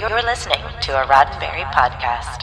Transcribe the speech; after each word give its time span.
You're 0.00 0.22
listening 0.22 0.60
to 0.82 0.92
a 0.92 1.06
Roddenberry 1.06 1.64
podcast. 1.72 2.42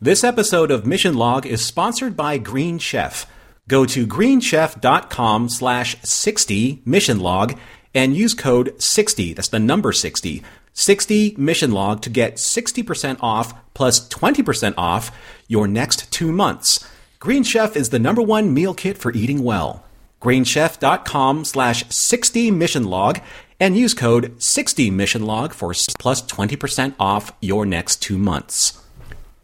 This 0.00 0.24
episode 0.24 0.70
of 0.70 0.86
Mission 0.86 1.14
Log 1.18 1.44
is 1.44 1.66
sponsored 1.66 2.16
by 2.16 2.38
Green 2.38 2.78
Chef. 2.78 3.26
Go 3.68 3.84
to 3.84 4.06
greenchef.com 4.06 5.50
slash 5.50 6.00
60 6.02 6.80
mission 6.86 7.20
log 7.20 7.58
and 7.94 8.16
use 8.16 8.32
code 8.32 8.80
60, 8.80 9.34
that's 9.34 9.48
the 9.48 9.58
number 9.58 9.92
60, 9.92 10.42
60 10.72 11.34
mission 11.36 11.72
log 11.72 12.00
to 12.00 12.08
get 12.10 12.36
60% 12.36 13.18
off 13.20 13.52
plus 13.74 14.08
20% 14.08 14.72
off 14.78 15.14
your 15.46 15.68
next 15.68 16.10
two 16.10 16.32
months. 16.32 16.88
Green 17.18 17.42
Chef 17.42 17.76
is 17.76 17.90
the 17.90 17.98
number 17.98 18.22
one 18.22 18.54
meal 18.54 18.72
kit 18.72 18.96
for 18.96 19.12
eating 19.12 19.44
well. 19.44 19.84
greenchef.com 20.22 21.44
slash 21.44 21.86
60 21.90 22.50
mission 22.50 22.84
log 22.84 23.20
and 23.58 23.76
use 23.76 23.94
code 23.94 24.42
60 24.42 24.90
mission 24.90 25.26
log 25.26 25.52
for 25.52 25.72
plus 25.98 26.22
20% 26.22 26.94
off 26.98 27.32
your 27.40 27.66
next 27.66 28.02
two 28.02 28.18
months. 28.18 28.80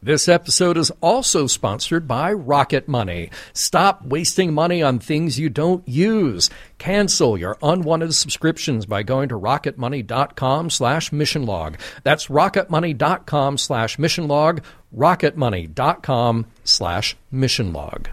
This 0.05 0.27
episode 0.27 0.77
is 0.79 0.91
also 1.01 1.47
sponsored 1.47 2.09
by 2.09 2.33
Rocket 2.33 2.89
Money. 2.89 3.31
Stop 3.53 4.05
wasting 4.05 4.53
money 4.53 4.83
on 4.83 4.99
things 4.99 5.39
you 5.39 5.49
don't 5.49 5.87
use. 5.87 6.51
Cancel 6.79 7.39
your 7.39 7.57
unwanted 7.63 8.13
subscriptions 8.13 8.85
by 8.85 9.05
going 9.05 9.29
to 9.29 9.39
rocketmoney.com 9.39 10.71
slash 10.71 11.11
missionlog. 11.11 11.77
That's 12.03 12.27
rocketmoney.com 12.27 13.59
slash 13.59 13.97
missionlog, 13.97 14.65
rocketmoney.com 14.93 16.47
slash 16.65 17.17
missionlog. 17.33 18.07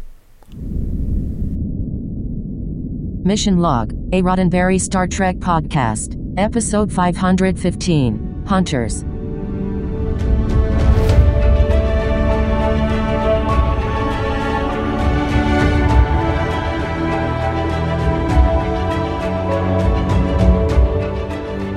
Mission 3.26 3.58
Log, 3.58 3.91
a 4.14 4.22
Roddenberry 4.22 4.80
Star 4.80 5.05
Trek 5.05 5.36
podcast, 5.40 6.16
episode 6.38 6.90
515 6.90 8.45
Hunters. 8.48 9.03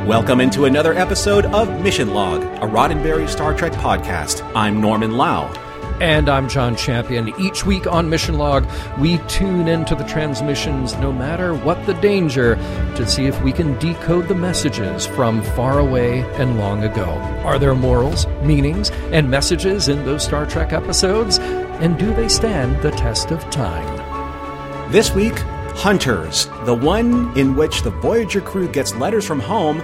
Welcome 0.06 0.40
into 0.40 0.66
another 0.66 0.94
episode 0.94 1.46
of 1.46 1.82
Mission 1.82 2.14
Log, 2.14 2.42
a 2.42 2.68
Roddenberry 2.68 3.28
Star 3.28 3.52
Trek 3.52 3.72
podcast. 3.72 4.48
I'm 4.54 4.80
Norman 4.80 5.16
Lowe. 5.16 5.52
And 6.00 6.28
I'm 6.28 6.48
John 6.48 6.74
Champion. 6.74 7.32
Each 7.40 7.64
week 7.64 7.86
on 7.86 8.10
Mission 8.10 8.36
Log, 8.36 8.66
we 8.98 9.18
tune 9.28 9.68
into 9.68 9.94
the 9.94 10.04
transmissions, 10.04 10.94
no 10.96 11.12
matter 11.12 11.54
what 11.54 11.84
the 11.86 11.94
danger, 11.94 12.56
to 12.96 13.08
see 13.08 13.26
if 13.26 13.40
we 13.42 13.52
can 13.52 13.78
decode 13.78 14.28
the 14.28 14.34
messages 14.34 15.06
from 15.06 15.42
far 15.42 15.78
away 15.78 16.20
and 16.40 16.58
long 16.58 16.82
ago. 16.82 17.04
Are 17.44 17.58
there 17.58 17.74
morals, 17.74 18.26
meanings, 18.42 18.90
and 19.12 19.30
messages 19.30 19.88
in 19.88 20.04
those 20.04 20.24
Star 20.24 20.46
Trek 20.46 20.72
episodes? 20.72 21.38
And 21.38 21.98
do 21.98 22.12
they 22.14 22.28
stand 22.28 22.82
the 22.82 22.90
test 22.90 23.30
of 23.30 23.48
time? 23.50 24.90
This 24.90 25.12
week, 25.14 25.38
Hunters, 25.74 26.46
the 26.64 26.74
one 26.74 27.36
in 27.36 27.56
which 27.56 27.82
the 27.82 27.90
Voyager 27.90 28.40
crew 28.40 28.68
gets 28.68 28.94
letters 28.94 29.26
from 29.26 29.40
home, 29.40 29.82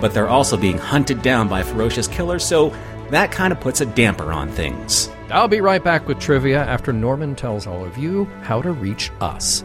but 0.00 0.14
they're 0.14 0.28
also 0.28 0.56
being 0.56 0.78
hunted 0.78 1.22
down 1.22 1.48
by 1.48 1.62
ferocious 1.62 2.08
killers, 2.08 2.44
so 2.44 2.74
that 3.10 3.30
kind 3.32 3.52
of 3.52 3.60
puts 3.60 3.80
a 3.80 3.86
damper 3.86 4.32
on 4.32 4.48
things. 4.48 5.10
I'll 5.30 5.48
be 5.48 5.60
right 5.60 5.82
back 5.82 6.08
with 6.08 6.18
trivia 6.18 6.64
after 6.64 6.92
Norman 6.92 7.34
tells 7.34 7.66
all 7.66 7.84
of 7.84 7.98
you 7.98 8.24
how 8.42 8.62
to 8.62 8.72
reach 8.72 9.10
us. 9.20 9.62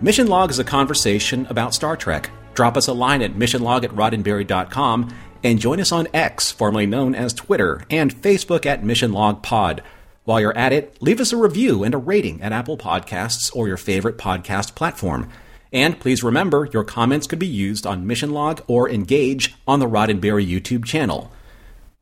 Mission 0.00 0.28
Log 0.28 0.50
is 0.50 0.58
a 0.58 0.64
conversation 0.64 1.46
about 1.50 1.74
Star 1.74 1.96
Trek. 1.96 2.30
Drop 2.54 2.76
us 2.76 2.86
a 2.86 2.92
line 2.92 3.22
at 3.22 3.34
missionlog 3.34 3.84
at 3.84 3.90
roddenberry.com 3.90 5.12
and 5.42 5.58
join 5.58 5.80
us 5.80 5.92
on 5.92 6.08
X, 6.14 6.50
formerly 6.50 6.86
known 6.86 7.14
as 7.14 7.32
Twitter, 7.32 7.84
and 7.90 8.14
Facebook 8.14 8.64
at 8.64 8.84
Mission 8.84 9.12
Log 9.12 9.42
Pod. 9.42 9.82
While 10.24 10.40
you're 10.40 10.56
at 10.56 10.72
it, 10.72 10.96
leave 11.02 11.20
us 11.20 11.32
a 11.32 11.36
review 11.36 11.84
and 11.84 11.94
a 11.94 11.98
rating 11.98 12.40
at 12.40 12.52
Apple 12.52 12.78
Podcasts 12.78 13.54
or 13.54 13.68
your 13.68 13.76
favorite 13.76 14.16
podcast 14.18 14.74
platform. 14.74 15.28
And 15.72 15.98
please 15.98 16.22
remember, 16.22 16.68
your 16.72 16.84
comments 16.84 17.26
could 17.26 17.40
be 17.40 17.46
used 17.46 17.86
on 17.86 18.06
Mission 18.06 18.30
Log 18.30 18.62
or 18.68 18.88
Engage 18.88 19.54
on 19.66 19.80
the 19.80 19.88
Roddenberry 19.88 20.48
YouTube 20.48 20.84
channel. 20.84 21.32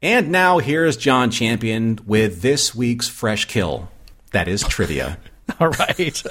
And 0.02 0.32
now 0.32 0.58
here's 0.58 0.96
John 0.96 1.30
Champion 1.30 2.00
with 2.04 2.42
this 2.42 2.74
week's 2.74 3.08
fresh 3.08 3.44
kill. 3.44 3.88
That 4.32 4.48
is 4.48 4.64
trivia. 4.64 5.18
All 5.60 5.68
right. 5.68 5.98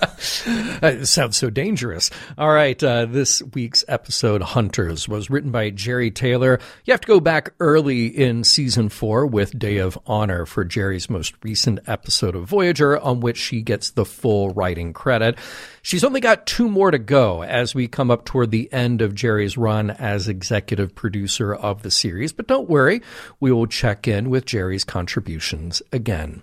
it 0.46 1.08
sounds 1.08 1.38
so 1.38 1.50
dangerous. 1.50 2.09
All 2.38 2.52
right. 2.52 2.82
Uh, 2.82 3.06
this 3.06 3.42
week's 3.42 3.84
episode, 3.88 4.42
Hunters, 4.42 5.08
was 5.08 5.30
written 5.30 5.52
by 5.52 5.72
Jeri 5.72 6.14
Taylor. 6.14 6.59
You 6.86 6.94
have 6.94 7.02
to 7.02 7.08
go 7.08 7.20
back 7.20 7.54
early 7.59 8.08
in 8.08 8.44
season 8.44 8.90
four 8.90 9.26
with 9.26 9.58
Day 9.58 9.78
of 9.78 9.98
Honor 10.08 10.46
for 10.46 10.66
Jeri's 10.66 11.09
most 11.09 11.34
recent 11.44 11.80
episode 11.88 12.36
of 12.36 12.46
Voyager, 12.46 13.00
on 13.00 13.20
which 13.20 13.38
she 13.38 13.62
gets 13.62 13.92
the 13.92 14.06
full 14.06 14.50
writing 14.52 14.94
credit. 14.94 15.38
She's 15.82 16.03
only 16.03 16.20
got 16.20 16.46
two 16.46 16.70
more 16.70 16.92
to 16.92 17.00
go 17.00 17.44
as 17.44 17.76
we 17.76 17.88
come 17.88 18.12
up 18.12 18.26
toward 18.26 18.52
the 18.52 18.72
end 18.72 19.02
of 19.02 19.14
Jeri's 19.14 19.58
run 19.58 19.90
as 19.92 20.28
executive 20.28 20.96
producer 20.96 21.53
of 21.53 21.84
the 21.84 21.92
series. 21.92 22.32
But 22.32 22.48
don't 22.48 22.70
worry, 22.70 23.02
we 23.40 23.52
will 23.52 23.68
check 23.68 24.08
in 24.08 24.30
with 24.30 24.46
Jeri's 24.46 24.84
contributions 24.84 25.82
again. 25.92 26.42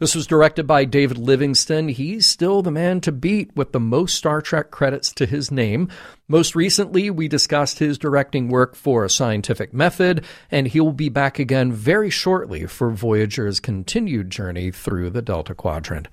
This 0.00 0.14
was 0.14 0.26
directed 0.26 0.66
by 0.66 0.86
David 0.86 1.18
Livingston. 1.18 1.90
He's 1.90 2.24
still 2.26 2.62
the 2.62 2.70
man 2.70 3.02
to 3.02 3.12
beat 3.12 3.54
with 3.54 3.72
the 3.72 3.80
most 3.80 4.14
Star 4.14 4.40
Trek 4.40 4.70
credits 4.70 5.12
to 5.12 5.26
his 5.26 5.50
name. 5.50 5.90
Most 6.26 6.56
recently, 6.56 7.10
we 7.10 7.28
discussed 7.28 7.80
his 7.80 7.98
directing 7.98 8.48
work 8.48 8.74
for 8.74 9.04
A 9.04 9.10
Scientific 9.10 9.74
Method, 9.74 10.24
and 10.50 10.66
he 10.66 10.80
will 10.80 10.94
be 10.94 11.10
back 11.10 11.38
again 11.38 11.70
very 11.70 12.08
shortly 12.08 12.64
for 12.64 12.90
Voyager's 12.90 13.60
continued 13.60 14.30
journey 14.30 14.70
through 14.70 15.10
the 15.10 15.20
Delta 15.20 15.54
Quadrant. 15.54 16.08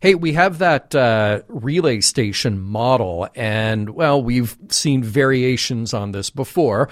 Hey, 0.00 0.14
we 0.14 0.34
have 0.34 0.58
that 0.58 0.94
uh, 0.94 1.42
relay 1.48 2.02
station 2.02 2.60
model, 2.60 3.26
and 3.34 3.88
well, 3.88 4.22
we've 4.22 4.54
seen 4.68 5.02
variations 5.02 5.94
on 5.94 6.12
this 6.12 6.28
before 6.28 6.90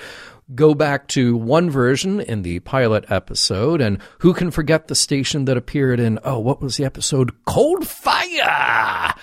go 0.54 0.74
back 0.74 1.08
to 1.08 1.36
one 1.36 1.70
version 1.70 2.20
in 2.20 2.42
the 2.42 2.60
pilot 2.60 3.04
episode, 3.10 3.80
and 3.80 3.98
who 4.18 4.34
can 4.34 4.50
forget 4.50 4.88
the 4.88 4.94
station 4.94 5.44
that 5.44 5.56
appeared 5.56 6.00
in, 6.00 6.18
oh, 6.24 6.38
what 6.38 6.60
was 6.60 6.76
the 6.76 6.84
episode? 6.84 7.32
Cold 7.44 7.86
Fire! 7.86 9.14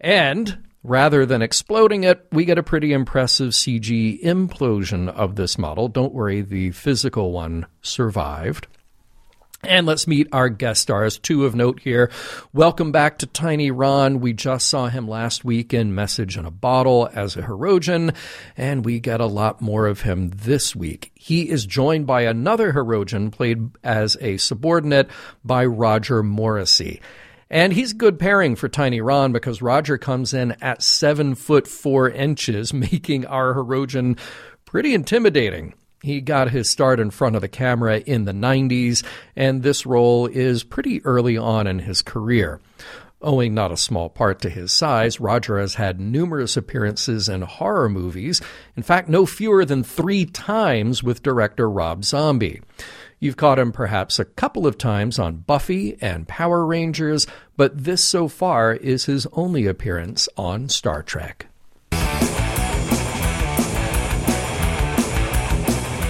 And 0.00 0.58
rather 0.82 1.24
than 1.24 1.42
exploding 1.42 2.04
it, 2.04 2.26
we 2.32 2.44
get 2.44 2.58
a 2.58 2.62
pretty 2.62 2.92
impressive 2.92 3.50
CG 3.50 4.22
implosion 4.22 5.08
of 5.08 5.36
this 5.36 5.58
model. 5.58 5.88
Don't 5.88 6.14
worry, 6.14 6.40
the 6.40 6.70
physical 6.72 7.32
one 7.32 7.66
survived. 7.82 8.66
And 9.64 9.86
let's 9.86 10.08
meet 10.08 10.26
our 10.32 10.48
guest 10.48 10.82
stars, 10.82 11.20
two 11.20 11.44
of 11.46 11.54
note 11.54 11.78
here. 11.78 12.10
Welcome 12.52 12.90
back 12.90 13.18
to 13.18 13.28
Tiny 13.28 13.70
Ron. 13.70 14.18
We 14.18 14.32
just 14.32 14.66
saw 14.66 14.88
him 14.88 15.06
last 15.06 15.44
week 15.44 15.72
in 15.72 15.94
Message 15.94 16.36
in 16.36 16.44
a 16.44 16.50
Bottle 16.50 17.08
as 17.14 17.36
a 17.36 17.42
Hirogen, 17.42 18.12
and 18.56 18.84
we 18.84 18.98
get 18.98 19.20
a 19.20 19.26
lot 19.26 19.60
more 19.60 19.86
of 19.86 20.00
him 20.00 20.30
this 20.30 20.74
week. 20.74 21.12
He 21.14 21.48
is 21.48 21.64
joined 21.64 22.08
by 22.08 22.22
another 22.22 22.72
Hirogen 22.72 23.30
played 23.30 23.70
as 23.84 24.16
a 24.20 24.36
subordinate 24.38 25.08
by 25.44 25.64
Roger 25.64 26.24
Morrissey. 26.24 27.00
And 27.48 27.72
he's 27.72 27.92
good 27.92 28.18
pairing 28.18 28.56
for 28.56 28.68
Tiny 28.68 29.00
Ron 29.00 29.30
because 29.30 29.62
Roger 29.62 29.96
comes 29.96 30.34
in 30.34 30.56
at 30.60 30.82
seven 30.82 31.36
foot 31.36 31.68
four 31.68 32.10
inches, 32.10 32.74
making 32.74 33.26
our 33.26 33.54
Hirogen 33.54 34.18
pretty 34.64 34.92
intimidating. 34.92 35.74
He 36.02 36.20
got 36.20 36.50
his 36.50 36.68
start 36.68 36.98
in 36.98 37.10
front 37.10 37.36
of 37.36 37.42
the 37.42 37.48
camera 37.48 37.98
in 37.98 38.24
the 38.24 38.32
90s, 38.32 39.04
and 39.36 39.62
this 39.62 39.86
role 39.86 40.26
is 40.26 40.64
pretty 40.64 41.04
early 41.04 41.36
on 41.36 41.68
in 41.68 41.78
his 41.78 42.02
career. 42.02 42.60
Owing 43.20 43.54
not 43.54 43.70
a 43.70 43.76
small 43.76 44.08
part 44.08 44.40
to 44.40 44.50
his 44.50 44.72
size, 44.72 45.20
Roger 45.20 45.60
has 45.60 45.76
had 45.76 46.00
numerous 46.00 46.56
appearances 46.56 47.28
in 47.28 47.42
horror 47.42 47.88
movies, 47.88 48.40
in 48.76 48.82
fact, 48.82 49.08
no 49.08 49.26
fewer 49.26 49.64
than 49.64 49.84
three 49.84 50.26
times 50.26 51.04
with 51.04 51.22
director 51.22 51.70
Rob 51.70 52.04
Zombie. 52.04 52.62
You've 53.20 53.36
caught 53.36 53.60
him 53.60 53.70
perhaps 53.70 54.18
a 54.18 54.24
couple 54.24 54.66
of 54.66 54.76
times 54.76 55.20
on 55.20 55.36
Buffy 55.36 55.96
and 56.00 56.26
Power 56.26 56.66
Rangers, 56.66 57.28
but 57.56 57.84
this 57.84 58.02
so 58.02 58.26
far 58.26 58.74
is 58.74 59.04
his 59.04 59.28
only 59.34 59.66
appearance 59.66 60.28
on 60.36 60.68
Star 60.68 61.04
Trek. 61.04 61.46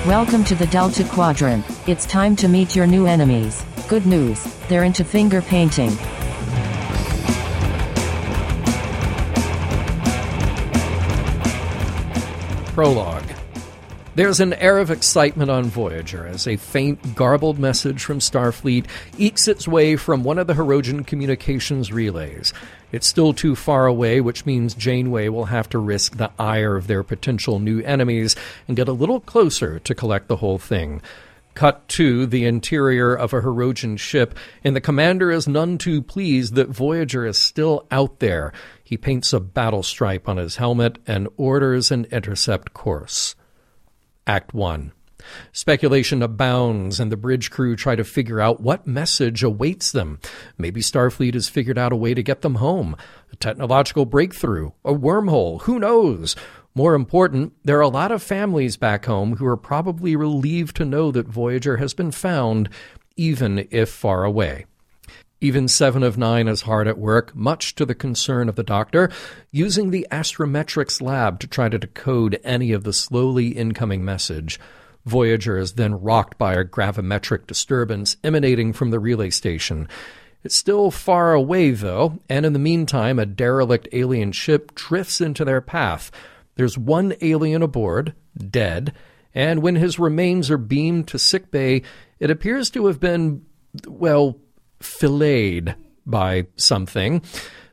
Welcome 0.07 0.43
to 0.47 0.57
the 0.57 0.67
Delta 0.67 1.05
Quadrant. 1.05 1.65
It's 1.87 2.07
time 2.07 2.35
to 2.35 2.49
meet 2.49 2.75
your 2.75 2.89
new 2.89 3.07
enemies. 3.07 3.65
Good 3.87 4.05
news, 4.05 4.43
they're 4.67 4.83
into 4.83 5.05
finger 5.05 5.41
painting. 5.41 5.91
Prologue. 12.75 13.23
There's 14.17 14.41
an 14.41 14.55
air 14.55 14.79
of 14.79 14.91
excitement 14.91 15.53
on 15.53 15.67
Voyager 15.67 16.27
as 16.27 16.49
a 16.49 16.57
faint, 16.57 17.15
garbled 17.15 17.61
message 17.61 18.03
from 18.03 18.19
Starfleet 18.19 18.87
ekes 19.19 19.47
its 19.47 19.69
way 19.69 19.95
from 19.95 20.25
one 20.25 20.39
of 20.39 20.49
the 20.49 20.55
Hirogen 20.55 21.07
communications 21.07 21.93
relays. 21.93 22.53
It's 22.93 23.07
still 23.07 23.33
too 23.33 23.57
far 23.57 23.87
away, 23.87 24.21
which 24.21 24.47
means 24.47 24.75
Janeway 24.75 25.29
will 25.29 25.47
have 25.47 25.69
to 25.71 25.79
risk 25.79 26.19
the 26.19 26.31
ire 26.39 26.77
of 26.77 26.87
their 26.87 27.03
potential 27.03 27.59
new 27.59 27.81
enemies 27.81 28.37
and 28.69 28.77
get 28.77 28.89
a 28.89 28.93
little 28.93 29.19
closer 29.19 29.79
to 29.81 29.95
collect 29.95 30.29
the 30.29 30.37
whole 30.37 30.59
thing. 30.59 31.01
Cut 31.55 31.87
to 31.89 32.27
the 32.27 32.45
interior 32.45 33.15
of 33.15 33.33
a 33.33 33.41
Hirogen 33.41 33.99
ship, 33.99 34.35
and 34.63 34.75
the 34.75 34.81
commander 34.81 35.31
is 35.31 35.49
none 35.49 35.77
too 35.77 36.01
pleased 36.01 36.55
that 36.55 36.69
Voyager 36.69 37.27
is 37.27 37.37
still 37.37 37.87
out 37.91 38.21
there. 38.21 38.53
He 38.83 38.97
paints 38.97 39.33
a 39.33 39.41
battle 39.41 39.83
stripe 39.83 40.29
on 40.29 40.37
his 40.37 40.57
helmet 40.57 40.99
and 41.07 41.29
orders 41.37 41.91
an 41.91 42.07
intercept 42.11 42.73
course. 42.73 43.35
Act 44.27 44.55
1. 44.55 44.93
Speculation 45.53 46.23
abounds, 46.23 47.01
and 47.01 47.13
the 47.13 47.17
bridge 47.17 47.51
crew 47.51 47.77
try 47.77 47.97
to 47.97 48.05
figure 48.05 48.41
out 48.41 48.61
what 48.61 48.87
message 48.87 49.43
awaits 49.43 49.93
them. 49.93 50.19
Maybe 50.59 50.81
Starfleet 50.81 51.35
has 51.35 51.49
figured 51.49 51.79
out 51.79 51.93
a 51.93 51.97
way 51.97 52.15
to 52.15 52.23
get 52.23 52.43
them 52.43 52.57
home. 52.57 52.97
A 53.33 53.37
technological 53.37 54.07
breakthrough, 54.07 54.71
a 54.85 54.93
wormhole, 54.93 55.63
who 55.63 55.79
knows? 55.79 56.37
More 56.75 56.95
important, 56.95 57.53
there 57.65 57.79
are 57.79 57.83
a 57.83 57.89
lot 57.89 58.13
of 58.13 58.23
families 58.23 58.77
back 58.77 59.05
home 59.05 59.37
who 59.37 59.47
are 59.47 59.57
probably 59.59 60.17
relieved 60.17 60.77
to 60.77 60.85
know 60.85 61.11
that 61.11 61.29
Voyager 61.29 61.77
has 61.77 61.93
been 61.93 62.11
found, 62.11 62.71
even 63.17 63.69
if 63.71 63.91
far 63.91 64.25
away. 64.25 64.65
Even 65.43 65.67
Seven 65.67 66.05
of 66.05 66.17
Nine 66.17 66.47
is 66.47 66.63
hard 66.63 66.87
at 66.87 66.99
work, 66.99 67.35
much 67.35 67.75
to 67.75 67.85
the 67.85 67.97
concern 67.97 68.49
of 68.49 68.55
the 68.55 68.63
doctor, 68.63 69.11
using 69.51 69.91
the 69.91 70.07
astrometrics 70.11 71.03
lab 71.03 71.41
to 71.41 71.49
try 71.49 71.69
to 71.69 71.81
decode 71.81 72.39
any 72.45 72.71
of 72.71 72.85
the 72.85 72.93
slowly 72.93 73.49
incoming 73.49 74.05
message. 74.05 74.61
Voyager 75.05 75.59
is 75.59 75.75
then 75.75 76.01
rocked 76.01 76.39
by 76.39 76.55
a 76.55 76.65
gravimetric 76.65 77.47
disturbance 77.47 78.17
emanating 78.23 78.73
from 78.73 78.91
the 78.91 79.01
relay 79.01 79.31
station. 79.31 79.89
It's 80.45 80.57
still 80.57 80.91
far 80.91 81.33
away, 81.33 81.71
though, 81.71 82.21
and 82.29 82.45
in 82.45 82.53
the 82.53 82.59
meantime, 82.59 83.19
a 83.19 83.27
derelict 83.27 83.89
alien 83.93 84.33
ship 84.33 84.75
drifts 84.75 85.21
into 85.21 85.45
their 85.45 85.61
path. 85.61 86.11
There's 86.57 86.77
one 86.77 87.15
alien 87.21 87.63
aboard, 87.63 88.15
dead, 88.37 88.93
and 89.35 89.63
when 89.63 89.77
his 89.77 89.99
remains 89.99 90.51
are 90.51 90.59
beamed 90.59 91.09
to 91.09 91.19
sickbay, 91.19 91.83
it 92.19 92.31
appears 92.31 92.71
to 92.71 92.87
have 92.87 93.01
been, 93.01 93.45
well, 93.87 94.39
filleted 94.81 95.75
by 96.05 96.47
something. 96.57 97.23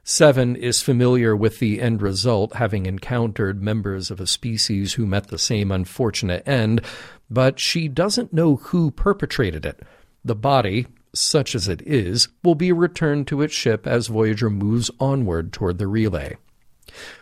Seven 0.03 0.55
is 0.55 0.81
familiar 0.81 1.35
with 1.35 1.59
the 1.59 1.81
end 1.81 2.01
result, 2.01 2.55
having 2.55 2.85
encountered 2.85 3.61
members 3.61 4.09
of 4.09 4.19
a 4.19 4.27
species 4.27 4.93
who 4.93 5.05
met 5.05 5.27
the 5.27 5.37
same 5.37 5.71
unfortunate 5.71 6.47
end, 6.47 6.81
but 7.29 7.59
she 7.59 7.87
doesn't 7.87 8.33
know 8.33 8.55
who 8.57 8.91
perpetrated 8.91 9.65
it. 9.65 9.81
The 10.23 10.35
body, 10.35 10.87
such 11.13 11.55
as 11.55 11.67
it 11.67 11.81
is, 11.83 12.27
will 12.43 12.55
be 12.55 12.71
returned 12.71 13.27
to 13.27 13.41
its 13.41 13.53
ship 13.53 13.87
as 13.87 14.07
Voyager 14.07 14.49
moves 14.49 14.91
onward 14.99 15.53
toward 15.53 15.77
the 15.77 15.87
relay. 15.87 16.37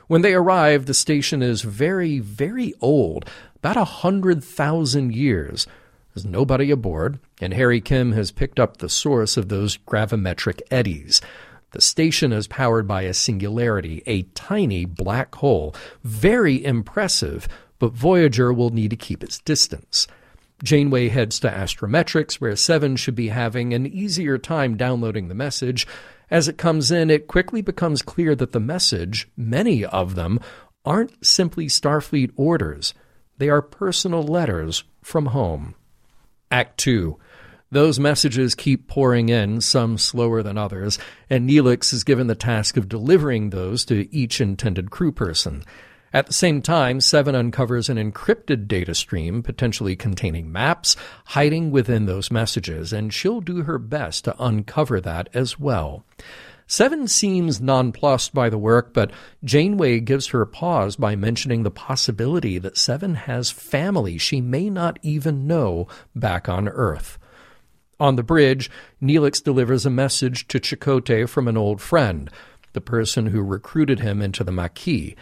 When 0.07 0.21
they 0.21 0.33
arrive, 0.33 0.85
the 0.85 0.93
station 0.93 1.41
is 1.41 1.61
very, 1.61 2.19
very 2.19 2.73
old, 2.81 3.29
about 3.55 3.77
a 3.77 3.83
hundred 3.83 4.43
thousand 4.43 5.13
years. 5.13 5.67
There's 6.13 6.25
nobody 6.25 6.71
aboard, 6.71 7.19
and 7.41 7.53
Harry 7.53 7.81
Kim 7.81 8.13
has 8.13 8.31
picked 8.31 8.59
up 8.59 8.77
the 8.77 8.89
source 8.89 9.37
of 9.37 9.49
those 9.49 9.77
gravimetric 9.77 10.61
eddies. 10.71 11.21
The 11.71 11.81
station 11.81 12.31
is 12.31 12.47
powered 12.47 12.87
by 12.87 13.03
a 13.03 13.13
singularity, 13.13 14.01
a 14.07 14.23
tiny 14.33 14.85
black 14.85 15.35
hole. 15.35 15.75
Very 16.03 16.63
impressive, 16.63 17.47
but 17.79 17.93
Voyager 17.93 18.51
will 18.53 18.69
need 18.69 18.89
to 18.89 18.95
keep 18.95 19.23
its 19.23 19.39
distance. 19.39 20.07
Janeway 20.63 21.09
heads 21.09 21.39
to 21.41 21.49
Astrometrics, 21.49 22.35
where 22.35 22.55
Seven 22.55 22.95
should 22.95 23.15
be 23.15 23.29
having 23.29 23.73
an 23.73 23.85
easier 23.85 24.37
time 24.37 24.75
downloading 24.75 25.27
the 25.27 25.35
message. 25.35 25.85
As 26.31 26.47
it 26.47 26.57
comes 26.57 26.91
in, 26.91 27.09
it 27.09 27.27
quickly 27.27 27.61
becomes 27.61 28.01
clear 28.01 28.35
that 28.35 28.51
the 28.51 28.59
message, 28.59 29.29
many 29.37 29.85
of 29.85 30.15
them, 30.15 30.39
aren't 30.83 31.25
simply 31.25 31.67
Starfleet 31.67 32.31
orders. 32.35 32.93
They 33.37 33.49
are 33.49 33.61
personal 33.61 34.23
letters 34.23 34.83
from 35.03 35.27
home. 35.27 35.75
Act 36.49 36.79
2. 36.79 37.17
Those 37.69 37.99
messages 37.99 38.55
keep 38.55 38.87
pouring 38.87 39.29
in, 39.29 39.59
some 39.59 39.97
slower 39.97 40.41
than 40.41 40.57
others, 40.57 40.97
and 41.29 41.47
Neelix 41.47 41.91
is 41.93 42.05
given 42.05 42.27
the 42.27 42.35
task 42.35 42.77
of 42.77 42.87
delivering 42.87 43.49
those 43.49 43.83
to 43.85 44.13
each 44.15 44.39
intended 44.39 44.89
crew 44.89 45.11
person. 45.11 45.63
At 46.17 46.25
the 46.25 46.33
same 46.33 46.63
time, 46.63 46.99
Seven 46.99 47.35
uncovers 47.35 47.89
an 47.89 47.97
encrypted 47.97 48.67
data 48.67 48.95
stream, 48.95 49.43
potentially 49.43 49.95
containing 49.95 50.51
maps, 50.51 50.95
hiding 51.25 51.69
within 51.69 52.07
those 52.07 52.31
messages, 52.31 52.91
and 52.91 53.13
she'll 53.13 53.39
do 53.39 53.61
her 53.61 53.77
best 53.77 54.23
to 54.23 54.35
uncover 54.43 54.99
that 54.99 55.29
as 55.35 55.59
well. 55.59 56.05
Seven 56.65 57.07
seems 57.07 57.61
nonplussed 57.61 58.33
by 58.33 58.49
the 58.49 58.57
work, 58.57 58.93
but 58.93 59.11
Janeway 59.43 59.99
gives 59.99 60.25
her 60.29 60.41
a 60.41 60.47
pause 60.47 60.95
by 60.95 61.15
mentioning 61.15 61.61
the 61.61 61.69
possibility 61.69 62.57
that 62.57 62.79
Seven 62.79 63.13
has 63.13 63.51
family 63.51 64.17
she 64.17 64.41
may 64.41 64.71
not 64.71 64.97
even 65.03 65.45
know 65.45 65.87
back 66.15 66.49
on 66.49 66.67
Earth. 66.67 67.19
On 67.99 68.15
the 68.15 68.23
bridge, 68.23 68.71
Neelix 68.99 69.43
delivers 69.43 69.85
a 69.85 69.91
message 69.91 70.47
to 70.47 70.59
Chakotay 70.59 71.29
from 71.29 71.47
an 71.47 71.57
old 71.57 71.79
friend, 71.79 72.31
the 72.73 72.81
person 72.81 73.27
who 73.27 73.41
recruited 73.43 73.99
him 73.99 74.19
into 74.19 74.43
the 74.43 74.51
Maquis. 74.51 75.15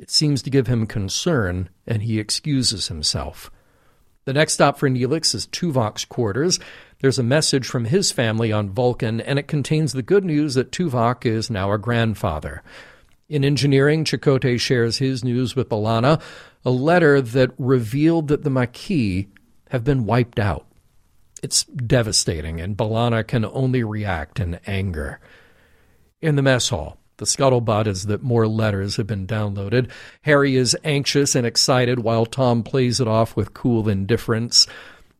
It 0.00 0.10
seems 0.10 0.40
to 0.42 0.50
give 0.50 0.66
him 0.66 0.86
concern, 0.86 1.68
and 1.86 2.02
he 2.02 2.18
excuses 2.18 2.88
himself. 2.88 3.50
The 4.24 4.32
next 4.32 4.54
stop 4.54 4.78
for 4.78 4.88
Neelix 4.88 5.34
is 5.34 5.46
Tuvok's 5.48 6.06
quarters. 6.06 6.58
There's 7.00 7.18
a 7.18 7.22
message 7.22 7.66
from 7.66 7.84
his 7.84 8.10
family 8.10 8.50
on 8.50 8.70
Vulcan, 8.70 9.20
and 9.20 9.38
it 9.38 9.46
contains 9.46 9.92
the 9.92 10.00
good 10.00 10.24
news 10.24 10.54
that 10.54 10.72
Tuvok 10.72 11.26
is 11.26 11.50
now 11.50 11.70
a 11.70 11.76
grandfather. 11.76 12.62
In 13.28 13.44
engineering, 13.44 14.04
Chakotay 14.04 14.58
shares 14.58 14.96
his 14.96 15.22
news 15.22 15.54
with 15.54 15.68
B'Elanna, 15.68 16.18
a 16.64 16.70
letter 16.70 17.20
that 17.20 17.50
revealed 17.58 18.28
that 18.28 18.42
the 18.42 18.48
Maquis 18.48 19.26
have 19.68 19.84
been 19.84 20.06
wiped 20.06 20.38
out. 20.38 20.66
It's 21.42 21.64
devastating, 21.64 22.58
and 22.58 22.74
B'Elanna 22.74 23.26
can 23.26 23.44
only 23.44 23.84
react 23.84 24.40
in 24.40 24.60
anger. 24.66 25.20
In 26.22 26.36
the 26.36 26.42
mess 26.42 26.70
hall, 26.70 26.99
the 27.20 27.26
scuttlebutt 27.26 27.86
is 27.86 28.06
that 28.06 28.22
more 28.22 28.48
letters 28.48 28.96
have 28.96 29.06
been 29.06 29.26
downloaded. 29.26 29.90
Harry 30.22 30.56
is 30.56 30.76
anxious 30.84 31.34
and 31.34 31.46
excited 31.46 31.98
while 31.98 32.24
Tom 32.24 32.62
plays 32.62 32.98
it 32.98 33.06
off 33.06 33.36
with 33.36 33.52
cool 33.52 33.90
indifference. 33.90 34.66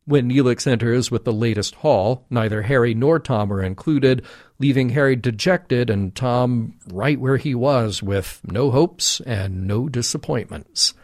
When 0.06 0.30
Neelix 0.30 0.66
enters 0.66 1.10
with 1.10 1.24
the 1.24 1.32
latest 1.32 1.74
haul, 1.76 2.24
neither 2.30 2.62
Harry 2.62 2.94
nor 2.94 3.18
Tom 3.18 3.52
are 3.52 3.62
included, 3.62 4.24
leaving 4.58 4.88
Harry 4.88 5.14
dejected 5.14 5.90
and 5.90 6.14
Tom 6.14 6.74
right 6.90 7.20
where 7.20 7.36
he 7.36 7.54
was 7.54 8.02
with 8.02 8.40
no 8.44 8.70
hopes 8.70 9.20
and 9.20 9.68
no 9.68 9.86
disappointments. 9.86 10.94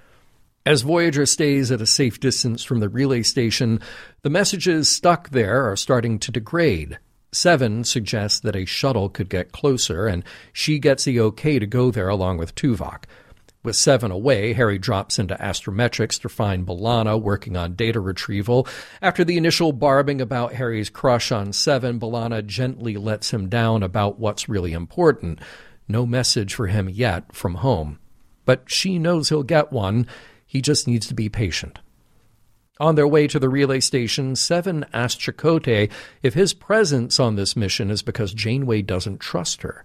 As 0.64 0.80
Voyager 0.80 1.26
stays 1.26 1.70
at 1.70 1.82
a 1.82 1.86
safe 1.86 2.18
distance 2.18 2.64
from 2.64 2.80
the 2.80 2.88
relay 2.88 3.22
station, 3.22 3.80
the 4.22 4.30
messages 4.30 4.88
stuck 4.88 5.28
there 5.28 5.70
are 5.70 5.76
starting 5.76 6.18
to 6.20 6.32
degrade. 6.32 6.98
Seven 7.36 7.84
suggests 7.84 8.40
that 8.40 8.56
a 8.56 8.64
shuttle 8.64 9.10
could 9.10 9.28
get 9.28 9.52
closer, 9.52 10.06
and 10.06 10.24
she 10.54 10.78
gets 10.78 11.04
the 11.04 11.20
okay 11.20 11.58
to 11.58 11.66
go 11.66 11.90
there 11.90 12.08
along 12.08 12.38
with 12.38 12.54
Tuvok. 12.54 13.04
With 13.62 13.76
seven 13.76 14.10
away, 14.10 14.54
Harry 14.54 14.78
drops 14.78 15.18
into 15.18 15.34
astrometrics 15.34 16.18
to 16.22 16.30
find 16.30 16.66
B'Elanna 16.66 17.20
working 17.20 17.54
on 17.54 17.74
data 17.74 18.00
retrieval. 18.00 18.66
After 19.02 19.22
the 19.22 19.36
initial 19.36 19.72
barbing 19.72 20.22
about 20.22 20.54
Harry's 20.54 20.88
crush 20.88 21.30
on 21.30 21.52
Seven, 21.52 22.00
B'Elanna 22.00 22.46
gently 22.46 22.96
lets 22.96 23.34
him 23.34 23.50
down 23.50 23.82
about 23.82 24.18
what's 24.18 24.48
really 24.48 24.72
important. 24.72 25.38
No 25.86 26.06
message 26.06 26.54
for 26.54 26.68
him 26.68 26.88
yet 26.88 27.34
from 27.34 27.56
home. 27.56 27.98
But 28.46 28.70
she 28.70 28.98
knows 28.98 29.28
he'll 29.28 29.42
get 29.42 29.70
one. 29.70 30.06
He 30.46 30.62
just 30.62 30.88
needs 30.88 31.06
to 31.08 31.14
be 31.14 31.28
patient. 31.28 31.80
On 32.78 32.94
their 32.94 33.08
way 33.08 33.26
to 33.26 33.38
the 33.38 33.48
relay 33.48 33.80
station, 33.80 34.36
Seven 34.36 34.84
asks 34.92 35.24
Chakotay 35.24 35.90
if 36.22 36.34
his 36.34 36.52
presence 36.52 37.18
on 37.18 37.36
this 37.36 37.56
mission 37.56 37.90
is 37.90 38.02
because 38.02 38.34
Janeway 38.34 38.82
doesn't 38.82 39.20
trust 39.20 39.62
her. 39.62 39.82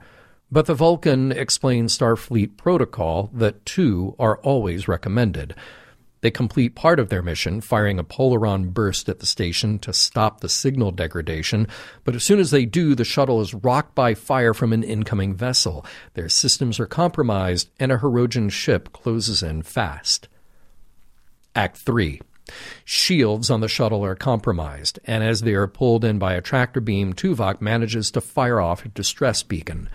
But 0.52 0.66
the 0.66 0.74
Vulcan 0.74 1.32
explains 1.32 1.98
Starfleet 1.98 2.58
protocol 2.58 3.30
that 3.34 3.66
two 3.66 4.16
are 4.20 4.38
always 4.40 4.90
recommended. 4.90 5.56
They 6.20 6.32
complete 6.32 6.76
part 6.76 7.00
of 7.00 7.08
their 7.08 7.24
mission, 7.24 7.62
firing 7.62 7.98
a 7.98 8.04
Polaron 8.04 8.74
burst 8.74 9.08
at 9.08 9.20
the 9.20 9.26
station 9.26 9.80
to 9.80 9.94
stop 9.94 10.42
the 10.42 10.50
signal 10.50 10.92
degradation, 10.92 11.68
but 12.04 12.14
as 12.14 12.24
soon 12.24 12.40
as 12.40 12.52
they 12.52 12.66
do, 12.66 12.94
the 12.94 13.06
shuttle 13.06 13.42
is 13.42 13.54
rocked 13.54 13.96
by 13.96 14.14
fire 14.14 14.54
from 14.54 14.74
an 14.74 14.84
incoming 14.84 15.34
vessel. 15.34 15.86
Their 16.14 16.30
systems 16.30 16.80
are 16.80 16.86
compromised, 16.86 17.70
and 17.80 17.92
a 17.92 17.98
Hirogen 17.98 18.52
ship 18.52 18.92
closes 18.92 19.42
in 19.42 19.64
fast. 19.64 20.28
Act 21.56 21.78
3 21.78 22.22
Shields 22.86 23.50
on 23.50 23.62
the 23.62 23.68
shuttle 23.68 24.04
are 24.04 24.16
compromised, 24.16 25.00
and 25.06 25.24
as 25.24 25.42
they 25.42 25.54
are 25.54 25.68
pulled 25.68 26.04
in 26.04 26.20
by 26.20 26.34
a 26.34 26.42
tractor 26.42 26.82
beam, 26.82 27.14
Tuvok 27.14 27.62
manages 27.62 28.12
to 28.12 28.22
fire 28.22 28.60
off 28.60 28.86
a 28.86 28.90
distress 28.90 29.44
beacon. 29.44 29.90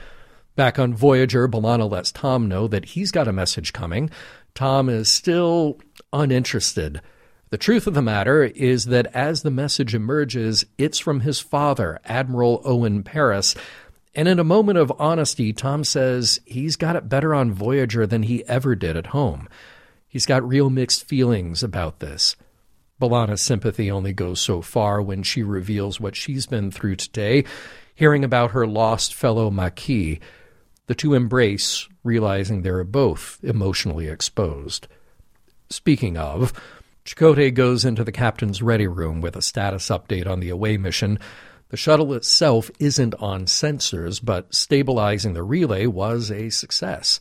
Back 0.56 0.78
on 0.78 0.94
Voyager, 0.94 1.46
B'Elanna 1.46 1.90
lets 1.90 2.10
Tom 2.10 2.48
know 2.48 2.66
that 2.66 2.86
he's 2.86 3.12
got 3.12 3.28
a 3.28 3.32
message 3.32 3.72
coming. 3.74 4.10
Tom 4.54 4.88
is 4.88 5.12
still 5.12 5.78
uninterested. 6.12 7.02
The 7.50 7.58
truth 7.58 7.86
of 7.86 7.94
the 7.94 8.02
matter 8.02 8.42
is 8.42 8.86
that 8.86 9.06
as 9.14 9.42
the 9.42 9.50
message 9.50 9.94
emerges, 9.94 10.64
it's 10.78 10.98
from 10.98 11.20
his 11.20 11.40
father, 11.40 12.00
Admiral 12.04 12.62
Owen 12.64 13.02
Paris. 13.02 13.54
And 14.14 14.26
in 14.26 14.38
a 14.38 14.44
moment 14.44 14.78
of 14.78 14.92
honesty, 14.98 15.52
Tom 15.52 15.84
says 15.84 16.40
he's 16.46 16.76
got 16.76 16.96
it 16.96 17.08
better 17.08 17.34
on 17.34 17.52
Voyager 17.52 18.06
than 18.06 18.22
he 18.22 18.44
ever 18.46 18.74
did 18.74 18.96
at 18.96 19.08
home. 19.08 19.48
He's 20.08 20.24
got 20.24 20.48
real 20.48 20.70
mixed 20.70 21.06
feelings 21.06 21.62
about 21.62 22.00
this. 22.00 22.34
B'Elanna's 23.00 23.42
sympathy 23.42 23.90
only 23.90 24.12
goes 24.12 24.40
so 24.40 24.62
far 24.62 25.02
when 25.02 25.22
she 25.22 25.42
reveals 25.42 26.00
what 26.00 26.16
she's 26.16 26.46
been 26.46 26.70
through 26.70 26.96
today, 26.96 27.44
hearing 27.94 28.24
about 28.24 28.52
her 28.52 28.66
lost 28.66 29.14
fellow 29.14 29.50
Maquis. 29.50 30.18
The 30.86 30.94
two 30.94 31.14
embrace, 31.14 31.88
realizing 32.04 32.62
they're 32.62 32.84
both 32.84 33.38
emotionally 33.42 34.08
exposed. 34.08 34.88
Speaking 35.68 36.16
of, 36.16 36.52
Chakotay 37.04 37.52
goes 37.52 37.84
into 37.84 38.02
the 38.02 38.12
captain's 38.12 38.62
ready 38.62 38.86
room 38.86 39.20
with 39.20 39.36
a 39.36 39.42
status 39.42 39.88
update 39.88 40.26
on 40.26 40.40
the 40.40 40.48
away 40.48 40.76
mission. 40.76 41.18
The 41.68 41.76
shuttle 41.76 42.14
itself 42.14 42.70
isn't 42.78 43.14
on 43.16 43.46
sensors, 43.46 44.24
but 44.24 44.54
stabilizing 44.54 45.34
the 45.34 45.42
relay 45.42 45.86
was 45.86 46.30
a 46.30 46.50
success. 46.50 47.20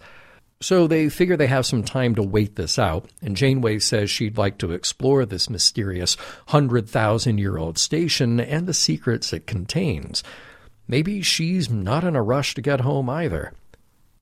So 0.61 0.87
they 0.87 1.09
figure 1.09 1.35
they 1.35 1.47
have 1.47 1.65
some 1.65 1.83
time 1.83 2.15
to 2.15 2.23
wait 2.23 2.55
this 2.55 2.79
out, 2.79 3.09
and 3.21 3.35
Janeway 3.35 3.79
says 3.79 4.09
she'd 4.09 4.37
like 4.37 4.57
to 4.59 4.71
explore 4.71 5.25
this 5.25 5.49
mysterious 5.49 6.15
100,000 6.49 7.37
year 7.37 7.57
old 7.57 7.77
station 7.77 8.39
and 8.39 8.65
the 8.65 8.73
secrets 8.73 9.33
it 9.33 9.47
contains. 9.47 10.23
Maybe 10.87 11.21
she's 11.21 11.69
not 11.69 12.03
in 12.03 12.15
a 12.15 12.23
rush 12.23 12.53
to 12.55 12.61
get 12.61 12.81
home 12.81 13.09
either. 13.09 13.53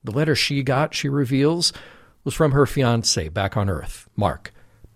The 0.03 0.11
letter 0.11 0.35
she 0.35 0.63
got, 0.63 0.93
she 0.93 1.07
reveals, 1.07 1.71
was 2.23 2.33
from 2.33 2.51
her 2.51 2.65
fiance 2.65 3.29
back 3.29 3.55
on 3.55 3.69
Earth, 3.69 4.09
Mark. 4.15 4.53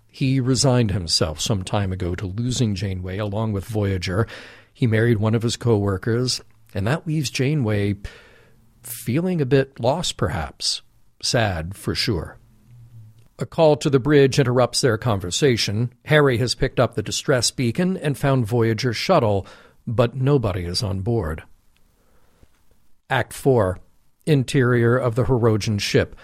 He 0.07 0.39
resigned 0.39 0.91
himself 0.91 1.39
some 1.39 1.63
time 1.63 1.91
ago 1.91 2.15
to 2.15 2.25
losing 2.25 2.73
Janeway 2.73 3.17
along 3.17 3.53
with 3.53 3.65
Voyager. 3.65 4.27
He 4.73 4.87
married 4.87 5.19
one 5.19 5.35
of 5.35 5.43
his 5.43 5.55
co 5.55 5.77
workers, 5.77 6.41
and 6.73 6.87
that 6.87 7.05
leaves 7.05 7.29
Janeway 7.29 7.97
feeling 8.81 9.39
a 9.41 9.45
bit 9.45 9.79
lost, 9.79 10.17
perhaps. 10.17 10.81
Sad, 11.27 11.75
for 11.75 11.93
sure. 11.93 12.37
A 13.37 13.45
call 13.45 13.75
to 13.75 13.89
the 13.89 13.99
bridge 13.99 14.39
interrupts 14.39 14.79
their 14.79 14.97
conversation. 14.97 15.91
Harry 16.05 16.37
has 16.37 16.55
picked 16.55 16.79
up 16.79 16.95
the 16.95 17.03
distress 17.03 17.51
beacon 17.51 17.97
and 17.97 18.17
found 18.17 18.47
Voyager's 18.47 18.95
shuttle, 18.95 19.45
but 19.85 20.15
nobody 20.15 20.63
is 20.63 20.81
on 20.81 21.01
board. 21.01 21.43
Act 23.09 23.33
4 23.33 23.77
Interior 24.25 24.95
of 24.95 25.15
the 25.15 25.25
Hirogen 25.25 25.81
ship. 25.81 26.15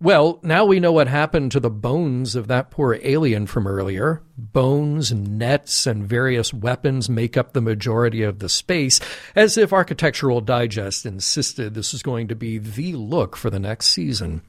Well, 0.00 0.38
now 0.44 0.64
we 0.64 0.78
know 0.78 0.92
what 0.92 1.08
happened 1.08 1.50
to 1.52 1.60
the 1.60 1.70
bones 1.70 2.36
of 2.36 2.46
that 2.46 2.70
poor 2.70 3.00
alien 3.02 3.48
from 3.48 3.66
earlier. 3.66 4.22
Bones, 4.36 5.12
nets, 5.12 5.88
and 5.88 6.06
various 6.08 6.54
weapons 6.54 7.08
make 7.08 7.36
up 7.36 7.52
the 7.52 7.60
majority 7.60 8.22
of 8.22 8.38
the 8.38 8.48
space, 8.48 9.00
as 9.34 9.58
if 9.58 9.72
Architectural 9.72 10.40
Digest 10.40 11.04
insisted 11.04 11.74
this 11.74 11.92
is 11.92 12.04
going 12.04 12.28
to 12.28 12.36
be 12.36 12.58
the 12.58 12.92
look 12.94 13.34
for 13.34 13.50
the 13.50 13.58
next 13.58 13.88
season. 13.88 14.42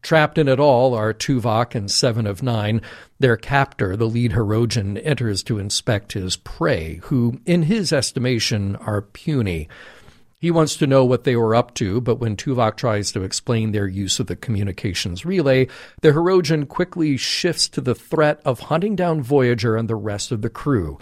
Trapped 0.00 0.38
in 0.38 0.48
it 0.48 0.58
all 0.58 0.94
are 0.94 1.12
Tuvok 1.12 1.74
and 1.74 1.90
Seven 1.90 2.26
of 2.26 2.42
Nine. 2.42 2.80
Their 3.20 3.36
captor, 3.36 3.94
the 3.94 4.08
lead 4.08 4.32
Hirogen, 4.32 4.98
enters 5.04 5.42
to 5.44 5.58
inspect 5.58 6.14
his 6.14 6.36
prey, 6.36 6.98
who, 7.04 7.40
in 7.44 7.64
his 7.64 7.92
estimation, 7.92 8.76
are 8.76 9.02
puny. 9.02 9.68
He 10.42 10.50
wants 10.50 10.74
to 10.78 10.88
know 10.88 11.04
what 11.04 11.22
they 11.22 11.36
were 11.36 11.54
up 11.54 11.72
to, 11.74 12.00
but 12.00 12.16
when 12.16 12.34
Tuvok 12.34 12.74
tries 12.74 13.12
to 13.12 13.22
explain 13.22 13.70
their 13.70 13.86
use 13.86 14.18
of 14.18 14.26
the 14.26 14.34
communications 14.34 15.24
relay, 15.24 15.68
the 16.00 16.10
Hirogen 16.10 16.66
quickly 16.66 17.16
shifts 17.16 17.68
to 17.68 17.80
the 17.80 17.94
threat 17.94 18.40
of 18.44 18.58
hunting 18.58 18.96
down 18.96 19.22
Voyager 19.22 19.76
and 19.76 19.88
the 19.88 19.94
rest 19.94 20.32
of 20.32 20.42
the 20.42 20.50
crew. 20.50 20.98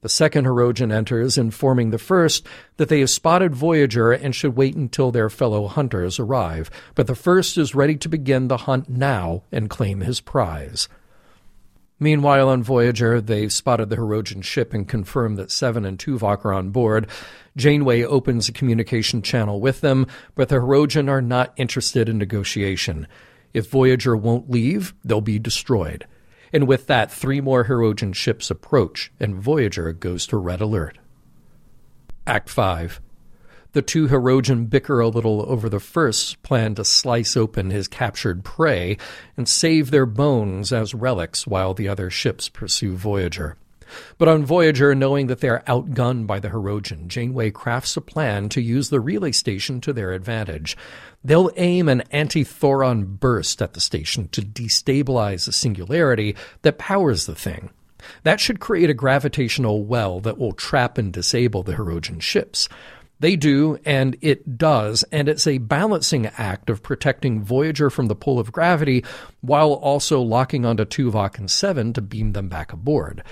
The 0.00 0.08
second 0.08 0.46
Hirogen 0.46 0.92
enters, 0.92 1.38
informing 1.38 1.90
the 1.90 1.96
first 1.96 2.44
that 2.76 2.88
they 2.88 2.98
have 2.98 3.10
spotted 3.10 3.54
Voyager 3.54 4.10
and 4.10 4.34
should 4.34 4.56
wait 4.56 4.74
until 4.74 5.12
their 5.12 5.30
fellow 5.30 5.68
hunters 5.68 6.18
arrive. 6.18 6.68
But 6.96 7.06
the 7.06 7.14
first 7.14 7.56
is 7.56 7.76
ready 7.76 7.94
to 7.94 8.08
begin 8.08 8.48
the 8.48 8.56
hunt 8.56 8.88
now 8.88 9.44
and 9.52 9.70
claim 9.70 10.00
his 10.00 10.20
prize. 10.20 10.88
Meanwhile, 12.02 12.48
on 12.48 12.64
Voyager, 12.64 13.20
they've 13.20 13.52
spotted 13.52 13.88
the 13.88 13.94
Hirogen 13.96 14.42
ship 14.42 14.74
and 14.74 14.88
confirmed 14.88 15.38
that 15.38 15.52
Seven 15.52 15.84
and 15.84 15.96
Tuvok 15.96 16.44
are 16.44 16.52
on 16.52 16.70
board. 16.70 17.06
Janeway 17.56 18.02
opens 18.02 18.48
a 18.48 18.52
communication 18.52 19.22
channel 19.22 19.60
with 19.60 19.82
them, 19.82 20.08
but 20.34 20.48
the 20.48 20.56
Hirogen 20.56 21.08
are 21.08 21.22
not 21.22 21.52
interested 21.56 22.08
in 22.08 22.18
negotiation. 22.18 23.06
If 23.54 23.70
Voyager 23.70 24.16
won't 24.16 24.50
leave, 24.50 24.94
they'll 25.04 25.20
be 25.20 25.38
destroyed. 25.38 26.08
And 26.52 26.66
with 26.66 26.88
that, 26.88 27.12
three 27.12 27.40
more 27.40 27.66
Hirogen 27.66 28.16
ships 28.16 28.50
approach, 28.50 29.12
and 29.20 29.36
Voyager 29.36 29.92
goes 29.92 30.26
to 30.26 30.38
red 30.38 30.60
alert. 30.60 30.98
Act 32.26 32.50
5 32.50 33.00
the 33.72 33.82
two 33.82 34.08
Hirogen 34.08 34.68
bicker 34.68 35.00
a 35.00 35.08
little 35.08 35.44
over 35.48 35.68
the 35.68 35.80
first's 35.80 36.34
plan 36.36 36.74
to 36.74 36.84
slice 36.84 37.36
open 37.36 37.70
his 37.70 37.88
captured 37.88 38.44
prey 38.44 38.96
and 39.36 39.48
save 39.48 39.90
their 39.90 40.06
bones 40.06 40.72
as 40.72 40.94
relics 40.94 41.46
while 41.46 41.74
the 41.74 41.88
other 41.88 42.10
ships 42.10 42.48
pursue 42.48 42.96
Voyager. 42.96 43.56
But 44.18 44.28
on 44.28 44.44
Voyager, 44.44 44.94
knowing 44.94 45.26
that 45.26 45.40
they 45.40 45.48
are 45.48 45.62
outgunned 45.66 46.26
by 46.26 46.40
the 46.40 46.48
Hirogen, 46.48 47.08
Janeway 47.08 47.50
crafts 47.50 47.96
a 47.96 48.00
plan 48.00 48.48
to 48.50 48.62
use 48.62 48.88
the 48.88 49.00
relay 49.00 49.32
station 49.32 49.80
to 49.82 49.92
their 49.92 50.12
advantage. 50.12 50.76
They'll 51.22 51.50
aim 51.56 51.88
an 51.88 52.02
anti-Thoron 52.10 53.18
burst 53.18 53.60
at 53.60 53.74
the 53.74 53.80
station 53.80 54.28
to 54.28 54.42
destabilize 54.42 55.44
the 55.44 55.52
singularity 55.52 56.36
that 56.62 56.78
powers 56.78 57.26
the 57.26 57.34
thing. 57.34 57.70
That 58.24 58.40
should 58.40 58.60
create 58.60 58.90
a 58.90 58.94
gravitational 58.94 59.84
well 59.84 60.20
that 60.20 60.38
will 60.38 60.52
trap 60.52 60.98
and 60.98 61.12
disable 61.12 61.62
the 61.62 61.74
Hirogen 61.74 62.20
ships. 62.20 62.68
They 63.22 63.36
do, 63.36 63.78
and 63.84 64.16
it 64.20 64.58
does, 64.58 65.04
and 65.12 65.28
it's 65.28 65.46
a 65.46 65.58
balancing 65.58 66.26
act 66.26 66.68
of 66.68 66.82
protecting 66.82 67.44
Voyager 67.44 67.88
from 67.88 68.06
the 68.06 68.16
pull 68.16 68.40
of 68.40 68.50
gravity 68.50 69.04
while 69.42 69.74
also 69.74 70.20
locking 70.20 70.66
onto 70.66 70.84
Tuvok 70.84 71.38
and 71.38 71.48
Seven 71.48 71.92
to 71.92 72.00
beam 72.02 72.32
them 72.32 72.48
back 72.48 72.72
aboard. 72.72 73.22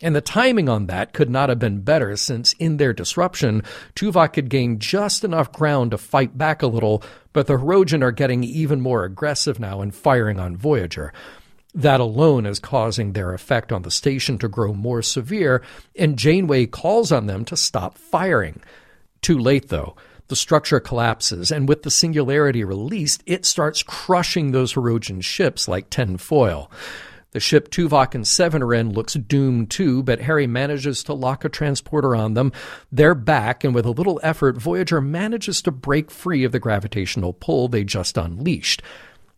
And 0.00 0.16
the 0.16 0.22
timing 0.22 0.70
on 0.70 0.86
that 0.86 1.12
could 1.12 1.28
not 1.28 1.50
have 1.50 1.58
been 1.58 1.82
better 1.82 2.16
since 2.16 2.54
in 2.54 2.78
their 2.78 2.94
disruption, 2.94 3.62
Tuvok 3.94 4.36
had 4.36 4.48
gained 4.48 4.80
just 4.80 5.24
enough 5.24 5.52
ground 5.52 5.90
to 5.90 5.98
fight 5.98 6.38
back 6.38 6.62
a 6.62 6.66
little, 6.66 7.02
but 7.34 7.46
the 7.46 7.58
Hirogen 7.58 8.02
are 8.02 8.12
getting 8.12 8.44
even 8.44 8.80
more 8.80 9.04
aggressive 9.04 9.60
now 9.60 9.82
and 9.82 9.94
firing 9.94 10.40
on 10.40 10.56
Voyager. 10.56 11.12
That 11.74 12.00
alone 12.00 12.46
is 12.46 12.58
causing 12.58 13.12
their 13.12 13.34
effect 13.34 13.72
on 13.72 13.82
the 13.82 13.90
station 13.90 14.38
to 14.38 14.48
grow 14.48 14.72
more 14.72 15.02
severe, 15.02 15.60
and 15.94 16.16
Janeway 16.16 16.64
calls 16.64 17.12
on 17.12 17.26
them 17.26 17.44
to 17.44 17.58
stop 17.58 17.98
firing. 17.98 18.62
Too 19.24 19.38
late, 19.38 19.68
though. 19.68 19.96
The 20.28 20.36
structure 20.36 20.80
collapses, 20.80 21.50
and 21.50 21.66
with 21.66 21.82
the 21.82 21.90
singularity 21.90 22.62
released, 22.62 23.22
it 23.24 23.46
starts 23.46 23.82
crushing 23.82 24.52
those 24.52 24.74
Hirogen 24.74 25.24
ships 25.24 25.66
like 25.66 25.88
tin 25.88 26.18
foil. 26.18 26.70
The 27.30 27.40
ship 27.40 27.70
Tuvok 27.70 28.14
and 28.14 28.28
Seven 28.28 28.62
are 28.62 28.74
in 28.74 28.92
looks 28.92 29.14
doomed 29.14 29.70
too, 29.70 30.02
but 30.02 30.20
Harry 30.20 30.46
manages 30.46 31.02
to 31.04 31.14
lock 31.14 31.42
a 31.42 31.48
transporter 31.48 32.14
on 32.14 32.34
them. 32.34 32.52
They're 32.92 33.14
back, 33.14 33.64
and 33.64 33.74
with 33.74 33.86
a 33.86 33.92
little 33.92 34.20
effort, 34.22 34.58
Voyager 34.58 35.00
manages 35.00 35.62
to 35.62 35.70
break 35.70 36.10
free 36.10 36.44
of 36.44 36.52
the 36.52 36.60
gravitational 36.60 37.32
pull 37.32 37.68
they 37.68 37.82
just 37.82 38.18
unleashed. 38.18 38.82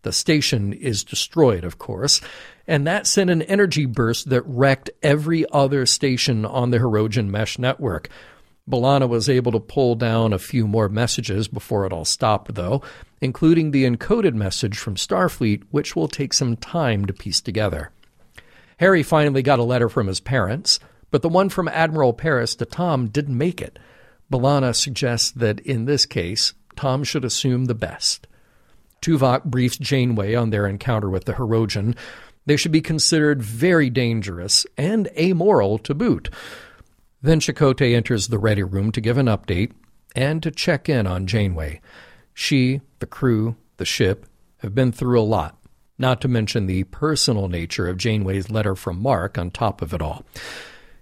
The 0.02 0.12
station 0.12 0.72
is 0.72 1.04
destroyed, 1.04 1.62
of 1.62 1.78
course, 1.78 2.20
and 2.66 2.88
that 2.88 3.06
sent 3.06 3.30
an 3.30 3.42
energy 3.42 3.86
burst 3.86 4.30
that 4.30 4.42
wrecked 4.46 4.90
every 5.00 5.48
other 5.52 5.86
station 5.86 6.44
on 6.44 6.70
the 6.70 6.78
Hirogen 6.78 7.28
mesh 7.28 7.56
network. 7.56 8.08
B'Elanna 8.68 9.08
was 9.08 9.28
able 9.28 9.52
to 9.52 9.60
pull 9.60 9.94
down 9.94 10.32
a 10.32 10.38
few 10.38 10.66
more 10.66 10.88
messages 10.88 11.46
before 11.46 11.86
it 11.86 11.92
all 11.92 12.04
stopped, 12.04 12.54
though, 12.54 12.82
including 13.20 13.70
the 13.70 13.84
encoded 13.84 14.34
message 14.34 14.76
from 14.76 14.96
Starfleet, 14.96 15.62
which 15.70 15.94
will 15.94 16.08
take 16.08 16.34
some 16.34 16.56
time 16.56 17.04
to 17.04 17.12
piece 17.12 17.40
together. 17.40 17.92
Harry 18.78 19.02
finally 19.02 19.42
got 19.42 19.60
a 19.60 19.64
letter 19.64 19.88
from 19.88 20.08
his 20.08 20.20
parents, 20.20 20.80
but 21.10 21.22
the 21.22 21.28
one 21.28 21.48
from 21.48 21.68
Admiral 21.68 22.12
Paris 22.12 22.56
to 22.56 22.64
Tom 22.64 23.06
didn't 23.06 23.38
make 23.38 23.62
it. 23.62 23.78
B'Elanna 24.30 24.74
suggests 24.74 25.30
that 25.30 25.60
in 25.60 25.84
this 25.84 26.04
case, 26.04 26.52
Tom 26.74 27.04
should 27.04 27.24
assume 27.24 27.66
the 27.66 27.74
best. 27.74 28.26
Tuvok 29.00 29.44
briefs 29.44 29.78
Janeway 29.78 30.34
on 30.34 30.50
their 30.50 30.66
encounter 30.66 31.08
with 31.08 31.24
the 31.24 31.34
Hirogen. 31.34 31.96
They 32.44 32.56
should 32.56 32.72
be 32.72 32.80
considered 32.80 33.42
very 33.42 33.88
dangerous 33.88 34.66
and 34.76 35.08
amoral 35.16 35.78
to 35.78 35.94
boot. 35.94 36.28
Then 37.22 37.40
Chakotay 37.40 37.94
enters 37.94 38.28
the 38.28 38.38
ready 38.38 38.62
room 38.62 38.92
to 38.92 39.00
give 39.00 39.18
an 39.18 39.26
update 39.26 39.72
and 40.14 40.42
to 40.42 40.50
check 40.50 40.88
in 40.88 41.06
on 41.06 41.26
Janeway. 41.26 41.80
She, 42.34 42.80
the 42.98 43.06
crew, 43.06 43.56
the 43.78 43.84
ship 43.84 44.26
have 44.58 44.74
been 44.74 44.92
through 44.92 45.20
a 45.20 45.22
lot, 45.22 45.58
not 45.98 46.20
to 46.20 46.28
mention 46.28 46.66
the 46.66 46.84
personal 46.84 47.48
nature 47.48 47.88
of 47.88 47.96
Janeway's 47.96 48.50
letter 48.50 48.74
from 48.74 49.00
Mark 49.00 49.38
on 49.38 49.50
top 49.50 49.82
of 49.82 49.92
it 49.94 50.02
all. 50.02 50.24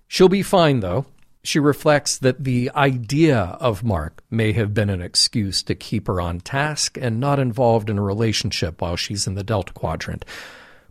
She'll 0.07 0.29
be 0.29 0.43
fine, 0.43 0.81
though. 0.81 1.07
She 1.43 1.59
reflects 1.59 2.17
that 2.19 2.45
the 2.45 2.71
idea 2.75 3.39
of 3.39 3.85
Mark 3.85 4.23
may 4.31 4.53
have 4.53 4.73
been 4.73 4.89
an 4.89 5.03
excuse 5.03 5.63
to 5.65 5.75
keep 5.75 6.07
her 6.07 6.21
on 6.21 6.41
task 6.41 6.97
and 6.99 7.21
not 7.21 7.39
involved 7.39 7.91
in 7.91 7.99
a 7.99 8.03
relationship 8.03 8.81
while 8.81 8.97
she's 8.97 9.27
in 9.27 9.35
the 9.35 9.45
Delta 9.45 9.73
Quadrant. 9.73 10.25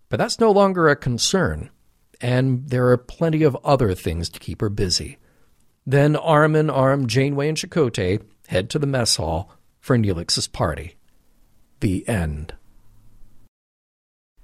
But 0.10 0.18
that's 0.18 0.40
no 0.40 0.52
longer 0.52 0.90
a 0.90 0.96
concern. 0.96 1.72
And 2.22 2.70
there 2.70 2.88
are 2.90 2.98
plenty 2.98 3.44
of 3.44 3.58
other 3.64 3.94
things 3.94 4.30
to 4.30 4.40
keep 4.40 4.62
her 4.62 4.70
busy. 4.70 5.18
Then, 5.86 6.16
arm 6.16 6.56
in 6.56 6.70
arm, 6.70 7.08
Janeway 7.08 7.50
and 7.50 7.58
Chakotay 7.58 8.22
head 8.48 8.70
to 8.72 8.80
the 8.80 8.88
mess 8.88 9.18
hall 9.18 9.52
for 9.80 9.98
Neelix's 9.98 10.48
party. 10.48 10.96
The 11.82 12.08
end. 12.08 12.54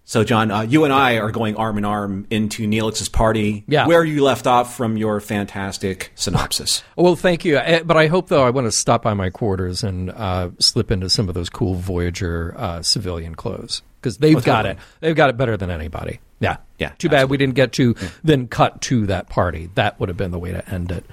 So, 0.04 0.24
John, 0.24 0.50
uh, 0.50 0.62
you 0.62 0.86
and 0.86 0.92
I 0.92 1.20
are 1.20 1.30
going 1.30 1.56
arm 1.56 1.78
in 1.78 1.86
arm 1.86 2.26
into 2.32 2.68
Neelix's 2.68 3.10
party. 3.10 3.64
Yeah. 3.68 3.86
Where 3.86 4.04
you 4.04 4.24
left 4.24 4.48
off 4.48 4.76
from 4.76 4.98
your 4.98 5.20
fantastic 5.22 6.12
synopsis. 6.16 6.84
Well, 6.98 7.16
thank 7.16 7.46
you. 7.46 7.58
Eh, 7.58 7.84
But 7.86 7.96
I 7.96 8.08
hope, 8.08 8.28
though, 8.28 8.44
I 8.44 8.50
want 8.50 8.66
to 8.66 8.72
stop 8.72 9.04
by 9.04 9.14
my 9.14 9.30
quarters 9.30 9.84
and 9.84 10.10
uh, 10.10 10.50
slip 10.60 10.90
into 10.92 11.10
some 11.10 11.30
of 11.30 11.36
those 11.36 11.50
cool 11.50 11.76
Voyager 11.76 12.54
uh, 12.58 12.82
civilian 12.82 13.36
clothes 13.36 13.84
because 14.02 14.18
they've 14.18 14.44
got 14.44 14.66
it. 14.66 14.78
They've 15.00 15.16
got 15.16 15.30
it 15.30 15.38
better 15.38 15.58
than 15.58 15.70
anybody. 15.70 16.20
Yeah, 16.42 16.58
Yeah, 16.78 16.90
Too 16.98 17.10
bad 17.10 17.30
we 17.30 17.36
didn't 17.36 17.56
get 17.56 17.74
to 17.74 17.96
then 18.24 18.48
cut 18.48 18.80
to 18.84 19.08
that 19.08 19.28
party. 19.30 19.70
That 19.76 20.00
would 20.00 20.08
have 20.08 20.18
been 20.18 20.32
the 20.32 20.40
way 20.40 20.52
to 20.54 20.70
end 20.70 20.90
it. 20.92 21.06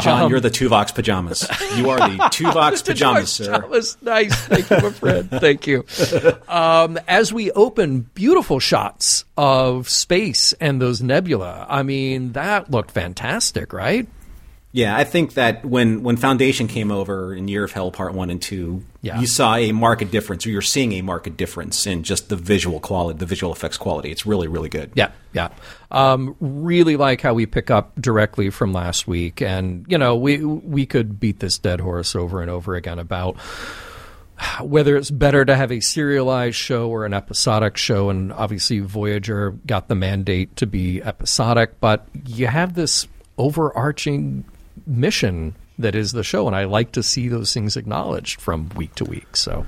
John, 0.00 0.22
Um, 0.22 0.30
you're 0.30 0.40
the 0.40 0.48
Tuvok's 0.50 0.92
pajamas. 0.92 1.46
You 1.76 1.90
are 1.90 1.98
the 1.98 2.16
Tuvok's 2.32 2.80
pajamas, 2.80 3.30
sir. 3.30 3.50
That 3.50 3.68
was 3.68 3.98
nice. 4.00 4.34
Thank 4.46 4.70
you, 4.70 4.76
my 4.78 4.90
friend. 4.90 5.28
Thank 5.30 5.66
you. 5.66 5.84
Um, 6.48 6.98
as 7.06 7.30
we 7.34 7.50
open, 7.52 8.08
beautiful 8.14 8.58
shots 8.58 9.26
of 9.36 9.90
space 9.90 10.54
and 10.54 10.80
those 10.80 11.02
nebula. 11.02 11.66
I 11.68 11.82
mean, 11.82 12.32
that 12.32 12.70
looked 12.70 12.92
fantastic, 12.92 13.74
right? 13.74 14.08
Yeah, 14.72 14.96
I 14.96 15.04
think 15.04 15.34
that 15.34 15.62
when 15.66 16.02
when 16.02 16.16
Foundation 16.16 16.68
came 16.68 16.90
over 16.90 17.34
in 17.34 17.46
Year 17.48 17.64
of 17.64 17.72
Hell 17.72 17.90
Part 17.92 18.14
One 18.14 18.30
and 18.30 18.40
Two, 18.40 18.84
Yeah. 19.02 19.18
you 19.18 19.26
saw 19.26 19.56
a 19.56 19.72
marked 19.72 20.08
difference, 20.12 20.46
or 20.46 20.50
you're 20.50 20.62
seeing 20.62 20.92
a 20.92 21.02
marked 21.02 21.36
difference 21.36 21.88
in 21.88 22.04
just 22.04 22.28
the 22.28 22.36
visual 22.36 22.78
quality, 22.78 23.18
the 23.18 23.26
visual 23.26 23.52
effects 23.52 23.76
quality. 23.76 24.12
It's 24.12 24.24
really, 24.24 24.46
really 24.46 24.68
good. 24.68 24.92
Yeah, 24.94 25.10
yeah. 25.32 25.48
Um, 25.90 26.36
really 26.38 26.96
like 26.96 27.20
how 27.20 27.34
we 27.34 27.46
pick 27.46 27.68
up 27.68 28.00
directly 28.00 28.50
from 28.50 28.72
last 28.72 29.08
week, 29.08 29.42
and 29.42 29.84
you 29.88 29.98
know, 29.98 30.14
we 30.14 30.44
we 30.44 30.86
could 30.86 31.18
beat 31.18 31.40
this 31.40 31.58
dead 31.58 31.80
horse 31.80 32.14
over 32.14 32.42
and 32.42 32.50
over 32.50 32.76
again 32.76 33.00
about 33.00 33.36
whether 34.60 34.96
it's 34.96 35.10
better 35.10 35.44
to 35.44 35.56
have 35.56 35.70
a 35.72 35.80
serialized 35.80 36.56
show 36.56 36.88
or 36.88 37.04
an 37.04 37.14
episodic 37.14 37.76
show, 37.76 38.08
and 38.08 38.32
obviously 38.32 38.78
Voyager 38.80 39.50
got 39.66 39.88
the 39.88 39.94
mandate 39.94 40.54
to 40.56 40.66
be 40.66 41.02
episodic, 41.02 41.80
but 41.80 42.06
you 42.26 42.46
have 42.46 42.74
this 42.74 43.08
overarching 43.38 44.44
mission 44.86 45.54
that 45.82 45.94
is 45.94 46.12
the 46.12 46.24
show, 46.24 46.46
and 46.46 46.56
I 46.56 46.64
like 46.64 46.92
to 46.92 47.02
see 47.02 47.28
those 47.28 47.52
things 47.52 47.76
acknowledged 47.76 48.40
from 48.40 48.70
week 48.70 48.94
to 48.96 49.04
week. 49.04 49.36
So. 49.36 49.66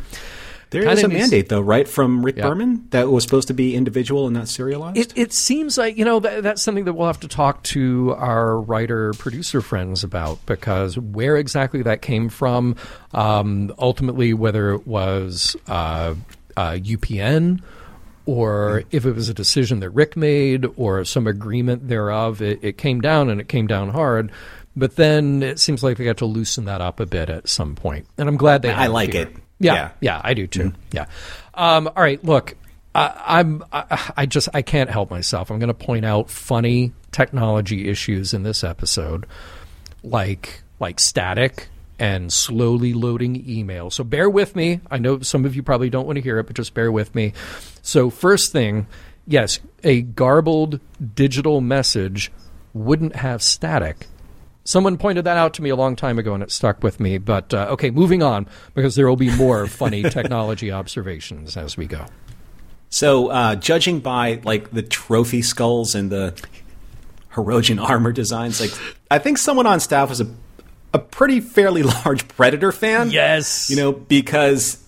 There 0.71 0.83
Kinda 0.83 1.04
a 1.04 1.09
needs- 1.09 1.21
mandate, 1.21 1.50
though, 1.50 1.61
right, 1.61 1.87
from 1.87 2.25
Rick 2.25 2.38
Yeah. 2.38 2.49
Berman 2.49 2.87
that 2.90 3.09
was 3.09 3.23
supposed 3.23 3.47
to 3.47 3.54
be 3.54 3.76
individual 3.76 4.26
and 4.26 4.35
not 4.35 4.49
serialized. 4.49 4.97
It, 4.99 5.12
it 5.14 5.33
seems 5.33 5.78
like 5.78 5.97
you 5.97 6.04
know 6.04 6.18
that, 6.18 6.42
that's 6.42 6.62
something 6.62 6.85
that 6.87 6.94
we'll 6.94 7.06
have 7.06 7.21
to 7.21 7.28
talk 7.28 7.62
to 7.64 8.12
our 8.18 8.61
writer 8.61 9.12
producer 9.12 9.61
friends 9.61 10.02
about 10.02 10.44
because 10.47 10.99
where 10.99 11.37
exactly 11.37 11.83
that 11.83 12.02
came 12.02 12.28
from, 12.28 12.75
um, 13.12 13.73
ultimately 13.78 14.35
whether 14.35 14.73
it 14.73 14.85
was 14.85 15.54
uh, 15.68 16.14
uh, 16.56 16.73
UPN 16.73 17.61
or 18.26 18.83
if 18.90 19.06
it 19.06 19.14
was 19.14 19.28
a 19.28 19.35
decision 19.35 19.78
that 19.80 19.90
Rick 19.90 20.16
made 20.16 20.66
or 20.76 21.04
some 21.04 21.28
agreement 21.28 21.87
thereof, 21.88 22.42
it, 22.42 22.59
it 22.62 22.78
came 22.78 23.00
down 23.00 23.28
and 23.30 23.40
it 23.40 23.47
came 23.49 23.68
down 23.68 23.90
hard. 23.90 24.33
But 24.76 24.97
then 24.97 25.43
it 25.43 25.61
seems 25.61 25.83
like 25.85 25.97
they 25.99 26.04
got 26.04 26.16
to 26.19 26.26
loosen 26.26 26.64
that 26.64 26.81
up 26.81 26.99
a 27.00 27.07
bit 27.07 27.31
at 27.31 27.49
some 27.49 27.75
point, 27.76 28.07
and 28.19 28.28
I'm 28.28 28.37
glad 28.37 28.62
they. 28.62 28.71
I 28.71 28.88
like 28.88 29.12
here. 29.12 29.23
it. 29.23 29.37
Yeah, 29.61 29.75
Yeah. 29.75 29.90
yeah, 30.00 30.21
I 30.25 30.35
do 30.35 30.47
too. 30.49 30.73
Yeah. 30.90 31.07
Um, 31.54 31.87
all 31.87 32.02
right. 32.02 32.23
Look, 32.25 32.57
I, 32.95 33.23
I'm. 33.25 33.62
I, 33.73 34.12
I 34.16 34.26
just 34.26 34.49
I 34.52 34.62
can't 34.62 34.90
help 34.90 35.11
myself. 35.11 35.50
I'm 35.50 35.61
going 35.61 35.69
to 35.69 35.75
point 35.75 36.04
out 36.04 36.28
funny 36.28 36.93
technology 37.12 37.88
issues 37.88 38.35
in 38.35 38.43
this 38.43 38.64
episode, 38.64 39.26
like 40.02 40.62
like 40.81 40.99
static 40.99 41.69
and 42.00 42.33
slowly 42.33 42.93
loading 42.93 43.49
email. 43.49 43.90
So 43.90 44.02
bear 44.02 44.28
with 44.28 44.57
me. 44.57 44.81
I 44.90 44.99
know 44.99 45.21
some 45.21 45.45
of 45.45 45.54
you 45.54 45.62
probably 45.62 45.90
don't 45.90 46.07
want 46.07 46.16
to 46.16 46.23
hear 46.23 46.38
it, 46.40 46.47
but 46.49 46.57
just 46.57 46.75
bear 46.75 46.90
with 46.90 47.14
me. 47.14 47.33
So 47.83 48.11
first 48.11 48.50
thing, 48.50 48.88
yes, 49.28 49.61
a 49.85 50.02
garbled 50.02 50.81
digital 51.14 51.61
message 51.61 52.33
wouldn't 52.72 53.14
have 53.14 53.40
static. 53.40 54.09
Someone 54.64 54.96
pointed 54.96 55.24
that 55.24 55.37
out 55.37 55.55
to 55.55 55.62
me 55.62 55.70
a 55.70 55.77
long 55.77 55.94
time 55.94 56.18
ago, 56.18 56.35
and 56.35 56.42
it 56.42 56.50
stuck 56.50 56.83
with 56.83 56.98
me. 56.98 57.18
But 57.18 57.53
uh, 57.53 57.68
okay, 57.72 57.90
moving 57.90 58.22
on 58.22 58.46
because 58.74 58.94
there 58.94 59.07
will 59.09 59.16
be 59.16 59.35
more 59.37 59.66
funny 59.68 60.03
technology 60.03 60.72
observations 60.72 61.57
as 61.57 61.77
we 61.77 61.87
go. 61.87 62.07
So, 62.88 63.29
uh, 63.29 63.57
judging 63.57 64.00
by 64.00 64.40
like 64.44 64.70
the 64.70 64.83
trophy 64.83 65.42
skulls 65.42 65.94
and 65.94 66.11
the 66.11 66.40
Hirogen 67.33 67.83
armor 67.83 68.12
designs, 68.12 68.61
like 68.61 68.72
I 69.11 69.18
think 69.18 69.38
someone 69.38 69.66
on 69.66 69.81
staff 69.81 70.09
was 70.09 70.20
a 70.20 70.29
a 70.94 70.98
pretty 70.98 71.40
fairly 71.40 71.83
large 72.05 72.27
Predator 72.29 72.72
fan. 72.72 73.11
Yes. 73.11 73.68
you 73.68 73.77
know 73.77 73.92
because 73.92 74.83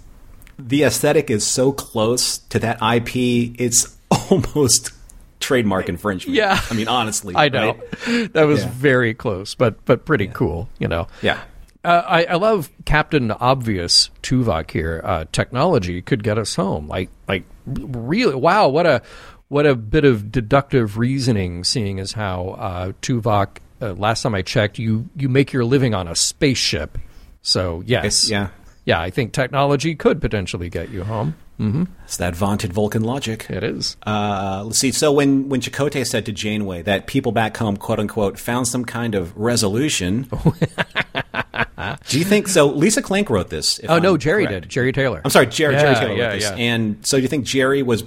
the 0.59 0.85
aesthetic 0.85 1.29
is 1.31 1.47
so 1.47 1.73
close 1.73 2.39
to 2.39 2.59
that 2.61 2.77
IP, 2.81 3.61
it's 3.61 3.97
almost 4.31 4.93
trademark 5.41 5.89
infringement. 5.89 6.37
Yeah. 6.37 6.61
I 6.71 6.75
mean 6.75 6.89
honestly, 6.89 7.35
I 7.37 7.49
know 7.49 7.75
right? 8.07 8.33
that 8.33 8.45
was 8.45 8.63
Yeah. 8.65 8.71
very 8.71 9.15
close, 9.15 9.55
but 9.55 9.85
but 9.85 10.05
pretty 10.05 10.29
cool. 10.29 10.69
You 10.79 10.89
know. 10.89 11.07
Yeah. 11.23 11.41
Uh, 11.85 12.03
I, 12.05 12.25
I 12.25 12.35
love 12.35 12.69
Captain 12.85 13.31
Obvious 13.31 14.11
Tuvok 14.23 14.73
here. 14.73 15.01
Uh, 15.05 15.25
technology 15.31 16.03
could 16.03 16.25
get 16.25 16.37
us 16.37 16.57
home. 16.57 16.89
Like, 16.89 17.11
like 17.29 17.45
really, 17.65 18.35
wow! 18.35 18.67
What 18.67 18.87
a 18.87 19.03
what 19.47 19.67
a 19.67 19.77
bit 19.77 20.05
of 20.05 20.33
deductive 20.33 20.99
reasoning. 20.99 21.63
Seeing 21.63 22.01
as 22.01 22.11
how 22.13 22.57
uh, 22.59 22.93
Tuvok, 23.03 23.59
uh, 23.81 23.93
last 23.93 24.23
time 24.23 24.35
I 24.35 24.43
checked, 24.43 24.81
you 24.81 25.09
you 25.15 25.29
make 25.29 25.53
your 25.53 25.65
living 25.65 25.95
on 25.95 26.09
a 26.09 26.17
spaceship. 26.17 26.99
So 27.43 27.85
yes, 27.87 28.29
Yeah. 28.29 28.49
Yeah. 28.87 29.01
I 29.01 29.11
think 29.11 29.33
technology 29.33 29.95
could 29.95 30.21
potentially 30.23 30.71
get 30.71 30.89
you 30.89 31.05
home. 31.05 31.37
Mm-hmm. 31.61 31.85
It's 32.05 32.17
that 32.19 32.35
vaunted 32.37 32.73
Vulcan 32.73 33.03
logic. 33.03 33.47
It 33.51 33.65
is. 33.65 33.97
Uh, 34.07 34.63
let's 34.67 34.79
see. 34.79 34.93
So 34.93 35.11
when 35.13 35.49
when 35.49 35.61
Chakotay 35.61 36.07
said 36.07 36.27
to 36.27 36.33
Janeway 36.33 36.83
that 36.83 37.07
people 37.07 37.33
back 37.33 37.57
home, 37.57 37.77
quote 37.79 37.99
unquote, 37.99 38.39
found 38.39 38.69
some 38.69 38.85
kind 38.85 39.15
of 39.15 39.35
resolution, 39.37 40.29
do 42.09 42.19
you 42.19 42.25
think 42.25 42.49
so? 42.49 42.67
Lisa 42.67 43.01
Klink 43.03 43.31
wrote 43.31 43.49
this. 43.49 43.81
oh 43.89 43.99
no, 43.99 44.13
I'm 44.15 44.19
Jeri 44.19 44.47
correct. 44.47 44.69
did. 44.69 44.71
Jeri 44.71 44.95
Taylor. 44.95 45.23
I'm 45.25 45.31
sorry, 45.31 45.47
Jeri, 45.47 45.73
Yeah, 45.73 45.83
Jeri 45.95 45.99
Taylor 45.99 46.15
yeah, 46.15 46.27
wrote 46.27 46.33
this. 46.35 46.43
yeah. 46.45 46.57
And 46.57 47.07
so 47.07 47.17
do 47.17 47.23
you 47.23 47.29
think 47.29 47.47
Jeri 47.47 47.83
was 47.85 48.05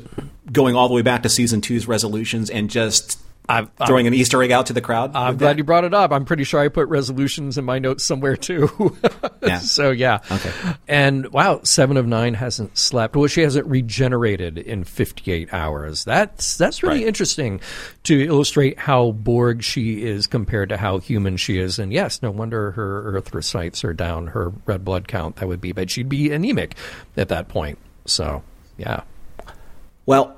going 0.51 0.75
all 0.75 0.87
the 0.87 0.93
way 0.93 1.01
back 1.01 1.23
to 1.23 1.29
season 1.29 1.61
two's 1.61 1.87
resolutions 1.87 2.49
and 2.49 2.69
just 2.69 3.19
I'm- 3.49 3.69
I'm- 3.79 3.87
throwing 3.87 4.07
an 4.07 4.13
Easter 4.13 4.41
egg 4.43 4.51
out 4.51 4.67
to 4.67 4.73
the 4.73 4.81
crowd? 4.81 5.11
I'm 5.15 5.37
glad 5.37 5.53
that? 5.53 5.57
you 5.57 5.63
brought 5.63 5.83
it 5.83 5.93
up. 5.93 6.11
I'm 6.11 6.23
pretty 6.25 6.43
sure 6.43 6.59
I 6.59 6.67
put 6.69 6.87
resolutions 6.87 7.57
in 7.57 7.65
my 7.65 7.79
notes 7.79 8.03
somewhere 8.05 8.35
too. 8.35 8.69
Yeah. 9.41 9.59
so 9.59 9.89
yeah. 9.91 10.19
Okay. 10.29 10.51
And 10.87 11.31
wow, 11.31 11.61
seven 11.63 11.95
of 11.97 12.05
nine 12.05 12.33
hasn't 12.35 12.77
slept. 12.77 13.15
Well, 13.15 13.25
she 13.27 13.41
hasn't 13.41 13.65
regenerated 13.67 14.57
in 14.57 14.83
58 14.83 15.51
hours. 15.53 16.03
That's 16.03 16.57
that's 16.57 16.83
really 16.83 16.99
Right. 16.99 17.07
interesting 17.07 17.61
to 18.03 18.21
illustrate 18.21 18.77
how 18.77 19.11
Borg 19.11 19.63
she 19.63 20.03
is 20.03 20.27
compared 20.27 20.69
to 20.69 20.77
how 20.77 20.99
human 20.99 21.37
she 21.37 21.57
is. 21.57 21.79
And 21.79 21.91
yes, 21.93 22.21
no 22.21 22.29
wonder 22.31 22.71
her 22.71 23.11
erythrocytes 23.13 23.83
are 23.85 23.93
down. 23.93 24.27
Her 24.27 24.51
red 24.65 24.83
blood 24.85 25.07
count 25.07 25.37
that 25.37 25.47
would 25.47 25.61
be, 25.61 25.71
but 25.71 25.89
she'd 25.89 26.09
be 26.09 26.31
anemic 26.31 26.75
at 27.17 27.29
that 27.29 27.47
point. 27.47 27.79
So 28.05 28.43
yeah. 28.77 29.01
Well, 30.05 30.35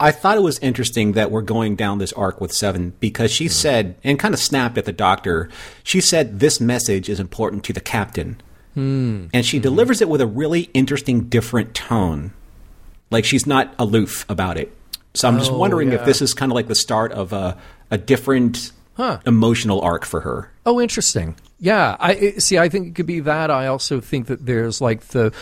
I 0.00 0.10
thought 0.10 0.38
it 0.38 0.42
was 0.42 0.58
interesting 0.60 1.12
that 1.12 1.30
we're 1.30 1.42
going 1.42 1.76
down 1.76 1.98
this 1.98 2.12
arc 2.14 2.40
with 2.40 2.52
Seven 2.52 2.94
because 3.00 3.30
she 3.30 3.46
hmm. 3.46 3.52
said, 3.52 3.96
and 4.02 4.18
kind 4.18 4.32
of 4.32 4.40
snapped 4.40 4.78
at 4.78 4.86
the 4.86 4.92
doctor, 4.92 5.50
she 5.84 6.00
said, 6.00 6.40
This 6.40 6.60
message 6.60 7.08
is 7.08 7.20
important 7.20 7.62
to 7.64 7.72
the 7.72 7.80
captain. 7.80 8.40
Hmm. 8.74 9.26
And 9.34 9.44
she 9.44 9.58
hmm. 9.58 9.62
delivers 9.62 10.00
it 10.00 10.08
with 10.08 10.20
a 10.20 10.26
really 10.26 10.70
interesting, 10.74 11.28
different 11.28 11.74
tone. 11.74 12.32
Like 13.10 13.24
she's 13.24 13.46
not 13.46 13.74
aloof 13.78 14.24
about 14.28 14.56
it. 14.56 14.74
So 15.14 15.28
I'm 15.28 15.38
just 15.38 15.50
Oh, 15.50 15.58
wondering 15.58 15.88
yeah. 15.88 15.96
if 15.96 16.04
this 16.04 16.22
is 16.22 16.32
kind 16.32 16.50
of 16.50 16.54
like 16.54 16.68
the 16.68 16.74
start 16.74 17.12
of 17.12 17.32
a, 17.32 17.58
a 17.90 17.98
different 17.98 18.72
Huh. 18.94 19.18
emotional 19.24 19.80
arc 19.80 20.04
for 20.04 20.20
her. 20.20 20.50
Oh, 20.66 20.80
interesting. 20.80 21.34
Yeah, 21.58 21.96
I 21.98 22.32
see. 22.32 22.58
I 22.58 22.68
think 22.68 22.88
it 22.88 22.94
could 22.94 23.06
be 23.06 23.20
that. 23.20 23.50
I 23.50 23.66
also 23.66 24.00
think 24.00 24.26
that 24.26 24.44
there's 24.44 24.80
like 24.80 25.00
the 25.08 25.32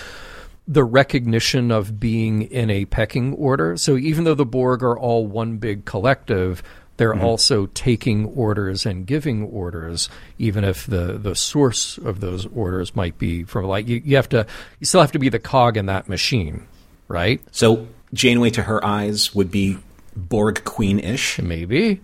the 0.69 0.85
recognition 0.85 1.73
of 1.73 1.99
being 1.99 2.43
in 2.43 2.69
a 2.69 2.85
pecking 2.85 3.33
order. 3.33 3.77
So 3.79 3.97
even 3.97 4.25
though 4.25 4.35
the 4.35 4.45
Borg 4.45 4.83
are 4.83 4.99
all 4.99 5.27
one 5.27 5.57
big 5.57 5.87
collective, 5.87 6.63
they're 6.99 7.15
mm-hmm. 7.15 7.25
also 7.25 7.67
taking 7.67 8.27
orders 8.27 8.85
and 8.85 9.07
giving 9.07 9.45
orders, 9.45 10.11
even 10.37 10.65
if 10.65 10.87
the 10.87 11.19
the 11.19 11.35
source 11.35 11.97
of 11.97 12.21
those 12.21 12.45
orders 12.47 12.95
might 12.95 13.19
be 13.19 13.45
from 13.45 13.65
like 13.65 13.89
you, 13.89 14.03
you 14.05 14.17
have 14.17 14.29
to 14.31 14.47
you 14.79 14.87
still 14.87 15.01
have 15.01 15.13
to 15.13 15.19
be 15.19 15.31
the 15.31 15.39
cog 15.39 15.77
in 15.77 15.87
that 15.87 16.09
machine, 16.09 16.67
right? 17.09 17.41
So 17.51 17.89
Janeway, 18.13 18.51
to 18.51 18.63
her 18.65 18.85
eyes, 18.85 19.35
would 19.35 19.51
be 19.51 19.79
Borg 20.17 20.65
Queen 20.65 20.99
ish. 20.99 21.41
Maybe. 21.41 22.01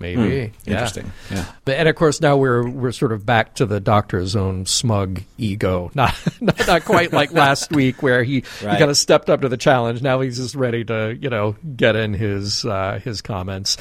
Maybe. 0.00 0.52
Yeah. 0.64 0.72
Interesting. 0.72 1.12
Yeah. 1.30 1.44
But, 1.64 1.76
and 1.76 1.88
of 1.88 1.96
course, 1.96 2.20
now 2.20 2.36
we're 2.36 2.68
we're 2.68 2.92
sort 2.92 3.12
of 3.12 3.24
back 3.26 3.54
to 3.56 3.66
the 3.66 3.80
doctor's 3.80 4.34
own 4.36 4.66
smug 4.66 5.22
ego. 5.38 5.90
Not 5.94 6.14
not, 6.40 6.66
not 6.66 6.84
quite 6.84 7.12
like 7.12 7.32
last 7.32 7.70
week 7.72 8.02
where 8.02 8.22
he, 8.24 8.44
Right. 8.62 8.72
he 8.74 8.78
kind 8.78 8.90
of 8.90 8.96
stepped 8.96 9.28
up 9.30 9.40
to 9.42 9.48
the 9.48 9.56
challenge. 9.56 10.02
Now 10.02 10.20
he's 10.20 10.36
just 10.36 10.54
ready 10.54 10.84
to 10.84 11.16
you 11.20 11.30
know 11.30 11.56
get 11.76 11.96
in 11.96 12.14
his 12.14 12.64
uh, 12.64 13.00
his 13.02 13.20
comments. 13.22 13.76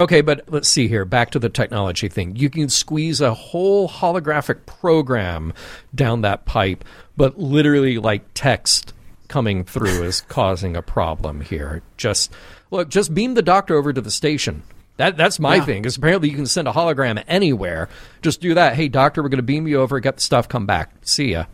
Okay, 0.00 0.22
but 0.22 0.44
let's 0.48 0.68
see 0.68 0.88
here. 0.88 1.04
Back 1.04 1.32
to 1.32 1.38
the 1.38 1.50
technology 1.50 2.08
thing. 2.08 2.34
You 2.36 2.48
can 2.48 2.70
squeeze 2.70 3.20
a 3.20 3.34
whole 3.34 3.86
holographic 3.86 4.64
program 4.64 5.52
down 5.94 6.22
that 6.22 6.46
pipe, 6.46 6.84
but 7.18 7.38
literally 7.38 7.98
like 7.98 8.22
text 8.32 8.94
coming 9.28 9.62
through 9.62 10.02
is 10.04 10.20
causing 10.28 10.74
a 10.74 10.80
problem 10.82 11.42
here. 11.42 11.82
Just 11.98 12.32
look, 12.70 12.88
just 12.88 13.12
beam 13.14 13.34
the 13.34 13.42
doctor 13.42 13.76
over 13.76 13.92
to 13.92 14.00
the 14.00 14.10
station. 14.10 14.62
That 15.00 15.16
that's 15.16 15.40
my 15.40 15.56
Yeah. 15.56 15.64
thing. 15.64 15.82
Because 15.82 15.96
apparently 15.96 16.28
you 16.28 16.36
can 16.36 16.44
send 16.46 16.68
a 16.68 16.72
hologram 16.72 17.22
anywhere. 17.26 17.88
Just 18.20 18.40
do 18.42 18.52
that. 18.54 18.74
Hey, 18.76 18.88
doctor, 18.88 19.22
we're 19.22 19.30
going 19.30 19.38
to 19.38 19.42
beam 19.42 19.66
you 19.66 19.80
over. 19.80 19.98
Get 19.98 20.16
the 20.16 20.22
stuff. 20.22 20.46
Come 20.48 20.66
back. 20.66 20.92
See 21.02 21.32
ya. 21.32 21.44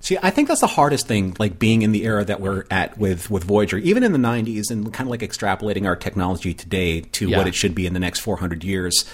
See, 0.00 0.18
I 0.22 0.30
think 0.30 0.46
that's 0.48 0.60
the 0.60 0.66
hardest 0.66 1.06
thing, 1.08 1.34
like 1.38 1.58
being 1.58 1.82
in 1.82 1.92
the 1.92 2.04
era 2.04 2.24
that 2.24 2.40
we're 2.40 2.64
at 2.70 2.98
with, 2.98 3.30
with 3.30 3.44
Voyager, 3.44 3.78
even 3.78 4.02
in 4.04 4.12
the 4.12 4.18
90s, 4.18 4.70
and 4.70 4.92
kind 4.92 5.06
of 5.08 5.10
like 5.10 5.20
extrapolating 5.20 5.86
our 5.86 5.96
technology 5.96 6.52
today 6.52 7.00
to 7.00 7.28
Yeah. 7.28 7.38
what 7.38 7.46
it 7.48 7.54
should 7.54 7.74
be 7.74 7.86
in 7.86 7.94
the 7.94 7.98
next 8.00 8.20
400 8.20 8.62
years. 8.62 9.04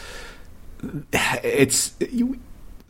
It's 1.12 1.92
you, 2.10 2.38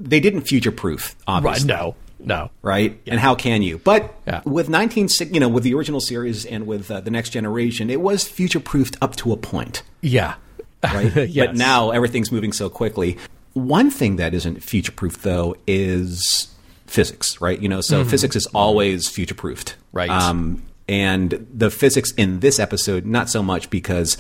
they 0.01 0.21
didn't 0.21 0.43
future 0.43 0.73
proof, 0.73 1.15
obviously. 1.27 1.69
No. 1.69 1.95
No. 2.25 2.51
right? 2.63 3.01
And 3.09 3.19
how 3.19 3.35
can 3.35 3.63
you? 3.63 3.79
But 3.83 4.15
Yeah. 4.29 4.43
with 4.45 4.69
19, 4.69 5.09
you 5.33 5.41
know, 5.41 5.49
with 5.49 5.65
the 5.65 5.75
original 5.75 6.01
series 6.01 6.45
and 6.45 6.69
with 6.69 6.89
uh, 6.91 7.01
the 7.01 7.11
next 7.11 7.31
generation, 7.31 7.91
it 7.91 8.01
was 8.01 8.27
future 8.29 8.61
proofed 8.61 8.97
up 9.03 9.17
to 9.17 9.33
a 9.33 9.37
point, 9.37 9.83
Yeah. 10.01 10.35
Right? 10.83 11.15
Yes. 11.29 11.47
But 11.49 11.57
now 11.57 11.91
everything's 11.91 12.33
moving 12.33 12.53
so 12.53 12.69
quickly. 12.69 13.19
One 13.55 13.91
thing 13.91 14.17
that 14.17 14.35
isn't 14.35 14.63
future 14.63 14.93
proof 14.93 15.23
though 15.23 15.57
is 15.67 16.55
physics, 16.87 17.41
right? 17.41 17.61
You 17.61 17.69
know, 17.69 17.81
so 17.81 18.05
physics 18.05 18.37
is 18.37 18.47
always 18.47 19.09
future 19.09 19.35
proofed, 19.35 19.77
Mm-hmm. 19.77 19.97
Right. 19.97 20.11
Um, 20.11 20.63
and 20.89 21.47
the 21.53 21.71
physics 21.71 22.13
in 22.13 22.41
this 22.41 22.59
episode, 22.59 23.07
not 23.07 23.31
so 23.31 23.43
much 23.43 23.71
because 23.71 24.17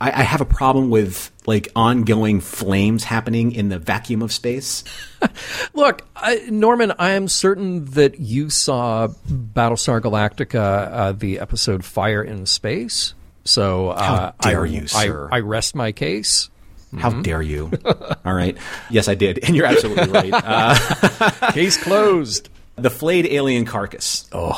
I, 0.00 0.08
I 0.10 0.22
have 0.24 0.40
a 0.40 0.46
problem 0.46 0.90
with 0.90 1.30
like 1.46 1.68
ongoing 1.74 2.40
flames 2.40 3.04
happening 3.04 3.52
in 3.52 3.68
the 3.68 3.78
vacuum 3.78 4.20
of 4.20 4.32
space. 4.32 4.84
Look, 5.74 6.02
I, 6.14 6.42
Norman, 6.50 6.92
I 6.98 7.12
am 7.12 7.28
certain 7.28 7.86
that 7.92 8.20
you 8.20 8.50
saw 8.50 9.08
Battlestar 9.28 10.00
Galactica, 10.00 10.90
uh, 10.92 11.12
the 11.12 11.38
episode 11.38 11.84
"Fire 11.84 12.22
in 12.22 12.46
Space." 12.46 13.14
So 13.46 13.90
uh, 13.90 14.02
How 14.02 14.34
dare 14.50 14.64
I, 14.64 14.66
you, 14.68 14.86
sir. 14.86 15.28
I, 15.32 15.40
rest 15.40 15.74
my 15.74 15.92
case. 15.92 16.50
How 16.98 17.10
Mm-hmm. 17.10 17.22
dare 17.22 17.42
you? 17.42 17.70
All 18.24 18.32
right. 18.34 18.56
Yes, 18.90 19.08
I 19.08 19.14
did. 19.14 19.40
And 19.42 19.56
you're 19.56 19.66
absolutely 19.66 20.08
right. 20.08 20.32
Uh, 20.44 21.30
Case 21.52 21.76
closed. 21.82 22.48
the 22.76 22.90
flayed 22.90 23.26
alien 23.26 23.64
carcass. 23.64 24.28
Oh. 24.32 24.50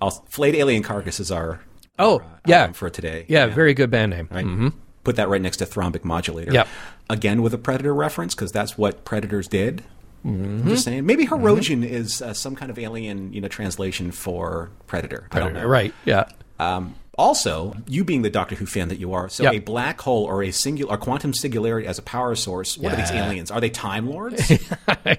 Uh, 0.00 0.10
flayed 0.28 0.54
alien 0.56 0.82
carcass 0.82 1.20
is 1.20 1.30
our, 1.30 1.60
Oh, 1.98 2.16
our, 2.18 2.22
uh, 2.22 2.26
yeah. 2.46 2.72
for 2.72 2.90
today. 2.90 3.24
Yeah, 3.28 3.46
very 3.46 3.72
good 3.74 3.90
band 3.90 4.10
name. 4.10 4.28
Right? 4.30 4.72
Put 5.04 5.16
that 5.16 5.28
right 5.28 5.40
next 5.40 5.58
to 5.58 5.66
thrombic 5.66 6.02
modulator. 6.04 6.52
Yep. 6.52 6.68
Again, 7.10 7.42
with 7.42 7.54
a 7.54 7.58
Predator 7.58 7.94
reference, 7.94 8.34
because 8.34 8.50
that's 8.52 8.76
what 8.76 9.04
Predators 9.04 9.46
did. 9.48 9.82
Mm-hmm. 10.24 10.62
I'm 10.62 10.68
just 10.68 10.84
saying. 10.84 11.04
Maybe 11.06 11.26
Hirogen 11.26 11.84
is 11.86 12.20
uh, 12.22 12.32
some 12.32 12.56
kind 12.56 12.70
of 12.70 12.78
alien, 12.78 13.32
you 13.32 13.40
know, 13.42 13.48
translation 13.48 14.10
for 14.10 14.70
Predator. 14.86 15.28
I 15.30 15.38
don't 15.40 15.52
know. 15.52 15.66
Right. 15.66 15.94
Yeah. 16.06 16.24
Um, 16.58 16.94
also, 17.16 17.74
you 17.88 18.04
being 18.04 18.22
the 18.22 18.30
Doctor 18.30 18.54
Who 18.56 18.66
fan 18.66 18.88
that 18.88 18.98
you 18.98 19.12
are, 19.12 19.28
so 19.28 19.44
Yep. 19.44 19.52
a 19.54 19.58
black 19.60 20.00
hole 20.00 20.24
or 20.24 20.42
a 20.42 20.50
singular, 20.50 20.94
or 20.94 20.98
quantum 20.98 21.32
singularity 21.34 21.86
as 21.86 21.98
a 21.98 22.02
power 22.02 22.34
source. 22.34 22.76
What 22.78 22.92
are 22.92 22.96
these 22.96 23.10
aliens? 23.10 23.50
Are 23.50 23.60
they 23.60 23.70
Time 23.70 24.08
Lords? 24.08 24.50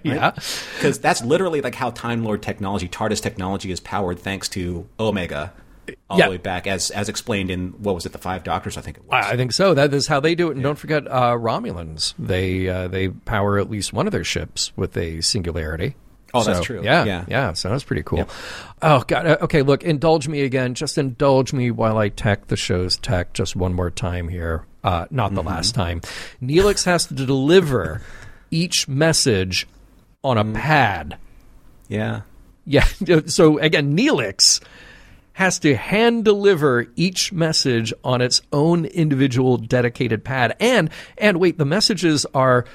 Yeah. 0.03 0.31
Because 0.75 0.99
that's 0.99 1.23
literally 1.23 1.61
like 1.61 1.75
how 1.75 1.89
Time 1.91 2.23
Lord 2.23 2.41
technology, 2.41 2.87
TARDIS 2.87 3.21
technology, 3.21 3.71
is 3.71 3.79
powered 3.79 4.19
thanks 4.19 4.47
to 4.49 4.87
Omega, 4.99 5.53
all 6.09 6.17
Yeah. 6.19 6.25
the 6.25 6.31
way 6.31 6.37
back 6.37 6.65
as 6.67 6.89
as 6.91 7.09
explained 7.09 7.49
in 7.51 7.69
what 7.79 7.95
was 7.95 8.05
it, 8.05 8.11
the 8.11 8.17
Five 8.17 8.43
Doctors? 8.43 8.77
I 8.77 8.81
think 8.81 8.97
it 8.97 9.03
was. 9.05 9.25
I 9.25 9.31
I 9.33 9.37
think 9.37 9.51
so. 9.51 9.73
That 9.73 9.93
is 9.93 10.07
how 10.07 10.19
they 10.19 10.35
do 10.35 10.49
it. 10.49 10.55
And 10.55 10.63
don't 10.63 10.77
forget 10.77 11.07
uh, 11.07 11.33
Romulans. 11.33 12.13
They 12.19 12.67
uh, 12.69 12.87
they 12.87 13.09
power 13.09 13.59
at 13.59 13.69
least 13.69 13.93
one 13.93 14.05
of 14.07 14.11
their 14.11 14.23
ships 14.23 14.71
with 14.75 14.95
a 14.97 15.21
singularity. 15.21 15.95
Oh, 16.35 16.43
that's 16.43 16.65
true. 16.65 16.81
Yeah, 16.83 17.05
Yeah. 17.05 17.25
yeah. 17.27 17.53
So 17.53 17.69
that's 17.69 17.83
pretty 17.83 18.03
cool. 18.03 18.27
Oh 18.81 19.03
God. 19.07 19.25
uh, 19.25 19.37
Okay, 19.41 19.61
look. 19.61 19.83
Indulge 19.83 20.27
me 20.27 20.41
again. 20.41 20.73
Just 20.73 20.97
indulge 20.97 21.53
me 21.53 21.71
while 21.71 21.97
I 21.97 22.09
tech 22.09 22.47
the 22.47 22.55
show's 22.57 22.97
tech 22.97 23.33
just 23.33 23.55
one 23.55 23.73
more 23.73 23.89
time 23.91 24.27
here. 24.27 24.65
Uh, 24.83 25.05
not 25.09 25.33
the 25.33 25.41
last 25.43 25.73
time. 25.73 26.01
Neelix 26.41 26.85
has 26.85 27.07
to 27.07 27.13
deliver 27.15 28.01
each 28.51 28.87
message 28.87 29.67
on 30.23 30.37
a 30.37 30.45
pad. 30.45 31.17
yeah. 31.87 32.21
Yeah. 32.65 32.85
So 33.27 33.57
again, 33.59 33.95
Neelix 33.95 34.61
has 35.33 35.59
to 35.59 35.75
hand 35.75 36.23
deliver 36.25 36.85
each 36.95 37.33
message 37.33 37.93
on 38.03 38.21
its 38.21 38.41
own 38.53 38.85
individual 38.85 39.57
dedicated 39.57 40.23
pad. 40.23 40.55
And 40.59 40.89
and 41.17 41.37
wait, 41.39 41.57
the 41.57 41.65
messages 41.65 42.25
are 42.33 42.65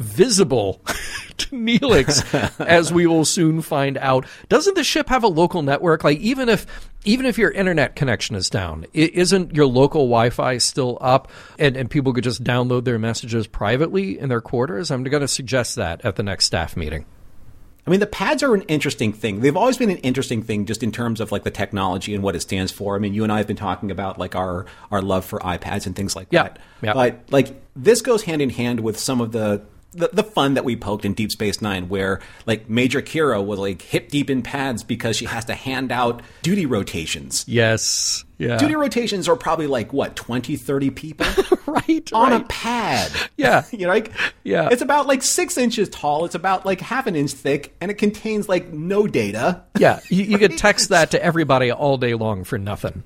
visible 0.00 0.80
to 1.36 1.46
Neelix, 1.50 2.60
as 2.66 2.92
we 2.92 3.06
will 3.06 3.24
soon 3.24 3.62
find 3.62 3.96
out. 3.98 4.26
Doesn't 4.48 4.74
the 4.74 4.82
ship 4.84 5.08
have 5.08 5.22
a 5.22 5.28
local 5.28 5.62
network? 5.62 6.02
Like 6.02 6.18
even 6.18 6.48
if 6.48 6.66
even 7.04 7.24
if 7.26 7.38
your 7.38 7.50
internet 7.50 7.96
connection 7.96 8.34
is 8.36 8.50
down, 8.50 8.84
isn't 8.92 9.54
your 9.54 9.66
local 9.66 10.02
Wi-Fi 10.02 10.58
still 10.58 10.98
up, 11.00 11.30
and, 11.58 11.76
and 11.76 11.90
people 11.90 12.12
could 12.12 12.24
just 12.24 12.42
download 12.44 12.84
their 12.84 12.98
messages 12.98 13.46
privately 13.46 14.18
in 14.18 14.28
their 14.28 14.40
quarters? 14.42 14.90
I'm 14.90 15.02
going 15.04 15.20
to 15.22 15.28
suggest 15.28 15.76
that 15.76 16.04
at 16.04 16.16
the 16.16 16.22
next 16.22 16.44
staff 16.46 16.76
meeting. 16.76 17.06
I 17.86 17.90
mean, 17.90 18.00
the 18.00 18.06
pads 18.06 18.42
are 18.42 18.54
an 18.54 18.60
interesting 18.62 19.14
thing. 19.14 19.40
They've 19.40 19.56
always 19.56 19.78
been 19.78 19.88
an 19.90 19.96
interesting 19.98 20.42
thing, 20.42 20.66
just 20.66 20.82
in 20.82 20.92
terms 20.92 21.18
of 21.20 21.32
like 21.32 21.44
the 21.44 21.50
technology 21.50 22.14
and 22.14 22.22
what 22.22 22.36
it 22.36 22.40
stands 22.40 22.70
for. 22.70 22.94
I 22.94 22.98
mean, 22.98 23.14
you 23.14 23.22
and 23.22 23.32
I 23.32 23.38
have 23.38 23.46
been 23.46 23.56
talking 23.56 23.90
about 23.90 24.18
like 24.18 24.36
our 24.36 24.66
our 24.90 25.00
love 25.00 25.24
for 25.24 25.38
iPads 25.40 25.86
and 25.86 25.96
things 25.96 26.14
like 26.14 26.28
Yeah. 26.30 26.42
that. 26.44 26.58
Yeah. 26.82 26.92
But 26.92 27.20
like 27.30 27.48
this 27.74 28.02
goes 28.02 28.22
hand 28.24 28.42
in 28.42 28.50
hand 28.50 28.80
with 28.80 28.98
some 28.98 29.22
of 29.22 29.32
the, 29.32 29.62
the 29.92 30.10
the 30.12 30.22
fun 30.22 30.54
that 30.54 30.64
we 30.64 30.76
poked 30.76 31.04
in 31.04 31.14
Deep 31.14 31.32
Space 31.32 31.60
Nine, 31.60 31.88
where 31.88 32.20
like 32.46 32.68
Major 32.68 33.02
Kira 33.02 33.44
was 33.44 33.58
like 33.58 33.82
hip 33.82 34.08
deep 34.08 34.30
in 34.30 34.42
pads 34.42 34.82
because 34.84 35.16
she 35.16 35.24
has 35.24 35.44
to 35.46 35.54
hand 35.54 35.90
out 35.92 36.22
duty 36.42 36.66
rotations. 36.66 37.44
Yes. 37.48 38.24
Yeah. 38.38 38.56
Duty 38.56 38.74
rotations 38.74 39.28
are 39.28 39.36
probably 39.36 39.66
like 39.66 39.92
what 39.92 40.16
20, 40.16 40.56
30 40.56 40.90
people 40.90 41.26
right. 41.66 42.10
on 42.12 42.30
right. 42.32 42.40
a 42.40 42.44
pad. 42.44 43.12
Yeah. 43.36 43.64
you 43.70 43.80
know, 43.86 43.88
like 43.88 44.12
Yeah. 44.44 44.68
it's 44.70 44.80
about 44.80 45.06
like 45.06 45.22
six 45.22 45.58
inches 45.58 45.88
tall. 45.90 46.24
It's 46.24 46.34
about 46.34 46.64
like 46.64 46.80
half 46.80 47.06
an 47.06 47.16
inch 47.16 47.32
thick, 47.32 47.74
and 47.80 47.90
it 47.90 47.94
contains 47.94 48.48
like 48.48 48.72
no 48.72 49.06
data. 49.06 49.62
Yeah, 49.78 50.00
you, 50.08 50.24
you 50.24 50.38
could 50.38 50.56
text 50.58 50.88
that 50.90 51.10
to 51.10 51.22
everybody 51.22 51.70
all 51.70 51.96
day 51.98 52.14
long 52.14 52.44
for 52.44 52.58
nothing. 52.58 53.02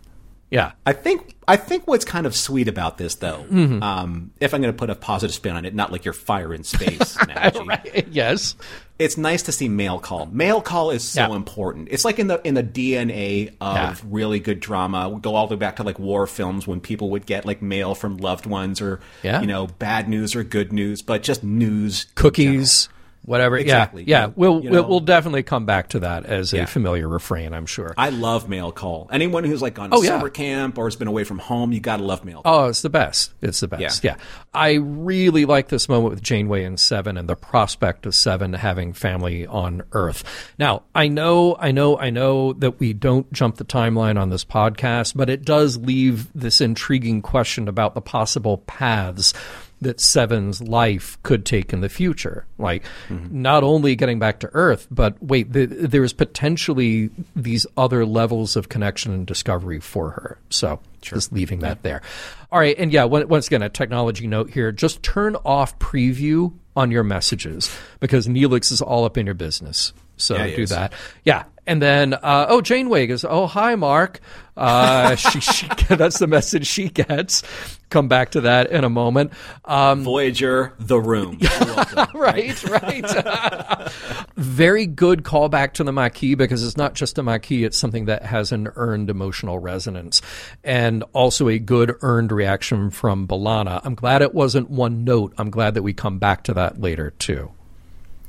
Yeah. 0.55 0.73
I 0.87 0.93
think 0.93 1.35
I 1.49 1.57
think 1.57 1.87
what's 1.87 2.05
kind 2.05 2.25
of 2.27 2.35
sweet 2.35 2.69
about 2.69 2.97
this, 2.97 3.17
though, 3.17 3.45
Mm-hmm. 3.51 3.83
um, 3.83 4.31
if 4.40 4.55
I'm 4.55 4.62
going 4.62 4.73
to 4.73 4.79
put 4.79 4.88
a 4.88 4.95
positive 4.95 5.35
spin 5.35 5.57
on 5.57 5.64
it, 5.67 5.75
not 5.75 5.90
like 5.93 6.05
your 6.07 6.14
fire 6.14 6.55
in 6.55 6.62
space 6.64 7.17
analogy, 7.21 8.05
yes. 8.11 8.55
it's 8.99 9.17
nice 9.19 9.43
to 9.43 9.53
see 9.53 9.69
mail 9.69 9.99
call. 9.99 10.27
Mail 10.27 10.62
call 10.62 10.90
is 10.90 11.03
so 11.03 11.21
Yeah. 11.29 11.35
important. 11.37 11.88
It's 11.90 12.05
like 12.05 12.19
in 12.21 12.29
the 12.29 12.40
in 12.47 12.55
the 12.55 12.62
DNA 12.62 13.49
of 13.61 13.77
Yeah. 13.77 13.95
really 14.09 14.38
good 14.40 14.61
drama. 14.61 15.09
We 15.09 15.21
go 15.21 15.35
all 15.35 15.47
the 15.49 15.57
way 15.57 15.59
back 15.59 15.77
to 15.77 15.83
like 15.83 15.99
war 15.99 16.27
films 16.29 16.67
when 16.67 16.81
people 16.81 17.11
would 17.11 17.27
get 17.27 17.45
like 17.45 17.61
mail 17.61 17.95
from 17.95 18.17
loved 18.19 18.47
ones 18.47 18.81
or 18.81 19.01
Yeah. 19.25 19.40
you 19.40 19.47
know 19.49 19.67
bad 19.67 20.09
news 20.09 20.35
or 20.37 20.45
good 20.45 20.73
news, 20.73 21.03
but 21.03 21.23
just 21.25 21.43
news, 21.45 22.07
Cookies, 22.14 22.88
whatever. 23.25 23.57
Exactly. 23.57 24.05
Yeah. 24.07 24.27
Yeah. 24.27 24.33
We'll, 24.37 24.63
you 24.63 24.71
we'll 24.71 24.83
know. 24.83 24.89
we'll 24.89 25.01
definitely 25.01 25.43
come 25.43 25.67
back 25.67 25.89
to 25.91 26.01
that 26.01 26.25
as 26.27 26.53
a 26.53 26.67
familiar 26.67 27.09
refrain, 27.09 27.53
I'm 27.53 27.67
sure. 27.67 27.95
I 27.97 28.11
love 28.11 28.49
mail 28.49 28.71
call. 28.73 29.09
Anyone 29.13 29.45
who's 29.45 29.63
like 29.63 29.79
on 29.79 29.91
Oh, 29.93 30.03
yeah. 30.03 30.11
summer 30.11 30.31
camp 30.31 30.79
or 30.79 30.87
has 30.87 30.97
been 30.97 31.09
away 31.09 31.25
from 31.25 31.39
home, 31.39 31.73
you 31.73 31.81
got 31.81 31.97
to 31.99 32.05
love 32.05 32.25
mail 32.25 32.43
call. 32.43 32.65
Oh, 32.65 32.69
it's 32.69 32.83
the 32.83 32.91
best. 32.91 33.33
It's 33.41 33.61
the 33.61 33.69
best. 33.69 34.05
Yeah. 34.05 34.13
Yeah. 34.17 34.23
I 34.53 34.75
really 34.75 35.45
like 35.45 35.69
this 35.69 35.89
moment 35.89 36.11
with 36.15 36.23
Janeway 36.23 36.65
and 36.65 36.79
Seven 36.79 37.17
and 37.17 37.29
the 37.29 37.37
prospect 37.37 38.07
of 38.07 38.15
Seven 38.15 38.53
having 38.53 38.93
family 38.93 39.47
on 39.47 39.83
Earth. 39.93 40.25
Now, 40.59 40.83
I 40.95 41.09
know, 41.09 41.57
I 41.59 41.73
know, 41.73 41.99
I 41.99 42.11
know 42.11 42.53
that 42.55 42.79
we 42.79 42.93
don't 42.93 43.33
jump 43.33 43.57
the 43.57 43.65
timeline 43.65 44.21
on 44.21 44.31
this 44.31 44.45
podcast, 44.45 45.15
but 45.17 45.29
it 45.29 45.45
does 45.45 45.77
leave 45.77 46.33
this 46.35 46.61
intriguing 46.61 47.23
question 47.23 47.69
about 47.69 47.95
the 47.95 48.01
possible 48.01 48.59
paths 48.59 49.33
that 49.81 50.01
Seven's 50.01 50.63
life 50.63 51.19
could 51.23 51.45
take 51.45 51.73
in 51.73 51.81
the 51.81 51.89
future. 51.89 52.47
Like, 52.59 52.85
not 53.11 53.63
only 53.63 53.97
getting 53.97 54.19
back 54.19 54.41
to 54.41 54.51
Earth, 54.53 54.87
but 54.91 55.23
wait, 55.23 55.53
th- 55.53 55.69
there's 55.73 56.13
potentially 56.13 57.11
these 57.37 57.67
other 57.77 58.07
levels 58.07 58.57
of 58.57 58.69
connection 58.69 59.13
and 59.13 59.27
discovery 59.27 59.81
for 59.81 60.11
her. 60.11 60.39
So, 60.51 60.81
just 61.03 61.33
leaving 61.33 61.61
that 61.61 61.83
there. 61.83 62.03
All 62.51 62.59
right, 62.59 62.77
and 62.79 62.93
yeah, 62.93 63.05
on- 63.05 63.29
once 63.29 63.47
again, 63.47 63.63
a 63.63 63.69
technology 63.69 64.27
note 64.27 64.51
here: 64.51 64.73
just 64.73 65.03
turn 65.03 65.37
off 65.45 65.79
preview 65.79 66.53
on 66.77 66.91
your 66.91 67.05
messages 67.05 67.75
because 68.01 68.27
Neelix 68.27 68.73
is 68.73 68.81
all 68.81 69.05
up 69.05 69.17
in 69.19 69.27
your 69.27 69.35
business. 69.35 69.93
So 70.17 70.37
Yeah, 70.37 70.57
do 70.57 70.63
is. 70.63 70.71
that. 70.71 70.93
Yeah. 71.25 71.45
And 71.67 71.81
then, 71.81 72.13
uh, 72.15 72.47
oh, 72.49 72.61
Janeway 72.61 73.07
goes, 73.07 73.25
oh, 73.25 73.47
hi, 73.47 73.75
Mark. 73.75 74.21
Uh, 74.57 75.14
she, 75.17 75.40
she, 75.40 75.69
that's 75.88 76.19
the 76.19 76.27
message 76.27 76.67
she 76.67 76.88
gets. 76.88 77.43
Come 77.90 78.09
back 78.09 78.31
to 78.31 78.43
that 78.43 78.71
in 78.71 78.85
a 78.85 78.90
moment. 78.90 79.33
Um, 79.64 80.03
Voyager, 80.03 80.75
the 80.79 80.99
room. 81.01 81.38
Welcome. 81.40 82.09
right, 82.21 82.64
right. 82.64 83.93
Very 84.37 84.87
good 84.87 85.23
callback 85.23 85.75
to 85.75 85.85
the 85.85 85.93
Maquis 85.93 86.35
because 86.37 86.64
it's 86.64 86.77
not 86.77 86.95
just 86.95 87.19
a 87.19 87.23
Maquis, 87.23 87.64
it's 87.64 87.79
something 87.79 88.07
that 88.07 88.25
has 88.25 88.53
an 88.53 88.69
earned 88.77 89.11
emotional 89.11 89.59
resonance 89.59 90.23
and 90.62 91.05
also 91.12 91.49
a 91.49 91.59
good 91.59 91.95
earned 92.01 92.33
reaction 92.33 92.90
from 92.90 93.29
B'Elanna. 93.29 93.81
I'm 93.85 93.95
glad 93.95 94.23
it 94.23 94.35
wasn't 94.35 94.71
one 94.71 95.05
note. 95.05 95.35
I'm 95.38 95.51
glad 95.51 95.75
that 95.75 95.83
we 95.83 95.93
come 95.93 96.19
back 96.19 96.43
to 96.45 96.55
that 96.55 96.81
later, 96.81 97.11
too. 97.11 97.53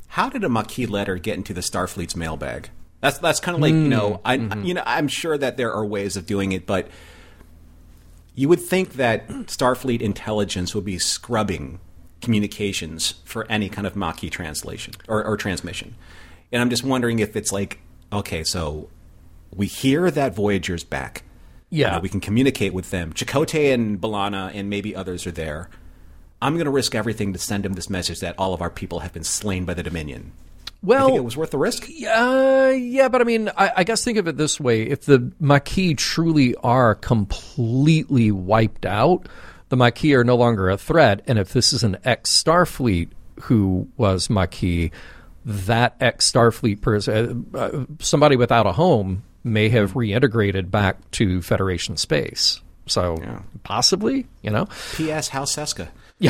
How 0.08 0.28
did 0.28 0.44
a 0.44 0.48
Maquis 0.48 0.88
letter 0.88 1.16
get 1.16 1.36
into 1.36 1.52
the 1.52 1.60
Starfleet's 1.60 2.16
mailbag? 2.16 2.70
That's 3.00 3.18
that's 3.18 3.40
kind 3.40 3.54
of 3.54 3.60
like 3.60 3.72
you 3.72 3.88
know 3.88 4.20
I 4.24 4.38
mm-hmm. 4.38 4.64
you 4.64 4.74
know 4.74 4.82
I'm 4.86 5.08
sure 5.08 5.36
that 5.36 5.56
there 5.56 5.72
are 5.72 5.84
ways 5.84 6.16
of 6.16 6.26
doing 6.26 6.52
it, 6.52 6.66
but 6.66 6.88
you 8.34 8.48
would 8.48 8.60
think 8.60 8.94
that 8.94 9.28
Starfleet 9.28 10.00
intelligence 10.00 10.74
would 10.74 10.84
be 10.84 10.98
scrubbing 10.98 11.80
communications 12.20 13.14
for 13.24 13.46
any 13.50 13.68
kind 13.68 13.86
of 13.86 13.94
Maquis 13.94 14.30
translation 14.30 14.94
or, 15.08 15.24
or 15.24 15.36
transmission, 15.36 15.94
and 16.50 16.62
I'm 16.62 16.70
just 16.70 16.84
wondering 16.84 17.18
if 17.18 17.36
it's 17.36 17.52
like 17.52 17.80
okay, 18.12 18.44
so 18.44 18.88
we 19.54 19.66
hear 19.66 20.10
that 20.10 20.34
Voyager's 20.34 20.84
back. 20.84 21.22
Yeah. 21.70 21.88
You 21.88 21.92
know, 21.94 22.00
we 22.00 22.08
can 22.08 22.20
communicate 22.20 22.72
with 22.72 22.90
them. 22.90 23.12
Chakotay 23.12 23.72
and 23.72 24.00
B'Elanna 24.00 24.52
and 24.54 24.70
maybe 24.70 24.94
others 24.94 25.26
are 25.26 25.32
there. 25.32 25.68
I'm 26.40 26.54
going 26.54 26.66
to 26.66 26.70
risk 26.70 26.94
everything 26.94 27.32
to 27.32 27.38
send 27.38 27.66
him 27.66 27.72
this 27.72 27.90
message 27.90 28.20
that 28.20 28.36
all 28.38 28.54
of 28.54 28.60
our 28.60 28.70
people 28.70 29.00
have 29.00 29.12
been 29.12 29.24
slain 29.24 29.64
by 29.64 29.74
the 29.74 29.82
Dominion. 29.82 30.32
Well, 30.82 31.16
it 31.16 31.24
was 31.24 31.36
worth 31.36 31.50
the 31.50 31.58
risk. 31.58 31.84
Uh, 31.84 32.72
yeah, 32.76 33.08
but 33.08 33.20
I 33.20 33.24
mean, 33.24 33.50
I, 33.56 33.72
I 33.78 33.84
guess 33.84 34.04
think 34.04 34.18
of 34.18 34.28
it 34.28 34.36
this 34.36 34.60
way: 34.60 34.82
if 34.82 35.04
the 35.04 35.32
Maquis 35.40 35.94
truly 35.96 36.54
are 36.56 36.94
completely 36.94 38.30
wiped 38.30 38.86
out, 38.86 39.28
the 39.68 39.76
Maquis 39.76 40.14
are 40.14 40.24
no 40.24 40.36
longer 40.36 40.68
a 40.70 40.76
threat, 40.76 41.22
and 41.26 41.38
if 41.38 41.52
this 41.52 41.72
is 41.72 41.82
an 41.82 41.96
ex 42.04 42.30
Starfleet 42.42 43.08
who 43.42 43.88
was 43.96 44.28
Maquis, 44.30 44.90
that 45.44 45.96
ex 46.00 46.30
Starfleet 46.30 46.80
person, 46.80 47.46
uh, 47.54 47.58
uh, 47.58 47.84
somebody 47.98 48.36
without 48.36 48.66
a 48.66 48.72
home, 48.72 49.22
may 49.44 49.68
have 49.68 49.94
reintegrated 49.94 50.70
back 50.70 51.10
to 51.12 51.42
Federation 51.42 51.96
space. 51.96 52.60
So 52.86 53.16
Yeah. 53.20 53.40
possibly, 53.64 54.26
you 54.42 54.50
know. 54.50 54.68
P.S. 54.94 55.28
House 55.28 55.54
Seska. 55.56 55.88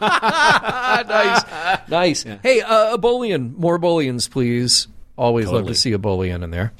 nice, 0.00 1.88
nice. 1.88 2.22
Hey, 2.42 2.60
uh, 2.62 2.94
a 2.94 2.98
Bolian, 2.98 3.56
more 3.56 3.74
Abolians, 3.76 4.28
please. 4.28 4.88
Always 5.16 5.48
love 5.48 5.66
to 5.66 5.74
see 5.74 5.92
a 5.92 5.98
Bolian 5.98 6.42
in 6.42 6.50
there. 6.50 6.72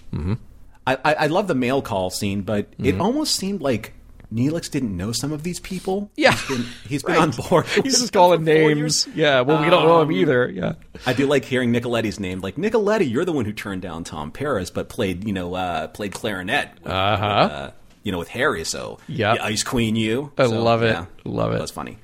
I, 0.86 0.94
I, 1.04 1.14
I 1.14 1.26
love 1.26 1.46
the 1.46 1.54
mail 1.54 1.82
call 1.82 2.10
scene, 2.10 2.42
but 2.42 2.70
Mm-hmm. 2.72 2.84
it 2.86 2.98
almost 3.00 3.36
seemed 3.36 3.60
like 3.60 3.92
Neelix 4.32 4.70
didn't 4.70 4.96
know 4.96 5.12
some 5.12 5.30
of 5.32 5.42
these 5.42 5.60
people. 5.60 6.10
Yeah. 6.16 6.32
he's 6.32 6.48
been, 6.48 6.66
he's 6.88 7.02
been 7.02 7.14
Right. 7.16 7.22
on 7.22 7.30
board. 7.32 7.66
He's 7.82 7.98
just 8.00 8.12
calling 8.12 8.44
names. 8.44 9.06
Yeah, 9.14 9.40
well, 9.42 9.60
we 9.62 9.68
don't 9.68 9.84
know 9.86 10.00
him 10.02 10.08
Um, 10.08 10.12
either. 10.12 10.48
Yeah. 10.48 10.74
I 11.04 11.12
do 11.12 11.26
like 11.26 11.44
hearing 11.44 11.72
Nicoletti's 11.72 12.18
name. 12.20 12.40
Like 12.40 12.54
Nicoletti, 12.56 13.10
you're 13.10 13.24
the 13.24 13.32
one 13.32 13.44
who 13.44 13.52
turned 13.52 13.82
down 13.82 14.04
Tom 14.04 14.30
Paris, 14.30 14.70
but 14.70 14.88
played 14.88 15.26
you 15.26 15.32
know 15.32 15.54
uh, 15.54 15.88
played 15.88 16.12
clarinet. 16.12 16.70
With, 16.82 16.92
Uh-huh. 16.92 17.40
with, 17.42 17.52
uh, 17.52 17.70
you 18.02 18.12
know, 18.12 18.18
with 18.18 18.28
Harry. 18.28 18.64
So 18.64 18.98
Yep. 19.08 19.36
the 19.36 19.44
Ice 19.44 19.62
Queen, 19.62 19.96
you. 19.96 20.32
I 20.38 20.46
So, 20.46 20.62
love 20.62 20.82
it. 20.82 20.92
yeah, 20.92 21.06
Love 21.24 21.52
it. 21.52 21.58
That's 21.58 21.70
funny. 21.70 21.98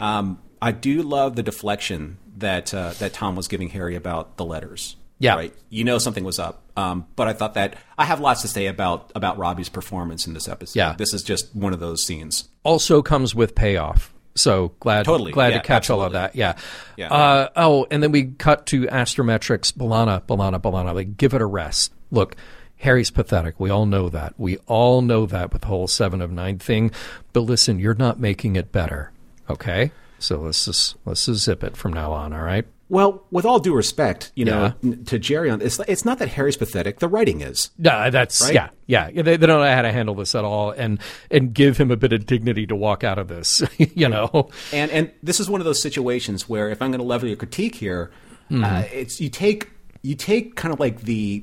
Um, 0.00 0.38
I 0.60 0.72
do 0.72 1.02
love 1.02 1.36
the 1.36 1.42
deflection 1.42 2.18
that 2.38 2.72
uh, 2.74 2.92
that 2.98 3.12
Tom 3.12 3.36
was 3.36 3.48
giving 3.48 3.68
Harry 3.70 3.94
about 3.96 4.36
the 4.36 4.44
letters. 4.44 4.96
Yeah. 5.18 5.34
right. 5.36 5.54
You 5.70 5.84
know 5.84 5.96
something 5.96 6.24
was 6.24 6.38
up. 6.38 6.62
Um, 6.76 7.06
but 7.16 7.26
I 7.26 7.32
thought 7.32 7.54
that 7.54 7.76
I 7.96 8.04
have 8.04 8.20
lots 8.20 8.42
to 8.42 8.48
say 8.48 8.66
about 8.66 9.10
about 9.14 9.38
Robbie's 9.38 9.70
performance 9.70 10.26
in 10.26 10.34
this 10.34 10.46
episode. 10.48 10.78
Yeah. 10.78 10.94
this 10.98 11.14
is 11.14 11.22
just 11.22 11.54
one 11.56 11.72
of 11.72 11.80
those 11.80 12.04
scenes. 12.04 12.48
Also 12.64 13.00
comes 13.00 13.34
with 13.34 13.54
payoff. 13.54 14.12
So 14.34 14.74
glad, 14.80 15.06
Totally. 15.06 15.32
glad 15.32 15.52
Yeah, 15.54 15.60
to 15.60 15.64
catch 15.66 15.88
all 15.88 16.02
of 16.02 16.12
that. 16.12 16.36
Yeah. 16.36 16.56
Yeah. 16.98 17.10
Uh, 17.10 17.48
oh, 17.56 17.86
and 17.90 18.02
then 18.02 18.12
we 18.12 18.24
cut 18.24 18.66
to 18.66 18.82
Astrometrics. 18.82 19.72
B'Elanna, 19.72 20.20
B'Elanna, 20.26 20.60
B'Elanna. 20.60 20.94
Like, 20.94 21.16
give 21.16 21.32
it 21.32 21.40
a 21.40 21.46
rest. 21.46 21.94
Look, 22.10 22.36
Harry's 22.78 23.10
pathetic. 23.10 23.58
We 23.58 23.70
all 23.70 23.86
know 23.86 24.08
that. 24.10 24.34
We 24.36 24.58
all 24.66 25.00
know 25.02 25.26
that 25.26 25.52
with 25.52 25.62
the 25.62 25.68
whole 25.68 25.88
seven 25.88 26.20
of 26.20 26.30
nine 26.30 26.58
thing. 26.58 26.90
But 27.32 27.40
listen, 27.40 27.78
you're 27.78 27.94
not 27.94 28.20
making 28.20 28.56
it 28.56 28.70
better. 28.72 29.12
Okay. 29.48 29.92
So 30.18 30.40
let's 30.40 30.64
just 30.64 30.96
let's 31.04 31.26
just 31.26 31.44
zip 31.44 31.62
it 31.64 31.76
from 31.76 31.92
now 31.92 32.12
on. 32.12 32.32
All 32.32 32.42
right. 32.42 32.66
Well, 32.88 33.24
with 33.32 33.44
all 33.44 33.58
due 33.58 33.74
respect, 33.74 34.30
you 34.36 34.44
know, 34.44 34.72
Yeah. 34.80 34.94
to 35.06 35.18
Jeri 35.18 35.52
on 35.52 35.60
it's 35.60 35.80
it's 35.88 36.04
not 36.04 36.18
that 36.20 36.28
Harry's 36.28 36.56
pathetic. 36.56 37.00
The 37.00 37.08
writing 37.08 37.40
is. 37.40 37.70
Yeah, 37.78 38.10
that's 38.10 38.40
Right? 38.42 38.54
yeah, 38.54 38.68
yeah. 38.86 39.10
They, 39.10 39.36
they 39.36 39.46
don't 39.46 39.60
know 39.60 39.74
how 39.74 39.82
to 39.82 39.90
handle 39.90 40.14
this 40.14 40.34
at 40.36 40.44
all, 40.44 40.70
and 40.70 41.00
and 41.30 41.52
give 41.52 41.78
him 41.78 41.90
a 41.90 41.96
bit 41.96 42.12
of 42.12 42.26
dignity 42.26 42.64
to 42.68 42.76
walk 42.76 43.02
out 43.04 43.18
of 43.18 43.26
this. 43.28 43.62
you 43.78 44.08
know, 44.08 44.50
And 44.72 44.90
and 44.92 45.10
this 45.22 45.40
is 45.40 45.50
one 45.50 45.60
of 45.60 45.64
those 45.64 45.82
situations 45.82 46.48
where 46.48 46.68
if 46.70 46.80
I'm 46.80 46.90
going 46.90 47.00
to 47.00 47.06
level 47.06 47.26
your 47.28 47.36
critique 47.36 47.74
here, 47.74 48.10
uh, 48.54 48.84
it's 48.92 49.20
you 49.20 49.30
take 49.30 49.70
you 50.02 50.14
take 50.14 50.54
kind 50.54 50.72
of 50.72 50.78
like 50.78 51.00
the 51.02 51.42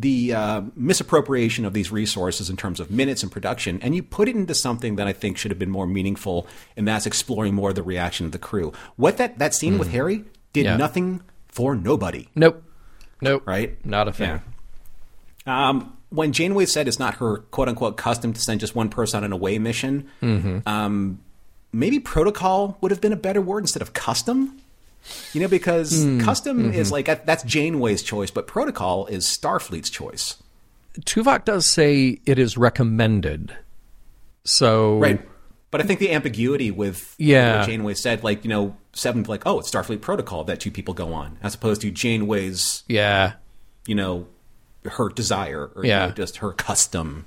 the 0.00 0.32
uh, 0.32 0.62
misappropriation 0.76 1.64
of 1.64 1.72
these 1.72 1.90
resources 1.90 2.48
in 2.48 2.56
terms 2.56 2.78
of 2.78 2.88
minutes 2.90 3.22
and 3.24 3.32
production, 3.32 3.80
and 3.82 3.94
you 3.96 4.02
put 4.02 4.28
it 4.28 4.36
into 4.36 4.54
something 4.54 4.94
that 4.96 5.08
I 5.08 5.12
think 5.12 5.36
should 5.38 5.50
have 5.50 5.58
been 5.58 5.70
more 5.70 5.86
meaningful, 5.88 6.46
and 6.76 6.86
that's 6.86 7.04
exploring 7.06 7.54
more 7.54 7.70
of 7.70 7.74
the 7.74 7.82
reaction 7.82 8.24
of 8.26 8.32
the 8.32 8.38
crew. 8.38 8.72
What 8.96 9.16
that 9.16 9.38
that 9.38 9.54
scene 9.54 9.76
with 9.78 9.90
Harry 9.90 10.24
did 10.52 10.66
Yeah. 10.66 10.76
nothing 10.76 11.22
for 11.48 11.74
nobody. 11.74 12.28
nope, 12.36 12.62
nope, 13.20 13.42
Right? 13.44 13.84
Not 13.84 14.06
a 14.06 14.12
thing. 14.12 14.40
Yeah. 15.46 15.68
Um, 15.68 15.94
when 16.10 16.32
Janeway 16.32 16.66
said 16.66 16.86
it's 16.88 16.98
not 16.98 17.14
her 17.14 17.38
quote 17.50 17.68
unquote 17.68 17.96
custom 17.96 18.32
to 18.32 18.40
send 18.40 18.60
just 18.60 18.74
one 18.76 18.88
person 18.90 19.18
on 19.18 19.24
an 19.24 19.32
away 19.32 19.58
mission, 19.58 20.08
um, 20.66 21.18
maybe 21.72 21.98
protocol 21.98 22.78
would 22.80 22.90
have 22.90 23.00
been 23.00 23.12
a 23.12 23.16
better 23.16 23.40
word 23.40 23.60
instead 23.64 23.82
of 23.82 23.92
custom. 23.92 24.60
You 25.32 25.40
know, 25.40 25.48
because 25.48 26.04
hmm, 26.04 26.20
custom 26.20 26.72
is 26.72 26.88
mm-hmm. 26.88 27.08
like 27.08 27.26
that's 27.26 27.42
Janeway's 27.44 28.02
choice, 28.02 28.30
but 28.30 28.46
protocol 28.46 29.06
is 29.06 29.26
Starfleet's 29.26 29.90
choice. 29.90 30.36
Tuvok 31.00 31.44
does 31.44 31.66
say 31.66 32.20
it 32.26 32.38
is 32.38 32.58
recommended. 32.58 33.56
So 34.44 34.98
Right. 34.98 35.26
But 35.70 35.82
I 35.82 35.84
think 35.84 36.00
the 36.00 36.12
ambiguity 36.12 36.70
with 36.70 37.14
Yeah. 37.18 37.58
what 37.58 37.66
Janeway 37.68 37.94
said, 37.94 38.24
like, 38.24 38.42
you 38.44 38.48
know, 38.48 38.76
Seven, 38.94 39.22
like, 39.24 39.42
oh, 39.46 39.60
it's 39.60 39.70
Starfleet 39.70 40.00
protocol 40.00 40.44
that 40.44 40.60
two 40.60 40.70
people 40.70 40.92
go 40.94 41.12
on, 41.12 41.38
as 41.42 41.54
opposed 41.54 41.82
to 41.82 41.90
Janeway's 41.90 42.82
yeah, 42.88 43.34
you 43.86 43.94
know, 43.94 44.26
her 44.84 45.08
desire 45.08 45.70
or 45.76 45.84
you 45.84 45.90
Yeah. 45.90 46.06
know, 46.06 46.12
just 46.12 46.38
her 46.38 46.52
custom. 46.52 47.26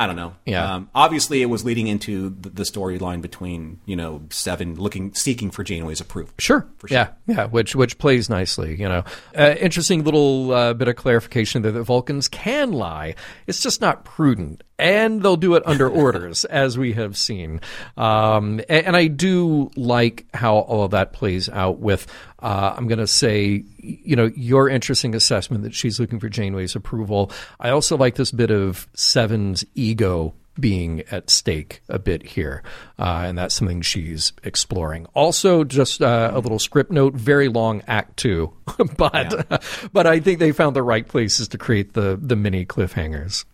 I 0.00 0.06
don't 0.06 0.16
know. 0.16 0.34
Yeah. 0.46 0.76
Um, 0.76 0.88
obviously, 0.94 1.42
it 1.42 1.50
was 1.50 1.62
leading 1.62 1.86
into 1.86 2.30
the, 2.30 2.48
the 2.48 2.62
storyline 2.62 3.20
between 3.20 3.82
you 3.84 3.96
know 3.96 4.22
Seven 4.30 4.76
looking 4.76 5.12
seeking 5.12 5.50
for 5.50 5.62
Janeway's 5.62 6.00
approval. 6.00 6.32
Sure. 6.38 6.66
Yeah, 6.88 7.08
yeah, 7.26 7.44
which 7.48 7.76
which 7.76 7.98
plays 7.98 8.30
nicely. 8.30 8.80
You 8.80 8.88
know, 8.88 9.04
uh, 9.36 9.56
interesting 9.60 10.02
little 10.02 10.52
uh, 10.52 10.72
bit 10.72 10.88
of 10.88 10.96
clarification 10.96 11.60
there 11.60 11.72
that 11.72 11.82
Vulcans 11.82 12.28
can 12.28 12.72
lie. 12.72 13.14
It's 13.46 13.60
just 13.62 13.82
not 13.82 14.06
prudent, 14.06 14.64
and 14.80 15.22
they'll 15.22 15.36
do 15.36 15.54
it 15.54 15.62
under 15.66 15.88
orders, 15.88 16.44
as 16.46 16.78
we 16.78 16.94
have 16.94 17.16
seen. 17.16 17.60
Um, 17.96 18.60
and, 18.68 18.86
and 18.86 18.96
I 18.96 19.06
do 19.06 19.70
like 19.76 20.26
how 20.34 20.56
all 20.56 20.84
of 20.84 20.92
that 20.92 21.12
plays 21.12 21.48
out. 21.48 21.78
With 21.78 22.06
uh, 22.40 22.74
I'm 22.76 22.88
going 22.88 22.98
to 22.98 23.06
say, 23.06 23.64
you 23.78 24.16
know, 24.16 24.30
your 24.34 24.68
interesting 24.68 25.14
assessment 25.14 25.62
that 25.64 25.74
she's 25.74 26.00
looking 26.00 26.18
for 26.18 26.28
Janeway's 26.28 26.74
approval. 26.74 27.30
I 27.58 27.70
also 27.70 27.96
like 27.96 28.14
this 28.14 28.32
bit 28.32 28.50
of 28.50 28.88
Seven's 28.94 29.64
ego 29.74 30.34
being 30.58 31.02
at 31.10 31.30
stake 31.30 31.82
a 31.88 31.98
bit 31.98 32.22
here, 32.22 32.62
uh, 32.98 33.22
and 33.24 33.38
that's 33.38 33.54
something 33.54 33.82
she's 33.82 34.32
exploring. 34.42 35.06
Also, 35.14 35.64
just 35.64 36.02
uh, 36.02 36.30
a 36.32 36.38
little 36.40 36.58
script 36.58 36.90
note: 36.90 37.14
very 37.14 37.48
long 37.48 37.82
Act 37.86 38.16
Two, 38.16 38.52
but 38.96 39.62
but 39.92 40.06
I 40.06 40.20
think 40.20 40.38
they 40.38 40.52
found 40.52 40.76
the 40.76 40.82
right 40.82 41.06
places 41.06 41.48
to 41.48 41.58
create 41.58 41.94
the 41.94 42.18
the 42.20 42.36
mini 42.36 42.66
cliffhangers. 42.66 43.44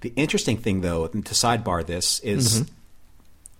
The 0.00 0.12
interesting 0.16 0.56
thing, 0.56 0.80
though, 0.82 1.06
to 1.08 1.20
sidebar 1.20 1.84
this, 1.86 2.20
is 2.20 2.62
Mm-hmm. 2.62 2.72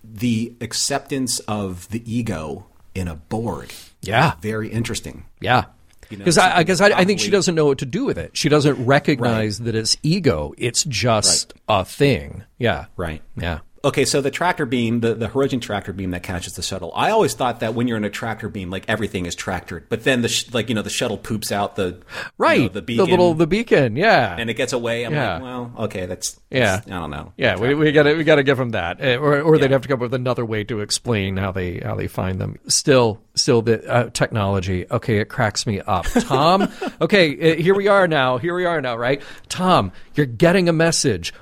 the 0.03 0.53
acceptance 0.61 1.39
of 1.41 1.89
the 1.89 2.01
ego 2.11 2.65
in 2.95 3.07
a 3.07 3.15
Borg. 3.15 3.71
Yeah, 4.01 4.33
Very 4.41 4.69
interesting. 4.69 5.25
yeah. 5.41 5.65
You 6.09 6.17
know, 6.17 6.23
Because 6.23 6.39
I, 6.39 6.57
I 6.57 6.63
guess 6.63 6.81
I, 6.81 6.87
I 6.87 7.05
think 7.05 7.19
she 7.19 7.29
doesn't 7.29 7.53
know 7.53 7.67
what 7.67 7.77
to 7.79 7.85
do 7.85 8.03
with 8.05 8.17
it. 8.17 8.35
She 8.35 8.49
doesn't 8.49 8.83
recognize 8.83 9.59
that 9.59 9.75
it's 9.75 9.95
ego. 10.01 10.55
It's 10.57 10.83
just 10.85 11.53
a 11.67 11.85
thing. 11.85 12.43
Yeah. 12.57 12.85
Right. 12.97 13.21
Yeah. 13.37 13.59
Okay, 13.81 14.03
so 14.03 14.19
the 14.19 14.29
tractor 14.29 14.65
beam, 14.65 14.99
the, 14.99 15.13
the 15.13 15.27
Hirogen 15.29 15.61
tractor 15.61 15.93
beam 15.93 16.11
that 16.11 16.21
catches 16.21 16.53
the 16.53 16.61
shuttle. 16.61 16.91
I 16.93 17.11
always 17.11 17.33
thought 17.33 17.61
that 17.61 17.73
when 17.75 17.87
you're 17.87 17.95
in 17.95 18.03
a 18.03 18.09
tractor 18.09 18.49
beam, 18.49 18.69
like 18.69 18.83
everything 18.89 19.25
is 19.25 19.37
tractored, 19.37 19.83
but 19.87 20.03
then 20.03 20.21
the 20.21 20.27
sh- 20.27 20.53
like 20.53 20.67
you 20.67 20.75
know 20.75 20.81
the 20.81 20.89
shuttle 20.89 21.17
poops 21.17 21.49
out 21.49 21.77
the 21.77 21.87
you 21.87 22.01
Right. 22.37 22.59
know, 22.63 22.67
the 22.67 22.81
beacon 22.81 23.05
little 23.05 23.33
the 23.35 23.47
beacon. 23.47 23.95
Yeah. 23.95 24.35
and 24.37 24.49
it 24.49 24.55
gets 24.55 24.73
away. 24.73 25.05
I'm 25.05 25.13
Yeah. 25.13 25.33
like, 25.35 25.41
well, 25.43 25.71
okay, 25.85 26.05
that's 26.07 26.37
Yeah. 26.49 26.81
I 26.87 26.89
don't 26.89 27.09
know. 27.09 27.31
yeah, 27.37 27.57
we, 27.57 27.73
we 27.73 27.93
got 27.93 28.03
to 28.03 28.15
we 28.15 28.25
got 28.25 28.35
to 28.35 28.43
give 28.43 28.57
them 28.57 28.71
that, 28.71 28.99
Uh, 29.01 29.15
or 29.15 29.39
or 29.41 29.57
they'd 29.57 29.71
have 29.71 29.83
to 29.83 29.87
come 29.87 29.95
up 29.95 30.01
with 30.01 30.13
another 30.13 30.43
way 30.45 30.65
to 30.65 30.81
explain 30.81 31.37
how 31.37 31.53
they 31.53 31.77
how 31.79 31.95
they 31.95 32.07
find 32.07 32.39
them. 32.41 32.57
Still, 32.67 33.21
still 33.35 33.61
the 33.61 33.89
uh, 33.89 34.09
technology. 34.09 34.87
Okay, 34.91 35.19
it 35.19 35.29
cracks 35.29 35.65
me 35.65 35.79
up. 35.79 36.05
Tom, 36.05 36.67
okay, 37.01 37.53
uh, 37.53 37.55
here 37.55 37.75
we 37.75 37.87
are 37.87 38.09
now. 38.09 38.39
Here 38.39 38.53
we 38.55 38.65
are 38.65 38.81
now, 38.81 38.97
right? 38.97 39.21
Tom, 39.47 39.93
you're 40.15 40.25
getting 40.25 40.67
a 40.67 40.73
message. 40.73 41.33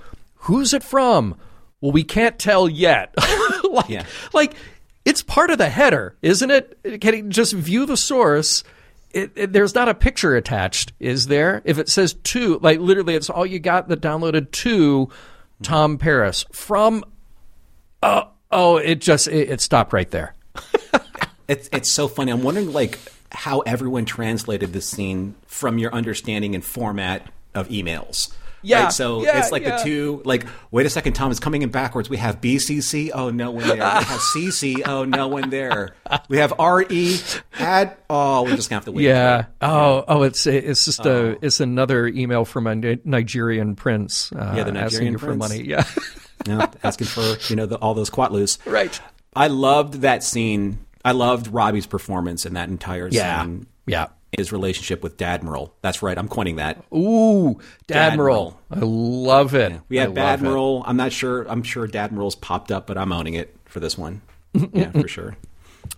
Who's 0.42 0.74
it 0.76 0.84
from? 0.84 1.36
Well, 1.82 1.92
we 1.92 2.04
can't 2.04 2.38
tell 2.40 2.68
yet. 2.68 3.14
like, 3.72 3.90
Yeah. 3.90 4.06
like 4.34 4.54
it's 5.06 5.22
part 5.22 5.50
of 5.52 5.58
the 5.58 5.70
header, 5.70 6.16
isn't 6.22 6.50
it? 6.52 7.00
Can 7.02 7.14
he 7.14 7.22
just 7.24 7.54
view 7.54 7.86
the 7.86 7.98
source? 7.98 8.64
It, 9.12 9.32
it- 9.36 9.54
there's 9.54 9.74
not 9.76 9.88
a 9.90 9.94
picture 9.94 10.36
attached, 10.36 10.92
is 11.00 11.28
there? 11.28 11.62
If 11.66 11.78
it 11.78 11.88
says 11.90 12.14
to, 12.14 12.60
like 12.60 12.80
literally, 12.80 13.16
it's 13.16 13.30
all 13.30 13.46
you 13.46 13.60
got 13.60 13.88
that 13.90 14.02
downloaded 14.02 14.52
to 14.52 15.10
Tom 15.64 15.98
Paris 15.98 16.46
from. 16.52 17.04
Oh, 18.04 18.30
oh, 18.52 18.78
it 18.78 19.00
just 19.02 19.28
it, 19.28 19.50
it 19.50 19.62
stopped 19.62 19.94
right 19.94 20.10
there. 20.12 20.34
It's 21.50 21.70
it's 21.72 21.94
so 21.94 22.10
funny. 22.10 22.34
I'm 22.34 22.44
wondering 22.44 22.74
like 22.74 23.00
how 23.32 23.62
everyone 23.62 24.04
translated 24.04 24.74
this 24.74 24.86
scene 24.86 25.34
from 25.46 25.78
your 25.78 25.94
understanding 25.94 26.54
and 26.56 26.62
format 26.66 27.26
of 27.56 27.70
emails. 27.70 28.34
Yeah, 28.68 28.84
Right? 28.84 28.92
So 28.94 29.24
yeah, 29.24 29.40
it's 29.40 29.52
like 29.52 29.64
yeah. 29.64 29.78
the 29.78 29.84
two 29.84 30.22
like 30.26 30.46
wait 30.72 30.86
a 30.86 30.90
second, 30.90 31.14
Tom 31.14 31.32
is 31.32 31.40
coming 31.40 31.62
in 31.62 31.70
backwards. 31.70 32.10
We 32.10 32.18
have 32.18 32.42
BCC, 32.42 33.12
oh 33.14 33.30
no 33.30 33.52
one 33.52 33.66
there. 33.68 33.76
We 33.76 33.82
have 33.82 34.04
CC, 34.36 34.88
oh 34.88 35.06
no 35.06 35.28
one 35.28 35.50
there. 35.50 35.96
We 36.30 36.38
have 36.38 36.54
RE 36.60 37.20
add 37.60 37.98
oh 38.10 38.44
we're 38.44 38.56
just 38.56 38.70
gonna 38.70 38.78
have 38.78 38.86
to 38.86 38.92
wait. 38.92 39.04
Yeah. 39.06 39.46
Oh, 39.62 40.04
oh, 40.08 40.24
it's 40.24 40.46
it's 40.48 40.86
just 40.86 41.06
a 41.06 41.38
it's 41.44 41.60
another 41.60 42.08
email 42.08 42.46
from 42.46 42.68
a 42.68 42.76
Nigerian 42.76 43.76
prince. 43.76 44.32
Uh, 44.34 44.54
Yeah, 44.58 44.64
the 44.64 44.72
asking 44.72 44.74
Nigerian 44.74 45.18
for 45.18 45.26
prince. 45.28 45.40
money. 45.40 45.64
Yeah. 45.64 45.84
You 46.46 46.56
know, 46.56 46.70
asking 46.84 47.08
for, 47.08 47.36
you 47.50 47.56
know, 47.58 47.66
the, 47.66 47.76
all 47.78 47.94
those 47.94 48.10
quatloos. 48.12 48.60
Right. 48.66 49.02
I 49.36 49.48
loved 49.48 49.96
that 50.02 50.24
scene. 50.24 50.78
I 51.04 51.12
loved 51.12 51.48
Robbie's 51.48 51.88
performance 51.88 52.46
in 52.46 52.54
that 52.54 52.70
entire 52.70 53.10
Yeah. 53.12 53.42
scene. 53.44 53.68
Yeah. 53.86 54.08
His 54.38 54.52
relationship 54.52 55.04
with 55.04 55.18
Dadmiral. 55.18 55.72
That's 55.82 56.02
right. 56.02 56.18
I'm 56.18 56.28
coining 56.28 56.58
that. 56.58 56.84
Ooh, 56.94 57.60
Dadmiral. 57.88 57.88
Dadmiral. 57.90 58.56
I 58.72 58.80
love 58.80 59.56
it. 59.56 59.82
We 59.90 59.98
have. 59.98 60.12
Badmiral. 60.12 60.84
I'm 60.86 60.96
not 60.96 61.12
sure. 61.12 61.44
I'm 61.50 61.64
sure 61.64 61.88
Dadmiral's 61.88 62.36
popped 62.36 62.72
up, 62.72 62.88
but 62.88 62.98
I'm 62.98 63.12
owning 63.12 63.34
it 63.34 63.56
for 63.66 63.80
this 63.80 63.98
one. 63.98 64.22
yeah, 64.74 64.92
for 64.92 65.08
sure. 65.08 65.36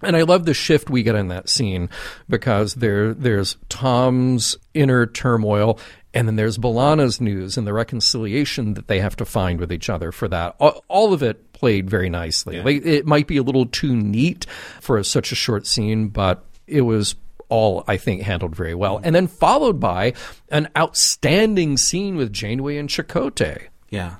And 0.02 0.16
I 0.16 0.22
love 0.22 0.46
the 0.46 0.54
shift 0.54 0.90
we 0.90 1.04
get 1.04 1.16
in 1.16 1.28
that 1.28 1.50
scene 1.50 1.90
because 2.30 2.76
there 2.76 3.14
there's 3.14 3.58
Tom's 3.68 4.56
inner 4.74 5.06
turmoil 5.06 5.80
and 6.14 6.28
then 6.28 6.36
there's 6.36 6.58
B'Elanna's 6.58 7.22
news 7.22 7.58
and 7.58 7.68
the 7.68 7.74
reconciliation 7.74 8.74
that 8.74 8.88
they 8.88 9.00
have 9.00 9.16
to 9.18 9.26
find 9.26 9.60
with 9.60 9.72
each 9.72 9.90
other 9.90 10.12
for 10.12 10.28
that. 10.28 10.56
All, 10.60 10.84
all 10.88 11.14
of 11.14 11.22
it 11.22 11.54
played 11.54 11.90
very 11.90 12.10
nicely. 12.10 12.62
Like, 12.62 12.84
it 12.86 13.06
might 13.06 13.28
be 13.28 13.38
a 13.38 13.44
little 13.44 13.68
too 13.68 13.96
neat 13.96 14.46
for 14.82 15.04
such 15.04 15.32
a 15.32 15.36
short 15.36 15.68
scene, 15.68 16.08
but 16.08 16.44
it 16.66 16.82
was 16.82 17.16
all 17.50 17.84
I 17.88 17.98
think 17.98 18.22
handled 18.22 18.56
very 18.56 18.76
well. 18.76 19.00
And 19.04 19.14
then 19.16 19.28
followed 19.28 19.80
by 19.80 20.14
an 20.50 20.70
outstanding 20.78 21.78
scene 21.78 22.16
with 22.16 22.32
Janeway 22.32 22.78
and 22.78 22.88
Chakotay. 22.88 23.68
Yeah. 23.90 24.16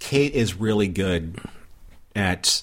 Kate 0.00 0.32
is 0.34 0.54
really 0.54 0.86
good 0.88 1.40
at 2.14 2.62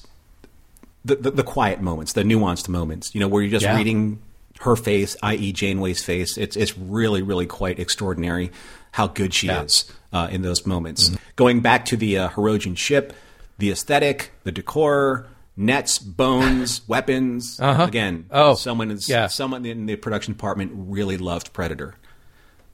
the, 1.03 1.15
the, 1.15 1.31
the 1.31 1.43
quiet 1.43 1.81
moments, 1.81 2.13
the 2.13 2.23
nuanced 2.23 2.69
moments, 2.69 3.13
you 3.13 3.19
know, 3.19 3.27
where 3.27 3.41
you're 3.41 3.51
just 3.51 3.63
Yeah. 3.65 3.75
reading 3.77 4.19
her 4.61 4.75
face, 4.75 5.17
i.e., 5.21 5.51
Janeway's 5.51 6.03
face. 6.03 6.37
It's, 6.37 6.55
it's 6.55 6.77
really, 6.77 7.21
really 7.21 7.45
quite 7.45 7.77
extraordinary 7.79 8.51
how 8.91 9.07
good 9.07 9.33
she 9.33 9.47
Yeah. 9.47 9.63
is 9.63 9.91
uh, 10.13 10.29
in 10.31 10.41
those 10.43 10.65
moments. 10.65 11.11
Going 11.35 11.59
back 11.59 11.83
to 11.85 11.97
the 11.97 12.17
uh, 12.17 12.29
Hirogen 12.29 12.77
ship, 12.77 13.11
the 13.57 13.69
aesthetic, 13.71 14.31
the 14.43 14.51
decor, 14.51 15.27
nets, 15.57 15.99
bones, 15.99 16.81
weapons. 16.87 17.59
Again, 17.61 18.25
Oh, 18.31 18.55
someone 18.55 18.91
is 18.91 19.09
yeah. 19.09 19.27
someone 19.27 19.65
in 19.65 19.85
the 19.85 19.95
production 19.95 20.33
department 20.33 20.71
really 20.75 21.17
loved 21.17 21.53
Predator. 21.53 21.95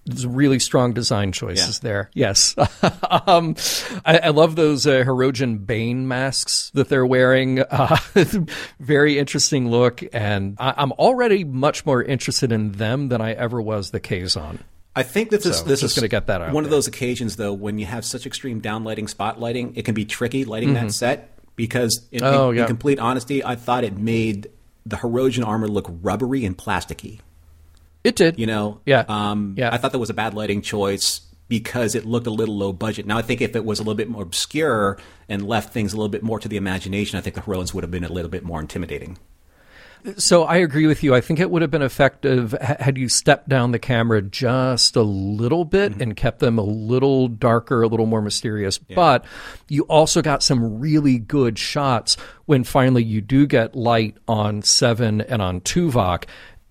There's 0.03 0.25
really 0.25 0.57
strong 0.57 0.93
design 0.93 1.31
choices 1.31 1.79
there. 1.81 2.09
Yes. 2.15 2.55
um, 3.27 3.55
I, 4.03 4.17
I 4.17 4.29
love 4.29 4.55
those 4.55 4.87
uh, 4.87 5.03
Hirogen 5.05 5.63
Bane 5.63 6.07
masks 6.07 6.71
that 6.73 6.89
they're 6.89 7.05
wearing. 7.05 7.63
Uh, 7.71 7.97
very 8.79 9.19
interesting 9.19 9.69
look. 9.69 10.03
And 10.11 10.57
I, 10.59 10.73
I'm 10.77 10.91
already 10.93 11.43
much 11.43 11.85
more 11.85 12.01
interested 12.03 12.51
in 12.51 12.71
them 12.73 13.09
than 13.09 13.21
I 13.21 13.33
ever 13.33 13.61
was 13.61 13.91
the 13.91 13.99
Kazon. 13.99 14.59
I 14.95 15.03
think 15.03 15.29
that 15.29 15.43
this 15.43 15.59
So, 15.59 15.65
this 15.65 15.83
is 15.83 15.93
gonna 15.93 16.07
get 16.07 16.27
that 16.27 16.41
out 16.41 16.53
one 16.53 16.65
of 16.65 16.69
those 16.69 16.87
occasions 16.87 17.37
though 17.37 17.53
when 17.53 17.79
you 17.79 17.85
have 17.85 18.03
such 18.03 18.25
extreme 18.25 18.61
downlighting, 18.61 19.13
spotlighting, 19.13 19.73
it 19.75 19.85
can 19.85 19.93
be 19.93 20.03
tricky 20.03 20.45
lighting 20.45 20.73
that 20.73 20.91
set 20.91 21.37
because 21.61 22.07
in. 22.11 22.23
Oh, 22.23 22.49
in, 22.49 22.55
yeah. 22.55 22.61
in 22.63 22.67
complete 22.67 22.97
honesty, 22.97 23.45
I 23.45 23.55
thought 23.55 23.83
it 23.83 23.95
made 23.95 24.49
the 24.83 24.95
Hirogen 24.95 25.45
armor 25.45 25.67
look 25.67 25.87
rubbery 26.01 26.43
and 26.43 26.57
plasticky. 26.57 27.19
It 28.03 28.15
did. 28.15 28.39
You 28.39 28.47
know, 28.47 28.81
Yeah. 28.87 29.05
Um, 29.07 29.53
Yeah. 29.55 29.69
I 29.71 29.77
thought 29.77 29.91
that 29.91 29.99
was 29.99 30.09
a 30.09 30.15
bad 30.15 30.33
lighting 30.33 30.63
choice 30.63 31.21
because 31.47 31.93
it 31.93 32.03
looked 32.03 32.25
a 32.25 32.31
little 32.31 32.57
low 32.57 32.73
budget. 32.73 33.05
Now 33.05 33.19
I 33.19 33.21
think 33.21 33.41
if 33.41 33.55
it 33.55 33.63
was 33.63 33.77
a 33.77 33.83
little 33.83 33.93
bit 33.93 34.09
more 34.09 34.23
obscure 34.23 34.97
and 35.29 35.47
left 35.47 35.71
things 35.71 35.93
a 35.93 35.97
little 35.97 36.09
bit 36.09 36.23
more 36.23 36.39
to 36.39 36.47
the 36.47 36.57
imagination, 36.57 37.19
I 37.19 37.21
think 37.21 37.35
the 37.35 37.41
Hirogens 37.41 37.75
would 37.75 37.83
have 37.83 37.91
been 37.91 38.03
a 38.03 38.11
little 38.11 38.31
bit 38.31 38.43
more 38.43 38.59
intimidating. 38.59 39.19
So 40.17 40.43
I 40.43 40.57
agree 40.57 40.87
with 40.87 41.03
you. 41.03 41.13
I 41.13 41.21
think 41.21 41.39
it 41.39 41.51
would 41.51 41.61
have 41.61 41.71
been 41.71 41.81
effective 41.81 42.53
had 42.61 42.97
you 42.97 43.07
stepped 43.09 43.49
down 43.49 43.71
the 43.71 43.79
camera 43.79 44.21
just 44.21 44.95
a 44.95 45.01
little 45.01 45.65
bit 45.65 45.91
Mm-hmm. 45.91 46.01
and 46.01 46.15
kept 46.15 46.39
them 46.39 46.57
a 46.57 46.63
little 46.63 47.27
darker, 47.27 47.81
a 47.81 47.87
little 47.87 48.05
more 48.05 48.21
mysterious. 48.21 48.77
But 48.77 49.25
you 49.67 49.83
also 49.83 50.21
got 50.21 50.43
some 50.43 50.79
really 50.79 51.17
good 51.17 51.57
shots 51.57 52.17
when 52.45 52.63
finally 52.63 53.03
you 53.03 53.21
do 53.21 53.47
get 53.47 53.75
light 53.75 54.17
on 54.27 54.61
Seven 54.61 55.21
and 55.21 55.41
on 55.41 55.61
Tuvok. 55.61 56.25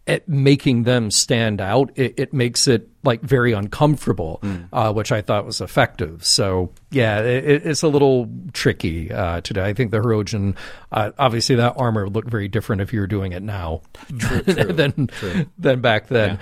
At 0.06 0.28
making 0.28 0.84
them 0.84 1.10
stand 1.10 1.60
out, 1.60 1.92
it, 1.94 2.14
it 2.16 2.32
makes 2.32 2.66
it 2.66 2.88
like 3.04 3.20
very 3.20 3.52
uncomfortable, 3.52 4.40
Mm. 4.42 4.68
uh, 4.72 4.92
which 4.92 5.12
I 5.12 5.20
thought 5.22 5.46
was 5.46 5.60
effective. 5.60 6.24
So 6.24 6.72
yeah, 6.90 7.20
it, 7.20 7.64
it's 7.66 7.82
a 7.82 7.88
little 7.88 8.28
tricky 8.52 9.12
uh, 9.12 9.40
today. 9.42 9.64
I 9.64 9.72
think 9.72 9.90
the 9.90 9.98
Hirogen, 10.00 10.56
uh, 10.90 11.12
obviously 11.18 11.54
that 11.56 11.74
armor 11.76 12.04
would 12.04 12.14
look 12.14 12.28
very 12.28 12.48
different 12.48 12.82
if 12.82 12.92
you 12.92 13.00
were 13.00 13.06
doing 13.06 13.32
it 13.32 13.42
now 13.42 13.82
than 14.10 15.10
than 15.58 15.80
back 15.80 16.08
then. 16.08 16.38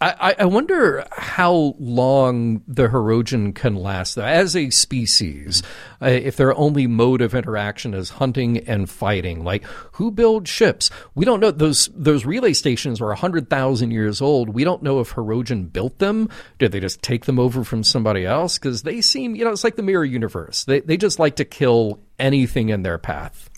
I, 0.00 0.34
I- 0.40 0.44
wonder 0.44 1.06
how 1.12 1.74
long 1.78 2.62
the 2.68 2.88
Hirogen 2.88 3.54
can 3.54 3.74
last, 3.76 4.14
though. 4.14 4.24
As 4.24 4.54
a 4.54 4.70
species, 4.70 5.62
uh, 6.02 6.06
if 6.06 6.36
their 6.36 6.54
only 6.56 6.86
mode 6.86 7.20
of 7.22 7.34
interaction 7.34 7.94
is 7.94 8.10
hunting 8.10 8.58
and 8.68 8.88
fighting, 8.90 9.42
like 9.44 9.64
who 9.92 10.10
builds 10.10 10.50
ships? 10.50 10.90
We 11.14 11.24
don't 11.24 11.40
know. 11.40 11.50
Those 11.50 11.88
those 11.94 12.24
relay 12.26 12.52
stations 12.52 13.00
are 13.00 13.12
hundred 13.14 13.48
thousand 13.50 13.90
years 13.90 14.20
old. 14.20 14.50
We 14.50 14.64
don't 14.64 14.82
know 14.82 15.00
if 15.00 15.14
Hirogen 15.14 15.72
built 15.72 15.98
them. 15.98 16.28
Did 16.58 16.72
they 16.72 16.80
just 16.80 17.00
take 17.02 17.24
them 17.24 17.38
over 17.38 17.64
from 17.64 17.82
somebody 17.82 18.24
else? 18.26 18.58
Because 18.58 18.82
they 18.82 19.00
seem, 19.00 19.34
you 19.34 19.44
know, 19.44 19.50
it's 19.50 19.64
like 19.64 19.76
the 19.76 19.82
mirror 19.82 20.04
universe. 20.04 20.64
They 20.64 20.80
they 20.80 20.96
just 20.96 21.18
like 21.18 21.36
to 21.36 21.44
kill 21.44 22.00
anything 22.18 22.68
in 22.68 22.82
their 22.82 22.98
path. 22.98 23.48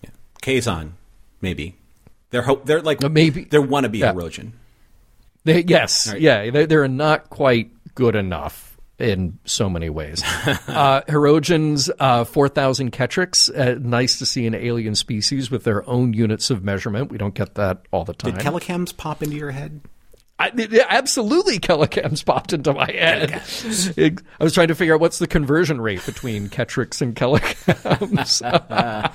Kazon, 0.43 0.93
maybe. 1.41 1.77
They're 2.31 2.43
hope 2.43 2.65
they're 2.67 2.83
like 2.83 3.03
Uh, 3.03 3.09
maybe. 3.09 3.45
they're 3.45 3.63
wannabe 3.63 3.99
Yeah. 3.99 4.13
Hirogen. 4.13 4.53
They, 5.49 5.65
yes, 5.67 6.11
Right. 6.13 6.21
yeah, 6.21 6.51
they, 6.51 6.67
they're 6.67 6.89
not 6.89 7.31
quite 7.31 7.71
good 7.95 8.15
enough 8.15 8.77
in 8.99 9.39
so 9.45 9.69
many 9.71 9.89
ways. 9.89 10.23
uh, 10.47 11.03
Hirogens, 11.09 11.89
uh, 12.01 12.25
4,000 12.25 12.93
Ketriks. 12.93 13.49
Uh, 13.57 13.79
nice 13.81 14.19
to 14.19 14.27
see 14.27 14.47
an 14.47 14.55
alien 14.55 14.95
species 14.95 15.51
with 15.51 15.65
their 15.65 15.89
own 15.89 16.13
units 16.13 16.51
of 16.51 16.65
measurement. 16.65 17.11
We 17.11 17.19
don't 17.19 17.35
get 17.35 17.55
that 17.55 17.83
all 17.93 18.05
the 18.05 18.13
time. 18.15 18.33
Did 18.35 18.41
Telecams 18.43 18.97
pop 18.97 19.23
into 19.23 19.37
your 19.37 19.51
head? 19.53 19.81
I, 20.41 20.53
it- 20.57 20.87
absolutely, 20.89 21.59
Kellicams 21.59 22.25
popped 22.25 22.53
into 22.53 22.73
my 22.73 22.91
head. 22.91 23.33
I 24.41 24.45
was 24.45 24.55
trying 24.55 24.69
to 24.69 24.75
figure 24.75 24.95
out 24.95 25.01
what's 25.01 25.19
the 25.19 25.27
conversion 25.27 25.81
rate 25.81 26.05
between 26.07 26.49
Ketriks 26.49 27.01
and 27.03 27.15
Kelicams. 27.17 28.43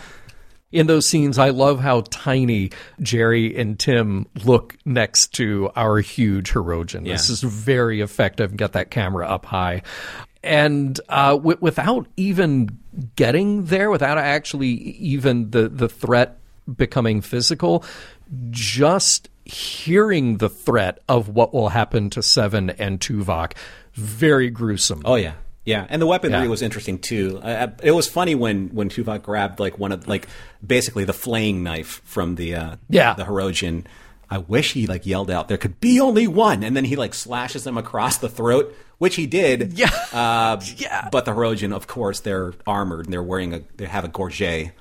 In 0.73 0.87
those 0.87 1.05
scenes, 1.05 1.37
I 1.37 1.49
love 1.49 1.79
how 1.79 2.01
tiny 2.09 2.71
Jeri 2.99 3.57
and 3.57 3.79
Tim 3.79 4.25
look 4.43 4.75
next 4.85 5.33
to 5.35 5.69
our 5.75 5.99
huge 5.99 6.51
Hirogen. 6.51 7.05
This 7.13 7.29
is 7.29 7.41
very 7.41 8.01
effective. 8.01 8.57
Get 8.57 8.73
that 8.73 8.89
camera 8.89 9.27
up 9.27 9.45
high. 9.45 9.83
And 10.43 10.99
uh, 11.07 11.35
w- 11.35 11.59
without 11.61 12.07
even 12.17 12.79
getting 13.15 13.65
there, 13.65 13.91
without 13.91 14.17
actually 14.17 14.69
even 14.69 15.51
the, 15.51 15.69
the 15.69 15.87
threat 15.87 16.39
becoming 16.75 17.21
physical, 17.21 17.85
just 18.49 19.29
hearing 19.45 20.37
the 20.37 20.49
threat 20.49 20.99
of 21.07 21.29
what 21.29 21.53
will 21.53 21.69
happen 21.69 22.09
to 22.09 22.23
Seven 22.23 22.71
and 22.71 22.99
Tuvok, 22.99 23.53
very 23.93 24.49
gruesome. 24.49 25.03
Oh 25.05 25.15
yeah. 25.15 25.33
Yeah, 25.65 25.85
and 25.89 26.01
the 26.01 26.05
weaponry 26.07 26.41
Yeah. 26.43 26.47
was 26.47 26.61
interesting 26.61 26.99
too. 26.99 27.39
Uh, 27.41 27.67
it 27.81 27.91
was 27.91 28.07
funny 28.07 28.35
when 28.35 28.69
when 28.69 28.89
Tuvok 28.89 29.21
grabbed 29.23 29.59
like 29.59 29.79
one 29.79 29.91
of 29.93 30.07
like 30.07 30.27
basically 30.65 31.05
the 31.05 31.13
flaying 31.13 31.63
knife 31.63 32.01
from 32.03 32.35
the 32.35 32.55
uh, 32.55 32.75
Yeah. 32.89 33.13
the 33.13 33.23
Hirogen. 33.23 33.85
I 34.29 34.39
wish 34.39 34.73
he 34.73 34.87
like 34.87 35.05
yelled 35.05 35.29
out, 35.31 35.47
"There 35.47 35.57
could 35.57 35.79
be 35.79 35.99
only 36.01 36.27
one," 36.27 36.63
and 36.63 36.75
then 36.75 36.85
he 36.85 36.95
like 36.95 37.13
slashes 37.13 37.63
them 37.63 37.77
across 37.77 38.17
the 38.17 38.27
throat, 38.29 38.75
which 38.97 39.15
he 39.15 39.25
did. 39.25 39.73
Yeah. 39.77 39.89
uh, 40.11 40.59
Yeah. 40.77 41.07
But 41.11 41.25
the 41.25 41.31
Hirogen, 41.31 41.71
of 41.73 41.87
course, 41.87 42.19
they're 42.21 42.53
armored 42.67 43.05
and 43.05 43.13
they're 43.13 43.23
wearing 43.23 43.53
a 43.53 43.61
they 43.77 43.85
have 43.85 44.03
a 44.03 44.07
gorget 44.09 44.71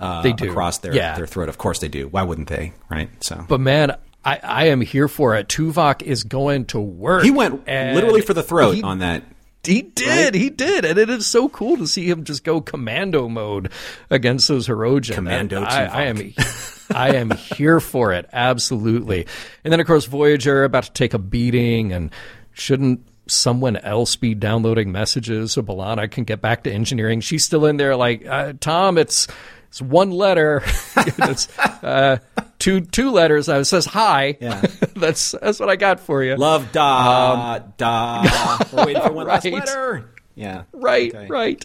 uh, 0.00 0.22
They 0.22 0.32
do. 0.32 0.50
across 0.50 0.78
their 0.78 0.94
Yeah. 0.94 1.14
their 1.16 1.26
throat. 1.26 1.48
Of 1.48 1.58
course 1.58 1.78
they 1.80 1.88
do. 1.88 2.08
Why 2.08 2.22
wouldn't 2.22 2.48
they? 2.48 2.72
Right. 2.90 3.10
So 3.22 3.44
But 3.48 3.60
man, 3.60 3.96
I, 4.24 4.40
I 4.42 4.64
am 4.68 4.80
here 4.80 5.06
for 5.08 5.36
it. 5.36 5.48
Tuvok 5.48 6.02
is 6.02 6.24
going 6.24 6.64
to 6.66 6.80
work. 6.80 7.22
he 7.24 7.30
went 7.30 7.66
literally 7.66 8.20
for 8.22 8.34
the 8.34 8.42
throat 8.42 8.76
he- 8.76 8.82
on 8.82 8.98
that. 9.00 9.22
He 9.68 9.82
did, 9.82 10.34
he 10.34 10.48
did, 10.48 10.86
and 10.86 10.98
it 10.98 11.10
is 11.10 11.26
so 11.26 11.48
cool 11.50 11.76
to 11.76 11.86
see 11.86 12.08
him 12.08 12.24
just 12.24 12.42
go 12.42 12.62
commando 12.62 13.28
mode 13.28 13.70
against 14.08 14.48
those 14.48 14.66
Hirogen. 14.66 15.14
Commando 15.14 15.58
And 15.58 15.66
I, 15.66 15.84
I 15.84 16.02
am, 16.04 16.34
I 16.90 17.16
am 17.16 17.30
here 17.32 17.78
for 17.78 18.12
it, 18.12 18.26
absolutely. 18.32 19.26
And 19.64 19.72
then 19.72 19.78
of 19.78 19.86
course 19.86 20.06
Voyager 20.06 20.64
about 20.64 20.84
to 20.84 20.92
take 20.92 21.12
a 21.12 21.18
beating, 21.18 21.92
and 21.92 22.10
shouldn't 22.52 23.06
someone 23.26 23.76
else 23.76 24.16
be 24.16 24.34
downloading 24.34 24.90
messages 24.90 25.52
so 25.52 25.62
B'Elanna 25.62 26.10
can 26.10 26.24
get 26.24 26.40
back 26.40 26.62
to 26.64 26.72
engineering? 26.72 27.20
She's 27.20 27.44
still 27.44 27.66
in 27.66 27.76
there, 27.76 27.94
like 27.94 28.26
uh, 28.26 28.54
Tom. 28.60 28.96
It's 28.96 29.28
it's 29.68 29.82
one 29.82 30.10
letter. 30.10 30.62
it's 30.96 31.58
uh, 31.58 32.18
two 32.58 32.80
two 32.80 33.10
letters. 33.10 33.48
It 33.48 33.64
says 33.66 33.86
hi. 33.86 34.36
Yeah. 34.40 34.60
that's 34.96 35.32
that's 35.40 35.60
what 35.60 35.68
I 35.68 35.76
got 35.76 36.00
for 36.00 36.22
you. 36.22 36.36
Love 36.36 36.70
da 36.72 37.58
da. 37.76 38.58
We're 38.72 38.86
waiting 38.86 39.02
for 39.02 39.12
one 39.12 39.26
last 39.26 39.46
Um, 39.46 39.52
Right. 39.54 39.64
letter. 39.66 40.10
Yeah. 40.34 40.62
Right, 40.72 41.12
Okay. 41.12 41.26
right. 41.26 41.64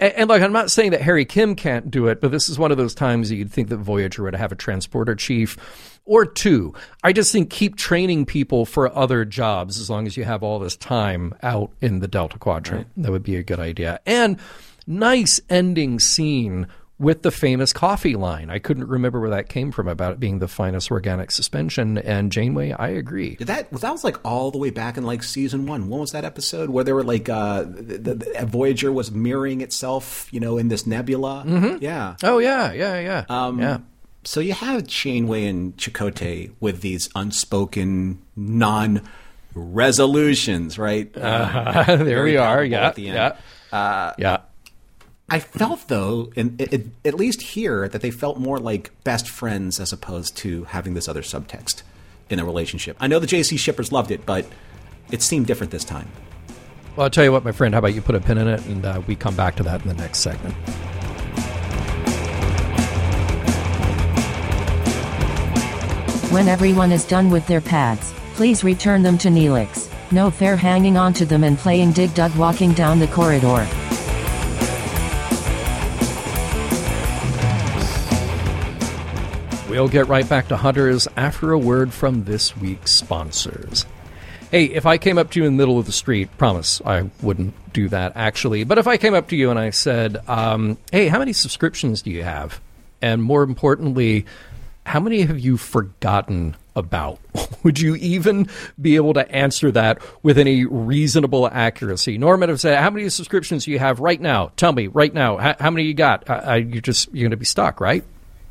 And, 0.00 0.12
and 0.14 0.28
look, 0.30 0.40
I'm 0.40 0.50
not 0.52 0.70
saying 0.70 0.92
that 0.92 1.02
Harry 1.02 1.26
Kim 1.26 1.54
can't 1.54 1.90
do 1.90 2.06
it, 2.06 2.22
but 2.22 2.30
this 2.30 2.48
is 2.48 2.58
one 2.58 2.70
of 2.70 2.78
those 2.78 2.94
times 2.94 3.28
that 3.28 3.36
you'd 3.36 3.52
think 3.52 3.68
that 3.68 3.76
Voyager 3.76 4.22
would 4.22 4.34
have 4.34 4.50
a 4.50 4.54
transporter 4.54 5.14
chief 5.14 5.58
or 6.06 6.24
two. 6.24 6.72
I 7.04 7.12
just 7.12 7.32
think 7.32 7.50
keep 7.50 7.76
training 7.76 8.24
people 8.24 8.64
for 8.64 8.90
other 8.96 9.26
jobs 9.26 9.78
as 9.78 9.90
long 9.90 10.06
as 10.06 10.16
you 10.16 10.24
have 10.24 10.42
all 10.42 10.58
this 10.58 10.74
time 10.74 11.34
out 11.42 11.70
in 11.82 11.98
the 11.98 12.08
Delta 12.08 12.38
Quadrant. 12.38 12.86
That 12.96 13.12
would 13.12 13.24
be 13.24 13.36
a 13.36 13.42
good 13.42 13.60
idea. 13.60 14.00
And 14.06 14.38
nice 14.86 15.38
ending 15.50 16.00
scene 16.00 16.66
with 16.98 17.22
the 17.22 17.30
famous 17.30 17.72
coffee 17.72 18.16
line. 18.16 18.50
I 18.50 18.58
couldn't 18.58 18.88
remember 18.88 19.20
where 19.20 19.30
that 19.30 19.48
came 19.48 19.70
from 19.70 19.86
about 19.86 20.12
it 20.12 20.20
being 20.20 20.40
the 20.40 20.48
finest 20.48 20.90
organic 20.90 21.30
suspension. 21.30 21.98
And 21.98 22.32
Janeway, 22.32 22.72
I 22.72 22.88
agree. 22.88 23.36
Did 23.36 23.46
that 23.46 23.70
that 23.70 23.92
was 23.92 24.02
like 24.02 24.16
all 24.24 24.50
the 24.50 24.58
way 24.58 24.70
back 24.70 24.96
in 24.96 25.04
like 25.04 25.22
season 25.22 25.66
one. 25.66 25.88
When 25.88 26.00
was 26.00 26.10
that 26.12 26.24
episode 26.24 26.70
where 26.70 26.82
they 26.82 26.92
were 26.92 27.04
like 27.04 27.28
uh, 27.28 27.62
the, 27.62 28.14
the, 28.14 28.46
Voyager 28.46 28.90
was 28.92 29.12
mirroring 29.12 29.60
itself, 29.60 30.28
you 30.32 30.40
know, 30.40 30.58
in 30.58 30.68
this 30.68 30.86
nebula? 30.86 31.44
Mm-hmm. 31.46 31.78
Yeah. 31.80 32.16
Oh, 32.22 32.38
yeah, 32.38 32.72
yeah, 32.72 33.00
yeah. 33.00 33.24
Um, 33.28 33.60
yeah. 33.60 33.78
So 34.24 34.40
you 34.40 34.52
have 34.52 34.86
Janeway 34.86 35.46
and 35.46 35.76
Chakotay 35.76 36.52
with 36.58 36.80
these 36.80 37.08
unspoken 37.14 38.20
non 38.34 39.08
resolutions, 39.54 40.78
right? 40.78 41.16
Uh, 41.16 41.84
there 41.96 42.24
we 42.24 42.36
are. 42.36 42.64
Yeah, 42.64 42.90
the 42.90 43.08
end. 43.08 43.36
yeah. 44.18 44.38
Yeah. 45.28 45.36
I 45.36 45.40
felt 45.40 45.88
though, 45.88 46.32
in, 46.34 46.56
it, 46.58 46.72
it, 46.72 46.86
at 47.04 47.14
least 47.14 47.42
here, 47.42 47.88
that 47.88 48.00
they 48.00 48.10
felt 48.10 48.38
more 48.38 48.58
like 48.58 48.90
best 49.04 49.28
friends 49.28 49.80
as 49.80 49.92
opposed 49.92 50.36
to 50.38 50.64
having 50.64 50.94
this 50.94 51.08
other 51.08 51.22
subtext 51.22 51.82
in 52.30 52.38
a 52.38 52.44
relationship. 52.44 52.96
I 53.00 53.06
know 53.06 53.18
the 53.18 53.26
JC 53.26 53.58
shippers 53.58 53.92
loved 53.92 54.10
it, 54.10 54.26
but 54.26 54.46
it 55.10 55.22
seemed 55.22 55.46
different 55.46 55.72
this 55.72 55.84
time. 55.84 56.10
Well, 56.96 57.04
I'll 57.04 57.10
tell 57.10 57.24
you 57.24 57.32
what, 57.32 57.44
my 57.44 57.52
friend. 57.52 57.74
How 57.74 57.78
about 57.78 57.94
you 57.94 58.02
put 58.02 58.14
a 58.14 58.20
pin 58.20 58.38
in 58.38 58.48
it, 58.48 58.64
and 58.66 58.84
uh, 58.84 59.00
we 59.06 59.14
come 59.14 59.36
back 59.36 59.56
to 59.56 59.62
that 59.62 59.82
in 59.82 59.88
the 59.88 59.94
next 59.94 60.18
segment. 60.18 60.54
When 66.32 66.48
everyone 66.48 66.92
is 66.92 67.04
done 67.06 67.30
with 67.30 67.46
their 67.46 67.60
pads, 67.60 68.12
please 68.34 68.62
return 68.62 69.02
them 69.02 69.16
to 69.18 69.28
Neelix. 69.28 69.90
No 70.12 70.30
fair 70.30 70.56
hanging 70.56 70.96
onto 70.96 71.24
them 71.24 71.44
and 71.44 71.56
playing 71.56 71.92
dig 71.92 72.12
dug 72.14 72.34
walking 72.36 72.72
down 72.72 72.98
the 72.98 73.06
corridor. 73.06 73.66
We'll 79.68 79.88
get 79.88 80.08
right 80.08 80.26
back 80.26 80.48
to 80.48 80.56
Hunters 80.56 81.06
after 81.14 81.52
a 81.52 81.58
word 81.58 81.92
from 81.92 82.24
this 82.24 82.56
week's 82.56 82.90
sponsors. 82.90 83.84
Hey, 84.50 84.64
if 84.64 84.86
I 84.86 84.96
came 84.96 85.18
up 85.18 85.30
to 85.32 85.40
you 85.40 85.46
in 85.46 85.52
the 85.52 85.58
middle 85.58 85.78
of 85.78 85.84
the 85.84 85.92
street, 85.92 86.30
promise 86.38 86.80
I 86.86 87.10
wouldn't 87.20 87.54
do 87.74 87.90
that 87.90 88.12
actually. 88.16 88.64
But 88.64 88.78
if 88.78 88.86
I 88.86 88.96
came 88.96 89.12
up 89.12 89.28
to 89.28 89.36
you 89.36 89.50
and 89.50 89.58
I 89.58 89.68
said, 89.68 90.22
um, 90.26 90.78
"Hey, 90.90 91.08
how 91.08 91.18
many 91.18 91.34
subscriptions 91.34 92.00
do 92.00 92.10
you 92.10 92.22
have?" 92.22 92.62
and 93.02 93.22
more 93.22 93.42
importantly, 93.42 94.24
how 94.86 95.00
many 95.00 95.20
have 95.20 95.38
you 95.38 95.58
forgotten 95.58 96.56
about? 96.74 97.20
Would 97.62 97.78
you 97.78 97.94
even 97.96 98.48
be 98.80 98.96
able 98.96 99.12
to 99.14 99.30
answer 99.30 99.70
that 99.72 100.00
with 100.22 100.38
any 100.38 100.64
reasonable 100.64 101.46
accuracy? 101.46 102.16
Norman 102.16 102.48
would 102.48 102.58
say, 102.58 102.74
"How 102.74 102.88
many 102.88 103.10
subscriptions 103.10 103.66
do 103.66 103.70
you 103.70 103.78
have 103.78 104.00
right 104.00 104.20
now? 104.20 104.50
Tell 104.56 104.72
me 104.72 104.86
right 104.86 105.12
now. 105.12 105.36
How, 105.36 105.56
how 105.60 105.70
many 105.70 105.84
you 105.84 105.92
got? 105.94 106.28
Uh, 106.28 106.52
uh, 106.52 106.54
you 106.54 106.80
just 106.80 107.12
you're 107.12 107.24
going 107.24 107.32
to 107.32 107.36
be 107.36 107.44
stuck, 107.44 107.82
right?" 107.82 108.02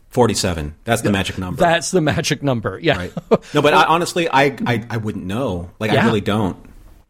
47. 0.09 0.75
That's 0.83 1.01
the 1.01 1.11
magic 1.11 1.37
number. 1.37 1.59
That's 1.59 1.91
the 1.91 2.01
magic 2.01 2.41
number. 2.41 2.79
Yeah. 2.81 2.97
right. 2.97 3.13
No, 3.53 3.61
but 3.61 3.73
I, 3.73 3.85
honestly, 3.85 4.29
I, 4.29 4.55
I, 4.65 4.85
I 4.89 4.97
wouldn't 4.97 5.25
know. 5.25 5.71
Like, 5.79 5.91
I 5.91 6.05
really 6.05 6.21
don't. 6.21 6.57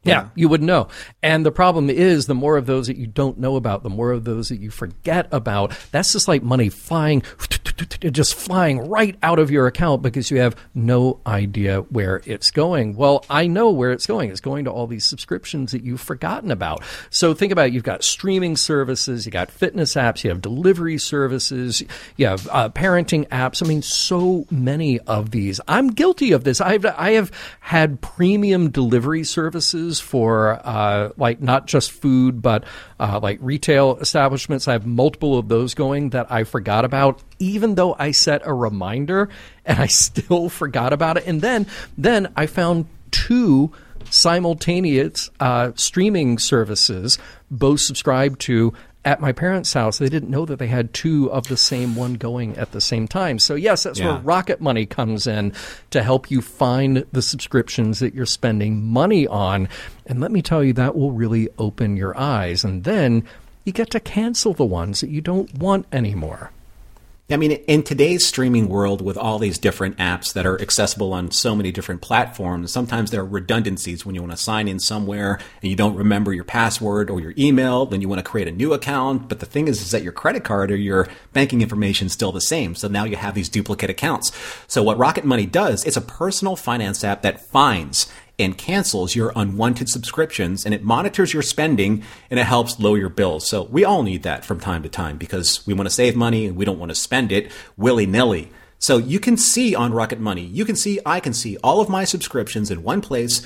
Yeah, 0.08 0.30
you 0.36 0.50
wouldn't 0.50 0.68
know. 0.68 0.88
And 1.22 1.46
the 1.46 1.52
problem 1.52 1.90
is, 1.90 2.28
the 2.28 2.36
more 2.36 2.58
of 2.58 2.66
those 2.66 2.88
that 2.88 2.98
you 2.98 3.08
don't 3.08 3.38
know 3.38 3.56
about, 3.56 3.84
the 3.84 3.90
more 3.90 4.12
of 4.12 4.24
those 4.24 4.50
that 4.50 4.60
you 4.60 4.70
forget 4.70 5.28
about. 5.32 5.78
That's 5.92 6.14
just 6.14 6.28
like 6.28 6.44
money 6.44 6.70
flying, 6.70 7.24
just 8.12 8.36
flying 8.36 8.90
right 8.90 9.18
out 9.22 9.40
of 9.40 9.52
your 9.52 9.68
account 9.68 10.02
because 10.02 10.32
you 10.32 10.40
have 10.40 10.56
no 10.74 11.20
idea 11.26 11.82
where 11.82 12.22
it's 12.26 12.52
going. 12.52 12.96
Well, 12.96 13.26
I 13.30 13.48
know 13.48 13.70
where 13.72 13.92
it's 13.92 14.08
going. 14.08 14.30
It's 14.30 14.42
going 14.42 14.66
to 14.66 14.72
all 14.72 14.88
these 14.88 15.06
subscriptions 15.06 15.72
that 15.72 15.84
you've 15.84 16.02
forgotten 16.02 16.52
about. 16.52 16.84
So 17.10 17.34
think 17.34 17.52
about 17.52 17.68
it. 17.68 17.74
You've 17.74 17.84
got 17.84 18.04
streaming 18.04 18.56
services, 18.58 19.26
you 19.26 19.32
got 19.32 19.52
fitness 19.52 19.96
apps, 19.96 20.24
you 20.24 20.30
have 20.30 20.42
delivery 20.42 20.98
services, 20.98 21.84
you 22.16 22.28
have 22.28 22.48
uh, 22.52 22.70
parenting 22.70 23.28
apps. 23.30 23.64
I 23.64 23.68
mean, 23.68 23.82
so 23.82 24.46
many 24.50 25.00
of 25.02 25.32
these. 25.32 25.60
I'm 25.68 25.90
guilty 25.90 26.32
of 26.32 26.44
this. 26.44 26.62
I've 26.62 26.86
I 26.86 27.12
have 27.12 27.32
had 27.60 28.02
premium 28.02 28.70
delivery 28.70 29.24
services 29.24 29.97
for 30.00 30.60
uh, 30.64 31.10
like 31.18 31.42
not 31.42 31.68
just 31.68 31.92
food, 31.92 32.42
but 32.42 32.64
uh, 33.00 33.20
like 33.22 33.40
retail 33.42 33.98
establishments. 33.98 34.68
I 34.68 34.74
have 34.74 34.86
multiple 34.86 35.38
of 35.38 35.48
those 35.48 35.74
going 35.74 36.12
that 36.12 36.32
I 36.32 36.44
forgot 36.44 36.86
about, 36.86 37.22
even 37.40 37.76
though 37.76 37.96
I 37.98 38.12
set 38.12 38.42
a 38.46 38.54
reminder, 38.54 39.30
and 39.66 39.80
I 39.80 39.88
still 39.88 40.50
forgot 40.50 40.94
about 40.94 41.18
it. 41.18 41.26
And 41.26 41.42
then 41.42 41.68
then 41.98 42.32
I 42.36 42.46
found 42.46 42.88
two 43.12 43.72
simultaneous 44.10 45.30
uh, 45.40 45.72
streaming 45.76 46.40
services, 46.40 47.18
both 47.52 47.80
subscribed 47.80 48.40
to 48.42 48.74
at 49.08 49.22
my 49.22 49.32
parents' 49.32 49.72
house. 49.72 50.00
They 50.00 50.10
didn't 50.10 50.30
know 50.30 50.46
that 50.46 50.60
they 50.60 50.68
had 50.68 50.94
two 50.94 51.32
of 51.32 51.48
the 51.48 51.56
same 51.56 51.96
one 51.96 52.16
going 52.16 52.58
at 52.58 52.74
the 52.74 52.82
same 52.82 53.08
time. 53.08 53.40
So, 53.40 53.56
yes, 53.56 53.84
that's 53.84 54.00
Yeah. 54.00 54.08
where 54.16 54.22
Rocket 54.22 54.60
Money 54.60 54.86
comes 54.86 55.26
in 55.26 55.54
to 55.92 56.04
help 56.04 56.30
you 56.30 56.42
find 56.42 57.06
the 57.14 57.22
subscriptions 57.22 58.00
that 58.00 58.14
you're 58.14 58.26
spending 58.26 58.84
money 58.84 59.26
on. 59.26 59.70
And 60.06 60.20
let 60.20 60.34
me 60.34 60.42
tell 60.42 60.62
you, 60.62 60.74
that 60.74 60.98
will 60.98 61.14
really 61.14 61.48
open 61.58 61.96
your 61.96 62.18
eyes. 62.20 62.66
And 62.66 62.84
then 62.84 63.24
you 63.64 63.72
get 63.72 63.90
to 63.92 64.02
cancel 64.02 64.54
the 64.54 64.66
ones 64.66 65.00
that 65.00 65.10
you 65.10 65.22
don't 65.22 65.58
want 65.58 65.86
anymore. 65.94 66.52
I 67.30 67.36
mean, 67.36 67.52
in 67.52 67.84
today's 67.84 68.26
streaming 68.26 68.70
world, 68.70 69.02
with 69.02 69.18
all 69.18 69.38
these 69.38 69.58
different 69.58 69.98
apps 69.98 70.32
that 70.32 70.46
are 70.46 70.62
accessible 70.62 71.12
on 71.12 71.30
so 71.32 71.58
many 71.58 71.74
different 71.74 72.00
platforms, 72.00 72.72
sometimes 72.72 73.12
there 73.12 73.20
are 73.20 73.26
redundancies 73.26 74.06
when 74.06 74.16
you 74.16 74.22
want 74.22 74.32
to 74.32 74.38
sign 74.38 74.70
in 74.70 74.80
somewhere 74.80 75.38
and 75.62 75.70
you 75.70 75.76
don't 75.76 75.98
remember 75.98 76.32
your 76.32 76.46
password 76.46 77.10
or 77.10 77.20
your 77.20 77.34
email. 77.38 77.86
Then 77.86 78.00
you 78.00 78.08
want 78.08 78.20
to 78.20 78.32
create 78.32 78.48
a 78.48 78.52
new 78.54 78.72
account. 78.72 79.28
But 79.28 79.42
the 79.42 79.46
thing 79.46 79.68
is, 79.68 79.82
is 79.82 79.92
that 79.92 80.04
your 80.04 80.14
credit 80.14 80.46
card 80.46 80.72
or 80.72 80.78
your 80.78 81.10
banking 81.34 81.62
information 81.62 82.08
is 82.08 82.14
still 82.14 82.32
the 82.32 82.40
same. 82.40 82.76
So 82.76 82.88
now 82.88 83.04
you 83.04 83.18
have 83.18 83.36
these 83.36 83.50
duplicate 83.50 83.90
accounts. 83.90 84.32
So 84.68 84.82
what 84.82 84.98
Rocket 84.98 85.26
Money 85.26 85.48
does, 85.48 85.84
it's 85.84 85.98
a 85.98 86.02
personal 86.02 86.56
finance 86.56 87.04
app 87.04 87.24
that 87.24 87.42
finds 87.42 88.10
and 88.40 88.58
cancels 88.58 89.16
your 89.16 89.34
unwanted 89.36 89.90
subscriptions 89.90 90.66
and 90.66 90.74
it 90.74 90.84
monitors 90.84 91.34
your 91.34 91.42
spending 91.42 92.04
and 92.30 92.40
it 92.40 92.46
helps 92.46 92.80
lower 92.80 92.98
your 92.98 93.10
bills. 93.10 93.48
So 93.48 93.64
we 93.64 93.84
all 93.84 94.04
need 94.04 94.24
that 94.24 94.46
from 94.46 94.60
time 94.60 94.84
to 94.84 94.90
time 94.90 95.18
because 95.18 95.66
we 95.66 95.74
want 95.74 95.88
to 95.88 95.94
save 95.94 96.16
money 96.16 96.46
and 96.46 96.56
we 96.56 96.66
don't 96.66 96.80
want 96.80 96.90
to 96.90 96.96
spend 96.96 97.32
it 97.32 97.52
willy 97.76 98.06
nilly. 98.06 98.50
So 98.80 98.98
you 98.98 99.20
can 99.20 99.38
see 99.38 99.74
on 99.74 99.92
Rocket 99.92 100.20
Money, 100.20 100.44
you 100.44 100.64
can 100.64 100.76
see, 100.76 101.00
I 101.04 101.20
can 101.20 101.34
see 101.34 101.58
all 101.64 101.82
of 101.82 101.90
my 101.90 102.04
subscriptions 102.04 102.70
in 102.70 102.84
one 102.84 103.02
place. 103.02 103.46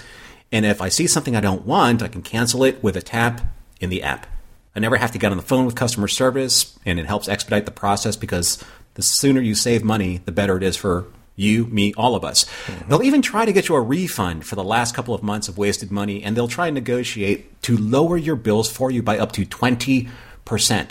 And 0.52 0.66
if 0.66 0.82
I 0.82 0.90
see 0.90 1.08
something 1.08 1.38
I 1.38 1.42
don't 1.42 1.66
want, 1.66 2.04
I 2.04 2.10
can 2.10 2.22
cancel 2.22 2.66
it 2.66 2.84
with 2.84 2.98
a 2.98 3.02
tap 3.02 3.42
in 3.80 3.90
the 3.90 4.04
app. 4.04 4.28
I 4.76 4.80
never 4.80 4.98
have 4.98 5.12
to 5.14 5.18
get 5.18 5.32
on 5.32 5.38
the 5.38 5.44
phone 5.44 5.66
with 5.66 5.76
customer 5.76 6.10
service 6.10 6.78
and 6.86 7.00
it 7.00 7.06
helps 7.06 7.30
expedite 7.30 7.66
the 7.66 7.72
process 7.72 8.18
because 8.18 8.62
the 8.96 9.02
sooner 9.02 9.40
you 9.40 9.56
save 9.56 9.86
money, 9.86 10.18
the 10.26 10.32
better 10.34 10.58
it 10.58 10.64
is 10.64 10.76
for 10.76 11.06
You, 11.42 11.66
me, 11.66 11.94
all 11.98 12.16
of 12.16 12.24
us. 12.24 12.46
They'll 12.88 13.04
even 13.04 13.22
try 13.22 13.46
to 13.46 13.52
get 13.52 13.68
you 13.68 13.76
a 13.76 13.82
refund 13.82 14.46
for 14.46 14.56
the 14.56 14.64
last 14.64 14.94
couple 14.96 15.14
of 15.16 15.24
months 15.24 15.48
of 15.48 15.58
wasted 15.58 15.92
money, 15.92 16.24
and 16.24 16.38
they'll 16.38 16.48
try 16.48 16.68
and 16.68 16.76
negotiate 16.76 17.62
to 17.64 17.76
lower 17.78 18.16
your 18.18 18.36
bills 18.36 18.72
for 18.72 18.92
you 18.92 19.02
by 19.02 19.18
up 19.18 19.32
to 19.34 19.46
20%. 19.46 20.10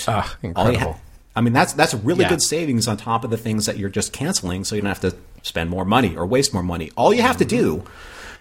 Ah, 0.09 0.37
incredible. 0.43 0.93
ha- 0.95 0.99
I 1.37 1.41
mean, 1.43 1.53
that's 1.53 1.73
that's 1.75 1.95
really 1.95 2.23
Yeah. 2.25 2.31
good 2.31 2.43
savings 2.43 2.89
on 2.89 2.97
top 2.97 3.25
of 3.25 3.31
the 3.31 3.37
things 3.37 3.67
that 3.67 3.79
you're 3.79 3.89
just 3.89 4.13
canceling, 4.13 4.65
so 4.65 4.75
you 4.75 4.83
don't 4.83 4.89
have 4.89 5.01
to 5.01 5.15
spend 5.43 5.71
more 5.71 5.85
money 5.85 6.17
or 6.17 6.27
waste 6.27 6.53
more 6.53 6.63
money. 6.63 6.91
All 6.97 7.15
you 7.15 7.23
have 7.23 7.37
to 7.39 7.45
do, 7.45 7.85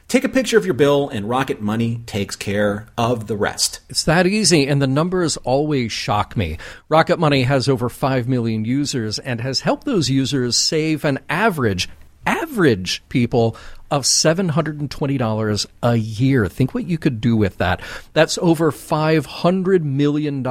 take 0.08 0.24
a 0.24 0.30
picture 0.30 0.58
of 0.58 0.66
your 0.66 0.74
bill, 0.74 1.08
and 1.10 1.30
Rocket 1.30 1.62
Money 1.62 2.02
takes 2.08 2.36
care 2.36 2.88
of 2.98 3.28
the 3.28 3.38
rest. 3.38 3.80
It's 3.90 4.04
that 4.04 4.26
easy, 4.26 4.68
and 4.68 4.82
the 4.82 4.88
numbers 4.88 5.38
always 5.38 5.92
shock 5.92 6.36
me. 6.36 6.58
Rocket 6.90 7.20
Money 7.20 7.44
has 7.44 7.70
over 7.70 7.90
5 7.90 8.28
million 8.28 8.66
users 8.66 9.20
and 9.20 9.40
has 9.42 9.62
helped 9.62 9.86
those 9.86 10.10
users 10.10 10.58
save 10.58 11.06
an 11.06 11.20
average, 11.30 11.88
average 12.26 13.04
people 13.10 13.56
of 13.92 14.04
$720 14.04 15.66
a 15.82 15.96
year. 15.96 16.48
Think 16.48 16.74
what 16.74 16.86
you 16.86 16.98
could 16.98 17.20
do 17.22 17.36
with 17.36 17.58
that. 17.58 17.82
That's 18.14 18.38
over 18.40 18.72
$500 18.72 19.84
million 19.84 20.46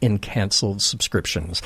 in 0.00 0.18
canceled 0.18 0.82
subscriptions. 0.82 1.62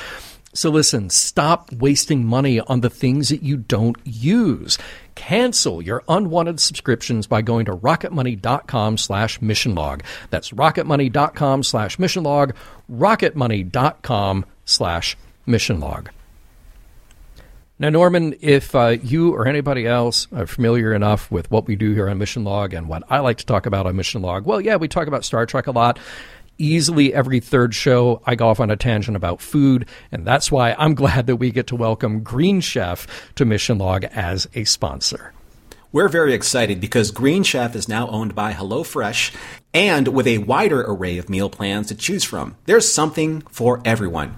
So 0.53 0.71
listen, 0.71 1.11
stop 1.11 1.71
wasting 1.71 2.25
money 2.25 2.59
on 2.59 2.81
the 2.81 2.89
things 2.89 3.29
that 3.29 3.43
you 3.43 3.57
don't 3.57 3.97
use. 4.03 4.77
Cancel 5.13 5.83
your 5.83 6.03
unwanted 6.07 6.59
subscriptions 6.59 7.27
by 7.27 7.43
going 7.43 7.65
to 7.65 7.75
rocketmoney.com 7.75 8.97
slash 8.97 9.39
missionlog. 9.39 10.01
That's 10.31 10.51
rocketmoney.com 10.51 11.63
slash 11.63 11.97
missionlog, 11.97 12.53
rocketmoney.com 12.91 14.45
slash 14.65 15.17
missionlog. 15.47 16.07
Now, 17.79 17.89
Norman, 17.89 18.33
if 18.41 18.73
uh, 18.73 18.97
you 19.03 19.35
or 19.35 19.47
anybody 19.47 19.85
else 19.85 20.27
are 20.33 20.47
familiar 20.47 20.95
enough 20.95 21.29
with 21.29 21.51
what 21.51 21.67
we 21.67 21.75
do 21.75 21.93
here 21.93 22.09
on 22.09 22.17
Mission 22.17 22.43
Log 22.43 22.73
and 22.73 22.89
what 22.89 23.03
I 23.07 23.19
like 23.19 23.37
to 23.37 23.45
talk 23.45 23.67
about 23.67 23.85
on 23.85 23.95
Mission 23.95 24.23
Log, 24.23 24.45
well, 24.47 24.59
yeah, 24.59 24.77
we 24.77 24.87
talk 24.87 25.07
about 25.07 25.23
Star 25.23 25.45
Trek 25.45 25.67
a 25.67 25.71
lot. 25.71 25.99
Easily 26.57 27.13
every 27.13 27.39
third 27.39 27.75
show, 27.75 28.23
I 28.25 28.33
go 28.33 28.47
off 28.47 28.59
on 28.59 28.71
a 28.71 28.75
tangent 28.75 29.15
about 29.15 29.41
food, 29.41 29.87
and 30.11 30.25
that's 30.25 30.51
why 30.51 30.73
I'm 30.73 30.95
glad 30.95 31.27
that 31.27 31.35
we 31.35 31.51
get 31.51 31.67
to 31.67 31.75
welcome 31.75 32.23
Green 32.23 32.61
Chef 32.61 33.05
to 33.35 33.45
Mission 33.45 33.77
Log 33.77 34.05
as 34.05 34.47
a 34.55 34.63
sponsor. 34.63 35.33
We're 35.91 36.09
very 36.09 36.33
excited 36.33 36.81
because 36.81 37.11
Green 37.11 37.43
Chef 37.43 37.75
is 37.75 37.87
now 37.87 38.09
owned 38.09 38.33
by 38.33 38.53
HelloFresh 38.53 39.35
and 39.75 40.07
with 40.07 40.25
a 40.25 40.39
wider 40.39 40.81
array 40.81 41.19
of 41.19 41.29
meal 41.29 41.49
plans 41.49 41.89
to 41.89 41.95
choose 41.95 42.23
from. 42.23 42.55
There's 42.65 42.91
something 42.91 43.41
for 43.41 43.81
everyone. 43.85 44.35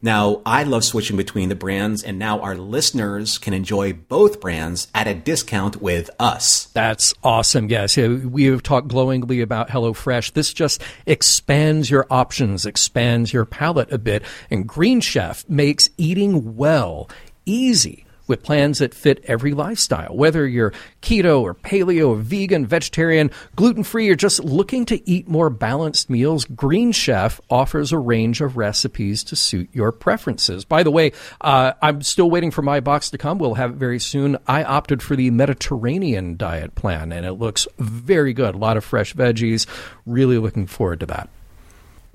Now, 0.00 0.42
I 0.46 0.62
love 0.62 0.84
switching 0.84 1.16
between 1.16 1.48
the 1.48 1.56
brands, 1.56 2.04
and 2.04 2.18
now 2.18 2.40
our 2.40 2.56
listeners 2.56 3.36
can 3.36 3.52
enjoy 3.52 3.92
both 3.92 4.40
brands 4.40 4.86
at 4.94 5.08
a 5.08 5.14
discount 5.14 5.82
with 5.82 6.08
us. 6.20 6.66
That's 6.72 7.14
awesome. 7.24 7.68
Yeah, 7.68 7.86
we 7.96 8.44
have 8.44 8.62
talked 8.62 8.88
glowingly 8.88 9.40
about 9.40 9.70
HelloFresh. 9.70 10.34
This 10.34 10.52
just 10.52 10.82
expands 11.04 11.90
your 11.90 12.06
options, 12.10 12.64
expands 12.64 13.32
your 13.32 13.44
palate 13.44 13.92
a 13.92 13.98
bit. 13.98 14.22
And 14.50 14.68
Green 14.68 15.00
Chef 15.00 15.48
makes 15.48 15.90
eating 15.96 16.56
well 16.56 17.10
easy 17.44 18.04
with 18.28 18.42
plans 18.42 18.78
that 18.78 18.94
fit 18.94 19.24
every 19.24 19.52
lifestyle. 19.52 20.14
Whether 20.14 20.46
you're 20.46 20.72
keto 21.02 21.40
or 21.40 21.54
paleo 21.54 22.10
or 22.10 22.16
vegan, 22.16 22.66
vegetarian, 22.66 23.30
gluten 23.56 23.82
free, 23.82 24.08
or 24.08 24.14
just 24.14 24.44
looking 24.44 24.84
to 24.86 25.10
eat 25.10 25.26
more 25.26 25.50
balanced 25.50 26.10
meals, 26.10 26.44
Green 26.44 26.92
Chef 26.92 27.40
offers 27.50 27.90
a 27.90 27.98
range 27.98 28.40
of 28.40 28.56
recipes 28.56 29.24
to 29.24 29.36
suit 29.36 29.68
your 29.72 29.90
preferences. 29.90 30.64
By 30.64 30.82
the 30.82 30.90
way, 30.90 31.12
uh, 31.40 31.72
I'm 31.82 32.02
still 32.02 32.30
waiting 32.30 32.50
for 32.50 32.62
my 32.62 32.80
box 32.80 33.10
to 33.10 33.18
come. 33.18 33.38
We'll 33.38 33.54
have 33.54 33.70
it 33.72 33.76
very 33.76 33.98
soon. 33.98 34.36
I 34.46 34.62
opted 34.62 35.02
for 35.02 35.16
the 35.16 35.30
Mediterranean 35.30 36.36
diet 36.36 36.74
plan, 36.74 37.10
and 37.12 37.24
it 37.24 37.32
looks 37.32 37.66
very 37.78 38.32
good. 38.32 38.54
A 38.54 38.58
lot 38.58 38.76
of 38.76 38.84
fresh 38.84 39.14
veggies. 39.14 39.66
Really 40.06 40.38
looking 40.38 40.66
forward 40.66 41.00
to 41.00 41.06
that. 41.06 41.30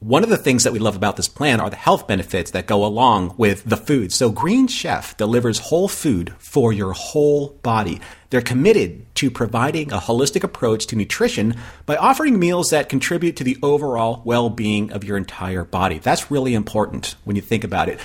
One 0.04 0.22
of 0.22 0.30
the 0.30 0.36
things 0.36 0.66
that 0.66 0.74
we 0.74 0.80
love 0.80 0.97
about 0.97 1.16
this 1.16 1.30
plan 1.30 1.62
are 1.62 1.70
the 1.70 1.78
health 1.78 2.08
benefits 2.08 2.51
that 2.51 2.68
go 2.68 2.84
along 2.84 3.36
with 3.38 3.64
the 3.64 3.78
food. 3.78 4.12
So 4.12 4.32
Green 4.32 4.68
Chef 4.68 5.16
delivers 5.16 5.60
whole 5.60 5.88
food 5.88 6.34
for 6.39 6.74
your 6.74 6.91
whole 6.91 7.58
body. 7.64 8.01
They're 8.30 8.41
committed 8.41 9.06
to 9.16 9.32
providing 9.32 9.93
a 9.93 9.99
holistic 9.99 10.43
approach 10.43 10.88
to 10.88 10.97
nutrition 10.97 11.56
by 11.86 11.95
offering 11.95 12.38
meals 12.38 12.72
that 12.72 12.89
contribute 12.89 13.38
to 13.38 13.45
the 13.45 13.58
overall 13.64 14.22
well-being 14.26 14.91
of 14.91 15.06
your 15.06 15.16
entire 15.16 15.64
body. 15.64 15.99
That's 15.99 16.30
really 16.30 16.54
important 16.54 17.16
when 17.24 17.38
you 17.38 17.41
think 17.41 17.64
about 17.64 17.88
it. 17.88 17.97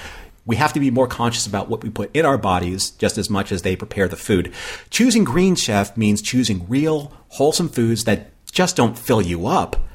We 0.46 0.54
have 0.54 0.74
to 0.74 0.80
be 0.80 0.92
more 0.92 1.08
conscious 1.08 1.48
about 1.48 1.68
what 1.68 1.82
we 1.82 1.90
put 1.90 2.14
in 2.14 2.24
our 2.24 2.38
bodies 2.38 2.92
just 2.92 3.18
as 3.18 3.28
much 3.28 3.50
as 3.50 3.62
they 3.62 3.74
prepare 3.74 4.06
the 4.06 4.14
food. 4.14 4.54
Choosing 4.90 5.24
Green 5.24 5.56
Chef 5.56 5.96
means 5.96 6.22
choosing 6.22 6.64
real, 6.68 7.12
wholesome 7.30 7.68
foods 7.68 8.04
that 8.04 8.30
just 8.52 8.76
don't 8.76 8.96
fill 8.96 9.20
you 9.20 9.48
up 9.48 9.87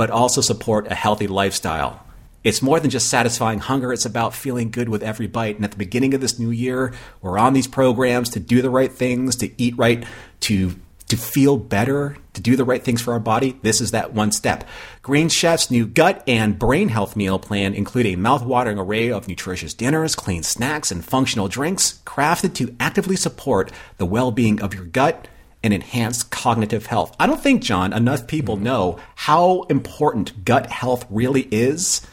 but 0.00 0.08
also 0.08 0.40
support 0.40 0.90
a 0.90 0.94
healthy 0.94 1.26
lifestyle. 1.26 2.02
It's 2.42 2.62
more 2.62 2.80
than 2.80 2.88
just 2.88 3.10
satisfying 3.10 3.58
hunger, 3.58 3.92
it's 3.92 4.06
about 4.06 4.32
feeling 4.32 4.70
good 4.70 4.88
with 4.88 5.02
every 5.02 5.26
bite. 5.26 5.56
And 5.56 5.64
at 5.66 5.72
the 5.72 5.76
beginning 5.76 6.14
of 6.14 6.22
this 6.22 6.38
new 6.38 6.50
year, 6.50 6.94
we're 7.20 7.36
on 7.36 7.52
these 7.52 7.66
programs 7.66 8.30
to 8.30 8.40
do 8.40 8.62
the 8.62 8.70
right 8.70 8.90
things, 8.90 9.36
to 9.36 9.62
eat 9.62 9.76
right, 9.76 10.02
to 10.40 10.74
to 11.08 11.18
feel 11.18 11.58
better, 11.58 12.16
to 12.32 12.40
do 12.40 12.56
the 12.56 12.64
right 12.64 12.82
things 12.82 13.02
for 13.02 13.12
our 13.12 13.20
body. 13.20 13.58
This 13.60 13.82
is 13.82 13.90
that 13.90 14.14
one 14.14 14.32
step. 14.32 14.66
Green 15.02 15.28
Chef's 15.28 15.70
new 15.70 15.86
gut 15.86 16.24
and 16.26 16.58
brain 16.58 16.88
health 16.88 17.14
meal 17.14 17.38
plan 17.38 17.74
include 17.74 18.06
a 18.06 18.16
mouth-watering 18.16 18.78
array 18.78 19.10
of 19.10 19.28
nutritious 19.28 19.74
dinners, 19.74 20.14
clean 20.14 20.42
snacks, 20.42 20.90
and 20.90 21.04
functional 21.04 21.48
drinks 21.48 22.00
crafted 22.06 22.54
to 22.54 22.74
actively 22.80 23.16
support 23.16 23.70
the 23.98 24.06
well-being 24.06 24.62
of 24.62 24.72
your 24.72 24.84
gut 24.84 25.28
and 25.62 25.74
enhance 25.74 26.22
cognitive 26.22 26.86
health. 26.86 27.14
I 27.20 27.26
don't 27.26 27.40
think, 27.40 27.62
John, 27.62 27.92
enough 27.92 28.26
people 28.26 28.56
mm-hmm. 28.56 28.64
know 28.64 28.98
how 29.14 29.62
important 29.64 30.44
gut 30.44 30.66
health 30.70 31.06
really 31.10 31.48
is 31.50 32.06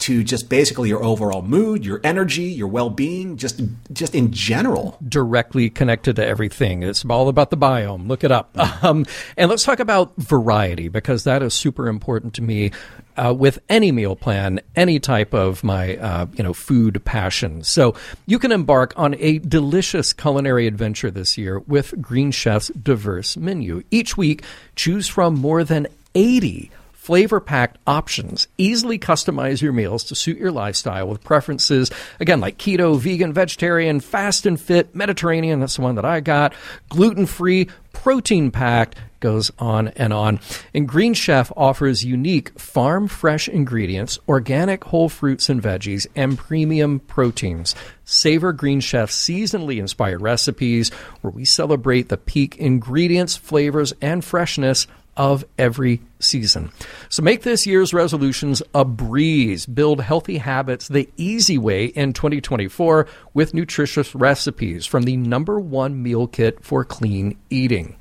to 0.00 0.22
just 0.22 0.48
basically 0.50 0.88
your 0.88 1.02
overall 1.02 1.40
mood, 1.40 1.86
your 1.86 2.00
energy, 2.04 2.42
your 2.44 2.68
well-being, 2.68 3.36
just 3.36 3.62
just 3.92 4.14
in 4.14 4.32
general. 4.32 4.98
directly 5.08 5.70
connected 5.70 6.16
to 6.16 6.26
everything. 6.26 6.82
It's 6.82 7.04
all 7.04 7.28
about 7.28 7.50
the 7.50 7.56
biome. 7.56 8.08
Look 8.08 8.24
it 8.24 8.32
up. 8.32 8.56
Um, 8.84 9.06
and 9.38 9.48
let's 9.48 9.62
talk 9.64 9.78
about 9.78 10.14
variety 10.16 10.88
because 10.88 11.24
that 11.24 11.42
is 11.42 11.54
super 11.54 11.88
important 11.88 12.34
to 12.34 12.42
me. 12.42 12.70
Uh, 13.16 13.32
with 13.32 13.60
any 13.68 13.92
meal 13.92 14.16
plan, 14.16 14.60
any 14.74 14.98
type 14.98 15.32
of 15.32 15.62
my 15.62 15.96
uh, 15.96 16.26
you 16.34 16.42
know 16.42 16.52
food 16.52 17.02
passion, 17.04 17.62
so 17.62 17.94
you 18.26 18.38
can 18.40 18.50
embark 18.50 18.92
on 18.96 19.14
a 19.20 19.38
delicious 19.38 20.12
culinary 20.12 20.66
adventure 20.66 21.12
this 21.12 21.38
year 21.38 21.60
with 21.60 21.94
Green 22.02 22.32
Chef's 22.32 22.68
diverse 22.70 23.36
menu. 23.36 23.84
Each 23.92 24.16
week, 24.16 24.42
choose 24.74 25.06
from 25.06 25.34
more 25.36 25.62
than 25.62 25.86
eighty 26.16 26.70
flavor 27.04 27.38
packed 27.38 27.76
options. 27.86 28.48
Easily 28.56 28.98
customize 28.98 29.60
your 29.60 29.74
meals 29.74 30.04
to 30.04 30.14
suit 30.14 30.38
your 30.38 30.50
lifestyle 30.50 31.06
with 31.06 31.22
preferences, 31.22 31.90
again, 32.18 32.40
like 32.40 32.56
keto, 32.56 32.98
vegan, 32.98 33.30
vegetarian, 33.30 34.00
fast 34.00 34.46
and 34.46 34.58
fit, 34.58 34.94
Mediterranean, 34.94 35.60
that's 35.60 35.76
the 35.76 35.82
one 35.82 35.96
that 35.96 36.06
I 36.06 36.20
got, 36.20 36.54
gluten 36.88 37.26
free, 37.26 37.68
protein 37.92 38.50
packed, 38.50 38.96
goes 39.20 39.50
on 39.58 39.88
and 39.88 40.14
on. 40.14 40.40
And 40.72 40.88
Green 40.88 41.12
Chef 41.12 41.52
offers 41.54 42.06
unique 42.06 42.58
farm 42.58 43.06
fresh 43.06 43.50
ingredients, 43.50 44.18
organic 44.26 44.84
whole 44.84 45.10
fruits 45.10 45.50
and 45.50 45.62
veggies, 45.62 46.06
and 46.16 46.38
premium 46.38 47.00
proteins. 47.00 47.74
Savor 48.06 48.54
Green 48.54 48.80
Chef's 48.80 49.14
seasonally 49.14 49.76
inspired 49.78 50.22
recipes 50.22 50.88
where 51.20 51.30
we 51.30 51.44
celebrate 51.44 52.08
the 52.08 52.16
peak 52.16 52.56
ingredients, 52.56 53.36
flavors, 53.36 53.92
and 54.00 54.24
freshness 54.24 54.86
of 55.16 55.44
every 55.58 56.00
season. 56.24 56.72
So 57.08 57.22
make 57.22 57.42
this 57.42 57.66
year's 57.66 57.94
resolutions 57.94 58.62
a 58.74 58.84
breeze. 58.84 59.66
Build 59.66 60.00
healthy 60.00 60.38
habits 60.38 60.88
the 60.88 61.08
easy 61.16 61.58
way 61.58 61.86
in 61.86 62.12
2024 62.12 63.06
with 63.34 63.54
nutritious 63.54 64.14
recipes 64.14 64.86
from 64.86 65.04
the 65.04 65.16
number 65.16 65.60
one 65.60 66.02
meal 66.02 66.26
kit 66.26 66.64
for 66.64 66.84
clean 66.84 67.38
eating. 67.50 67.96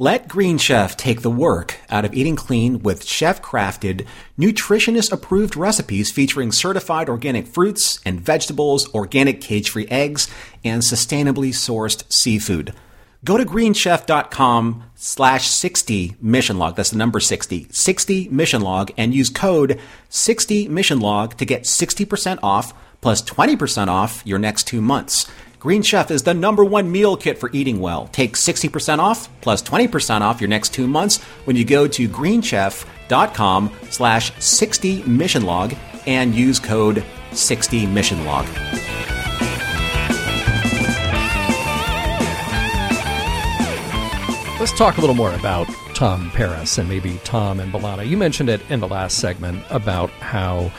Let 0.00 0.28
Green 0.28 0.58
Chef 0.58 0.96
take 0.96 1.22
the 1.22 1.30
work 1.30 1.74
out 1.90 2.04
of 2.04 2.14
eating 2.14 2.36
clean 2.36 2.84
with 2.84 3.04
chef 3.04 3.42
crafted, 3.42 4.06
nutritionist 4.38 5.10
approved 5.10 5.56
recipes 5.56 6.12
featuring 6.12 6.52
certified 6.52 7.08
organic 7.08 7.48
fruits 7.48 7.98
and 8.04 8.20
vegetables, 8.20 8.88
organic 8.94 9.40
cage 9.40 9.70
free 9.70 9.88
eggs, 9.88 10.28
and 10.62 10.82
sustainably 10.82 11.48
sourced 11.48 12.04
seafood. 12.12 12.74
Go 13.24 13.36
to 13.36 13.44
greenchef.com 13.44 14.84
slash 14.94 15.48
60 15.48 16.16
mission 16.20 16.58
log. 16.58 16.76
That's 16.76 16.90
the 16.90 16.96
number 16.98 17.20
60, 17.20 17.66
60 17.70 18.28
mission 18.28 18.62
log, 18.62 18.92
and 18.96 19.12
use 19.14 19.28
code 19.28 19.80
60 20.08 20.68
mission 20.68 21.00
log 21.00 21.36
to 21.38 21.44
get 21.44 21.64
60% 21.64 22.38
off 22.42 22.72
plus 23.00 23.22
20% 23.22 23.88
off 23.88 24.22
your 24.24 24.38
next 24.38 24.66
two 24.66 24.80
months. 24.80 25.30
Green 25.58 25.82
Chef 25.82 26.12
is 26.12 26.22
the 26.22 26.34
number 26.34 26.64
one 26.64 26.92
meal 26.92 27.16
kit 27.16 27.38
for 27.38 27.50
eating 27.52 27.80
well. 27.80 28.06
Take 28.08 28.34
60% 28.34 29.00
off 29.00 29.28
plus 29.40 29.62
20% 29.62 30.20
off 30.20 30.40
your 30.40 30.48
next 30.48 30.72
two 30.72 30.86
months 30.86 31.18
when 31.44 31.56
you 31.56 31.64
go 31.64 31.88
to 31.88 32.08
greenchef.com 32.08 33.72
slash 33.90 34.32
60 34.40 35.02
mission 35.02 35.42
log 35.42 35.74
and 36.06 36.34
use 36.34 36.60
code 36.60 37.04
60 37.32 37.86
mission 37.86 38.24
log. 38.24 38.46
Let's 44.60 44.72
talk 44.72 44.98
a 44.98 45.00
little 45.00 45.14
more 45.14 45.32
about 45.34 45.68
Tom 45.94 46.32
Paris 46.32 46.78
and 46.78 46.88
maybe 46.88 47.20
Tom 47.22 47.60
and 47.60 47.72
B'Elanna. 47.72 48.08
You 48.08 48.16
mentioned 48.16 48.48
it 48.48 48.60
in 48.68 48.80
the 48.80 48.88
last 48.88 49.18
segment 49.18 49.62
about 49.70 50.10
how 50.10 50.72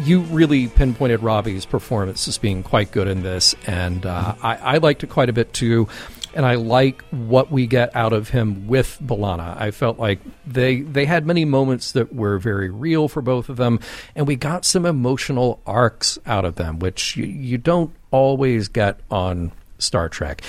you 0.00 0.20
really 0.20 0.68
pinpointed 0.68 1.22
Robbie's 1.22 1.64
performance 1.64 2.28
as 2.28 2.36
being 2.36 2.62
quite 2.62 2.92
good 2.92 3.08
in 3.08 3.22
this, 3.22 3.54
and 3.66 4.04
uh, 4.04 4.34
I, 4.42 4.56
I 4.56 4.78
liked 4.78 5.02
it 5.02 5.08
quite 5.08 5.30
a 5.30 5.32
bit 5.32 5.54
too. 5.54 5.88
And 6.34 6.44
I 6.44 6.56
like 6.56 7.00
what 7.10 7.50
we 7.50 7.66
get 7.66 7.96
out 7.96 8.12
of 8.12 8.28
him 8.28 8.68
with 8.68 8.98
B'Elanna. 9.02 9.58
I 9.58 9.70
felt 9.70 9.98
like 9.98 10.20
they 10.46 10.82
they 10.82 11.06
had 11.06 11.26
many 11.26 11.46
moments 11.46 11.92
that 11.92 12.14
were 12.14 12.38
very 12.38 12.68
real 12.68 13.08
for 13.08 13.22
both 13.22 13.48
of 13.48 13.56
them, 13.56 13.80
and 14.14 14.26
we 14.26 14.36
got 14.36 14.66
some 14.66 14.84
emotional 14.84 15.62
arcs 15.66 16.18
out 16.26 16.44
of 16.44 16.56
them, 16.56 16.78
which 16.78 17.16
you, 17.16 17.24
you 17.24 17.56
don't 17.56 17.94
always 18.10 18.68
get 18.68 19.00
on 19.10 19.52
Star 19.78 20.10
Trek. 20.10 20.42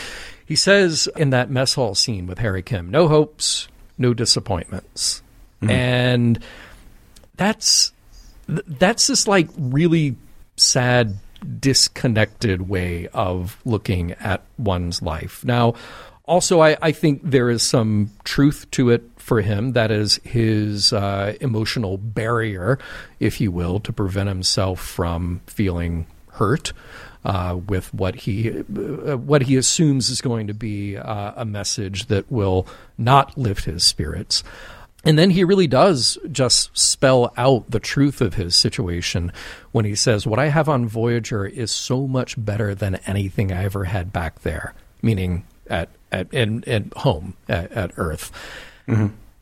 He 0.52 0.58
says 0.58 1.08
in 1.16 1.30
that 1.30 1.50
mess 1.50 1.76
hall 1.76 1.96
scene 1.96 2.28
with 2.28 2.40
Harry 2.40 2.62
Kim, 2.62 2.92
no 2.92 3.08
hopes, 3.08 3.70
no 3.98 4.14
disappointments. 4.14 5.24
And 5.62 6.44
that's 7.38 7.94
that's 8.48 9.08
this 9.08 9.30
like 9.30 9.48
really 9.58 10.18
sad 10.58 11.16
disconnected 11.58 12.68
way 12.68 13.08
of 13.14 13.62
looking 13.64 14.12
at 14.20 14.44
one's 14.58 15.02
life. 15.02 15.46
Now, 15.46 15.76
also, 16.26 16.60
I, 16.60 16.76
I 16.82 16.92
think 16.92 17.22
there 17.24 17.50
is 17.50 17.64
some 17.64 18.12
truth 18.26 18.70
to 18.72 18.90
it 18.90 19.04
for 19.16 19.40
him. 19.40 19.72
That 19.72 19.90
is 19.90 20.18
his 20.26 20.92
uh, 20.92 21.34
emotional 21.40 21.98
barrier, 21.98 22.78
if 23.22 23.40
you 23.40 23.54
will, 23.54 23.80
to 23.80 23.94
prevent 23.94 24.28
himself 24.28 24.82
from 24.82 25.40
feeling 25.48 26.08
hurt 26.28 26.74
uh, 27.24 27.60
with 27.68 27.94
what 27.94 28.16
he 28.16 28.50
uh, 28.50 29.18
what 29.18 29.44
he 29.44 29.56
assumes 29.58 30.10
is 30.10 30.22
going 30.22 30.48
to 30.48 30.54
be 30.54 30.98
uh, 30.98 31.34
a 31.36 31.46
message 31.46 32.08
that 32.08 32.32
will 32.32 32.68
not 32.98 33.38
lift 33.38 33.66
his 33.66 33.84
spirits. 33.84 34.44
And 35.04 35.18
then 35.18 35.32
he 35.32 35.44
really 35.44 35.68
does 35.68 36.20
just 36.32 36.78
spell 36.78 37.34
out 37.36 37.72
the 37.72 37.80
truth 37.80 38.22
of 38.22 38.36
his 38.36 38.56
situation 38.56 39.32
when 39.72 39.84
he 39.84 39.96
says, 39.96 40.28
What 40.28 40.38
I 40.38 40.50
have 40.50 40.70
on 40.70 40.88
Voyager 40.88 41.46
is 41.46 41.72
so 41.72 42.08
much 42.08 42.36
better 42.44 42.76
than 42.76 42.96
anything 43.08 43.52
I 43.52 43.64
ever 43.64 43.86
had 43.86 44.14
back 44.14 44.42
there, 44.42 44.76
meaning 45.02 45.44
at, 45.68 45.90
at, 46.12 46.32
in, 46.32 46.64
at 46.68 46.94
home, 46.98 47.34
at, 47.50 47.72
at 47.72 47.92
Earth. 47.98 48.32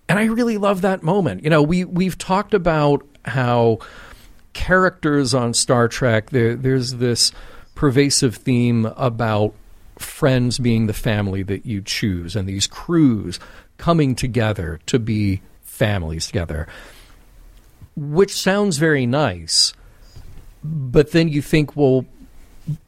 And 0.08 0.18
I 0.18 0.26
really 0.26 0.58
love 0.58 0.82
that 0.82 1.04
moment. 1.04 1.44
You 1.44 1.50
know, 1.50 1.62
we, 1.62 1.84
we've 1.84 2.18
talked 2.18 2.54
about 2.54 3.06
how 3.26 3.80
characters 4.54 5.34
on 5.34 5.54
Star 5.54 5.88
Trek, 5.88 6.30
there, 6.30 6.56
there's 6.56 6.96
this 6.96 7.32
pervasive 7.80 8.36
theme 8.36 8.88
about 8.98 9.54
friends 9.98 10.60
being 10.60 10.88
the 10.88 10.94
family 10.94 11.44
that 11.44 11.66
you 11.66 11.82
choose 11.82 12.36
and 12.36 12.46
these 12.46 12.68
crews 12.68 13.40
coming 13.78 14.16
together 14.16 14.82
to 14.86 15.00
be 15.00 15.42
families 15.64 16.28
together, 16.28 16.68
which 17.96 18.36
sounds 18.36 18.78
very 18.78 19.06
nice. 19.06 19.72
But 20.62 21.12
then 21.12 21.30
you 21.30 21.42
think, 21.42 21.78
well, 21.78 22.04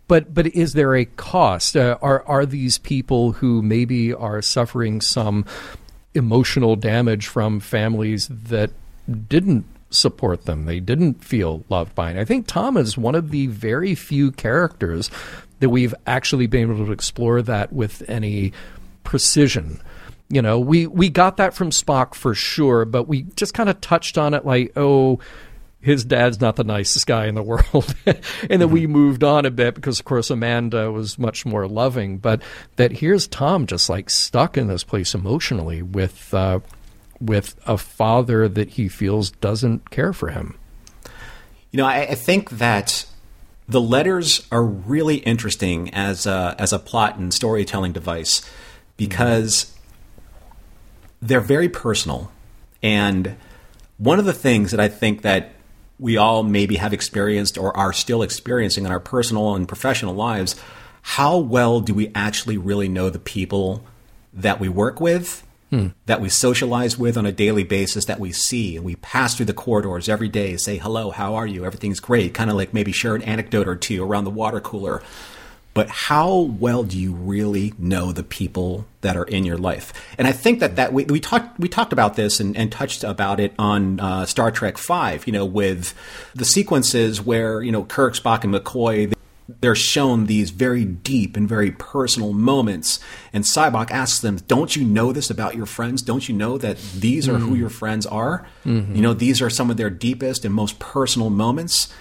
but 0.09 0.33
but 0.33 0.47
is 0.47 0.73
there 0.73 0.93
a 0.93 1.05
cost? 1.05 1.77
Uh, 1.77 1.97
are 2.01 2.21
are 2.27 2.45
these 2.45 2.77
people 2.77 3.31
who 3.31 3.61
maybe 3.61 4.13
are 4.13 4.41
suffering 4.41 4.99
some 4.99 5.45
emotional 6.13 6.75
damage 6.75 7.27
from 7.27 7.61
families 7.61 8.27
that 8.27 8.71
didn't 9.29 9.65
support 9.93 10.45
them? 10.45 10.65
They 10.65 10.79
didn't 10.79 11.23
feel 11.23 11.63
loved 11.69 11.95
by. 11.95 12.09
And 12.11 12.19
I 12.19 12.25
think 12.25 12.47
Tom 12.47 12.77
is 12.77 12.97
one 12.97 13.15
of 13.15 13.31
the 13.31 13.47
very 13.47 13.95
few 13.95 14.31
characters 14.31 15.09
that 15.59 15.69
we've 15.69 15.95
actually 16.07 16.47
been 16.47 16.71
able 16.71 16.85
to 16.85 16.91
explore 16.91 17.41
that 17.43 17.71
with 17.71 18.07
any 18.09 18.51
precision. 19.03 19.81
You 20.29 20.41
know, 20.41 20.59
we 20.59 20.87
we 20.87 21.09
got 21.09 21.37
that 21.37 21.53
from 21.53 21.71
Spock 21.71 22.15
for 22.15 22.33
sure, 22.33 22.85
but 22.85 23.07
we 23.07 23.23
just 23.35 23.53
kind 23.53 23.69
of 23.69 23.81
touched 23.81 24.17
on 24.17 24.33
it 24.33 24.45
like, 24.45 24.71
oh, 24.75 25.19
his 25.81 26.05
dad's 26.05 26.39
not 26.39 26.55
the 26.55 26.63
nicest 26.63 27.07
guy 27.07 27.25
in 27.25 27.35
the 27.35 27.43
world. 27.43 27.95
and 28.05 28.61
then 28.61 28.69
we 28.69 28.87
moved 28.87 29.23
on 29.23 29.45
a 29.45 29.51
bit 29.51 29.75
because, 29.75 29.99
of 29.99 30.05
course, 30.05 30.29
Amanda 30.29 30.91
was 30.91 31.19
much 31.19 31.45
more 31.45 31.67
loving. 31.67 32.17
But 32.17 32.41
that 32.77 32.91
here's 32.91 33.27
Tom 33.27 33.65
just 33.65 33.89
like 33.89 34.09
stuck 34.09 34.57
in 34.57 34.67
this 34.67 34.83
place 34.83 35.13
emotionally 35.13 35.81
with 35.81 36.33
uh, 36.33 36.59
with 37.21 37.55
a 37.67 37.77
father 37.77 38.49
that 38.49 38.71
he 38.71 38.87
feels 38.87 39.31
doesn't 39.31 39.89
care 39.91 40.13
for 40.13 40.29
him. 40.29 40.57
You 41.71 41.77
know, 41.77 41.85
I, 41.85 42.01
I 42.01 42.15
think 42.15 42.49
that 42.51 43.05
the 43.67 43.79
letters 43.81 44.45
are 44.51 44.63
really 44.63 45.17
interesting 45.17 45.93
as 45.93 46.25
a, 46.25 46.55
as 46.59 46.73
a 46.73 46.79
plot 46.79 47.17
and 47.17 47.33
storytelling 47.33 47.93
device 47.93 48.41
because 48.97 49.73
they're 51.21 51.39
very 51.39 51.69
personal. 51.69 52.31
And 52.83 53.37
one 53.97 54.19
of 54.19 54.25
the 54.25 54.33
things 54.33 54.71
that 54.71 54.79
I 54.79 54.87
think 54.89 55.21
that 55.21 55.53
we 55.99 56.17
all 56.17 56.41
maybe 56.41 56.77
have 56.77 56.93
experienced 56.93 57.57
or 57.57 57.75
are 57.77 57.93
still 57.93 58.23
experiencing 58.23 58.85
in 58.85 58.91
our 58.91 58.99
personal 58.99 59.55
and 59.55 59.67
professional 59.67 60.15
lives, 60.15 60.59
how 61.03 61.37
well 61.37 61.79
do 61.79 61.93
we 61.93 62.11
actually 62.15 62.57
really 62.57 62.89
know 62.89 63.09
the 63.09 63.19
people 63.19 63.85
that 64.33 64.59
we 64.59 64.67
work 64.67 64.99
with, 64.99 65.45
that 66.05 66.19
we 66.19 66.29
socialize 66.29 66.97
with 66.97 67.17
on 67.17 67.25
a 67.25 67.31
daily 67.31 67.63
basis, 67.63 68.05
that 68.05 68.19
we 68.19 68.31
see, 68.31 68.75
and 68.75 68.85
we 68.85 68.95
pass 68.97 69.35
through 69.35 69.45
the 69.45 69.53
corridors 69.53 70.09
every 70.09 70.27
day, 70.27 70.57
say 70.57 70.77
hello, 70.77 71.11
how 71.11 71.35
are 71.35 71.47
you? 71.47 71.65
Everything's 71.65 72.01
great. 72.01 72.33
Kind 72.33 72.49
of 72.49 72.57
like 72.57 72.73
maybe 72.73 72.91
share 72.91 73.15
an 73.15 73.21
anecdote 73.21 73.67
or 73.67 73.75
two 73.75 74.03
around 74.03 74.25
the 74.25 74.31
water 74.31 74.59
cooler. 74.59 75.01
But 75.73 75.87
how 75.87 76.39
well 76.39 76.83
do 76.83 76.97
you 76.97 77.13
really 77.13 77.73
know 77.79 78.11
the 78.11 78.23
people 78.23 78.85
that 78.99 79.15
are 79.15 79.23
in 79.23 79.45
your 79.45 79.57
life? 79.57 79.93
And 80.17 80.27
I 80.27 80.33
think 80.33 80.59
that 80.59 80.75
that 80.75 80.91
we, 80.91 81.05
we 81.05 81.21
talked 81.21 81.57
we 81.57 81.69
talked 81.69 81.93
about 81.93 82.17
this 82.17 82.41
and, 82.41 82.57
and 82.57 82.69
touched 82.69 83.05
about 83.05 83.39
it 83.39 83.53
on 83.57 84.01
uh, 84.01 84.25
Star 84.25 84.51
Trek 84.51 84.77
Five. 84.77 85.25
You 85.25 85.31
know, 85.31 85.45
with 85.45 85.93
the 86.35 86.43
sequences 86.43 87.21
where 87.21 87.63
you 87.63 87.71
know 87.71 87.85
Kirk, 87.85 88.15
Spock, 88.15 88.43
and 88.43 88.53
McCoy 88.53 89.13
they're 89.59 89.75
shown 89.75 90.25
these 90.25 90.49
very 90.51 90.85
deep 90.85 91.35
and 91.35 91.47
very 91.47 91.71
personal 91.71 92.33
moments. 92.33 92.99
And 93.33 93.43
Sybok 93.43 93.91
asks 93.91 94.19
them, 94.21 94.37
Don't 94.47 94.75
you 94.75 94.85
know 94.85 95.11
this 95.11 95.29
about 95.29 95.55
your 95.55 95.65
friends? 95.65 96.01
Don't 96.01 96.27
you 96.29 96.35
know 96.35 96.57
that 96.57 96.77
these 96.95 97.27
are 97.27 97.37
who 97.37 97.49
hmm. 97.49 97.55
your 97.55 97.69
friends 97.69 98.05
are? 98.05 98.47
Mm-hmm. 98.65 98.95
You 98.95 99.01
know, 99.01 99.13
these 99.13 99.41
are 99.41 99.49
some 99.49 99.69
of 99.69 99.77
their 99.77 99.89
deepest 99.89 100.45
and 100.45 100.53
most 100.53 100.79
personal 100.79 101.29
moments. 101.29 101.93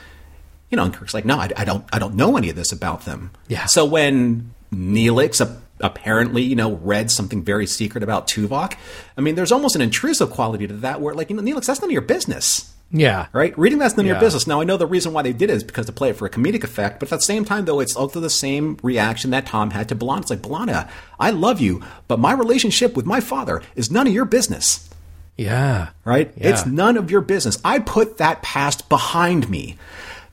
You 0.70 0.76
know, 0.76 0.84
and 0.84 0.94
Kirk's 0.94 1.14
like, 1.14 1.24
No, 1.24 1.36
I, 1.36 1.50
I 1.56 1.64
don't 1.64 1.84
I 1.92 1.98
don't 1.98 2.14
know 2.14 2.36
any 2.36 2.50
of 2.50 2.56
this 2.56 2.72
about 2.72 3.04
them. 3.04 3.32
Yeah. 3.48 3.66
So 3.66 3.84
when 3.84 4.54
Neelix 4.72 5.40
ap- 5.40 5.62
apparently, 5.80 6.42
you 6.42 6.54
know, 6.54 6.74
read 6.74 7.10
something 7.10 7.42
very 7.42 7.66
secret 7.66 8.04
about 8.04 8.28
Tuvok, 8.28 8.76
I 9.16 9.20
mean, 9.20 9.34
there's 9.34 9.52
almost 9.52 9.74
an 9.74 9.82
intrusive 9.82 10.30
quality 10.30 10.66
to 10.66 10.74
that 10.74 11.00
where 11.00 11.14
like, 11.14 11.30
you 11.30 11.36
know, 11.36 11.42
Neelix, 11.42 11.66
that's 11.66 11.80
none 11.80 11.90
of 11.90 11.92
your 11.92 12.02
business 12.02 12.72
Yeah. 12.92 13.26
right? 13.32 13.56
Reading 13.58 13.78
that's 13.78 13.96
none 13.96 14.04
of 14.04 14.08
Yeah. 14.08 14.14
your 14.14 14.20
business. 14.20 14.46
Now 14.46 14.60
I 14.60 14.64
know 14.64 14.76
the 14.76 14.86
reason 14.86 15.12
why 15.12 15.22
they 15.22 15.32
did 15.32 15.48
it 15.50 15.54
is 15.54 15.64
because 15.64 15.86
to 15.86 15.92
play 15.92 16.10
it 16.10 16.16
for 16.16 16.26
a 16.26 16.30
comedic 16.30 16.64
effect, 16.64 16.98
but 17.00 17.12
at 17.12 17.18
the 17.18 17.24
same 17.24 17.44
time, 17.44 17.64
though, 17.64 17.78
it's 17.80 17.94
also 17.94 18.18
the 18.20 18.28
same 18.30 18.78
reaction 18.82 19.30
that 19.30 19.46
Tom 19.46 19.70
had 19.70 19.88
to 19.90 19.94
B'Elanna. 19.96 20.20
It's 20.22 20.30
like 20.30 20.42
B'Elanna, 20.42 20.88
I 21.18 21.30
love 21.30 21.60
you, 21.60 21.82
but 22.08 22.18
my 22.18 22.32
relationship 22.32 22.96
with 22.96 23.06
my 23.06 23.20
father 23.20 23.62
is 23.76 23.90
none 23.90 24.06
of 24.08 24.12
your 24.12 24.24
business, 24.24 24.88
Yeah. 25.36 25.88
right? 26.04 26.32
Yeah. 26.36 26.48
It's 26.50 26.66
none 26.66 26.96
of 26.96 27.10
your 27.10 27.20
business. 27.20 27.58
I 27.64 27.78
put 27.78 28.18
that 28.18 28.42
past 28.42 28.88
behind 28.88 29.48
me. 29.48 29.76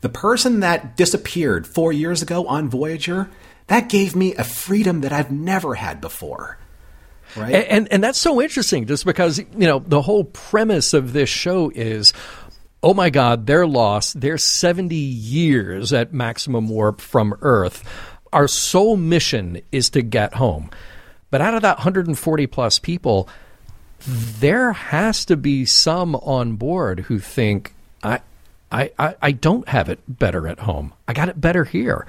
The 0.01 0.10
person 0.10 0.60
that 0.62 0.95
disappeared 0.97 1.68
four 1.68 1.91
years 1.93 2.22
ago 2.22 2.47
on 2.47 2.70
Voyager, 2.70 3.30
that 3.68 3.89
gave 3.89 4.16
me 4.16 4.34
a 4.36 4.43
freedom 4.43 5.01
that 5.01 5.12
I've 5.12 5.32
never 5.32 5.76
had 5.76 6.01
before. 6.01 6.58
Right? 7.36 7.53
And, 7.53 7.66
and 7.68 7.88
and 7.91 8.03
that's 8.03 8.18
so 8.20 8.41
interesting, 8.41 8.86
just 8.88 9.05
because 9.05 9.38
you 9.39 9.45
know 9.68 9.80
the 9.86 10.01
whole 10.01 10.24
premise 10.24 10.93
of 10.93 11.12
this 11.14 11.28
show 11.30 11.70
is, 11.76 12.14
oh 12.84 12.93
my 12.93 13.09
God, 13.09 13.45
they're 13.45 13.67
lost. 13.67 14.21
They're 14.21 14.38
seventy 14.38 14.95
years 14.95 15.93
at 15.93 16.13
maximum 16.13 16.69
warp 16.69 17.01
from 17.01 17.38
Earth. 17.41 17.84
Our 18.34 18.47
sole 18.47 18.97
mission 18.97 19.61
is 19.71 19.89
to 19.91 20.01
get 20.01 20.36
home. 20.36 20.69
But 21.30 21.41
out 21.41 21.55
of 21.55 21.61
that 21.63 21.78
140 21.78 22.47
plus 22.47 22.80
people, 22.80 23.28
there 23.99 24.71
has 24.71 25.25
to 25.25 25.36
be 25.36 25.65
some 25.65 26.15
on 26.15 26.55
board 26.55 27.01
who 27.01 27.19
think 27.19 27.73
I, 28.03 28.21
I, 28.71 28.91
I, 28.97 29.15
I 29.21 29.32
don't 29.32 29.67
have 29.67 29.89
it 29.89 29.99
better 30.07 30.47
at 30.47 30.59
home. 30.59 30.93
I 31.07 31.13
got 31.13 31.30
it 31.30 31.41
better 31.41 31.63
here. 31.63 32.05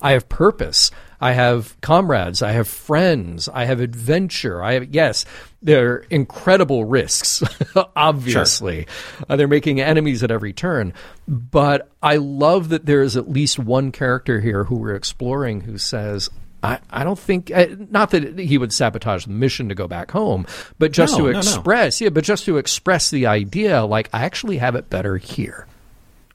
I 0.00 0.12
have 0.12 0.28
purpose. 0.28 0.90
I 1.22 1.32
have 1.34 1.80
comrades. 1.80 2.42
I 2.42 2.50
have 2.50 2.66
friends. 2.66 3.48
I 3.48 3.64
have 3.66 3.78
adventure. 3.78 4.60
I 4.60 4.72
have 4.72 4.92
yes, 4.92 5.24
they're 5.62 5.98
incredible 6.10 6.84
risks. 6.84 7.44
obviously, 7.96 8.88
uh, 9.28 9.36
they're 9.36 9.46
making 9.46 9.80
enemies 9.80 10.24
at 10.24 10.32
every 10.32 10.52
turn. 10.52 10.92
But 11.28 11.88
I 12.02 12.16
love 12.16 12.70
that 12.70 12.86
there 12.86 13.02
is 13.02 13.16
at 13.16 13.30
least 13.30 13.60
one 13.60 13.92
character 13.92 14.40
here 14.40 14.64
who 14.64 14.74
we're 14.74 14.96
exploring 14.96 15.60
who 15.60 15.78
says, 15.78 16.28
I, 16.60 16.80
I 16.90 17.04
don't 17.04 17.18
think 17.18 17.52
uh, 17.54 17.66
not 17.90 18.10
that 18.10 18.40
he 18.40 18.58
would 18.58 18.72
sabotage 18.72 19.24
the 19.26 19.30
mission 19.32 19.68
to 19.68 19.76
go 19.76 19.86
back 19.86 20.10
home, 20.10 20.44
but 20.80 20.90
just 20.90 21.12
No, 21.12 21.18
to 21.18 21.24
no, 21.26 21.32
no. 21.34 21.38
express, 21.38 22.00
yeah, 22.00 22.08
but 22.08 22.24
just 22.24 22.46
to 22.46 22.56
express 22.56 23.10
the 23.10 23.26
idea, 23.26 23.84
like 23.84 24.08
I 24.12 24.24
actually 24.24 24.58
have 24.58 24.74
it 24.74 24.90
better 24.90 25.18
here. 25.18 25.68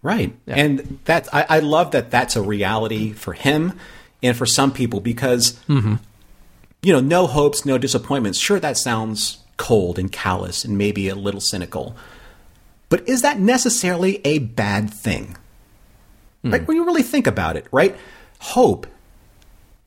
Right. 0.01 0.33
And 0.47 0.99
that 1.05 1.27
I, 1.33 1.45
I 1.49 1.59
love 1.59 1.91
that 1.91 2.09
that's 2.09 2.37
a 2.37 2.41
reality 2.41 3.11
for 3.11 3.33
him 3.33 3.73
and 4.23 4.35
for 4.35 4.45
some 4.45 4.71
people 4.71 4.99
because 4.99 5.53
mm-hmm. 5.67 5.95
you 6.81 6.93
know, 6.93 6.99
no 6.99 7.27
hopes, 7.27 7.65
no 7.65 7.77
disappointments. 7.77 8.39
Sure, 8.39 8.59
that 8.59 8.77
sounds 8.77 9.39
cold 9.57 9.97
and 9.99 10.11
callous 10.11 10.63
and 10.63 10.77
maybe 10.77 11.09
a 11.09 11.15
little 11.15 11.41
cynical. 11.41 11.95
But 12.89 13.07
is 13.07 13.21
that 13.21 13.39
necessarily 13.39 14.21
a 14.25 14.39
bad 14.39 14.93
thing? 14.93 15.37
Hmm. 16.43 16.51
Right? 16.51 16.67
When 16.67 16.77
you 16.77 16.85
really 16.85 17.03
think 17.03 17.27
about 17.27 17.57
it, 17.57 17.67
right? 17.71 17.95
Hope 18.39 18.87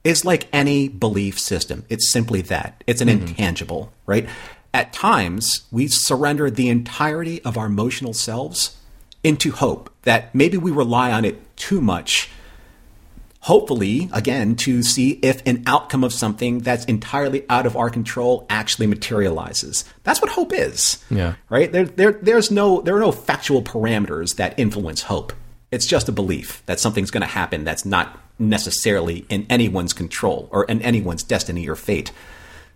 is 0.02 0.24
like 0.24 0.48
any 0.52 0.88
belief 0.88 1.38
system. 1.38 1.84
It's 1.88 2.10
simply 2.10 2.42
that. 2.42 2.82
It's 2.86 3.00
an 3.00 3.08
mm-hmm. 3.08 3.28
intangible, 3.28 3.92
right? 4.06 4.28
At 4.72 4.92
times, 4.92 5.62
we 5.70 5.88
surrender 5.88 6.50
the 6.50 6.68
entirety 6.68 7.42
of 7.42 7.58
our 7.58 7.66
emotional 7.66 8.12
selves 8.12 8.76
into 9.22 9.50
hope 9.52 9.92
that 10.02 10.34
maybe 10.34 10.56
we 10.56 10.70
rely 10.70 11.12
on 11.12 11.24
it 11.24 11.56
too 11.56 11.80
much 11.80 12.30
hopefully, 13.40 14.08
again, 14.12 14.54
to 14.54 14.82
see 14.82 15.12
if 15.22 15.42
an 15.46 15.62
outcome 15.66 16.04
of 16.04 16.12
something 16.12 16.58
that's 16.60 16.84
entirely 16.84 17.44
out 17.48 17.66
of 17.66 17.76
our 17.76 17.90
control 17.90 18.46
actually 18.50 18.86
materializes. 18.86 19.84
That's 20.04 20.20
what 20.20 20.30
hope 20.30 20.52
is. 20.52 21.02
Yeah. 21.10 21.34
Right? 21.48 21.72
There, 21.72 21.86
there, 21.86 22.12
there's 22.12 22.50
no, 22.50 22.80
there 22.82 22.96
are 22.96 23.00
no 23.00 23.12
factual 23.12 23.62
parameters 23.62 24.36
that 24.36 24.58
influence 24.58 25.02
hope. 25.02 25.32
It's 25.70 25.86
just 25.86 26.08
a 26.08 26.12
belief 26.12 26.62
that 26.66 26.80
something's 26.80 27.10
going 27.10 27.22
to 27.22 27.26
happen 27.26 27.64
that's 27.64 27.84
not 27.84 28.18
necessarily 28.38 29.24
in 29.28 29.46
anyone's 29.48 29.92
control 29.92 30.48
or 30.50 30.64
in 30.64 30.82
anyone's 30.82 31.22
destiny 31.22 31.68
or 31.68 31.76
fate. 31.76 32.12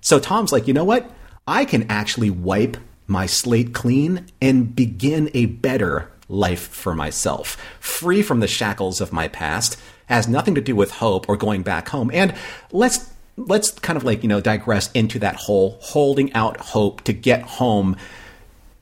So 0.01 0.19
Tom's 0.19 0.53
like, 0.53 0.69
you 0.69 0.75
know 0.75 0.85
what? 0.85 1.11
I 1.47 1.65
can 1.65 1.91
actually 1.91 2.31
wipe 2.31 2.77
my 3.07 3.27
slate 3.27 3.75
clean 3.75 4.27
and 4.41 4.75
begin 4.75 5.31
a 5.35 5.47
better 5.47 6.11
life 6.29 6.69
for 6.69 6.95
myself, 6.95 7.59
free 7.81 8.23
from 8.23 8.41
the 8.41 8.47
shackles 8.47 9.01
of 9.01 9.12
my 9.12 9.29
past, 9.29 9.79
has 10.07 10.29
nothing 10.29 10.55
to 10.55 10.61
do 10.61 10.75
with 10.77 10.91
hope 10.91 11.29
or 11.29 11.37
going 11.37 11.63
back 11.63 11.89
home. 11.89 12.11
And 12.13 12.35
let's 12.73 13.11
let's 13.37 13.71
kind 13.73 13.97
of 13.97 14.05
like, 14.05 14.23
you 14.23 14.29
know, 14.29 14.41
digress 14.41 14.91
into 14.93 15.19
that 15.19 15.35
whole 15.37 15.79
holding 15.81 16.33
out 16.35 16.59
hope 16.59 17.03
to 17.03 17.13
get 17.13 17.43
home 17.43 17.97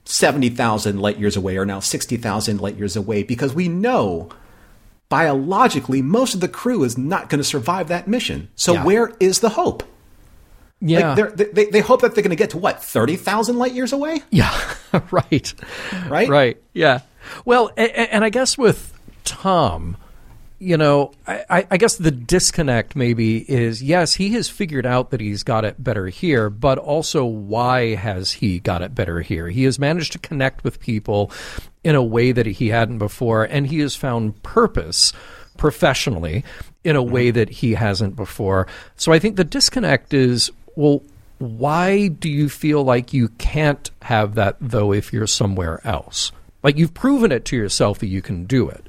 70,000 0.04 0.98
light 1.00 1.18
years 1.18 1.36
away 1.36 1.56
or 1.56 1.64
now 1.64 1.80
60,000 1.80 2.60
light 2.60 2.76
years 2.76 2.96
away 2.96 3.22
because 3.22 3.54
we 3.54 3.68
know 3.68 4.28
biologically 5.08 6.02
most 6.02 6.34
of 6.34 6.40
the 6.40 6.48
crew 6.48 6.82
is 6.84 6.98
not 6.98 7.28
going 7.28 7.38
to 7.38 7.44
survive 7.44 7.88
that 7.88 8.08
mission. 8.08 8.48
So 8.56 8.74
Yeah. 8.74 8.84
where 8.84 9.12
is 9.20 9.40
the 9.40 9.50
hope? 9.50 9.84
Yeah. 10.80 11.14
Like 11.14 11.36
they, 11.36 11.66
they 11.66 11.80
hope 11.80 12.00
that 12.00 12.14
they're 12.14 12.22
going 12.24 12.30
to 12.30 12.36
get 12.36 12.50
to 12.50 12.58
what, 12.58 12.82
30,000 12.82 13.56
light 13.56 13.72
years 13.72 13.92
away? 13.92 14.22
Yeah, 14.30 14.52
right. 15.12 15.54
Right? 16.08 16.28
Right. 16.28 16.62
Yeah. 16.72 17.00
Well, 17.44 17.70
a- 17.76 17.82
a- 17.82 18.12
and 18.14 18.24
I 18.24 18.30
guess 18.30 18.58
with 18.58 18.92
Tom, 19.24 19.96
you 20.62 20.76
know, 20.76 21.10
I, 21.26 21.66
I- 21.68 21.76
guess 21.76 21.96
the 21.96 22.12
disconnect 22.12 22.94
maybe 22.94 23.38
is 23.50 23.82
yes, 23.82 24.14
he 24.14 24.30
has 24.34 24.48
figured 24.48 24.86
out 24.86 25.10
that 25.10 25.20
he's 25.20 25.42
got 25.42 25.64
it 25.64 25.82
better 25.82 26.06
here, 26.06 26.50
but 26.50 26.78
also 26.78 27.24
why 27.24 27.96
has 27.96 28.32
he 28.32 28.60
got 28.60 28.80
it 28.80 28.94
better 28.94 29.22
here? 29.22 29.48
He 29.48 29.64
has 29.64 29.80
managed 29.80 30.12
to 30.12 30.20
connect 30.20 30.62
with 30.62 30.78
people 30.78 31.32
in 31.82 31.96
a 31.96 32.02
way 32.02 32.30
that 32.30 32.46
he 32.46 32.68
hadn't 32.68 32.98
before, 32.98 33.42
and 33.42 33.66
he 33.66 33.80
has 33.80 33.96
found 33.96 34.40
purpose 34.44 35.12
professionally 35.56 36.44
in 36.84 36.94
a 36.94 37.02
mm-hmm. 37.02 37.12
way 37.12 37.30
that 37.32 37.48
he 37.48 37.74
hasn't 37.74 38.14
before. 38.14 38.68
So 38.94 39.12
I 39.12 39.18
think 39.18 39.34
the 39.34 39.44
disconnect 39.44 40.14
is 40.14 40.52
well, 40.76 41.02
why 41.38 42.06
do 42.06 42.30
you 42.30 42.48
feel 42.48 42.84
like 42.84 43.12
you 43.12 43.30
can't 43.30 43.90
have 44.02 44.36
that 44.36 44.58
though 44.60 44.92
if 44.92 45.12
you're 45.12 45.26
somewhere 45.26 45.80
else? 45.84 46.30
Like 46.62 46.76
you've 46.76 46.94
proven 46.94 47.32
it 47.32 47.44
to 47.46 47.56
yourself 47.56 47.98
that 47.98 48.06
you 48.06 48.22
can 48.22 48.44
do 48.44 48.68
it 48.68 48.86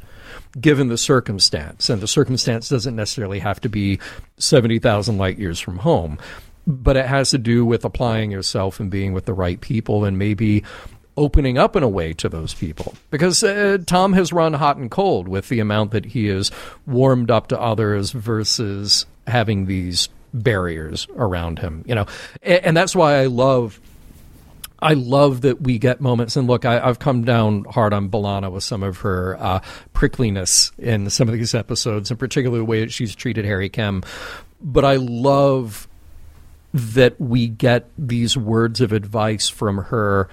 given 0.60 0.88
the 0.88 0.98
circumstance. 0.98 1.90
And 1.90 2.02
the 2.02 2.08
circumstance 2.08 2.70
doesn't 2.70 2.96
necessarily 2.96 3.40
have 3.40 3.60
to 3.62 3.70
be 3.70 4.00
70,000 4.38 5.18
light 5.18 5.40
years 5.40 5.60
from 5.60 5.80
home, 5.80 6.18
but 6.68 6.98
it 6.98 7.06
has 7.06 7.32
to 7.32 7.38
do 7.38 7.66
with 7.66 7.86
applying 7.86 8.32
yourself 8.32 8.80
and 8.80 8.90
being 8.90 9.14
with 9.14 9.26
the 9.26 9.34
right 9.34 9.60
people 9.60 10.06
and 10.06 10.18
maybe 10.18 10.64
opening 11.16 11.58
up 11.58 11.76
in 11.76 11.84
a 11.84 11.88
way 11.88 12.14
to 12.14 12.30
those 12.30 12.54
people. 12.54 12.96
Because 13.12 13.44
uh, 13.44 13.78
Tom 13.86 14.14
has 14.14 14.34
run 14.34 14.54
hot 14.54 14.78
and 14.78 14.90
cold 14.90 15.28
with 15.28 15.50
the 15.50 15.60
amount 15.60 15.92
that 15.92 16.06
he 16.06 16.28
has 16.28 16.52
warmed 16.88 17.30
up 17.30 17.48
to 17.48 17.60
others 17.60 18.12
versus 18.12 19.06
having 19.28 19.66
these 19.66 20.10
barriers 20.34 21.08
around 21.16 21.60
him, 21.60 21.84
you 21.88 21.96
know. 21.96 22.06
And, 22.42 22.66
and 22.66 22.78
that's 22.78 22.96
why 22.96 23.18
I 23.18 23.26
love 23.28 23.80
I 24.84 24.94
love 24.94 25.42
that 25.42 25.62
we 25.62 25.80
get 25.80 26.02
moments. 26.02 26.36
And 26.36 26.48
look, 26.48 26.66
I, 26.66 26.80
I've 26.80 27.00
come 27.00 27.24
down 27.24 27.66
hard 27.66 27.94
on 27.94 28.10
B'Elanna 28.10 28.52
with 28.52 28.64
some 28.64 28.84
of 28.84 28.98
her 28.98 29.38
uh, 29.40 29.60
prickliness 29.94 30.72
in 30.78 31.10
some 31.10 31.28
of 31.28 31.34
these 31.34 31.56
episodes, 31.56 32.12
and 32.12 32.20
particularly 32.20 32.60
the 32.60 32.66
way 32.66 32.82
that 32.82 32.92
she's 32.92 33.16
treated 33.16 33.46
Harry 33.46 33.70
Kim. 33.70 34.04
But 34.62 34.86
I 34.86 34.98
love 34.98 35.88
that 36.74 37.20
we 37.20 37.48
get 37.48 37.90
these 37.98 38.36
words 38.36 38.82
of 38.82 38.92
advice 38.92 39.50
from 39.50 39.78
her 39.86 40.28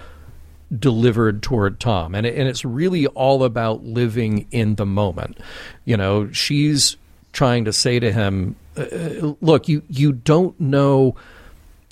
delivered 0.77 1.43
toward 1.43 1.79
Tom. 1.79 2.15
And, 2.15 2.25
and 2.25 2.47
it's 2.47 2.65
really 2.65 3.07
all 3.07 3.43
about 3.43 3.83
living 3.83 4.47
in 4.51 4.75
the 4.75 4.85
moment. 4.85 5.37
You 5.85 5.97
know, 5.97 6.31
she's 6.31 6.97
trying 7.33 7.65
to 7.65 7.73
say 7.73 7.99
to 7.99 8.11
him, 8.11 8.55
uh, 8.75 9.33
look, 9.41 9.67
you, 9.67 9.83
you 9.89 10.13
don't 10.13 10.59
know 10.59 11.15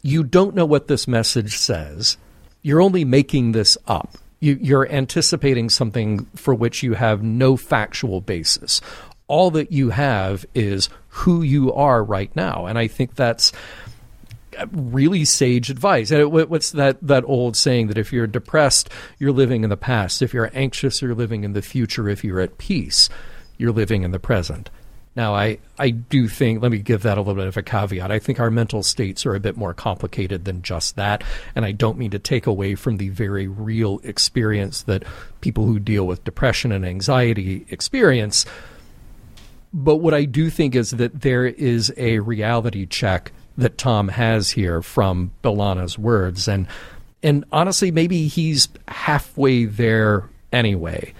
you 0.01 0.23
don't 0.23 0.55
know 0.55 0.65
what 0.65 0.87
this 0.87 1.07
message 1.07 1.57
says. 1.57 2.17
You're 2.61 2.81
only 2.81 3.05
making 3.05 3.51
this 3.53 3.77
up. 3.87 4.17
You, 4.39 4.57
you're 4.61 4.89
anticipating 4.89 5.69
something 5.69 6.25
for 6.35 6.53
which 6.53 6.83
you 6.83 6.93
have 6.93 7.23
no 7.23 7.57
factual 7.57 8.21
basis. 8.21 8.81
All 9.27 9.51
that 9.51 9.71
you 9.71 9.89
have 9.89 10.45
is 10.55 10.89
who 11.09 11.41
you 11.41 11.73
are 11.73 12.03
right 12.03 12.33
now. 12.35 12.65
And 12.65 12.79
I 12.79 12.87
think 12.87 13.15
that's 13.15 13.51
really 14.71 15.25
sage 15.25 15.69
advice. 15.69 16.11
And 16.11 16.31
what's 16.31 16.71
that, 16.71 16.97
that 17.01 17.23
old 17.25 17.55
saying 17.55 17.87
that 17.87 17.97
if 17.97 18.11
you're 18.11 18.27
depressed, 18.27 18.89
you're 19.19 19.31
living 19.31 19.63
in 19.63 19.69
the 19.69 19.77
past. 19.77 20.21
If 20.21 20.33
you're 20.33 20.51
anxious, 20.53 21.01
you're 21.01 21.15
living 21.15 21.43
in 21.43 21.53
the 21.53 21.61
future. 21.61 22.09
If 22.09 22.23
you're 22.23 22.39
at 22.39 22.57
peace, 22.57 23.09
you're 23.57 23.71
living 23.71 24.03
in 24.03 24.11
the 24.11 24.19
present. 24.19 24.69
Now, 25.19 25.35
I, 25.35 25.57
I 25.77 25.89
do 25.89 26.29
think, 26.29 26.61
let 26.61 26.71
me 26.71 26.77
give 26.77 27.03
that 27.03 27.17
a 27.17 27.19
little 27.19 27.35
bit 27.35 27.47
of 27.47 27.57
a 27.57 27.61
caveat. 27.61 28.09
I 28.09 28.19
think 28.19 28.39
our 28.39 28.49
mental 28.49 28.83
states 28.83 29.25
are 29.25 29.35
a 29.35 29.39
bit 29.41 29.57
more 29.57 29.73
complicated 29.73 30.45
than 30.45 30.61
just 30.61 30.95
that. 30.95 31.25
And 31.55 31.65
I 31.65 31.73
don't 31.73 31.97
mean 31.97 32.11
to 32.11 32.19
take 32.19 32.47
away 32.47 32.75
from 32.75 32.95
the 32.95 33.09
very 33.09 33.45
real 33.45 33.99
experience 34.05 34.83
that 34.83 35.03
people 35.41 35.65
who 35.65 35.77
deal 35.77 36.07
with 36.07 36.23
depression 36.23 36.71
and 36.71 36.85
anxiety 36.85 37.65
experience. 37.67 38.45
But 39.73 39.97
what 39.97 40.13
I 40.13 40.23
do 40.23 40.49
think 40.49 40.73
is 40.73 40.91
that 40.91 41.19
there 41.19 41.45
is 41.45 41.93
a 41.97 42.19
reality 42.19 42.85
check 42.85 43.33
that 43.57 43.77
Tom 43.77 44.07
has 44.07 44.51
here 44.51 44.81
from 44.81 45.31
B'Elanna's 45.43 45.99
words. 45.99 46.47
And, 46.47 46.65
and 47.21 47.43
honestly, 47.51 47.91
maybe 47.91 48.29
he's 48.29 48.69
halfway 48.87 49.65
there 49.65 50.29
anyway. 50.53 51.13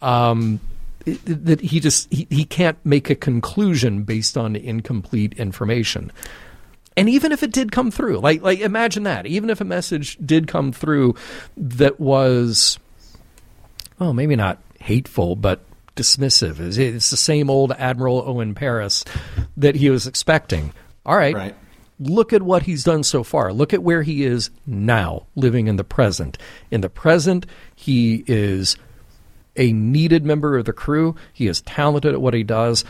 Um, 0.00 0.58
that 1.06 1.60
he 1.60 1.80
just 1.80 2.12
he, 2.12 2.26
he 2.30 2.44
can't 2.44 2.76
make 2.84 3.08
a 3.10 3.14
conclusion 3.14 4.02
based 4.02 4.36
on 4.36 4.56
incomplete 4.56 5.32
information 5.34 6.10
and 6.96 7.08
even 7.08 7.30
if 7.30 7.42
it 7.42 7.52
did 7.52 7.70
come 7.70 7.90
through 7.92 8.18
like 8.18 8.42
like 8.42 8.58
imagine 8.58 9.04
that 9.04 9.24
even 9.26 9.48
if 9.48 9.60
a 9.60 9.64
message 9.64 10.18
did 10.24 10.48
come 10.48 10.72
through 10.72 11.14
that 11.56 12.00
was 12.00 12.78
well 14.00 14.12
maybe 14.12 14.34
not 14.34 14.60
hateful 14.80 15.36
but 15.36 15.64
dismissive 15.94 16.58
it's, 16.58 16.76
it's 16.76 17.10
the 17.10 17.16
same 17.16 17.48
old 17.48 17.70
admiral 17.72 18.22
owen 18.26 18.52
paris 18.54 19.04
that 19.56 19.76
he 19.76 19.88
was 19.90 20.06
expecting 20.06 20.72
all 21.04 21.16
right, 21.16 21.36
Right. 21.36 21.54
look 22.00 22.32
at 22.32 22.42
what 22.42 22.64
he's 22.64 22.82
done 22.82 23.04
so 23.04 23.22
far. 23.22 23.52
Look 23.52 23.72
at 23.72 23.80
where 23.80 24.02
he 24.02 24.24
is 24.24 24.50
now, 24.66 25.26
living 25.36 25.68
in 25.68 25.76
the 25.76 25.84
present. 25.84 26.36
In 26.72 26.80
the 26.80 26.88
present, 26.90 27.46
he 27.76 28.24
is 28.26 28.76
a 29.56 29.72
needed 29.72 30.24
member 30.24 30.56
of 30.56 30.64
the 30.64 30.72
crew. 30.72 31.14
He 31.32 31.46
is 31.46 31.60
talented 31.62 32.14
at 32.14 32.20
what 32.20 32.34
he 32.34 32.42
does, 32.42 32.84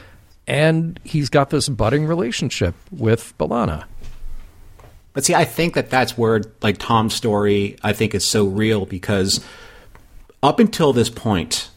and 0.47 0.99
he's 1.05 1.29
got 1.29 1.51
this 1.51 1.69
budding 1.69 2.07
relationship 2.07 2.75
with 2.91 3.37
B'Elanna. 3.39 3.85
But 5.13 5.25
see, 5.25 5.35
I 5.35 5.45
think 5.45 5.75
that 5.75 5.89
that's 5.89 6.19
where 6.19 6.43
like 6.61 6.77
Tom's 6.77 7.15
story 7.15 7.79
I 7.83 7.95
think 7.95 8.15
is 8.15 8.27
so 8.29 8.45
real 8.45 8.85
because 8.85 9.43
up 10.43 10.61
until 10.61 10.93
this 10.93 11.09
point, 11.09 11.71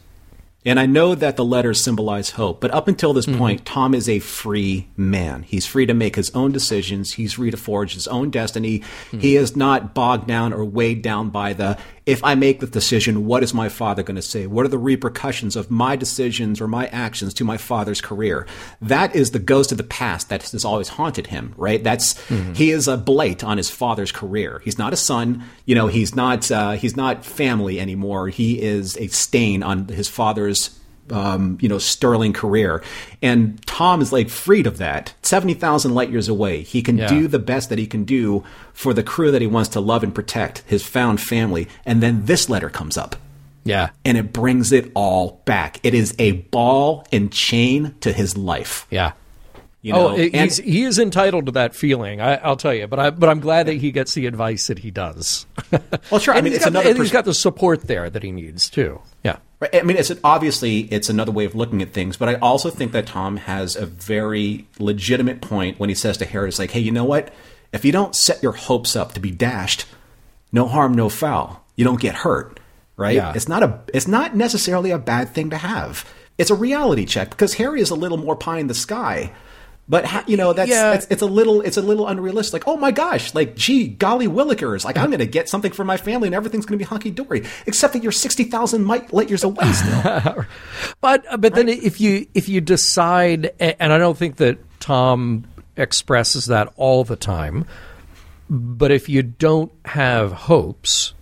and 0.65 0.77
I 0.77 0.85
know 0.85 1.15
that 1.15 1.37
the 1.37 1.45
letters 1.45 1.81
symbolize 1.81 2.31
hope, 2.31 2.59
but 2.59 2.71
up 2.71 2.89
until 2.89 3.13
this 3.13 3.25
mm-hmm. 3.25 3.37
point, 3.37 3.65
Tom 3.65 3.95
is 3.95 4.09
a 4.09 4.19
free 4.19 4.89
man. 4.97 5.43
He's 5.43 5.65
free 5.65 5.85
to 5.85 5.93
make 5.93 6.17
his 6.17 6.29
own 6.31 6.51
decisions. 6.51 7.13
He's 7.13 7.33
free 7.33 7.49
to 7.49 7.55
forge 7.55 7.93
his 7.93 8.09
own 8.09 8.29
destiny. 8.29 8.79
Mm-hmm. 8.79 9.19
He 9.19 9.37
is 9.37 9.55
not 9.55 9.93
bogged 9.93 10.27
down 10.27 10.51
or 10.51 10.65
weighed 10.65 11.01
down 11.01 11.29
by 11.29 11.53
the 11.53 11.77
if 12.09 12.23
I 12.23 12.33
make 12.33 12.59
the 12.59 12.65
decision, 12.65 13.27
what 13.27 13.43
is 13.43 13.53
my 13.53 13.69
father 13.69 14.01
going 14.01 14.15
to 14.15 14.21
say? 14.21 14.47
What 14.47 14.65
are 14.65 14.69
the 14.69 14.79
repercussions 14.79 15.55
of 15.55 15.69
my 15.69 15.95
decisions 15.95 16.59
or 16.59 16.67
my 16.67 16.87
actions 16.87 17.35
to 17.35 17.43
my 17.43 17.55
father's 17.55 18.01
career? 18.01 18.47
That 18.81 19.15
is 19.15 19.29
the 19.29 19.37
ghost 19.37 19.71
of 19.71 19.77
the 19.77 19.83
past 19.83 20.27
that 20.29 20.41
has 20.49 20.65
always 20.65 20.89
haunted 20.89 21.27
him, 21.27 21.53
right? 21.55 21.83
That's 21.83 22.19
he 22.55 22.71
is 22.71 22.87
a 22.87 22.97
blight 22.97 23.43
on 23.43 23.57
his 23.57 23.69
father's 23.69 24.11
career. 24.11 24.59
He's 24.65 24.79
not 24.79 24.91
a 24.91 24.97
son, 24.97 25.43
you 25.65 25.75
know. 25.75 25.85
He's 25.85 26.15
not 26.15 26.49
uh, 26.49 26.71
he's 26.71 26.97
not 26.97 27.23
family 27.23 27.79
anymore. 27.79 28.29
He 28.29 28.59
is 28.59 28.97
a 28.97 29.05
stain 29.07 29.61
on 29.61 29.87
his 29.87 30.09
father's 30.09 30.79
um, 31.11 31.57
you 31.61 31.67
know, 31.69 31.77
sterling 31.77 32.33
career. 32.33 32.81
And 33.21 33.61
Tom 33.65 34.01
is 34.01 34.11
like 34.11 34.29
freed 34.29 34.67
of 34.67 34.77
that. 34.77 35.13
70,000 35.23 35.93
light 35.93 36.09
years 36.09 36.27
away. 36.27 36.61
He 36.61 36.81
can 36.81 36.97
Yeah. 36.97 37.07
do 37.07 37.27
the 37.27 37.39
best 37.39 37.69
that 37.69 37.79
he 37.79 37.87
can 37.87 38.03
do 38.05 38.43
for 38.73 38.93
the 38.93 39.03
crew 39.03 39.31
that 39.31 39.41
he 39.41 39.47
wants 39.47 39.69
to 39.69 39.79
love 39.79 40.03
and 40.03 40.13
protect, 40.13 40.63
his 40.65 40.83
found 40.85 41.19
family. 41.21 41.67
And 41.85 42.01
then 42.01 42.25
this 42.25 42.49
letter 42.49 42.69
comes 42.69 42.97
up 42.97 43.15
Yeah. 43.63 43.89
and 44.05 44.17
it 44.17 44.31
brings 44.33 44.71
it 44.71 44.91
all 44.95 45.41
back. 45.45 45.79
It 45.83 45.93
is 45.93 46.15
a 46.19 46.31
ball 46.31 47.05
and 47.11 47.31
chain 47.31 47.93
to 48.01 48.11
his 48.13 48.37
life. 48.37 48.85
Yeah. 48.89 49.11
You 49.81 49.93
know, 49.93 50.09
oh, 50.09 50.15
it- 50.17 50.33
and- 50.33 50.43
he's, 50.49 50.57
he 50.57 50.83
is 50.83 50.99
entitled 50.99 51.45
to 51.45 51.51
that 51.53 51.73
feeling. 51.75 52.19
I, 52.19 52.35
I'll 52.35 52.57
tell 52.57 52.73
you, 52.73 52.87
but 52.87 52.99
I, 52.99 53.09
but 53.11 53.29
I'm 53.29 53.39
glad 53.39 53.67
that 53.67 53.75
he 53.75 53.91
gets 53.91 54.13
the 54.13 54.25
advice 54.25 54.67
that 54.67 54.79
he 54.79 54.91
does. 54.91 55.45
well, 56.11 56.19
sure. 56.19 56.33
I 56.33 56.41
mean, 56.41 56.51
he's 56.51 56.55
it's 56.57 56.65
got, 56.65 56.71
another. 56.71 56.89
and 56.89 56.97
he's 56.97 57.07
pers- 57.07 57.11
got 57.13 57.25
the 57.25 57.33
support 57.33 57.83
there 57.83 58.09
that 58.09 58.21
he 58.21 58.31
needs 58.31 58.69
too. 58.69 58.99
Yeah. 59.23 59.37
Right. 59.61 59.75
I 59.75 59.81
mean, 59.83 59.97
it's 59.97 60.11
obviously 60.23 60.81
it's 60.91 61.09
another 61.09 61.31
way 61.31 61.45
of 61.45 61.55
looking 61.55 61.81
at 61.81 61.91
things, 61.93 62.17
but 62.17 62.27
I 62.29 62.35
also 62.35 62.69
think 62.69 62.91
that 62.93 63.05
Tom 63.07 63.37
has 63.37 63.75
a 63.75 63.85
very 63.85 64.67
legitimate 64.79 65.41
point 65.41 65.79
when 65.79 65.89
he 65.89 65.95
says 65.95 66.17
to 66.17 66.25
Harry, 66.25 66.47
"It's 66.49 66.59
like, 66.59 66.71
hey, 66.71 66.79
you 66.79 66.91
know 66.91 67.03
what? 67.05 67.33
If 67.71 67.83
you 67.85 67.91
don't 67.91 68.15
set 68.15 68.41
your 68.43 68.53
hopes 68.53 68.95
up 68.95 69.13
to 69.13 69.19
be 69.19 69.31
dashed, 69.31 69.85
no 70.51 70.67
harm, 70.67 70.93
no 70.93 71.07
foul. 71.09 71.63
You 71.75 71.85
don't 71.85 71.99
get 72.01 72.15
hurt, 72.15 72.59
right? 72.97 73.15
Yeah. 73.15 73.33
It's 73.35 73.47
not 73.49 73.63
a 73.63 73.79
it's 73.93 74.07
not 74.07 74.35
necessarily 74.35 74.91
a 74.91 74.97
bad 74.99 75.29
thing 75.33 75.49
to 75.51 75.57
have. 75.57 76.05
It's 76.37 76.49
a 76.49 76.55
reality 76.55 77.05
check 77.05 77.29
because 77.29 77.53
Harry 77.55 77.79
is 77.81 77.89
a 77.89 77.95
little 77.95 78.17
more 78.17 78.35
pie 78.35 78.59
in 78.59 78.67
the 78.67 78.73
sky." 78.73 79.31
But 79.91 80.05
ha- 80.05 80.23
you 80.27 80.37
know 80.37 80.53
that's, 80.53 80.69
Yeah. 80.69 80.91
that's 80.91 81.07
it's 81.09 81.23
a 81.23 81.25
little 81.25 81.61
it's 81.61 81.75
a 81.77 81.81
little 81.81 82.07
unrealistic. 82.07 82.53
Like 82.53 82.67
oh 82.67 82.77
my 82.77 82.91
gosh, 82.91 83.33
like 83.33 83.55
gee 83.55 83.87
golly 83.87 84.27
willikers, 84.27 84.85
like 84.85 84.97
I'm 84.97 85.07
going 85.07 85.17
to 85.19 85.25
get 85.25 85.49
something 85.49 85.71
for 85.71 85.83
my 85.83 85.97
family 85.97 86.27
and 86.27 86.35
everything's 86.35 86.67
going 86.67 86.77
to 86.77 86.85
be 86.85 86.87
hunky 86.87 87.09
dory, 87.09 87.43
except 87.65 87.93
that 87.93 88.03
you're 88.03 88.11
sixty 88.11 88.43
thousand 88.43 88.85
light 88.87 89.29
years 89.29 89.43
away 89.43 89.71
still. 89.71 90.45
But 91.01 91.25
uh, 91.31 91.37
but 91.37 91.55
then 91.55 91.69
if 91.69 91.99
you 91.99 92.27
if 92.35 92.47
you 92.47 92.61
decide, 92.61 93.51
and 93.59 93.91
I 93.91 93.97
don't 93.97 94.17
think 94.17 94.35
that 94.37 94.59
Tom 94.79 95.45
expresses 95.75 96.45
that 96.47 96.71
all 96.75 97.03
the 97.03 97.15
time, 97.15 97.65
but 98.49 98.91
if 98.91 99.09
you 99.09 99.23
don't 99.23 99.71
have 99.85 100.31
hopes, 100.31 101.13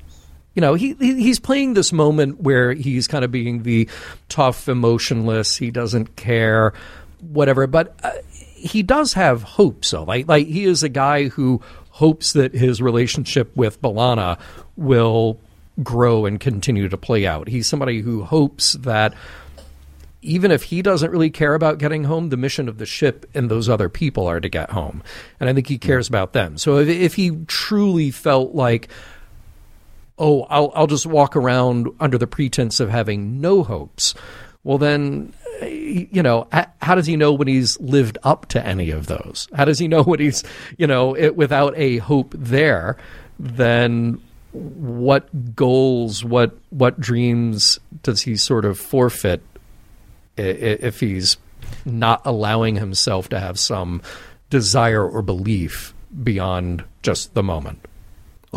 you 0.55 0.61
know 0.61 0.73
he 0.73 0.93
he- 0.99 1.21
he's 1.23 1.39
playing 1.39 1.73
this 1.73 1.93
moment 1.93 2.41
where 2.41 2.73
he's 2.73 3.07
kind 3.07 3.23
of 3.23 3.31
being 3.31 3.63
the 3.63 3.87
tough, 4.29 4.67
emotionless. 4.67 5.55
He 5.57 5.71
doesn't 5.71 6.15
care, 6.15 6.73
whatever. 7.21 7.67
But 7.67 7.95
uh, 8.03 8.11
he 8.57 8.83
does 8.83 9.13
have 9.13 9.43
hopes. 9.43 9.89
So 9.89 10.03
like 10.03 10.27
like 10.27 10.47
he 10.47 10.65
is 10.65 10.83
a 10.83 10.89
guy 10.89 11.29
who 11.29 11.61
hopes 11.91 12.33
that 12.33 12.53
his 12.53 12.81
relationship 12.81 13.55
with 13.55 13.81
B'Elanna 13.81 14.39
will 14.75 15.39
grow 15.83 16.25
and 16.25 16.39
continue 16.39 16.89
to 16.89 16.97
play 16.97 17.25
out. 17.25 17.47
He's 17.47 17.67
somebody 17.67 18.01
who 18.01 18.23
hopes 18.23 18.73
that 18.73 19.13
even 20.21 20.51
if 20.51 20.63
he 20.63 20.81
doesn't 20.81 21.11
really 21.11 21.29
care 21.29 21.53
about 21.53 21.77
getting 21.77 22.03
home, 22.03 22.29
the 22.29 22.37
mission 22.37 22.67
of 22.67 22.79
the 22.79 22.85
ship 22.85 23.29
and 23.33 23.49
those 23.49 23.69
other 23.69 23.89
people 23.89 24.27
are 24.27 24.39
to 24.39 24.49
get 24.49 24.71
home. 24.71 25.03
And 25.39 25.49
I 25.49 25.53
think 25.53 25.67
he 25.67 25.75
hmm. 25.75 25.87
cares 25.87 26.07
about 26.07 26.33
them. 26.33 26.57
So 26.57 26.77
if, 26.77 26.87
if 26.87 27.15
he 27.15 27.31
truly 27.47 28.11
felt 28.11 28.53
like, 28.53 28.89
oh, 30.17 30.43
I'll, 30.49 30.71
I'll 30.75 30.87
just 30.87 31.05
walk 31.05 31.35
around 31.35 31.89
under 31.99 32.17
the 32.17 32.27
pretense 32.27 32.79
of 32.79 32.89
having 32.89 33.39
no 33.39 33.63
hopes, 33.63 34.15
well, 34.67 34.77
then, 34.77 35.31
you 35.61 36.21
know, 36.21 36.45
how 36.81 36.95
does 36.95 37.05
he 37.05 37.15
know 37.15 37.31
when 37.31 37.47
he's 37.47 37.79
lived 37.79 38.17
up 38.23 38.47
to 38.47 38.67
any 38.67 38.89
of 38.89 39.07
those? 39.07 39.47
How 39.55 39.63
does 39.63 39.79
he 39.79 39.87
know 39.87 40.03
when 40.03 40.19
he's, 40.19 40.43
you 40.77 40.85
know, 40.85 41.15
it, 41.15 41.37
without 41.37 41.73
a 41.77 41.99
hope 41.99 42.35
there, 42.37 42.97
then 43.39 44.21
what 44.51 45.55
goals, 45.55 46.25
what 46.25 46.57
what 46.69 46.99
dreams 46.99 47.79
does 48.03 48.21
he 48.23 48.35
sort 48.35 48.65
of 48.65 48.77
forfeit 48.77 49.41
if 50.35 50.99
he's 50.99 51.37
not 51.85 52.21
allowing 52.25 52.75
himself 52.75 53.29
to 53.29 53.39
have 53.39 53.57
some 53.57 54.01
desire 54.49 55.07
or 55.07 55.21
belief 55.21 55.93
beyond 56.23 56.83
just 57.03 57.33
the 57.35 57.43
moment. 57.43 57.79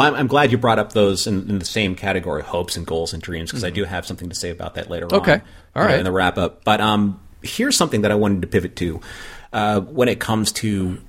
Well, 0.00 0.08
I'm, 0.08 0.20
I'm 0.20 0.26
glad 0.26 0.50
you 0.50 0.58
brought 0.58 0.78
up 0.78 0.92
those 0.92 1.26
in, 1.26 1.48
in 1.48 1.58
the 1.58 1.64
same 1.64 1.94
category, 1.94 2.42
hopes 2.42 2.76
and 2.76 2.86
goals 2.86 3.12
and 3.12 3.22
dreams, 3.22 3.50
because 3.50 3.64
I 3.64 3.70
do 3.70 3.84
have 3.84 4.06
something 4.06 4.28
to 4.28 4.34
say 4.34 4.50
about 4.50 4.74
that 4.74 4.90
later 4.90 5.06
Okay. 5.12 5.32
on. 5.34 5.40
All 5.76 5.82
you 5.82 5.88
know, 5.88 5.92
right. 5.92 5.98
In 5.98 6.04
the 6.04 6.12
wrap 6.12 6.38
up, 6.38 6.64
but 6.64 6.80
um, 6.80 7.20
here's 7.42 7.76
something 7.76 8.00
that 8.02 8.10
I 8.10 8.14
wanted 8.14 8.42
to 8.42 8.48
pivot 8.48 8.76
to 8.76 9.00
uh, 9.52 9.80
when 9.80 10.08
it 10.08 10.18
comes 10.20 10.52
to 10.52 11.00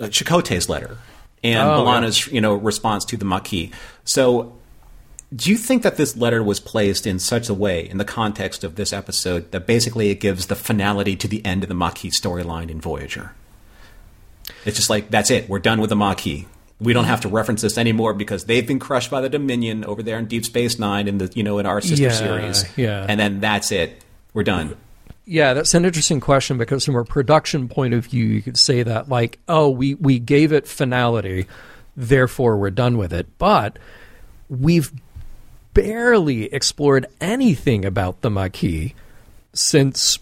uh, 0.00 0.04
Chakotay's 0.04 0.68
letter 0.68 0.98
and 1.44 1.68
Oh, 1.68 1.84
B'Elanna's 1.84 2.26
you 2.26 2.40
know 2.40 2.54
response 2.54 3.04
to 3.06 3.16
the 3.16 3.24
Maquis. 3.24 3.70
So. 4.04 4.56
Do 5.34 5.50
you 5.50 5.56
think 5.56 5.82
that 5.82 5.96
this 5.96 6.14
letter 6.14 6.42
was 6.42 6.60
placed 6.60 7.06
in 7.06 7.18
such 7.18 7.48
a 7.48 7.54
way, 7.54 7.88
in 7.88 7.96
the 7.96 8.04
context 8.04 8.64
of 8.64 8.74
this 8.74 8.92
episode, 8.92 9.50
that 9.52 9.66
basically 9.66 10.10
it 10.10 10.16
gives 10.16 10.48
the 10.48 10.54
finality 10.54 11.16
to 11.16 11.26
the 11.26 11.42
end 11.42 11.62
of 11.62 11.70
the 11.70 11.74
Maquis 11.74 12.20
storyline 12.20 12.68
in 12.68 12.82
Voyager? 12.82 13.32
It's 14.66 14.76
just 14.76 14.90
like 14.90 15.08
that's 15.10 15.30
it. 15.30 15.48
We're 15.48 15.58
done 15.58 15.80
with 15.80 15.88
the 15.88 15.96
Maquis. 15.96 16.44
We 16.82 16.92
don't 16.92 17.04
have 17.04 17.20
to 17.22 17.28
reference 17.28 17.62
this 17.62 17.78
anymore 17.78 18.12
because 18.14 18.44
they've 18.44 18.66
been 18.66 18.78
crushed 18.78 19.10
by 19.10 19.20
the 19.20 19.28
Dominion 19.28 19.84
over 19.84 20.02
there 20.02 20.18
in 20.18 20.26
Deep 20.26 20.44
Space 20.44 20.78
Nine 20.78 21.06
in 21.08 21.18
the 21.18 21.30
you 21.34 21.42
know 21.42 21.58
in 21.58 21.66
our 21.66 21.80
sister 21.80 22.04
Yeah, 22.04 22.10
series. 22.10 22.64
yeah. 22.76 23.06
And 23.08 23.18
then 23.20 23.40
that's 23.40 23.70
it. 23.72 24.04
We're 24.34 24.42
done. 24.44 24.76
Yeah, 25.24 25.54
that's 25.54 25.72
an 25.74 25.84
interesting 25.84 26.18
question 26.20 26.58
because 26.58 26.84
from 26.84 26.96
a 26.96 27.04
production 27.04 27.68
point 27.68 27.94
of 27.94 28.06
view, 28.06 28.24
you 28.24 28.42
could 28.42 28.56
say 28.58 28.82
that 28.82 29.08
like, 29.08 29.38
oh, 29.48 29.70
we 29.70 29.94
we 29.94 30.18
gave 30.18 30.52
it 30.52 30.66
finality, 30.66 31.46
therefore 31.96 32.56
we're 32.56 32.70
done 32.70 32.98
with 32.98 33.12
it. 33.12 33.26
But 33.38 33.78
we've 34.48 34.90
barely 35.74 36.52
explored 36.52 37.06
anything 37.20 37.84
about 37.84 38.20
the 38.20 38.30
Maquis 38.30 38.92
since 39.54 40.18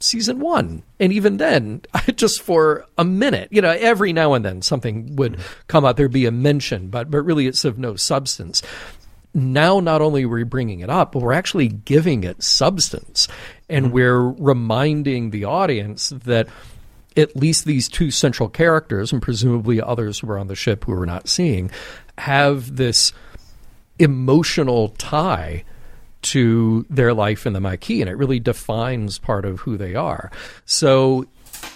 season 0.00 0.40
one. 0.40 0.82
And 1.00 1.12
even 1.12 1.38
then, 1.38 1.82
just 2.14 2.42
for 2.42 2.86
a 2.98 3.04
minute, 3.04 3.48
you 3.50 3.62
know, 3.62 3.70
every 3.70 4.12
now 4.12 4.34
and 4.34 4.44
then 4.44 4.62
something 4.62 5.16
would 5.16 5.34
mm-hmm. 5.34 5.60
come 5.68 5.84
out. 5.84 5.96
There'd 5.96 6.12
be 6.12 6.26
a 6.26 6.32
mention, 6.32 6.88
but, 6.88 7.10
but 7.10 7.22
really 7.22 7.46
it's 7.46 7.64
of 7.64 7.78
no 7.78 7.96
substance. 7.96 8.62
Now, 9.32 9.80
not 9.80 10.00
only 10.00 10.24
are 10.24 10.28
we 10.28 10.44
bringing 10.44 10.80
it 10.80 10.90
up, 10.90 11.12
but 11.12 11.22
we're 11.22 11.32
actually 11.32 11.68
giving 11.68 12.22
it 12.22 12.42
substance. 12.42 13.26
And 13.68 13.86
mm-hmm. 13.86 13.94
we're 13.94 14.20
reminding 14.20 15.30
the 15.30 15.44
audience 15.44 16.10
that 16.10 16.48
at 17.16 17.36
least 17.36 17.64
these 17.64 17.88
two 17.88 18.10
central 18.10 18.48
characters, 18.48 19.12
and 19.12 19.22
presumably 19.22 19.80
others 19.80 20.18
who 20.18 20.30
are 20.30 20.38
on 20.38 20.48
the 20.48 20.56
ship 20.56 20.84
who 20.84 20.92
we're 20.92 21.04
not 21.04 21.28
seeing, 21.28 21.70
have 22.18 22.76
this 22.76 23.12
emotional 23.98 24.88
tie 24.90 25.64
to 26.24 26.86
their 26.90 27.14
life 27.14 27.46
in 27.46 27.52
the 27.52 27.60
Maquis, 27.60 28.00
and 28.00 28.10
it 28.10 28.16
really 28.16 28.40
defines 28.40 29.18
part 29.18 29.44
of 29.44 29.60
who 29.60 29.76
they 29.76 29.94
are. 29.94 30.30
So 30.64 31.26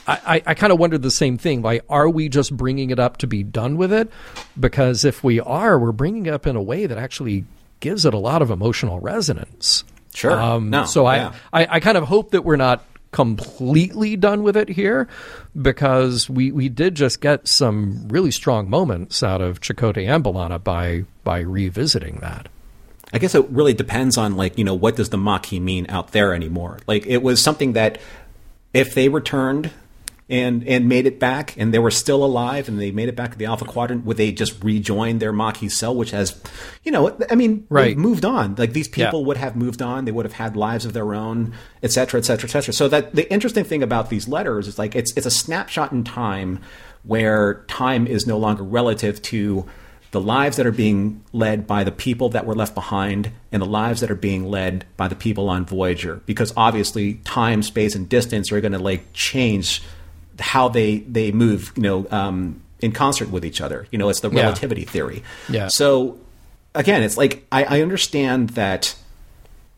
I, 0.07 0.21
I, 0.27 0.43
I 0.47 0.55
kind 0.55 0.73
of 0.73 0.79
wondered 0.79 1.03
the 1.03 1.11
same 1.11 1.39
thing. 1.39 1.63
Like, 1.63 1.85
are 1.89 2.09
we 2.09 2.29
just 2.29 2.57
bringing 2.57 2.91
it 2.91 2.99
up 2.99 3.19
to 3.19 3.27
be 3.27 3.43
done 3.43 3.77
with 3.77 3.93
it? 3.93 4.11
Because 4.59 5.05
if 5.05 5.23
we 5.23 5.41
are, 5.41 5.79
we're 5.79 5.93
bringing 5.93 6.27
it 6.27 6.33
up 6.33 6.47
in 6.47 6.57
a 6.57 6.63
way 6.63 6.87
that 6.87 6.99
actually 6.99 7.45
gives 7.81 8.05
it 8.05 8.15
a 8.15 8.19
lot 8.19 8.43
of 8.43 8.51
emotional 8.51 9.01
resonance. 9.01 9.85
Sure. 10.15 10.33
Um, 10.33 10.71
No, 10.71 10.85
so 10.85 11.09
yeah. 11.11 11.33
I, 11.53 11.63
I, 11.63 11.77
I 11.77 11.81
kind 11.81 11.97
of 11.97 12.05
hope 12.05 12.33
that 12.33 12.45
we're 12.45 12.57
not 12.57 12.85
completely 13.11 14.17
done 14.17 14.43
with 14.43 14.57
it 14.57 14.69
here 14.69 15.09
because 15.61 16.29
we, 16.29 16.53
we 16.53 16.69
did 16.69 16.95
just 16.95 17.21
get 17.21 17.49
some 17.49 18.09
really 18.09 18.31
strong 18.31 18.69
moments 18.69 19.23
out 19.23 19.41
of 19.41 19.61
Chakotay 19.61 20.09
and 20.09 20.25
B'Elanna 20.25 20.63
by 20.63 21.05
by 21.25 21.41
revisiting 21.41 22.17
that. 22.21 22.49
I 23.13 23.19
guess 23.19 23.35
it 23.35 23.47
really 23.51 23.75
depends 23.75 24.17
on 24.19 24.37
like 24.37 24.59
you 24.59 24.65
know 24.65 24.75
what 24.75 24.97
does 24.97 25.09
the 25.11 25.17
Maquis 25.19 25.61
mean 25.61 25.87
out 25.89 26.13
there 26.13 26.35
anymore. 26.35 26.79
Like 26.87 27.07
it 27.07 27.23
was 27.23 27.41
something 27.43 27.73
that 27.75 27.99
if 28.75 28.95
they 28.95 29.09
returned 29.09 29.71
and 30.31 30.67
and 30.69 30.91
made 30.91 31.07
it 31.07 31.19
back 31.19 31.57
and 31.57 31.73
they 31.73 31.79
were 31.79 31.91
still 31.91 32.23
alive 32.23 32.69
and 32.69 32.79
they 32.79 32.91
made 32.91 33.09
it 33.09 33.17
back 33.17 33.33
to 33.33 33.39
the 33.39 33.47
Alpha 33.47 33.65
Quadrant, 33.65 34.05
would 34.05 34.19
they 34.19 34.31
just 34.31 34.63
rejoin 34.63 35.21
their 35.21 35.33
Maquis 35.33 35.79
cell, 35.79 35.95
which 35.95 36.11
has, 36.11 36.39
you 36.85 36.93
know, 36.93 37.17
I 37.31 37.35
mean, 37.35 37.65
Right. 37.71 37.97
moved 37.97 38.27
on. 38.27 38.55
Like 38.59 38.75
these 38.75 38.89
people 38.89 39.21
Yeah. 39.21 39.27
would 39.27 39.37
have 39.39 39.57
moved 39.57 39.81
on. 39.81 40.05
They 40.05 40.13
would 40.13 40.27
have 40.27 40.35
had 40.35 40.55
lives 40.55 40.85
of 40.85 40.93
their 40.93 41.15
own, 41.15 41.55
et 41.83 41.93
cetera, 41.93 42.21
et 42.21 42.25
cetera, 42.27 42.47
et 42.47 42.53
cetera. 42.53 42.75
So 42.75 42.89
that 42.89 43.15
the 43.15 43.31
interesting 43.33 43.65
thing 43.65 43.83
about 43.83 44.11
these 44.11 44.29
letters 44.29 44.69
is 44.69 44.79
like 44.79 44.95
it's 44.95 45.15
it's 45.17 45.25
a 45.27 45.31
snapshot 45.31 45.93
in 45.93 46.05
time 46.05 46.61
where 47.05 47.65
time 47.69 48.07
is 48.07 48.27
no 48.27 48.37
longer 48.37 48.63
relative 48.65 49.23
to 49.23 49.65
the 50.11 50.21
lives 50.21 50.57
that 50.57 50.67
are 50.67 50.73
being 50.73 51.23
led 51.33 51.67
by 51.67 51.85
the 51.85 51.93
people 51.93 52.31
that 52.31 52.47
were 52.47 52.55
left 52.55 52.75
behind 52.75 53.31
and 53.53 53.61
the 53.61 53.67
lives 53.67 54.01
that 54.01 54.11
are 54.11 54.15
being 54.15 54.45
led 54.47 54.85
by 54.97 55.07
the 55.09 55.15
people 55.15 55.49
on 55.51 55.67
Voyager 55.67 56.23
because 56.27 56.53
obviously 56.57 57.15
time 57.25 57.63
space 57.63 57.95
and 57.95 58.09
distance 58.09 58.51
are 58.51 58.61
going 58.61 58.73
to 58.73 58.79
like 58.79 59.13
change 59.13 59.83
how 60.39 60.69
they 60.69 60.99
they 61.01 61.31
move 61.33 61.73
you 61.77 61.83
know 61.83 62.07
um, 62.11 62.61
in 62.81 62.93
concert 62.93 63.31
with 63.31 63.45
each 63.45 63.61
other 63.61 63.87
you 63.91 63.99
know 63.99 64.09
it's 64.09 64.21
the 64.21 64.31
Yeah. 64.31 64.43
relativity 64.45 64.85
theory 64.85 65.23
Yeah. 65.49 65.67
so 65.69 66.19
again 66.75 67.03
it's 67.03 67.17
like 67.17 67.45
I, 67.53 67.65
I 67.65 67.83
understand 67.83 68.51
that 68.51 68.95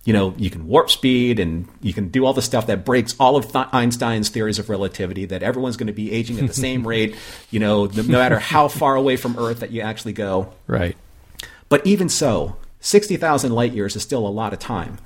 you 0.05 0.13
know 0.13 0.35
you 0.39 0.51
can 0.51 0.67
warp 0.67 0.91
speed 0.91 1.39
and 1.39 1.69
you 1.83 1.93
can 1.93 2.09
do 2.09 2.25
all 2.25 2.33
the 2.33 2.43
stuff 2.43 2.67
that 2.67 2.85
breaks 2.85 3.15
all 3.21 3.37
of 3.37 3.53
Th- 3.53 3.67
Einstein's 3.73 4.29
theories 4.31 4.59
of 4.59 4.69
relativity 4.71 5.27
that 5.27 5.43
everyone's 5.43 5.77
going 5.77 5.89
to 5.89 5.93
be 5.93 6.11
aging 6.13 6.39
at 6.39 6.47
the 6.47 6.55
same 6.69 6.87
rate 6.87 7.15
you 7.51 7.61
know 7.61 7.85
no 7.87 8.03
no 8.03 8.19
matter 8.19 8.39
how 8.39 8.67
far 8.69 8.97
away 8.97 9.17
from 9.17 9.39
Earth 9.39 9.61
that 9.61 9.71
you 9.73 9.81
actually 9.83 10.13
go 10.15 10.53
Right. 10.67 10.97
but 11.69 11.87
even 11.87 12.09
so 12.09 12.57
60,000 12.81 13.53
light 13.53 13.73
years 13.75 13.95
is 13.95 14.03
still 14.03 14.27
a 14.27 14.31
lot 14.31 14.53
of 14.55 14.59
time 14.59 14.99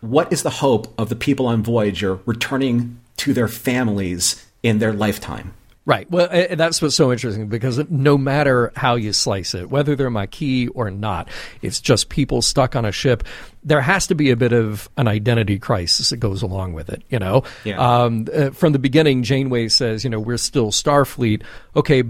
what 0.00 0.32
is 0.32 0.42
the 0.42 0.50
hope 0.50 0.92
of 0.98 1.08
the 1.08 1.16
people 1.16 1.46
on 1.46 1.62
Voyager 1.62 2.20
returning 2.26 2.98
to 3.18 3.32
their 3.32 3.48
families 3.48 4.44
in 4.62 4.78
their 4.80 4.92
lifetime? 4.92 5.54
Right. 5.84 6.08
Well, 6.10 6.28
that's 6.54 6.80
what's 6.80 6.94
so 6.94 7.10
interesting 7.10 7.48
because 7.48 7.80
no 7.90 8.16
matter 8.16 8.72
how 8.76 8.94
you 8.94 9.12
slice 9.12 9.52
it, 9.52 9.68
whether 9.68 9.96
they're 9.96 10.10
Maquis 10.10 10.68
or 10.76 10.92
not, 10.92 11.28
it's 11.60 11.80
just 11.80 12.08
people 12.08 12.40
stuck 12.40 12.76
on 12.76 12.84
a 12.84 12.92
ship. 12.92 13.24
There 13.64 13.80
has 13.80 14.06
to 14.06 14.14
be 14.14 14.30
a 14.30 14.36
bit 14.36 14.52
of 14.52 14.88
an 14.96 15.08
identity 15.08 15.58
crisis 15.58 16.10
that 16.10 16.18
goes 16.18 16.40
along 16.40 16.74
with 16.74 16.88
it. 16.88 17.02
You 17.08 17.18
know, 17.18 17.42
Yeah. 17.64 17.78
um, 18.04 18.26
uh, 18.32 18.50
from 18.50 18.72
the 18.72 18.78
beginning, 18.78 19.24
Janeway 19.24 19.68
says, 19.68 20.04
you 20.04 20.10
know, 20.10 20.20
we're 20.20 20.36
still 20.36 20.70
Starfleet. 20.70 21.42
Okay. 21.74 22.04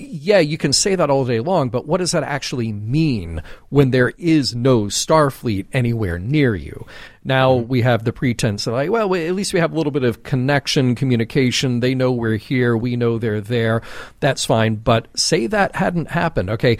Yeah, 0.00 0.38
you 0.38 0.58
can 0.58 0.72
say 0.72 0.94
that 0.94 1.10
all 1.10 1.24
day 1.24 1.40
long, 1.40 1.70
but 1.70 1.86
what 1.86 1.98
does 1.98 2.12
that 2.12 2.22
actually 2.22 2.72
mean 2.72 3.42
when 3.68 3.90
there 3.90 4.12
is 4.16 4.54
no 4.54 4.84
Starfleet 4.84 5.66
anywhere 5.72 6.20
near 6.20 6.54
you? 6.54 6.86
Now 7.24 7.54
mm-hmm. 7.54 7.68
we 7.68 7.82
have 7.82 8.04
the 8.04 8.12
pretense 8.12 8.68
of 8.68 8.74
like, 8.74 8.90
well, 8.90 9.12
at 9.12 9.34
least 9.34 9.52
we 9.52 9.58
have 9.58 9.72
a 9.72 9.76
little 9.76 9.90
bit 9.90 10.04
of 10.04 10.22
connection, 10.22 10.94
communication. 10.94 11.80
They 11.80 11.96
know 11.96 12.12
we're 12.12 12.36
here. 12.36 12.76
We 12.76 12.94
know 12.94 13.18
they're 13.18 13.40
there. 13.40 13.82
That's 14.20 14.44
fine. 14.44 14.76
But 14.76 15.08
say 15.18 15.48
that 15.48 15.74
hadn't 15.74 16.12
happened. 16.12 16.50
Okay. 16.50 16.78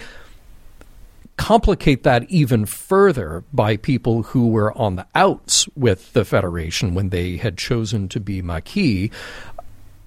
Complicate 1.35 2.03
that 2.03 2.23
even 2.29 2.65
further 2.65 3.43
by 3.51 3.75
people 3.75 4.23
who 4.23 4.47
were 4.47 4.77
on 4.77 4.95
the 4.95 5.07
outs 5.13 5.67
with 5.75 6.13
the 6.13 6.23
Federation 6.23 6.95
when 6.95 7.09
they 7.09 7.37
had 7.37 7.57
chosen 7.57 8.07
to 8.09 8.19
be 8.19 8.41
Maquis 8.41 9.09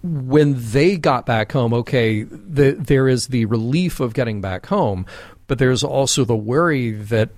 when 0.03 0.55
they 0.57 0.97
got 0.97 1.27
back 1.27 1.53
home, 1.53 1.73
okay, 1.73 2.23
the, 2.25 2.73
there 2.73 3.09
is 3.09 3.29
the 3.29 3.45
relief 3.47 4.01
of 4.01 4.15
getting 4.15 4.41
back 4.41 4.67
home, 4.67 5.07
but 5.47 5.59
there's 5.59 5.85
also 5.85 6.25
the 6.25 6.37
worry 6.37 6.91
that, 6.91 7.31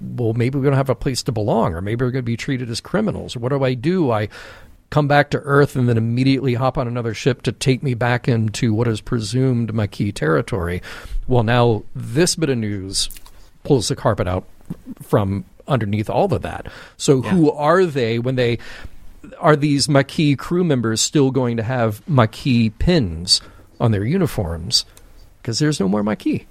well, 0.00 0.34
maybe 0.34 0.58
we 0.58 0.64
don't 0.64 0.74
have 0.74 0.90
a 0.90 0.94
place 0.94 1.22
to 1.24 1.32
belong, 1.32 1.74
or 1.74 1.80
maybe 1.80 2.04
we're 2.04 2.10
going 2.10 2.24
to 2.24 2.26
be 2.26 2.36
treated 2.36 2.70
as 2.70 2.80
criminals. 2.80 3.36
What 3.36 3.50
do 3.50 3.64
I 3.64 3.74
do? 3.74 4.10
I 4.10 4.28
come 4.90 5.08
back 5.08 5.30
to 5.30 5.38
Earth 5.38 5.76
and 5.76 5.88
then 5.88 5.96
immediately 5.96 6.54
hop 6.54 6.76
on 6.76 6.88
another 6.88 7.14
ship 7.14 7.42
to 7.42 7.52
take 7.52 7.82
me 7.82 7.94
back 7.94 8.28
into 8.28 8.74
what 8.74 8.88
is 8.88 9.00
presumed 9.00 9.72
Maquis 9.72 10.12
territory. 10.12 10.82
Well, 11.28 11.44
now 11.44 11.84
this 11.94 12.34
bit 12.36 12.50
of 12.50 12.58
news 12.58 13.08
pulls 13.62 13.88
the 13.88 13.96
carpet 13.96 14.26
out 14.26 14.46
from 15.00 15.44
underneath 15.68 16.10
all 16.10 16.32
of 16.34 16.42
that. 16.42 16.66
So 16.96 17.22
who 17.22 17.52
are 17.52 17.86
they 17.86 18.18
when 18.18 18.34
they 18.34 18.58
are 19.38 19.56
these 19.56 19.88
Maquis 19.88 20.36
crew 20.36 20.64
members 20.64 21.00
still 21.00 21.30
going 21.30 21.56
to 21.56 21.62
have 21.62 22.06
Maquis 22.08 22.70
pins 22.78 23.40
on 23.78 23.90
their 23.90 24.04
uniforms? 24.04 24.84
Because 25.40 25.58
there's 25.58 25.80
no 25.80 25.88
more 25.88 26.02
Maquis. 26.02 26.46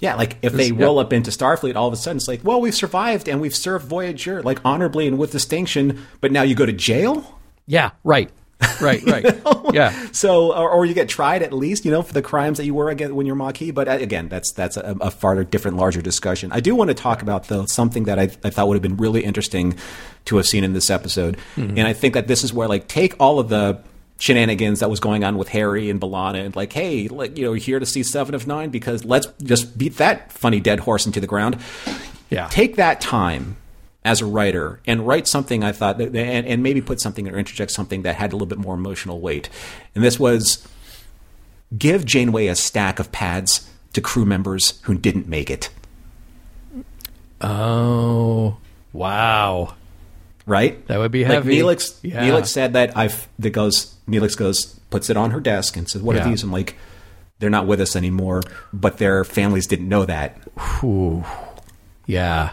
Yeah, 0.00 0.16
like 0.16 0.36
if 0.42 0.52
they 0.52 0.72
roll 0.72 0.98
up 0.98 1.12
into 1.12 1.30
Starfleet, 1.30 1.76
all 1.76 1.86
of 1.86 1.94
a 1.94 1.96
sudden 1.96 2.16
it's 2.16 2.26
like, 2.26 2.40
well, 2.42 2.60
we've 2.60 2.74
survived 2.74 3.28
and 3.28 3.40
we've 3.40 3.54
served 3.54 3.86
Voyager 3.86 4.42
like 4.42 4.58
honorably 4.64 5.06
and 5.06 5.16
with 5.16 5.30
distinction, 5.30 6.04
but 6.20 6.32
now 6.32 6.42
you 6.42 6.56
go 6.56 6.66
to 6.66 6.72
jail. 6.72 7.38
Yeah, 7.68 7.92
right, 8.02 8.28
right, 8.80 9.02
right. 9.04 9.24
Yeah, 9.72 10.06
So, 10.12 10.52
or, 10.54 10.70
or 10.70 10.84
you 10.84 10.94
get 10.94 11.08
tried 11.08 11.42
at 11.42 11.52
least, 11.52 11.84
you 11.84 11.90
know, 11.90 12.02
for 12.02 12.12
the 12.12 12.22
crimes 12.22 12.58
that 12.58 12.64
you 12.64 12.74
were 12.74 12.90
again 12.90 13.14
when 13.14 13.26
you're 13.26 13.36
Maquis. 13.36 13.72
But 13.72 13.88
uh, 13.88 13.92
again, 13.92 14.28
that's 14.28 14.52
that's 14.52 14.76
a, 14.76 14.96
a 15.00 15.10
far 15.10 15.42
different, 15.44 15.76
larger 15.76 16.02
discussion. 16.02 16.52
I 16.52 16.60
do 16.60 16.74
want 16.74 16.88
to 16.88 16.94
talk 16.94 17.22
about 17.22 17.48
though 17.48 17.66
something 17.66 18.04
that 18.04 18.18
I, 18.18 18.24
I 18.44 18.50
thought 18.50 18.68
would 18.68 18.74
have 18.74 18.82
been 18.82 18.96
really 18.96 19.24
interesting 19.24 19.76
to 20.26 20.36
have 20.36 20.46
seen 20.46 20.64
in 20.64 20.72
this 20.72 20.90
episode, 20.90 21.36
and 21.56 21.80
I 21.80 21.92
think 21.92 22.14
that 22.14 22.28
this 22.28 22.44
is 22.44 22.52
where 22.52 22.68
like 22.68 22.88
take 22.88 23.14
all 23.18 23.38
of 23.38 23.48
the 23.48 23.80
shenanigans 24.18 24.80
that 24.80 24.88
was 24.88 25.00
going 25.00 25.24
on 25.24 25.36
with 25.36 25.48
Harry 25.48 25.90
and 25.90 26.00
B'Elanna, 26.00 26.44
and 26.44 26.54
like, 26.54 26.72
hey, 26.72 27.08
like 27.08 27.36
you 27.36 27.44
know, 27.44 27.54
here 27.54 27.78
to 27.78 27.86
see 27.86 28.02
Seven 28.02 28.34
of 28.34 28.46
Nine 28.46 28.70
because 28.70 29.04
let's 29.04 29.26
just 29.42 29.76
beat 29.76 29.96
that 29.96 30.30
funny 30.32 30.60
dead 30.60 30.80
horse 30.80 31.06
into 31.06 31.20
the 31.20 31.26
ground. 31.26 31.58
yeah. 32.30 32.48
Take 32.48 32.76
that 32.76 33.00
time 33.00 33.56
as 34.04 34.20
a 34.20 34.26
writer 34.26 34.80
and 34.86 35.06
write 35.06 35.28
something 35.28 35.62
I 35.62 35.72
thought, 35.72 35.98
that, 35.98 36.08
and, 36.16 36.46
and 36.46 36.62
maybe 36.62 36.80
put 36.80 37.00
something 37.00 37.28
or 37.28 37.38
interject 37.38 37.70
something 37.70 38.02
that 38.02 38.16
had 38.16 38.32
a 38.32 38.36
little 38.36 38.46
bit 38.46 38.58
more 38.58 38.74
emotional 38.74 39.20
weight. 39.20 39.48
And 39.94 40.02
this 40.02 40.18
was 40.18 40.66
give 41.78 42.04
Janeway 42.04 42.48
a 42.48 42.56
stack 42.56 42.98
of 42.98 43.12
pads 43.12 43.68
to 43.92 44.00
crew 44.00 44.24
members 44.24 44.80
who 44.82 44.94
didn't 44.94 45.28
make 45.28 45.50
it. 45.50 45.70
Oh, 47.40 48.56
wow. 48.92 49.74
Right? 50.46 50.84
That 50.88 50.98
would 50.98 51.12
be 51.12 51.24
like 51.24 51.32
heavy. 51.34 51.58
Neelix, 51.58 51.98
Yeah. 52.02 52.28
Neelix 52.28 52.48
said 52.48 52.72
that 52.72 52.96
I've 52.96 53.28
that 53.38 53.50
goes 53.50 53.94
Neelix 54.08 54.36
goes 54.36 54.66
puts 54.90 55.08
it 55.10 55.16
on 55.16 55.30
her 55.30 55.40
desk 55.40 55.76
and 55.76 55.88
says, 55.88 56.02
"What 56.02 56.16
Yeah. 56.16 56.26
are 56.26 56.28
these?" 56.30 56.42
I'm 56.42 56.50
like, 56.50 56.76
"They're 57.38 57.50
not 57.50 57.66
with 57.66 57.80
us 57.80 57.94
anymore," 57.94 58.42
but 58.72 58.98
their 58.98 59.24
families 59.24 59.66
didn't 59.66 59.88
know 59.88 60.04
that. 60.04 60.36
Ooh. 60.82 61.24
Yeah, 62.06 62.50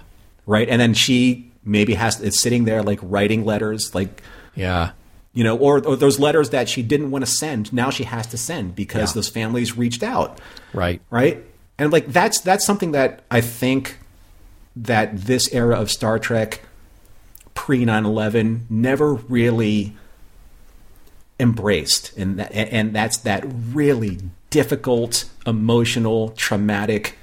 right? 0.50 0.68
And 0.68 0.82
then 0.82 0.94
she 0.96 1.52
maybe 1.64 1.94
has 1.94 2.20
is 2.20 2.42
sitting 2.42 2.66
there 2.66 2.82
like 2.82 3.00
writing 3.04 3.46
letters, 3.46 3.94
like 3.94 4.24
yeah, 4.56 4.92
you 5.34 5.44
know, 5.44 5.56
or, 5.58 5.86
or 5.86 5.96
those 5.96 6.20
letters 6.20 6.50
that 6.50 6.68
she 6.68 6.82
didn't 6.82 7.12
want 7.12 7.24
to 7.24 7.32
send. 7.32 7.72
Now 7.72 7.92
she 7.92 8.04
has 8.04 8.26
to 8.28 8.38
send 8.38 8.76
because 8.76 9.12
Yeah. 9.12 9.14
those 9.16 9.30
families 9.30 9.78
reached 9.78 10.02
out, 10.02 10.42
right. 10.74 11.02
right? 11.12 11.44
And 11.78 11.94
like 11.94 12.08
that's 12.08 12.42
that's 12.42 12.66
something 12.66 12.92
that 12.94 13.22
I 13.30 13.42
think 13.42 14.00
that 14.76 15.16
this 15.16 15.54
era 15.54 15.80
of 15.80 15.92
Star 15.92 16.18
Trek 16.18 16.62
pre 17.54 17.86
9/11 17.86 18.62
never 18.70 19.14
really 19.14 19.96
embraced 21.40 22.12
and 22.18 22.40
that, 22.40 22.52
and 22.52 22.94
that's 22.94 23.18
that 23.18 23.44
really 23.72 24.18
difficult 24.50 25.26
emotional 25.46 26.30
traumatic 26.30 27.19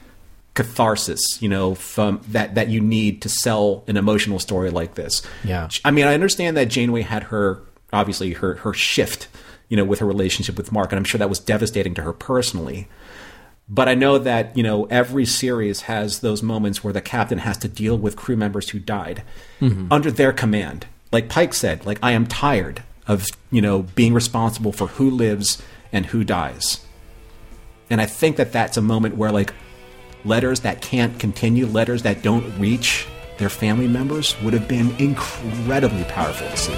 catharsis 0.57 1.21
you 1.41 1.49
know 1.49 1.75
from 1.75 2.21
that 2.29 2.55
that 2.57 2.69
you 2.69 2.81
need 2.81 3.23
to 3.23 3.29
sell 3.29 3.85
an 3.87 3.97
emotional 3.97 4.39
story 4.39 4.71
like 4.71 4.95
this 4.95 5.23
Yeah. 5.45 5.69
i 5.85 5.91
mean 5.93 6.07
i 6.07 6.15
understand 6.15 6.57
that 6.57 6.65
janeway 6.69 7.03
had 7.03 7.25
her 7.25 7.63
obviously 7.93 8.33
her 8.33 8.55
her 8.57 8.73
shift 8.73 9.29
you 9.69 9.77
know 9.77 9.85
with 9.85 10.01
her 10.01 10.07
relationship 10.07 10.57
with 10.57 10.73
mark 10.73 10.91
and 10.91 10.99
i'm 10.99 11.05
sure 11.05 11.19
that 11.19 11.29
was 11.29 11.39
devastating 11.39 11.95
to 11.95 12.03
her 12.03 12.13
personally 12.13 12.89
but 13.69 13.89
I 13.89 13.95
know 13.95 14.19
that 14.19 14.57
you 14.57 14.63
know 14.63 14.85
every 14.85 15.27
series 15.27 15.83
has 15.83 16.21
those 16.21 16.43
moments 16.43 16.85
where 16.85 16.93
the 16.93 17.01
captain 17.01 17.39
has 17.39 17.59
to 17.59 17.69
deal 17.69 17.99
with 17.99 18.17
crew 18.17 18.37
members 18.37 18.71
who 18.71 18.79
died 18.79 19.23
mm-hmm. 19.61 19.93
under 19.93 20.11
their 20.11 20.33
command. 20.33 20.87
Like 21.13 21.29
Pike 21.29 21.55
said, 21.55 21.85
like 21.85 21.99
I 22.03 22.13
am 22.13 22.27
tired 22.27 22.83
of 23.07 23.27
you 23.51 23.61
know 23.61 23.83
being 23.83 24.15
responsible 24.15 24.73
for 24.73 24.87
who 24.87 25.11
lives 25.11 25.61
and 25.93 26.07
who 26.07 26.23
dies. 26.23 26.85
And 27.91 28.01
I 28.01 28.07
think 28.07 28.37
that 28.37 28.53
that's 28.53 28.77
a 28.77 28.83
moment 28.83 29.17
where 29.17 29.33
like 29.33 29.53
letters 30.27 30.61
that 30.61 30.83
can't 30.83 31.19
continue, 31.19 31.67
letters 31.67 32.03
that 32.03 32.23
don't 32.23 32.59
reach 32.59 33.07
their 33.39 33.49
family 33.49 33.87
members 33.87 34.41
would 34.43 34.53
have 34.53 34.67
been 34.67 34.95
incredibly 34.99 36.05
powerful 36.05 36.49
to 36.49 36.57
see. 36.57 36.73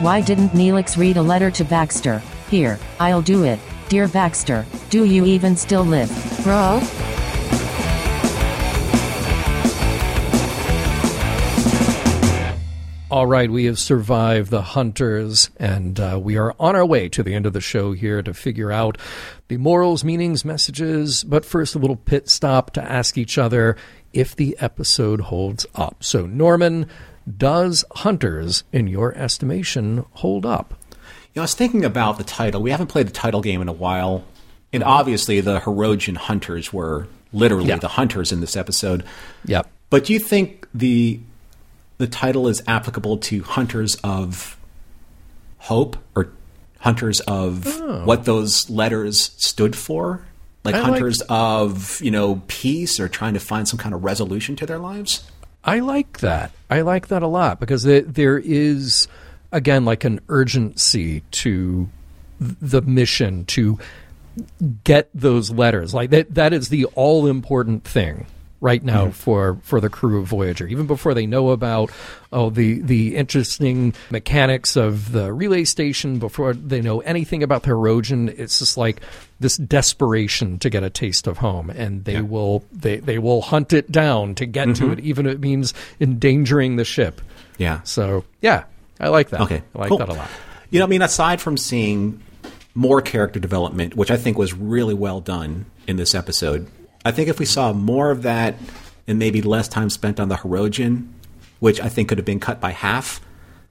Why 0.00 0.20
didn't 0.20 0.48
Neelix 0.48 0.96
read 0.96 1.16
a 1.16 1.22
letter 1.22 1.50
to 1.52 1.64
Baxter? 1.64 2.20
Here, 2.50 2.78
I'll 2.98 3.22
do 3.22 3.44
it. 3.44 3.60
Dear 3.88 4.08
Baxter, 4.08 4.66
do 4.90 5.04
you 5.04 5.24
even 5.26 5.56
still 5.56 5.84
live? 5.84 6.10
Bro? 6.42 6.80
All 13.12 13.26
right, 13.26 13.50
we 13.50 13.66
have 13.66 13.78
survived 13.78 14.50
the 14.50 14.62
hunters, 14.62 15.50
and 15.58 16.00
uh, 16.00 16.18
we 16.18 16.38
are 16.38 16.54
on 16.58 16.74
our 16.74 16.86
way 16.86 17.10
to 17.10 17.22
the 17.22 17.34
end 17.34 17.44
of 17.44 17.52
the 17.52 17.60
show 17.60 17.92
here 17.92 18.22
to 18.22 18.32
figure 18.32 18.72
out 18.72 18.96
the 19.48 19.58
morals, 19.58 20.02
meanings, 20.02 20.46
messages. 20.46 21.22
But 21.22 21.44
first, 21.44 21.74
a 21.74 21.78
little 21.78 21.96
pit 21.96 22.30
stop 22.30 22.70
to 22.70 22.82
ask 22.82 23.18
each 23.18 23.36
other 23.36 23.76
if 24.14 24.34
the 24.34 24.56
episode 24.60 25.20
holds 25.20 25.66
up. 25.74 26.02
So, 26.02 26.24
Norman, 26.24 26.86
does 27.36 27.84
Hunters, 27.96 28.64
in 28.72 28.86
your 28.86 29.14
estimation, 29.14 30.06
hold 30.12 30.46
up? 30.46 30.72
You 30.92 30.96
know, 31.36 31.42
I 31.42 31.44
was 31.44 31.54
thinking 31.54 31.84
about 31.84 32.16
the 32.16 32.24
title. 32.24 32.62
We 32.62 32.70
haven't 32.70 32.86
played 32.86 33.08
the 33.08 33.12
title 33.12 33.42
game 33.42 33.60
in 33.60 33.68
a 33.68 33.74
while. 33.74 34.24
And 34.72 34.82
obviously, 34.82 35.42
the 35.42 35.60
Hirogen 35.60 36.16
hunters 36.16 36.72
were 36.72 37.08
literally 37.30 37.68
Yeah. 37.68 37.76
the 37.76 37.88
hunters 37.88 38.32
in 38.32 38.40
this 38.40 38.56
episode. 38.56 39.04
Yep. 39.44 39.68
But 39.90 40.06
do 40.06 40.14
you 40.14 40.18
think 40.18 40.66
the 40.72 41.20
the 41.98 42.06
title 42.06 42.48
is 42.48 42.62
applicable 42.66 43.18
to 43.18 43.42
hunters 43.42 43.96
of 44.02 44.56
hope 45.58 45.96
or 46.16 46.32
hunters 46.80 47.20
of 47.20 47.66
oh. 47.66 48.04
what 48.04 48.24
those 48.24 48.68
letters 48.68 49.32
stood 49.36 49.76
for? 49.76 50.26
Like 50.64 50.74
I 50.74 50.80
like- 50.80 50.90
hunters 50.92 51.22
of, 51.28 52.00
you 52.00 52.10
know, 52.10 52.42
peace 52.48 52.98
or 53.00 53.08
trying 53.08 53.34
to 53.34 53.40
find 53.40 53.68
some 53.68 53.78
kind 53.78 53.94
of 53.94 54.04
resolution 54.04 54.56
to 54.56 54.66
their 54.66 54.78
lives? 54.78 55.24
I 55.64 55.78
like 55.78 56.18
that. 56.18 56.50
I 56.68 56.80
like 56.80 57.08
that 57.08 57.22
a 57.22 57.28
lot 57.28 57.60
because 57.60 57.84
there, 57.84 58.00
there 58.00 58.38
is, 58.38 59.06
again, 59.52 59.84
like 59.84 60.02
an 60.02 60.20
urgency 60.28 61.20
to 61.30 61.88
the 62.40 62.82
mission 62.82 63.44
to 63.44 63.78
get 64.82 65.08
those 65.14 65.52
letters. 65.52 65.94
Like 65.94 66.10
that, 66.10 66.34
that 66.34 66.52
is 66.52 66.68
the 66.68 66.86
all 66.86 67.28
important 67.28 67.84
thing 67.84 68.26
right 68.62 68.82
now 68.82 69.02
mm-hmm. 69.02 69.10
for 69.10 69.58
for 69.62 69.80
the 69.80 69.90
crew 69.90 70.20
of 70.20 70.28
Voyager, 70.28 70.66
even 70.66 70.86
before 70.86 71.12
they 71.12 71.26
know 71.26 71.50
about 71.50 71.90
oh 72.32 72.48
the 72.48 72.80
the 72.80 73.16
interesting 73.16 73.92
mechanics 74.10 74.76
of 74.76 75.12
the 75.12 75.32
relay 75.32 75.64
station, 75.64 76.18
before 76.18 76.54
they 76.54 76.80
know 76.80 77.00
anything 77.00 77.42
about 77.42 77.64
the 77.64 77.70
Hirogen. 77.70 78.28
It's 78.38 78.60
just 78.60 78.78
like 78.78 79.02
this 79.40 79.56
desperation 79.56 80.58
to 80.60 80.70
get 80.70 80.84
a 80.84 80.90
taste 80.90 81.26
of 81.26 81.38
home, 81.38 81.68
and 81.68 82.04
they 82.04 82.22
will 82.22 82.64
they 82.72 82.98
they 82.98 83.18
will 83.18 83.42
hunt 83.42 83.74
it 83.74 83.92
down 83.92 84.34
to 84.36 84.46
get 84.46 84.66
to 84.66 84.84
mm-hmm. 84.84 84.92
it, 84.92 85.00
even 85.00 85.26
if 85.26 85.34
it 85.34 85.40
means 85.40 85.74
endangering 86.00 86.76
the 86.76 86.84
ship. 86.84 87.20
Yeah. 87.58 87.82
So 87.82 88.24
yeah, 88.40 88.64
I 88.98 89.08
like 89.08 89.30
that. 89.30 89.42
Okay, 89.42 89.62
I 89.74 89.78
like 89.78 89.88
cool. 89.88 89.98
that 89.98 90.08
a 90.08 90.14
lot. 90.14 90.30
You 90.70 90.78
know, 90.78 90.86
I 90.86 90.88
mean, 90.88 91.02
aside 91.02 91.40
from 91.40 91.58
seeing 91.58 92.22
more 92.74 93.02
character 93.02 93.38
development, 93.38 93.94
which 93.96 94.10
I 94.10 94.16
think 94.16 94.38
was 94.38 94.54
really 94.54 94.94
well 94.94 95.20
done 95.20 95.66
in 95.86 95.96
this 95.96 96.14
episode, 96.14 96.66
I 97.04 97.10
think 97.10 97.28
if 97.28 97.38
we 97.38 97.46
saw 97.46 97.72
more 97.72 98.10
of 98.10 98.22
that 98.22 98.56
and 99.06 99.18
maybe 99.18 99.42
less 99.42 99.68
time 99.68 99.90
spent 99.90 100.20
on 100.20 100.28
the 100.28 100.36
Hirogen, 100.36 101.08
which 101.60 101.80
I 101.80 101.88
think 101.88 102.08
could 102.08 102.18
have 102.18 102.24
been 102.24 102.40
cut 102.40 102.60
by 102.60 102.70
half. 102.70 103.20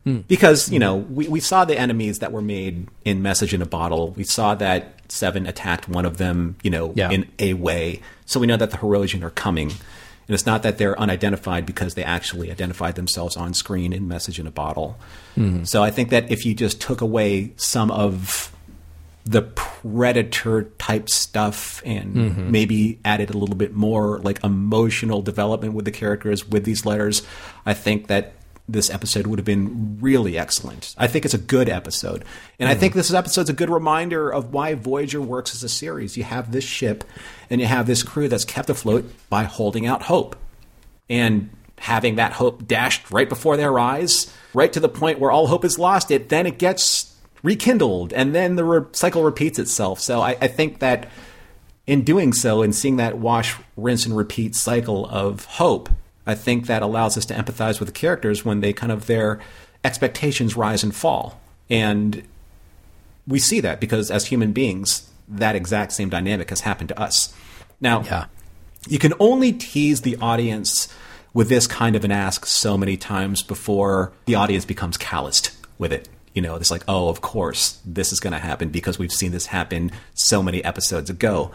Hmm. 0.04 0.20
Because, 0.28 0.72
you 0.72 0.80
know, 0.80 0.96
we, 0.96 1.28
we 1.28 1.40
saw 1.40 1.64
the 1.64 1.78
enemies 1.78 2.20
that 2.20 2.32
were 2.32 2.42
made 2.42 2.88
in 3.06 3.22
Message 3.22 3.54
in 3.54 3.62
a 3.62 3.66
Bottle. 3.66 4.12
We 4.12 4.24
saw 4.24 4.56
that 4.56 4.96
Seven 5.10 5.46
attacked 5.46 5.88
one 5.88 6.06
of 6.06 6.18
them, 6.18 6.56
you 6.64 6.72
know, 6.72 6.94
Yeah. 6.96 7.12
in 7.12 7.28
a 7.38 7.54
way. 7.54 8.02
So 8.26 8.40
we 8.40 8.48
know 8.48 8.58
that 8.58 8.72
the 8.72 8.78
Hirogen 8.78 9.22
are 9.24 9.30
coming. 9.30 9.70
And 9.70 10.34
it's 10.36 10.46
not 10.46 10.64
that 10.64 10.78
they're 10.78 10.98
unidentified 11.00 11.66
because 11.66 11.94
they 11.96 12.04
actually 12.04 12.50
identified 12.50 12.96
themselves 12.96 13.36
on 13.38 13.54
screen 13.54 13.92
in 13.94 14.08
Message 14.08 14.40
in 14.40 14.48
a 14.48 14.52
Bottle. 14.52 14.98
Hmm. 15.36 15.66
So 15.66 15.84
I 15.84 15.92
think 15.92 16.10
that 16.10 16.32
if 16.32 16.46
you 16.46 16.54
just 16.56 16.82
took 16.82 17.02
away 17.02 17.54
some 17.58 17.92
of 17.92 18.52
the 19.26 19.42
predator 19.42 20.64
type 20.78 21.10
stuff 21.10 21.82
and 21.86 22.16
mm-hmm. 22.16 22.52
maybe 22.52 23.00
added 23.06 23.30
a 23.30 23.38
little 23.38 23.56
bit 23.56 23.74
more 23.74 24.20
like 24.20 24.44
emotional 24.44 25.22
development 25.22 25.74
with 25.74 25.86
the 25.86 25.92
characters 25.92 26.48
with 26.48 26.66
these 26.66 26.86
letters, 26.86 27.22
I 27.66 27.74
think 27.74 28.08
that 28.08 28.34
this 28.68 28.90
episode 28.90 29.28
would 29.28 29.38
have 29.38 29.46
been 29.46 29.98
really 30.00 30.38
excellent. 30.38 30.96
I 30.98 31.08
think 31.08 31.26
it's 31.26 31.34
a 31.34 31.40
good 31.40 31.70
episode. 31.70 32.24
And 32.58 32.70
I 32.70 32.74
mm-hmm. 32.74 32.80
think 32.80 32.94
this 32.94 33.14
episode's 33.14 33.50
a 33.50 33.54
good 33.54 33.70
reminder 33.70 34.30
of 34.30 34.54
why 34.54 34.76
Voyager 34.76 35.22
works 35.22 35.54
as 35.54 35.64
a 35.64 35.70
series. 35.70 36.16
You 36.16 36.24
have 36.24 36.52
this 36.52 36.64
ship 36.64 37.04
and 37.50 37.60
you 37.60 37.68
have 37.68 37.86
this 37.86 38.02
crew 38.02 38.28
that's 38.28 38.46
kept 38.46 38.70
afloat 38.70 39.12
by 39.30 39.44
holding 39.44 39.86
out 39.86 40.04
hope 40.04 40.36
and 41.10 41.50
having 41.78 42.16
that 42.16 42.32
hope 42.34 42.66
dashed 42.68 43.12
right 43.12 43.28
before 43.28 43.58
their 43.58 43.78
eyes, 43.78 44.34
right 44.54 44.72
to 44.72 44.80
the 44.80 44.90
point 44.90 45.20
where 45.20 45.32
all 45.32 45.48
hope 45.48 45.66
is 45.66 45.78
lost, 45.78 46.12
it 46.12 46.30
then 46.30 46.46
it 46.46 46.58
gets 46.58 47.11
rekindled, 47.44 48.14
and 48.14 48.34
then 48.36 48.56
the 48.56 48.64
re- 48.64 48.86
cycle 48.92 49.24
repeats 49.24 49.58
itself. 49.60 50.00
So 50.00 50.22
I, 50.22 50.38
I 50.42 50.48
think 50.48 50.80
that 50.80 51.10
in 51.88 52.04
doing 52.04 52.32
so, 52.34 52.62
and 52.62 52.74
seeing 52.76 52.98
that 52.98 53.18
wash, 53.18 53.56
rinse, 53.76 54.06
and 54.06 54.16
repeat 54.16 54.56
cycle 54.56 55.08
of 55.08 55.46
hope, 55.46 55.90
I 56.26 56.36
think 56.36 56.68
that 56.68 56.82
allows 56.84 57.18
us 57.18 57.26
to 57.26 57.34
empathize 57.34 57.80
with 57.80 57.88
the 57.88 57.94
characters 57.94 58.46
when 58.46 58.62
they 58.62 58.74
kind 58.74 58.92
of 58.92 59.08
their 59.08 59.40
expectations 59.84 60.56
rise 60.56 60.84
and 60.84 60.94
fall, 60.96 61.42
and 61.70 62.24
we 63.28 63.40
see 63.40 63.60
that 63.62 63.80
because 63.80 64.12
as 64.12 64.28
human 64.28 64.52
beings, 64.52 65.10
that 65.28 65.56
exact 65.56 65.92
same 65.94 66.10
dynamic 66.10 66.50
has 66.50 66.62
happened 66.62 66.90
to 66.90 67.00
us. 67.00 67.34
Now, 67.80 68.02
Yeah. 68.04 68.26
you 68.88 69.00
can 69.00 69.14
only 69.20 69.54
tease 69.54 70.02
the 70.02 70.18
audience 70.18 70.88
with 71.34 71.50
this 71.50 71.66
kind 71.66 71.96
of 71.96 72.04
an 72.04 72.12
ask 72.12 72.46
so 72.46 72.78
many 72.78 72.98
times 72.98 73.42
before 73.42 74.12
the 74.26 74.36
audience 74.36 74.66
becomes 74.66 74.98
calloused 74.98 75.52
with 75.80 75.94
it. 75.94 76.10
You 76.34 76.42
know, 76.42 76.56
it's 76.56 76.72
like, 76.72 76.84
oh, 76.88 77.10
of 77.10 77.22
course, 77.22 77.80
this 77.86 78.12
is 78.12 78.20
going 78.20 78.34
to 78.34 78.40
happen 78.40 78.70
because 78.70 78.98
we've 78.98 79.12
seen 79.12 79.32
this 79.32 79.48
happen 79.48 79.92
so 80.14 80.42
many 80.42 80.64
episodes 80.64 81.10
ago. 81.10 81.52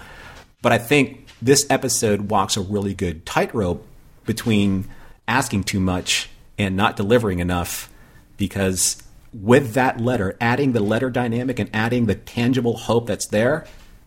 But 0.62 0.72
I 0.72 0.78
think 0.78 1.26
this 1.40 1.66
episode 1.70 2.30
walks 2.30 2.56
a 2.56 2.60
really 2.60 2.94
good 2.94 3.24
tightrope 3.24 3.86
between 4.24 4.88
asking 5.28 5.64
too 5.64 5.80
much 5.80 6.28
and 6.58 6.76
not 6.76 6.96
delivering 6.96 7.38
enough 7.38 7.90
because 8.36 9.02
with 9.32 9.74
that 9.74 10.00
letter, 10.00 10.36
adding 10.40 10.72
the 10.72 10.80
letter 10.80 11.10
dynamic 11.10 11.58
and 11.58 11.70
adding 11.72 12.06
the 12.06 12.14
tangible 12.14 12.76
hope 12.76 13.06
that's 13.06 13.28
there 13.28 13.66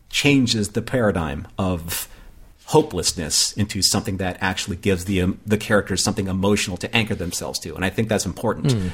changes 0.09 0.69
the 0.69 0.81
paradigm 0.81 1.47
of 1.57 2.07
hopelessness 2.65 3.51
into 3.53 3.81
something 3.81 4.17
that 4.17 4.37
actually 4.41 4.75
gives 4.75 5.05
the 5.05 5.21
um, 5.21 5.39
the 5.45 5.57
characters 5.57 6.03
something 6.03 6.27
emotional 6.27 6.77
to 6.77 6.95
anchor 6.95 7.15
themselves 7.15 7.59
to, 7.59 7.75
and 7.75 7.83
I 7.83 7.89
think 7.89 8.09
that's 8.09 8.25
important. 8.25 8.91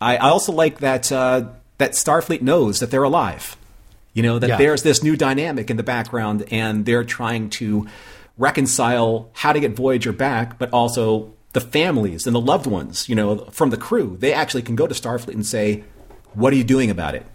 I, 0.00 0.16
I 0.16 0.30
also 0.30 0.52
like 0.52 0.78
that 0.80 1.10
uh, 1.12 1.48
that 1.78 1.92
Starfleet 1.92 2.42
knows 2.42 2.80
that 2.80 2.90
they're 2.90 3.02
alive. 3.02 3.56
You 4.14 4.22
know 4.22 4.38
that 4.38 4.48
Yeah. 4.48 4.56
there's 4.56 4.82
this 4.82 5.02
new 5.02 5.16
dynamic 5.16 5.70
in 5.70 5.76
the 5.76 5.82
background, 5.82 6.44
and 6.50 6.84
they're 6.84 7.04
trying 7.04 7.50
to 7.50 7.86
reconcile 8.38 9.28
how 9.34 9.52
to 9.52 9.60
get 9.60 9.76
Voyager 9.76 10.12
back, 10.12 10.58
but 10.58 10.70
also 10.72 11.32
the 11.52 11.60
families 11.60 12.26
and 12.26 12.34
the 12.34 12.40
loved 12.40 12.66
ones. 12.66 13.08
You 13.08 13.14
know, 13.14 13.36
from 13.50 13.70
the 13.70 13.76
crew, 13.76 14.16
they 14.18 14.32
actually 14.32 14.62
can 14.62 14.76
go 14.76 14.86
to 14.86 14.94
Starfleet 14.94 15.34
and 15.34 15.46
say, 15.46 15.84
"What 16.34 16.52
are 16.52 16.56
you 16.56 16.64
doing 16.64 16.90
about 16.90 17.14
it?" 17.14 17.26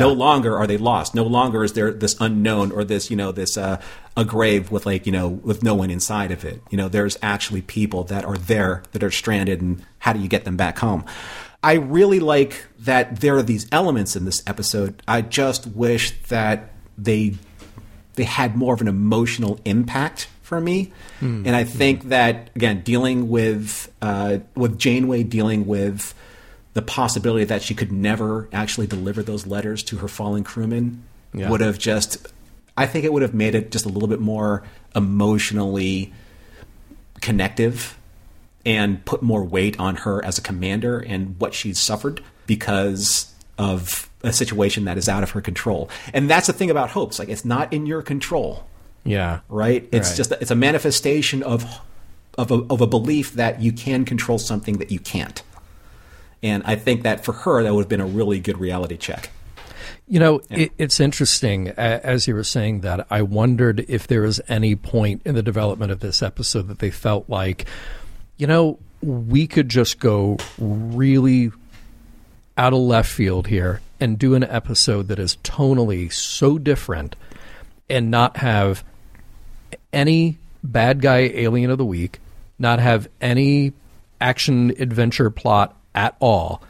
No 0.00 0.12
longer 0.12 0.56
are 0.56 0.66
they 0.66 0.78
lost. 0.78 1.14
No 1.14 1.24
longer 1.24 1.64
is 1.64 1.74
there 1.74 1.92
this 1.92 2.16
unknown 2.18 2.72
or 2.72 2.82
this, 2.82 3.10
you 3.10 3.16
know, 3.16 3.30
this 3.30 3.58
uh, 3.58 3.78
a 4.16 4.24
grave 4.24 4.70
with 4.70 4.86
like, 4.86 5.04
you 5.04 5.12
know, 5.12 5.28
with 5.28 5.62
no 5.62 5.74
one 5.74 5.90
inside 5.90 6.30
of 6.30 6.46
it. 6.46 6.62
You 6.70 6.78
know, 6.78 6.88
there's 6.88 7.18
actually 7.20 7.60
people 7.60 8.04
that 8.04 8.24
are 8.24 8.38
there 8.38 8.84
that 8.92 9.02
are 9.02 9.10
stranded, 9.10 9.60
and 9.60 9.84
how 9.98 10.14
do 10.14 10.20
you 10.20 10.28
get 10.28 10.44
them 10.44 10.56
back 10.56 10.78
home? 10.78 11.04
I 11.62 11.74
really 11.74 12.18
like 12.20 12.66
that 12.80 13.20
there 13.20 13.36
are 13.36 13.42
these 13.42 13.66
elements 13.70 14.16
in 14.16 14.24
this 14.24 14.42
episode. 14.46 15.00
I 15.06 15.22
just 15.22 15.66
wish 15.68 16.10
that 16.28 16.70
they 16.98 17.34
they 18.14 18.24
had 18.24 18.56
more 18.56 18.74
of 18.74 18.80
an 18.80 18.88
emotional 18.88 19.58
impact 19.64 20.28
for 20.42 20.60
me. 20.60 20.92
And 21.20 21.54
I 21.54 21.62
think 21.64 22.04
that 22.08 22.50
again, 22.56 22.80
dealing 22.82 23.28
with 23.30 23.92
uh, 24.02 24.38
with 24.56 24.76
Janeway 24.78 25.22
dealing 25.22 25.66
with 25.66 26.14
the 26.74 26.82
possibility 26.82 27.44
that 27.44 27.62
she 27.62 27.74
could 27.74 27.92
never 27.92 28.48
actually 28.52 28.86
deliver 28.88 29.22
those 29.22 29.46
letters 29.46 29.82
to 29.84 29.98
her 29.98 30.08
fallen 30.08 30.42
crewmen 30.42 31.04
Yeah. 31.32 31.48
would 31.48 31.60
have 31.60 31.78
just 31.78 32.26
I 32.76 32.86
think 32.86 33.04
it 33.04 33.12
would 33.12 33.22
have 33.22 33.34
made 33.34 33.54
it 33.54 33.70
just 33.70 33.84
a 33.86 33.88
little 33.88 34.08
bit 34.08 34.20
more 34.20 34.64
emotionally 34.96 36.12
connective 37.20 37.96
and 38.64 39.04
put 39.04 39.22
more 39.22 39.44
weight 39.44 39.78
on 39.80 39.96
her 39.96 40.24
as 40.24 40.38
a 40.38 40.42
commander 40.42 40.98
and 41.00 41.38
what 41.40 41.54
she's 41.54 41.78
suffered 41.78 42.22
because 42.46 43.32
of 43.58 44.08
a 44.22 44.32
situation 44.32 44.84
that 44.84 44.96
is 44.96 45.08
out 45.08 45.22
of 45.22 45.30
her 45.30 45.40
control. 45.40 45.90
And 46.14 46.30
that's 46.30 46.46
the 46.46 46.52
thing 46.52 46.70
about 46.70 46.90
hope. 46.90 47.10
It's 47.10 47.18
like 47.18 47.28
it's 47.28 47.44
not 47.44 47.72
in 47.72 47.86
your 47.86 48.02
control, 48.02 48.66
Yeah. 49.04 49.40
right? 49.48 49.88
It's 49.92 50.10
Right. 50.10 50.16
just 50.16 50.32
it's 50.32 50.50
a 50.50 50.56
manifestation 50.56 51.42
of 51.42 51.64
of 52.38 52.50
a, 52.50 52.54
of 52.70 52.80
a 52.80 52.86
belief 52.86 53.34
that 53.34 53.60
you 53.60 53.72
can 53.72 54.04
control 54.06 54.38
something 54.38 54.78
that 54.78 54.90
you 54.90 54.98
can't. 54.98 55.42
And 56.42 56.62
I 56.64 56.76
think 56.76 57.02
that 57.02 57.24
for 57.24 57.32
her 57.32 57.62
that 57.62 57.74
would 57.74 57.82
have 57.82 57.88
been 57.90 58.00
a 58.00 58.06
really 58.06 58.40
good 58.40 58.58
reality 58.58 58.96
check. 58.96 59.30
You 60.08 60.18
know, 60.18 60.40
it, 60.50 60.72
it's 60.78 60.98
interesting. 60.98 61.68
As 61.68 62.26
you 62.26 62.34
were 62.34 62.42
saying 62.44 62.80
that, 62.80 63.06
I 63.10 63.22
wondered 63.22 63.84
if 63.88 64.06
there 64.06 64.22
was 64.22 64.40
any 64.48 64.74
point 64.76 65.22
in 65.24 65.34
the 65.34 65.42
development 65.42 65.92
of 65.92 66.00
this 66.00 66.22
episode 66.22 66.68
that 66.68 66.78
they 66.80 66.90
felt 66.90 67.28
like, 67.28 67.66
you 68.42 68.48
know, 68.48 68.76
we 69.00 69.46
could 69.46 69.68
just 69.68 70.00
go 70.00 70.36
really 70.58 71.52
out 72.58 72.72
of 72.72 72.80
left 72.80 73.08
field 73.08 73.46
here 73.46 73.80
and 74.00 74.18
do 74.18 74.34
an 74.34 74.42
episode 74.42 75.06
that 75.06 75.20
is 75.20 75.36
tonally 75.44 76.12
so 76.12 76.58
different 76.58 77.14
and 77.88 78.10
not 78.10 78.38
have 78.38 78.82
any 79.92 80.38
bad 80.64 81.00
guy 81.00 81.18
alien 81.18 81.70
of 81.70 81.78
the 81.78 81.84
week, 81.84 82.18
not 82.58 82.80
have 82.80 83.08
any 83.20 83.74
action 84.20 84.72
adventure 84.76 85.30
plot 85.30 85.76
at 85.94 86.16
all, 86.18 86.64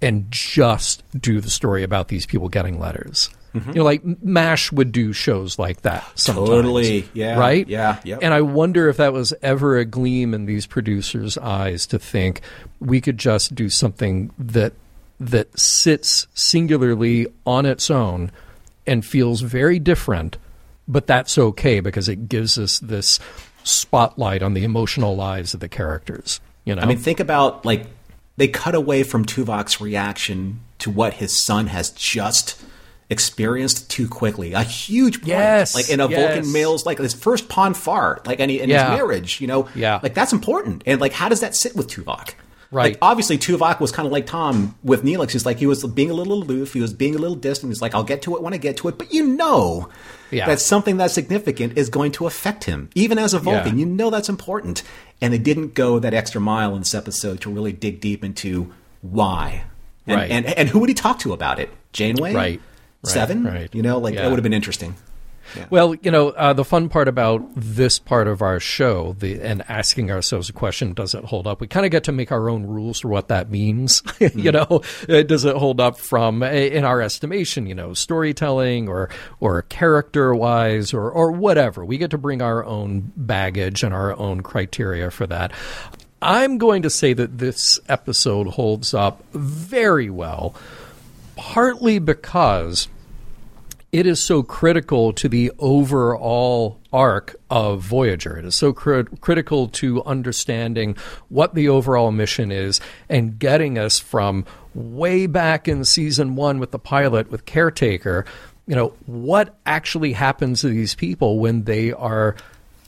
and 0.00 0.30
just 0.30 1.02
do 1.14 1.42
the 1.42 1.50
story 1.50 1.82
about 1.82 2.08
these 2.08 2.24
people 2.24 2.48
getting 2.48 2.80
letters. 2.80 3.28
Mm-hmm. 3.54 3.70
You 3.70 3.74
know, 3.76 3.84
like 3.84 4.02
MASH 4.22 4.72
would 4.72 4.92
do 4.92 5.12
shows 5.12 5.58
like 5.58 5.82
that 5.82 6.04
sometimes. 6.18 6.48
Totally. 6.48 7.08
Yeah. 7.12 7.38
Right? 7.38 7.68
Yeah. 7.68 8.00
Yep. 8.04 8.20
And 8.22 8.32
I 8.32 8.40
wonder 8.40 8.88
if 8.88 8.96
that 8.96 9.12
was 9.12 9.34
ever 9.42 9.76
a 9.76 9.84
gleam 9.84 10.32
in 10.32 10.46
these 10.46 10.66
producers' 10.66 11.36
eyes 11.36 11.86
to 11.88 11.98
think 11.98 12.40
we 12.80 13.00
could 13.00 13.18
just 13.18 13.54
do 13.54 13.68
something 13.68 14.32
that 14.38 14.72
that 15.20 15.58
sits 15.58 16.26
singularly 16.34 17.28
on 17.46 17.66
its 17.66 17.90
own 17.90 18.32
and 18.86 19.04
feels 19.04 19.40
very 19.40 19.78
different, 19.78 20.36
but 20.88 21.06
that's 21.06 21.38
okay 21.38 21.80
because 21.80 22.08
it 22.08 22.28
gives 22.28 22.58
us 22.58 22.80
this 22.80 23.20
spotlight 23.62 24.42
on 24.42 24.54
the 24.54 24.64
emotional 24.64 25.14
lives 25.14 25.54
of 25.54 25.60
the 25.60 25.68
characters. 25.68 26.40
You 26.64 26.74
know, 26.74 26.82
I 26.82 26.86
mean, 26.86 26.98
think 26.98 27.20
about 27.20 27.64
like 27.64 27.86
they 28.36 28.48
cut 28.48 28.74
away 28.74 29.02
from 29.02 29.24
Tuvok's 29.24 29.80
reaction 29.80 30.60
to 30.78 30.90
what 30.90 31.14
his 31.14 31.38
son 31.38 31.68
has 31.68 31.90
just 31.90 32.60
experienced 33.12 33.88
too 33.90 34.08
quickly. 34.08 34.52
A 34.54 34.62
huge 34.62 35.18
point. 35.18 35.28
Yes, 35.28 35.74
like 35.74 35.88
in 35.90 36.00
a 36.00 36.08
yes. 36.08 36.20
Vulcan 36.34 36.52
male's 36.52 36.84
like 36.84 36.98
his 36.98 37.14
first 37.14 37.48
pon 37.48 37.74
farr, 37.74 38.20
like 38.26 38.40
any 38.40 38.58
in 38.60 38.68
Yeah. 38.68 38.90
his 38.90 38.98
marriage. 38.98 39.40
You 39.40 39.46
know, 39.46 39.68
Yeah. 39.74 40.00
like 40.02 40.14
that's 40.14 40.32
important. 40.32 40.82
And 40.86 41.00
like, 41.00 41.12
how 41.12 41.28
does 41.28 41.40
that 41.40 41.54
sit 41.54 41.76
with 41.76 41.86
Tuvok? 41.88 42.30
Right. 42.72 42.92
Like 42.94 42.98
obviously 43.02 43.36
Tuvok 43.36 43.80
was 43.80 43.92
kind 43.92 44.06
of 44.06 44.12
like 44.12 44.26
Tom 44.26 44.74
with 44.82 45.04
Neelix. 45.04 45.32
He's 45.32 45.44
like 45.44 45.58
he 45.58 45.66
was 45.66 45.84
being 45.84 46.10
a 46.10 46.14
little 46.14 46.42
aloof. 46.42 46.72
He 46.72 46.80
was 46.80 46.94
being 46.94 47.14
a 47.14 47.18
little 47.18 47.36
distant. 47.36 47.70
He's 47.70 47.82
like, 47.82 47.94
I'll 47.94 48.02
get 48.02 48.22
to 48.22 48.34
it 48.34 48.42
when 48.42 48.54
I 48.54 48.56
get 48.56 48.78
to 48.78 48.88
it. 48.88 48.96
But 48.96 49.12
you 49.12 49.26
know 49.26 49.90
Yeah. 50.30 50.46
that 50.46 50.58
something 50.58 50.96
that's 50.96 51.12
significant 51.12 51.76
is 51.76 51.90
going 51.90 52.12
to 52.12 52.26
affect 52.26 52.64
him. 52.64 52.88
Even 52.94 53.18
as 53.18 53.34
a 53.34 53.38
Vulcan, 53.38 53.78
Yeah. 53.78 53.84
you 53.84 53.92
know 53.92 54.08
that's 54.08 54.30
important. 54.30 54.82
And 55.20 55.34
they 55.34 55.38
didn't 55.38 55.74
go 55.74 55.98
that 55.98 56.14
extra 56.14 56.40
mile 56.40 56.72
in 56.74 56.80
this 56.80 56.94
episode 56.94 57.42
to 57.42 57.50
really 57.50 57.72
dig 57.72 58.00
deep 58.00 58.24
into 58.24 58.72
why. 59.02 59.64
And, 60.06 60.16
Right. 60.16 60.30
and, 60.30 60.46
and 60.46 60.68
who 60.70 60.78
would 60.78 60.88
he 60.88 60.94
talk 60.94 61.18
to 61.20 61.34
about 61.34 61.58
it? 61.60 61.68
Janeway? 61.92 62.32
Right. 62.34 62.60
Right, 63.04 63.12
Seven? 63.12 63.44
right. 63.44 63.74
You 63.74 63.82
know, 63.82 63.98
like 63.98 64.14
Yeah. 64.14 64.22
that 64.22 64.30
would 64.30 64.38
have 64.38 64.44
been 64.44 64.52
interesting. 64.52 64.94
Well, 65.68 65.94
you 65.96 66.10
know, 66.10 66.28
uh, 66.30 66.54
the 66.54 66.64
fun 66.64 66.88
part 66.88 67.08
about 67.08 67.42
this 67.54 67.98
part 67.98 68.26
of 68.26 68.40
our 68.40 68.58
show, 68.58 69.14
the 69.18 69.38
and 69.42 69.62
asking 69.68 70.10
ourselves 70.10 70.48
a 70.48 70.52
question, 70.52 70.94
does 70.94 71.14
it 71.14 71.24
hold 71.26 71.46
up? 71.46 71.60
We 71.60 71.66
kind 71.66 71.84
of 71.84 71.92
get 71.92 72.04
to 72.04 72.12
make 72.12 72.32
our 72.32 72.48
own 72.48 72.64
rules 72.64 73.00
for 73.00 73.08
what 73.08 73.28
that 73.28 73.50
means. 73.50 74.02
you 74.34 74.50
know, 74.52 74.80
Uh, 75.10 75.22
does 75.24 75.44
it 75.44 75.54
hold 75.56 75.78
up 75.78 75.98
from, 75.98 76.42
uh, 76.42 76.46
in 76.46 76.84
our 76.84 77.02
estimation, 77.02 77.66
you 77.66 77.74
know, 77.74 77.92
storytelling 77.92 78.88
or 78.88 79.10
or 79.40 79.60
character 79.62 80.34
wise 80.34 80.94
or 80.94 81.10
or 81.10 81.32
whatever? 81.32 81.84
We 81.84 81.98
get 81.98 82.12
to 82.12 82.18
bring 82.18 82.40
our 82.40 82.64
own 82.64 83.12
baggage 83.16 83.82
and 83.82 83.92
our 83.92 84.16
own 84.18 84.42
criteria 84.42 85.10
for 85.10 85.26
that. 85.26 85.52
I'm 86.22 86.56
going 86.56 86.80
to 86.82 86.88
say 86.90 87.12
that 87.14 87.36
this 87.38 87.78
episode 87.90 88.46
holds 88.46 88.94
up 88.94 89.22
very 89.34 90.08
well, 90.08 90.54
partly 91.36 91.98
because 91.98 92.88
it 93.92 94.06
is 94.06 94.20
so 94.20 94.42
critical 94.42 95.12
to 95.12 95.28
the 95.28 95.52
overall 95.58 96.80
arc 96.92 97.36
of 97.50 97.82
Voyager. 97.82 98.38
It 98.38 98.46
is 98.46 98.54
so 98.54 98.72
crit- 98.72 99.20
critical 99.20 99.68
to 99.68 100.02
understanding 100.04 100.96
what 101.28 101.54
the 101.54 101.68
overall 101.68 102.10
mission 102.10 102.50
is 102.50 102.80
and 103.10 103.38
getting 103.38 103.78
us 103.78 103.98
from 103.98 104.46
way 104.74 105.26
back 105.26 105.68
in 105.68 105.84
season 105.84 106.36
one 106.36 106.58
with 106.58 106.70
the 106.70 106.78
pilot 106.78 107.30
with 107.30 107.44
Caretaker. 107.44 108.24
You 108.66 108.76
know, 108.76 108.94
what 109.04 109.54
actually 109.66 110.14
happens 110.14 110.62
to 110.62 110.68
these 110.68 110.94
people 110.94 111.38
when 111.38 111.64
they 111.64 111.92
are 111.92 112.34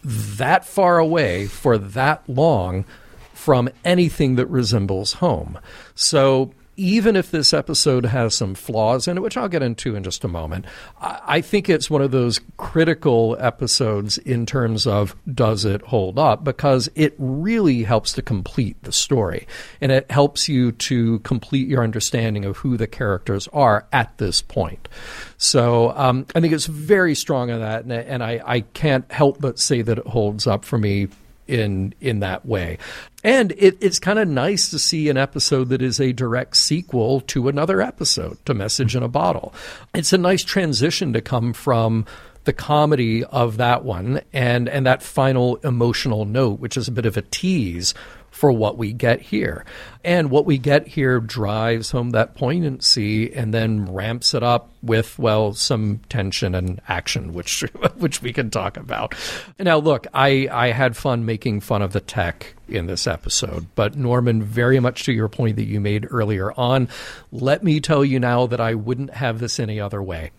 that 0.05 0.65
far 0.65 0.99
away 0.99 1.47
for 1.47 1.77
that 1.77 2.27
long 2.29 2.87
from 3.35 3.69
anything 3.85 4.37
that 4.37 4.47
resembles 4.47 5.15
home. 5.15 5.59
So 5.95 6.55
even 6.77 7.17
if 7.17 7.31
this 7.31 7.53
episode 7.53 8.07
has 8.07 8.35
some 8.35 8.55
flaws 8.55 9.07
in 9.09 9.17
it, 9.17 9.21
which 9.21 9.37
I'll 9.37 9.49
get 9.49 9.63
into 9.63 9.95
in 9.95 10.03
just 10.03 10.25
a 10.25 10.29
moment, 10.29 10.67
I, 11.01 11.41
think 11.41 11.69
it's 11.69 11.91
one 11.91 12.03
of 12.03 12.11
those 12.11 12.41
critical 12.57 13.37
episodes 13.39 14.19
in 14.19 14.47
terms 14.47 14.87
of 14.87 15.15
does 15.33 15.65
it 15.65 15.83
hold 15.83 16.19
up? 16.19 16.45
Because 16.45 16.89
it 16.95 17.15
really 17.19 17.83
helps 17.83 18.13
to 18.15 18.23
complete 18.23 18.83
the 18.83 18.93
story. 18.93 19.47
And 19.81 19.93
it 19.93 20.11
helps 20.11 20.49
you 20.49 20.73
to 20.73 21.19
complete 21.21 21.69
your 21.69 21.83
understanding 21.83 22.45
of 22.45 22.57
who 22.59 22.77
the 22.77 22.87
characters 22.87 23.49
are 23.53 23.87
at 23.93 24.17
this 24.19 24.43
point. 24.43 24.89
So 25.37 25.91
um, 25.91 26.27
I 26.35 26.41
think 26.41 26.55
it's 26.55 26.67
very 26.67 27.15
strong 27.15 27.51
on 27.51 27.61
that, 27.61 27.85
and, 27.85 27.93
and 27.93 28.23
I, 28.23 28.41
I 28.45 28.61
can't 28.61 29.11
help 29.13 29.41
but 29.41 29.59
say 29.59 29.83
that 29.83 29.99
it 29.99 30.07
holds 30.07 30.47
up 30.47 30.65
for 30.65 30.79
me 30.79 31.09
in 31.47 31.95
in 32.01 32.21
that 32.21 32.47
way. 32.47 32.79
And 33.23 33.53
it, 33.53 33.77
it's 33.81 33.99
kind 33.99 34.19
of 34.19 34.29
nice 34.29 34.69
to 34.71 34.79
see 34.79 35.09
an 35.09 35.17
episode 35.17 35.69
that 35.71 35.83
is 35.83 36.01
a 36.01 36.13
direct 36.13 36.57
sequel 36.57 37.21
to 37.23 37.49
another 37.49 37.81
episode, 37.81 38.39
to 38.47 38.55
Message 38.55 38.95
in 38.95 39.03
a 39.03 39.09
Bottle. 39.09 39.55
It's 39.95 40.13
a 40.13 40.19
nice 40.19 40.45
transition 40.45 41.13
to 41.13 41.21
come 41.21 41.53
from 41.53 42.05
the 42.45 42.53
comedy 42.53 43.25
of 43.25 43.57
that 43.57 43.85
one 43.85 44.21
and 44.33 44.69
and 44.69 44.87
that 44.87 45.03
final 45.03 45.57
emotional 45.57 46.25
note, 46.25 46.61
which 46.61 46.77
is 46.77 46.89
a 46.89 46.93
bit 46.93 47.07
of 47.07 47.17
a 47.17 47.23
tease 47.23 47.95
for 48.31 48.53
what 48.53 48.77
we 48.77 48.93
get 48.93 49.21
here. 49.21 49.65
And 50.05 50.31
what 50.31 50.45
we 50.45 50.59
get 50.59 50.87
here 50.87 51.19
drives 51.19 51.91
home 51.91 52.11
that 52.11 52.35
poignancy 52.35 53.33
and 53.33 53.55
then 53.55 53.91
ramps 53.91 54.35
it 54.35 54.43
up 54.43 54.71
with, 54.83 55.19
well, 55.19 55.55
some 55.55 56.01
tension 56.11 56.55
and 56.55 56.81
action, 56.89 57.33
which 57.33 57.63
which 57.97 58.21
we 58.21 58.33
can 58.33 58.51
talk 58.51 58.77
about. 58.77 59.15
Now 59.59 59.79
look, 59.79 60.07
I, 60.13 60.49
I 60.51 60.73
had 60.73 60.97
fun 60.97 61.25
making 61.25 61.61
fun 61.61 61.81
of 61.81 61.93
the 61.93 62.01
tech 62.01 62.55
in 62.69 62.87
this 62.87 63.07
episode, 63.07 63.67
but 63.75 63.97
Norman, 63.97 64.43
very 64.43 64.81
much 64.81 65.05
to 65.05 65.13
your 65.13 65.29
point 65.29 65.57
that 65.57 65.65
you 65.65 65.81
made 65.81 66.07
earlier 66.11 66.53
on, 66.53 66.89
let 67.33 67.63
me 67.63 67.81
tell 67.81 68.05
you 68.05 68.19
now 68.19 68.47
that 68.47 68.61
I 68.61 68.75
wouldn't 68.75 69.11
have 69.11 69.39
this 69.39 69.59
any 69.59 69.81
other 69.81 70.03
way. 70.03 70.33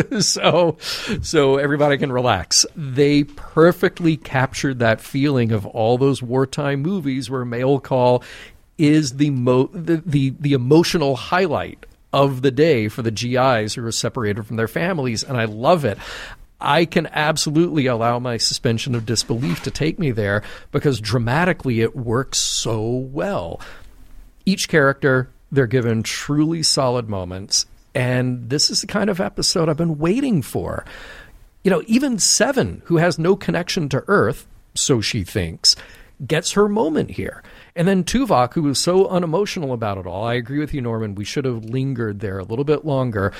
so 0.20 0.76
so 0.80 1.56
everybody 1.56 1.98
can 1.98 2.12
relax. 2.12 2.64
They 2.74 3.24
perfectly 3.24 4.16
captured 4.16 4.78
that 4.78 5.00
feeling 5.00 5.52
of 5.52 5.66
all 5.66 5.98
those 5.98 6.22
wartime 6.22 6.80
movies 6.82 7.28
where 7.30 7.44
mail 7.44 7.78
call 7.78 8.22
is 8.82 9.12
the 9.12 9.30
mo- 9.30 9.70
the, 9.72 10.02
the, 10.04 10.34
the 10.40 10.54
emotional 10.54 11.14
highlight 11.14 11.86
of 12.12 12.42
the 12.42 12.50
day 12.50 12.88
for 12.88 13.02
the 13.02 13.12
GIs 13.12 13.74
who 13.74 13.86
are 13.86 13.92
separated 13.92 14.44
from 14.44 14.56
their 14.56 14.66
families 14.66 15.22
and 15.22 15.36
I 15.36 15.44
love 15.44 15.84
it. 15.84 15.98
I 16.60 16.84
can 16.84 17.06
absolutely 17.12 17.86
allow 17.86 18.18
my 18.18 18.38
suspension 18.38 18.96
of 18.96 19.06
disbelief 19.06 19.62
to 19.62 19.70
take 19.70 20.00
me 20.00 20.10
there 20.10 20.42
because 20.72 21.00
dramatically 21.00 21.80
it 21.80 21.94
works 21.94 22.38
so 22.38 22.82
well. 22.88 23.60
Each 24.44 24.68
character, 24.68 25.28
they're 25.52 25.68
given 25.68 26.02
truly 26.02 26.64
solid 26.64 27.08
moments, 27.08 27.66
and 27.94 28.50
this 28.50 28.68
is 28.68 28.80
the 28.80 28.86
kind 28.88 29.10
of 29.10 29.20
episode 29.20 29.68
I've 29.68 29.76
been 29.76 29.98
waiting 29.98 30.42
for. 30.42 30.84
You 31.62 31.70
know, 31.70 31.82
even 31.86 32.18
Seven, 32.18 32.82
who 32.86 32.96
has 32.96 33.18
no 33.18 33.36
connection 33.36 33.88
to 33.90 34.04
Earth, 34.08 34.46
so 34.74 35.00
she 35.00 35.22
thinks, 35.22 35.76
gets 36.26 36.52
her 36.52 36.68
moment 36.68 37.12
here. 37.12 37.42
And 37.74 37.88
then 37.88 38.04
Tuvok, 38.04 38.54
who 38.54 38.68
is 38.68 38.78
so 38.78 39.08
unemotional 39.08 39.72
about 39.72 39.98
it 39.98 40.06
all. 40.06 40.24
I 40.24 40.34
agree 40.34 40.58
with 40.58 40.74
you, 40.74 40.82
Norman. 40.82 41.14
We 41.14 41.24
should 41.24 41.44
have 41.44 41.64
lingered 41.64 42.20
there 42.20 42.38
a 42.38 42.44
little 42.44 42.64
bit 42.64 42.84
longer 42.84 43.32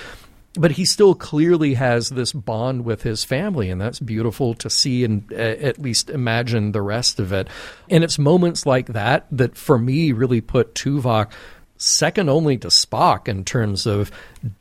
but 0.54 0.72
he 0.72 0.84
still 0.84 1.14
clearly 1.14 1.74
has 1.74 2.10
this 2.10 2.32
bond 2.32 2.84
with 2.84 3.02
his 3.02 3.24
family, 3.24 3.70
and 3.70 3.80
that's 3.80 3.98
beautiful 3.98 4.54
to 4.54 4.68
see 4.68 5.04
and 5.04 5.32
at 5.32 5.78
least 5.78 6.10
imagine 6.10 6.72
the 6.72 6.82
rest 6.82 7.18
of 7.18 7.32
it. 7.32 7.48
And 7.88 8.04
it's 8.04 8.18
moments 8.18 8.66
like 8.66 8.88
that 8.88 9.26
that, 9.30 9.56
for 9.56 9.78
me, 9.78 10.12
really 10.12 10.40
put 10.40 10.74
Tuvok 10.74 11.30
second 11.78 12.28
only 12.28 12.58
to 12.58 12.68
Spock 12.68 13.28
in 13.28 13.44
terms 13.44 13.86
of 13.86 14.10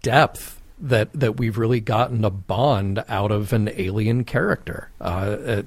depth. 0.02 0.61
That, 0.84 1.14
that 1.14 1.38
we've 1.38 1.60
really 1.60 1.80
gotten 1.80 2.26
a 2.26 2.32
bond 2.32 3.04
out 3.08 3.32
of 3.32 3.54
an 3.54 3.70
alien 3.76 4.24
character. 4.24 4.90
Uh, 5.00 5.04
uh, 5.04 5.62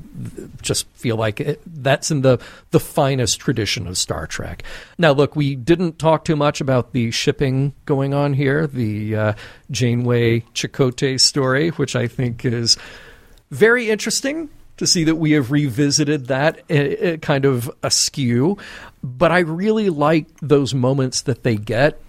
just 0.61 0.89
feel 0.89 1.15
like 1.15 1.39
it, 1.39 1.61
that's 1.65 2.11
in 2.11 2.23
the 2.23 2.41
the 2.73 2.81
finest 2.81 3.39
tradition 3.39 3.87
of 3.87 3.97
Star 3.97 4.27
Trek. 4.27 4.65
Now, 4.99 5.13
look, 5.13 5.37
we 5.37 5.55
didn't 5.55 6.01
talk 6.01 6.25
too 6.25 6.35
much 6.35 6.61
about 6.61 6.93
the 6.93 7.13
shipping 7.13 7.75
going 7.85 8.13
on 8.13 8.35
here, 8.35 8.67
the 8.67 9.15
uh, 9.15 9.33
Janeway 9.71 10.41
Chakotay 10.53 11.21
story, 11.21 11.69
which 11.69 11.95
I 11.95 12.09
think 12.09 12.45
is 12.45 12.77
very 13.53 13.91
interesting 13.91 14.51
to 14.79 14.87
see 14.87 15.05
that 15.05 15.15
we 15.15 15.31
have 15.33 15.53
revisited 15.53 16.27
that 16.27 16.61
uh, 16.69 16.75
uh, 16.75 17.17
kind 17.19 17.45
of 17.45 17.71
askew. 17.85 18.59
But 19.03 19.31
I 19.31 19.41
really 19.41 19.91
like 19.91 20.27
those 20.41 20.75
moments 20.75 21.23
that 21.23 21.45
they 21.45 21.57
get 21.57 22.01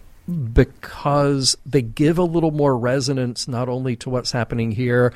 because 0.53 1.56
they 1.65 1.81
give 1.81 2.18
a 2.18 2.23
little 2.23 2.52
more 2.52 2.77
resonance 2.77 3.47
not 3.47 3.69
only 3.69 3.95
to 3.97 4.10
what's 4.10 4.31
happening 4.31 4.72
here, 4.72 5.14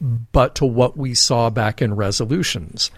but 0.00 0.54
to 0.56 0.66
what 0.66 0.96
we 0.96 1.14
saw 1.14 1.50
back 1.50 1.82
in 1.82 1.94
resolutions. 1.94 2.90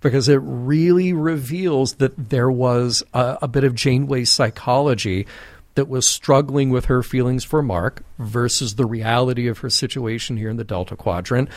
Because 0.00 0.28
it 0.28 0.40
really 0.42 1.12
reveals 1.12 1.94
that 1.94 2.30
there 2.30 2.50
was 2.50 3.02
a, 3.12 3.38
a 3.42 3.48
bit 3.48 3.64
of 3.64 3.74
Janeway's 3.74 4.30
psychology 4.30 5.26
that 5.74 5.88
was 5.88 6.06
struggling 6.06 6.70
with 6.70 6.86
her 6.86 7.02
feelings 7.02 7.42
for 7.42 7.62
Mark 7.62 8.02
versus 8.18 8.76
the 8.76 8.86
reality 8.86 9.48
of 9.48 9.58
her 9.58 9.70
situation 9.70 10.36
here 10.36 10.50
in 10.50 10.56
the 10.56 10.64
Delta 10.64 10.96
Quadrant. 10.96 11.48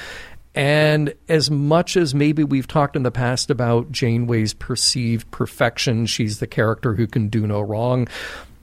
And 0.56 1.14
as 1.30 1.52
much 1.52 1.95
as 1.95 2.15
maybe 2.15 2.44
we've 2.44 2.68
talked 2.68 2.95
in 2.95 3.03
the 3.03 3.11
past 3.11 3.52
about 3.52 3.91
Janeway's 3.91 4.56
perceived 4.56 5.30
perfection, 5.30 6.07
she's 6.07 6.40
the 6.40 6.48
character 6.48 6.95
who 6.95 7.06
can 7.06 7.28
do 7.28 7.45
no 7.45 7.61
wrong. 7.61 8.07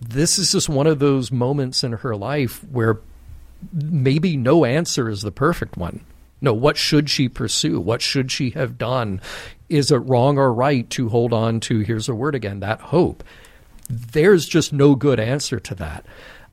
This 0.09 0.39
is 0.39 0.53
just 0.53 0.69
one 0.69 0.87
of 0.87 0.99
those 0.99 1.33
moments 1.33 1.83
in 1.83 1.93
her 1.93 2.15
life 2.15 2.63
where 2.65 2.99
maybe 3.73 4.37
no 4.37 4.65
answer 4.65 5.09
is 5.09 5.23
the 5.23 5.33
perfect 5.33 5.77
one. 5.77 6.05
No, 6.41 6.53
what 6.53 6.77
should 6.77 7.09
she 7.09 7.29
pursue? 7.29 7.81
What 7.81 8.03
should 8.03 8.31
she 8.31 8.51
have 8.51 8.77
done? 8.77 9.21
Is 9.69 9.91
it 9.91 9.97
wrong 9.97 10.37
or 10.37 10.53
right 10.53 10.89
to 10.91 11.09
hold 11.09 11.33
on 11.33 11.61
to, 11.61 11.81
here's 11.81 12.09
a 12.09 12.15
word 12.15 12.35
again, 12.35 12.61
that 12.61 12.81
hope? 12.81 13.25
There's 13.89 14.47
just 14.47 14.73
no 14.73 14.95
good 14.95 15.19
answer 15.19 15.59
to 15.61 15.75
that. 15.77 16.05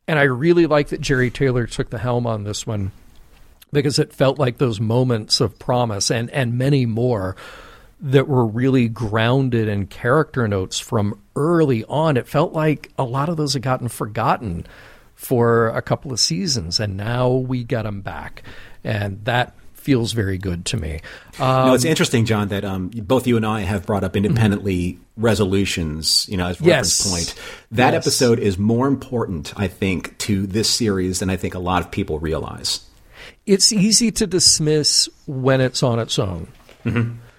And 0.08 0.18
I 0.18 0.24
really 0.24 0.66
like 0.66 0.90
that 0.90 1.02
Jeri 1.02 1.32
Taylor 1.32 1.68
took 1.68 1.90
the 1.90 1.98
helm 1.98 2.26
on 2.26 2.44
this 2.44 2.66
one 2.66 2.92
because 3.74 4.00
it 4.00 4.14
felt 4.14 4.40
like 4.40 4.58
those 4.58 4.80
moments 4.80 5.42
of 5.42 5.60
promise 5.60 6.10
and, 6.10 6.30
and 6.32 6.58
many 6.58 6.86
more 6.86 7.36
that 8.02 8.28
were 8.28 8.46
really 8.46 8.88
grounded 8.90 9.68
in 9.68 9.86
character 9.88 10.48
notes 10.48 10.80
from 10.80 11.20
early 11.36 11.86
on. 11.86 12.18
It 12.18 12.28
felt 12.28 12.52
like 12.54 12.92
a 12.98 13.04
lot 13.04 13.30
of 13.30 13.38
those 13.38 13.54
had 13.54 13.62
gotten 13.62 13.88
forgotten 13.90 14.66
for 15.16 15.68
a 15.70 15.82
couple 15.84 16.12
of 16.12 16.20
seasons, 16.20 16.80
and 16.80 16.98
now 16.98 17.30
we 17.30 17.64
get 17.64 17.84
them 17.84 18.02
back. 18.02 18.42
And 18.84 19.24
that 19.26 19.54
feels 19.74 20.14
very 20.14 20.38
good 20.40 20.66
to 20.66 20.78
me. 20.78 21.00
no, 21.40 21.74
it's 21.74 21.86
interesting, 21.86 22.26
John, 22.26 22.48
that 22.50 22.64
um, 22.66 22.90
both 22.90 23.26
you 23.28 23.38
and 23.38 23.46
I 23.46 23.62
have 23.62 23.86
brought 23.86 24.04
up 24.04 24.16
independently 24.16 25.00
resolutions, 25.18 26.28
you 26.30 26.38
know, 26.38 26.48
as 26.48 26.60
reference 26.62 27.06
Yes. 27.06 27.10
point. 27.12 27.36
That 27.72 27.94
Yes. 27.94 28.04
episode 28.06 28.40
is 28.40 28.58
more 28.58 28.88
important, 28.88 29.54
I 29.58 29.68
think, 29.68 30.18
to 30.20 30.46
this 30.48 30.70
series 30.70 31.20
than 31.20 31.30
I 31.30 31.36
think 31.36 31.54
a 31.56 31.60
lot 31.60 31.82
of 31.84 31.92
people 31.92 32.20
realize. 32.20 32.82
it's 33.46 33.72
easy 33.74 34.12
to 34.12 34.28
dismiss 34.28 35.10
when 35.26 35.62
it's 35.62 35.82
on 35.84 35.98
its 36.00 36.18
own. 36.20 36.48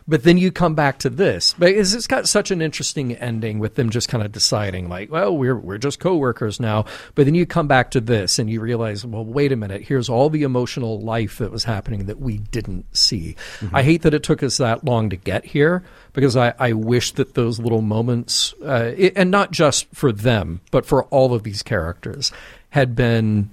But 0.09 0.25
then 0.25 0.39
you 0.39 0.51
come 0.51 0.75
back 0.75 0.99
to 1.01 1.11
this. 1.11 1.55
But 1.59 1.71
it's, 1.71 1.95
it's 1.95 2.07
got 2.07 2.29
such 2.29 2.51
an 2.51 2.61
interesting 2.61 3.15
ending 3.15 3.59
with 3.59 3.77
them 3.77 3.91
just 3.91 4.09
kind 4.09 4.25
of 4.25 4.33
deciding, 4.33 4.89
like, 4.89 5.11
well, 5.11 5.37
we're 5.37 5.57
we're 5.57 5.79
just 5.79 6.01
coworkers 6.01 6.59
now. 6.59 6.85
But 7.15 7.27
then 7.27 7.35
you 7.35 7.47
come 7.47 7.69
back 7.69 7.91
to 7.93 8.01
this 8.01 8.39
and 8.39 8.51
you 8.51 8.61
realize, 8.61 9.05
well, 9.05 9.25
wait 9.25 9.53
a 9.53 9.57
minute. 9.57 9.83
Here's 9.83 10.09
all 10.09 10.31
the 10.31 10.43
emotional 10.43 11.01
life 11.01 11.39
that 11.39 11.53
was 11.53 11.65
happening 11.65 12.07
that 12.07 12.21
we 12.21 12.39
didn't 12.39 12.97
see. 12.97 13.37
I 13.73 13.83
hate 13.83 14.03
that 14.03 14.15
it 14.15 14.23
took 14.23 14.43
us 14.43 14.57
that 14.59 14.85
long 14.85 15.11
to 15.11 15.17
get 15.17 15.45
here 15.45 15.85
because 16.13 16.37
I, 16.37 16.55
I 16.59 16.73
wish 16.73 17.13
that 17.13 17.35
those 17.35 17.59
little 17.59 17.83
moments, 17.83 18.55
uh, 18.63 18.93
it, 18.97 19.13
and 19.17 19.31
not 19.31 19.51
just 19.51 19.87
for 19.95 20.13
them, 20.13 20.61
but 20.71 20.85
for 20.85 21.05
all 21.05 21.33
of 21.33 21.43
these 21.43 21.63
characters, 21.63 22.33
had 22.71 22.97
been 22.97 23.51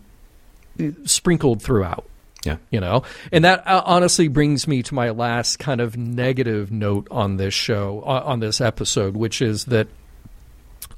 uh, 0.79 0.87
sprinkled 1.05 1.61
throughout 1.61 2.05
Yeah. 2.45 2.57
you 2.69 2.79
know? 2.79 3.03
And 3.31 3.43
that 3.43 3.67
uh, 3.67 3.83
honestly 3.85 4.29
brings 4.29 4.67
me 4.67 4.81
to 4.83 4.93
my 4.93 5.09
last 5.09 5.59
kind 5.59 5.81
of 5.81 5.97
negative 5.97 6.71
note 6.71 7.07
on 7.11 7.37
this 7.37 7.53
show 7.53 8.01
on 8.01 8.39
this 8.39 8.61
episode 8.61 9.15
which 9.15 9.41
is 9.41 9.65
that 9.65 9.87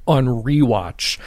on 0.06 0.26
rewatch 0.26 1.18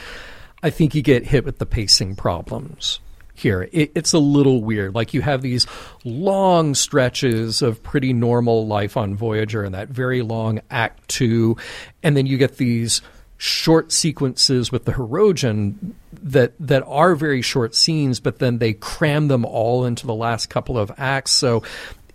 i 0.62 0.70
think 0.70 0.94
you 0.94 1.02
get 1.02 1.26
hit 1.26 1.44
with 1.44 1.58
the 1.58 1.66
pacing 1.66 2.16
problems 2.16 3.00
here. 3.36 3.68
It, 3.72 3.92
it's 3.94 4.12
a 4.12 4.18
little 4.18 4.62
weird. 4.62 4.94
Like 4.94 5.14
you 5.14 5.20
have 5.22 5.42
these 5.42 5.66
long 6.04 6.74
stretches 6.74 7.62
of 7.62 7.82
pretty 7.82 8.12
normal 8.12 8.66
life 8.66 8.96
on 8.96 9.14
voyager 9.14 9.62
and 9.62 9.74
that 9.74 9.88
very 9.88 10.22
long 10.22 10.60
act 10.70 11.08
2 11.08 11.56
and 12.02 12.16
then 12.16 12.26
you 12.26 12.38
get 12.38 12.56
these 12.56 13.02
short 13.38 13.92
sequences 13.92 14.72
with 14.72 14.84
the 14.84 14.92
Hirogen 14.92 15.92
that 16.12 16.54
that 16.58 16.82
are 16.86 17.14
very 17.14 17.42
short 17.42 17.74
scenes, 17.74 18.20
but 18.20 18.38
then 18.38 18.58
they 18.58 18.72
cram 18.72 19.28
them 19.28 19.44
all 19.44 19.84
into 19.84 20.06
the 20.06 20.14
last 20.14 20.48
couple 20.48 20.78
of 20.78 20.90
acts. 20.96 21.32
So 21.32 21.62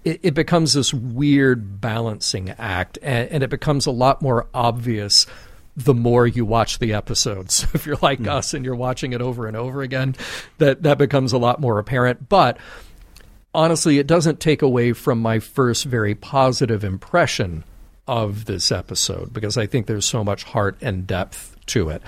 it, 0.03 0.19
it 0.23 0.33
becomes 0.33 0.73
this 0.73 0.93
weird 0.93 1.79
balancing 1.79 2.49
act, 2.51 2.97
and, 3.01 3.29
and 3.29 3.43
it 3.43 3.49
becomes 3.49 3.85
a 3.85 3.91
lot 3.91 4.21
more 4.21 4.47
obvious 4.53 5.27
the 5.77 5.93
more 5.93 6.27
you 6.27 6.43
watch 6.43 6.79
the 6.79 6.93
episodes. 6.93 7.61
So 7.61 7.67
if 7.73 7.85
you're 7.85 7.97
like 8.01 8.19
hmm. 8.19 8.29
us 8.29 8.53
and 8.53 8.65
you're 8.65 8.75
watching 8.75 9.13
it 9.13 9.21
over 9.21 9.47
and 9.47 9.55
over 9.55 9.81
again, 9.81 10.15
that 10.57 10.83
that 10.83 10.97
becomes 10.97 11.33
a 11.33 11.37
lot 11.37 11.61
more 11.61 11.77
apparent. 11.79 12.27
But 12.27 12.57
honestly, 13.53 13.99
it 13.99 14.07
doesn't 14.07 14.39
take 14.39 14.61
away 14.61 14.93
from 14.93 15.19
my 15.19 15.39
first 15.39 15.85
very 15.85 16.15
positive 16.15 16.83
impression 16.83 17.63
of 18.07 18.45
this 18.45 18.71
episode 18.71 19.31
because 19.33 19.57
I 19.57 19.67
think 19.67 19.87
there's 19.87 20.05
so 20.05 20.23
much 20.23 20.43
heart 20.43 20.77
and 20.81 21.05
depth 21.05 21.55
to 21.67 21.89
it. 21.89 22.01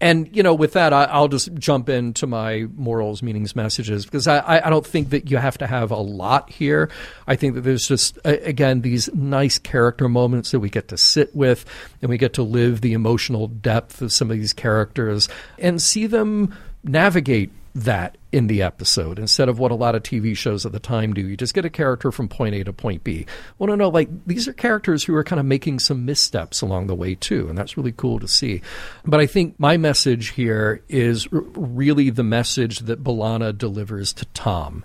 And, 0.00 0.34
you 0.36 0.44
know, 0.44 0.54
with 0.54 0.74
that, 0.74 0.92
I, 0.92 1.04
I'll 1.04 1.26
just 1.26 1.52
jump 1.54 1.88
into 1.88 2.28
my 2.28 2.66
morals, 2.76 3.20
meanings, 3.20 3.56
messages 3.56 4.04
because 4.04 4.28
I 4.28 4.62
I 4.64 4.70
don't 4.70 4.86
think 4.86 5.10
that 5.10 5.28
you 5.28 5.38
have 5.38 5.58
to 5.58 5.66
have 5.66 5.90
a 5.90 5.96
lot 5.96 6.50
here. 6.50 6.88
I 7.26 7.34
think 7.34 7.54
that 7.54 7.62
there's 7.62 7.88
just, 7.88 8.18
again, 8.24 8.82
these 8.82 9.12
nice 9.12 9.58
character 9.58 10.08
moments 10.08 10.52
that 10.52 10.60
we 10.60 10.70
get 10.70 10.88
to 10.88 10.98
sit 10.98 11.34
with 11.34 11.64
and 12.00 12.10
we 12.10 12.18
get 12.18 12.34
to 12.34 12.44
live 12.44 12.80
the 12.80 12.92
emotional 12.92 13.48
depth 13.48 14.00
of 14.00 14.12
some 14.12 14.30
of 14.30 14.36
these 14.36 14.52
characters 14.52 15.28
and 15.58 15.82
see 15.82 16.06
them 16.06 16.56
navigate 16.84 17.50
that 17.84 18.18
in 18.32 18.46
the 18.46 18.62
episode 18.62 19.18
instead 19.18 19.48
of 19.48 19.58
what 19.58 19.70
a 19.70 19.74
lot 19.74 19.94
of 19.94 20.02
TV 20.02 20.36
shows 20.36 20.66
at 20.66 20.72
the 20.72 20.78
time 20.78 21.14
do. 21.14 21.20
You 21.20 21.36
just 21.36 21.54
get 21.54 21.64
a 21.64 21.70
character 21.70 22.12
from 22.12 22.28
point 22.28 22.54
A 22.54 22.64
to 22.64 22.72
point 22.72 23.04
B. 23.04 23.26
Well, 23.58 23.68
no, 23.68 23.74
no, 23.74 23.88
like 23.88 24.08
these 24.26 24.48
are 24.48 24.52
characters 24.52 25.04
who 25.04 25.14
are 25.14 25.24
kind 25.24 25.40
of 25.40 25.46
making 25.46 25.78
some 25.78 26.04
missteps 26.04 26.60
along 26.60 26.88
the 26.88 26.94
way 26.94 27.14
too, 27.14 27.48
and 27.48 27.56
that's 27.56 27.76
really 27.76 27.92
cool 27.92 28.18
to 28.18 28.28
see. 28.28 28.62
But 29.04 29.20
I 29.20 29.26
think 29.26 29.58
my 29.58 29.76
message 29.76 30.30
here 30.30 30.82
is 30.88 31.28
r- 31.32 31.40
really 31.40 32.10
the 32.10 32.24
message 32.24 32.80
that 32.80 33.02
B'Elanna 33.02 33.56
delivers 33.56 34.12
to 34.14 34.24
Tom. 34.26 34.84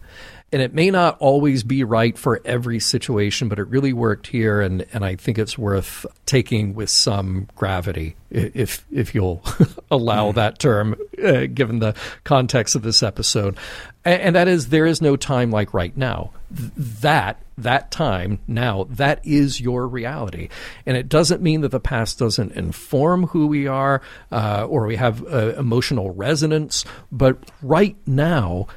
And 0.53 0.61
it 0.61 0.71
may 0.71 0.91
not 0.91 1.17
always 1.19 1.63
be 1.63 1.83
right 1.83 2.15
for 2.15 2.39
every 2.45 2.79
situation, 2.79 3.49
but 3.49 3.57
it 3.57 3.67
really 3.69 3.91
worked 3.91 4.27
here, 4.27 4.61
and, 4.61 4.85
and 4.93 5.03
I 5.03 5.15
think 5.15 5.39
it's 5.39 5.57
worth 5.57 6.05
taking 6.27 6.75
with 6.75 6.91
some 6.91 7.47
gravity, 7.55 8.15
if 8.29 8.85
if 8.91 9.15
you'll 9.15 9.43
allow 9.91 10.31
that 10.33 10.59
term, 10.59 10.95
uh, 11.23 11.47
given 11.51 11.79
the 11.79 11.95
context 12.23 12.75
of 12.75 12.83
this 12.83 13.01
episode. 13.01 13.57
And, 14.05 14.21
and 14.21 14.35
that 14.35 14.47
is, 14.47 14.69
there 14.69 14.85
is 14.85 15.01
no 15.01 15.15
time 15.15 15.49
like 15.49 15.73
right 15.73 15.97
now. 15.97 16.33
Th- 16.55 16.71
that 17.01 17.39
that 17.57 17.89
time 17.89 18.39
now 18.47 18.85
that 18.91 19.25
is 19.25 19.59
your 19.59 19.87
reality, 19.87 20.49
and 20.85 20.95
it 20.95 21.09
doesn't 21.09 21.41
mean 21.41 21.61
that 21.61 21.69
the 21.69 21.79
past 21.79 22.19
doesn't 22.19 22.51
inform 22.51 23.25
who 23.27 23.47
we 23.47 23.65
are 23.65 24.03
uh, 24.31 24.67
or 24.69 24.85
we 24.85 24.97
have 24.97 25.25
uh, 25.25 25.55
emotional 25.57 26.11
resonance, 26.11 26.85
but 27.11 27.39
right 27.63 27.95
now 28.05 28.67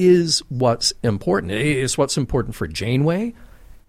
is 0.00 0.40
what's 0.48 0.92
important. 1.02 1.52
It 1.52 1.66
is 1.66 1.98
what's 1.98 2.16
important 2.16 2.54
for 2.54 2.66
Janeway 2.66 3.34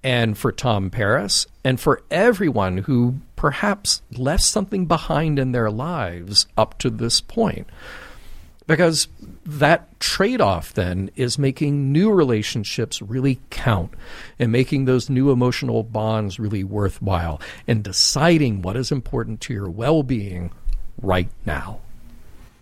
and 0.03 0.37
for 0.37 0.51
Tom 0.51 0.89
Paris 0.89 1.47
and 1.63 1.79
for 1.79 2.03
everyone 2.11 2.79
who 2.79 3.15
perhaps 3.35 4.01
left 4.11 4.43
something 4.43 4.85
behind 4.85 5.39
in 5.39 5.53
their 5.53 5.71
lives 5.71 6.47
up 6.57 6.77
to 6.79 6.89
this 6.89 7.21
point. 7.21 7.67
Because 8.67 9.07
that 9.45 9.99
trade 9.99 10.39
off 10.39 10.73
then 10.73 11.09
is 11.15 11.39
making 11.39 11.91
new 11.91 12.11
relationships 12.11 13.01
really 13.01 13.39
count 13.49 13.93
and 14.37 14.51
making 14.51 14.85
those 14.85 15.09
new 15.09 15.31
emotional 15.31 15.83
bonds 15.83 16.39
really 16.39 16.63
worthwhile 16.63 17.41
and 17.67 17.83
deciding 17.83 18.61
what 18.61 18.75
is 18.75 18.91
important 18.91 19.41
to 19.41 19.53
your 19.53 19.69
well 19.69 20.03
being 20.03 20.51
right 21.01 21.29
now. 21.45 21.79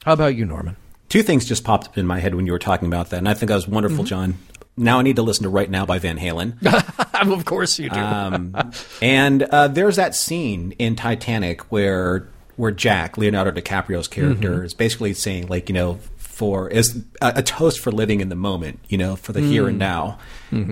How 0.06 0.14
about 0.14 0.36
you, 0.36 0.46
Norman? 0.46 0.78
Two 1.10 1.24
things 1.24 1.46
just 1.46 1.64
popped 1.64 1.88
up 1.88 1.98
in 1.98 2.06
my 2.06 2.20
head 2.20 2.36
when 2.36 2.46
you 2.46 2.52
were 2.52 2.60
talking 2.60 2.88
about 2.88 3.10
that, 3.10 3.18
and 3.18 3.28
I 3.28 3.34
think 3.34 3.50
that 3.50 3.56
was 3.56 3.68
wonderful, 3.68 4.04
John. 4.04 4.38
Now 4.78 5.00
I 5.00 5.02
need 5.02 5.18
to 5.18 5.24
listen 5.24 5.44
to 5.44 5.50
Right 5.50 5.70
Now 5.70 5.86
by 5.86 6.00
Van 6.00 6.18
Halen. 6.18 6.56
of 7.34 7.46
course 7.46 7.80
you 7.80 7.90
do. 7.90 8.00
Um, 8.00 8.56
and 9.02 9.44
uh, 9.44 9.68
there's 9.68 9.98
that 9.98 10.16
scene 10.16 10.72
in 10.80 10.96
Titanic 10.96 11.64
where 11.72 12.30
where 12.56 12.72
Jack, 12.72 13.18
Leonardo 13.18 13.52
DiCaprio's 13.52 14.08
character, 14.08 14.64
is 14.64 14.74
basically 14.74 15.14
saying 15.14 15.48
like, 15.48 15.70
you 15.70 15.74
know, 15.74 16.00
for 16.18 16.70
is 16.70 17.04
a, 17.22 17.34
a 17.38 17.44
toast 17.44 17.80
for 17.82 17.92
living 17.92 18.22
in 18.22 18.30
the 18.30 18.36
moment, 18.36 18.80
you 18.88 18.98
know, 18.98 19.16
for 19.18 19.34
the 19.34 19.42
here 19.42 19.68
and 19.68 19.78
now. 19.78 20.20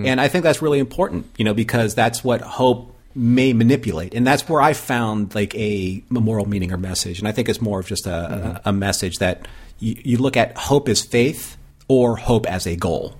And 0.06 0.20
I 0.20 0.28
think 0.28 0.42
that's 0.44 0.62
really 0.62 0.78
important, 0.78 1.26
you 1.36 1.44
know, 1.44 1.54
because 1.54 1.94
that's 1.94 2.24
what 2.24 2.40
hope 2.40 2.94
may 3.18 3.52
manipulate, 3.52 4.14
and 4.14 4.26
that's 4.26 4.48
where 4.48 4.60
I 4.60 4.72
found 4.72 5.34
like 5.34 5.54
a 5.56 6.02
moral 6.08 6.48
meaning 6.48 6.72
or 6.72 6.76
message. 6.76 7.18
And 7.18 7.26
I 7.26 7.32
think 7.32 7.48
it's 7.48 7.60
more 7.60 7.80
of 7.80 7.86
just 7.86 8.06
a, 8.06 8.60
a, 8.64 8.70
a 8.70 8.72
message 8.72 9.16
that 9.16 9.48
you, 9.80 9.96
you 10.04 10.18
look 10.18 10.36
at 10.36 10.56
hope 10.56 10.88
as 10.88 11.02
faith 11.02 11.56
or 11.88 12.16
hope 12.16 12.46
as 12.46 12.66
a 12.66 12.76
goal. 12.76 13.16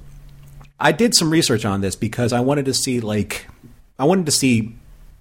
I 0.79 0.93
did 0.93 1.15
some 1.15 1.31
research 1.31 1.65
on 1.65 1.81
this 1.81 1.97
because 1.97 2.33
I 2.33 2.41
wanted 2.41 2.67
to 2.67 2.75
see 2.75 3.01
like 3.01 3.47
I 3.99 4.05
wanted 4.05 4.27
to 4.27 4.33
see 4.33 4.77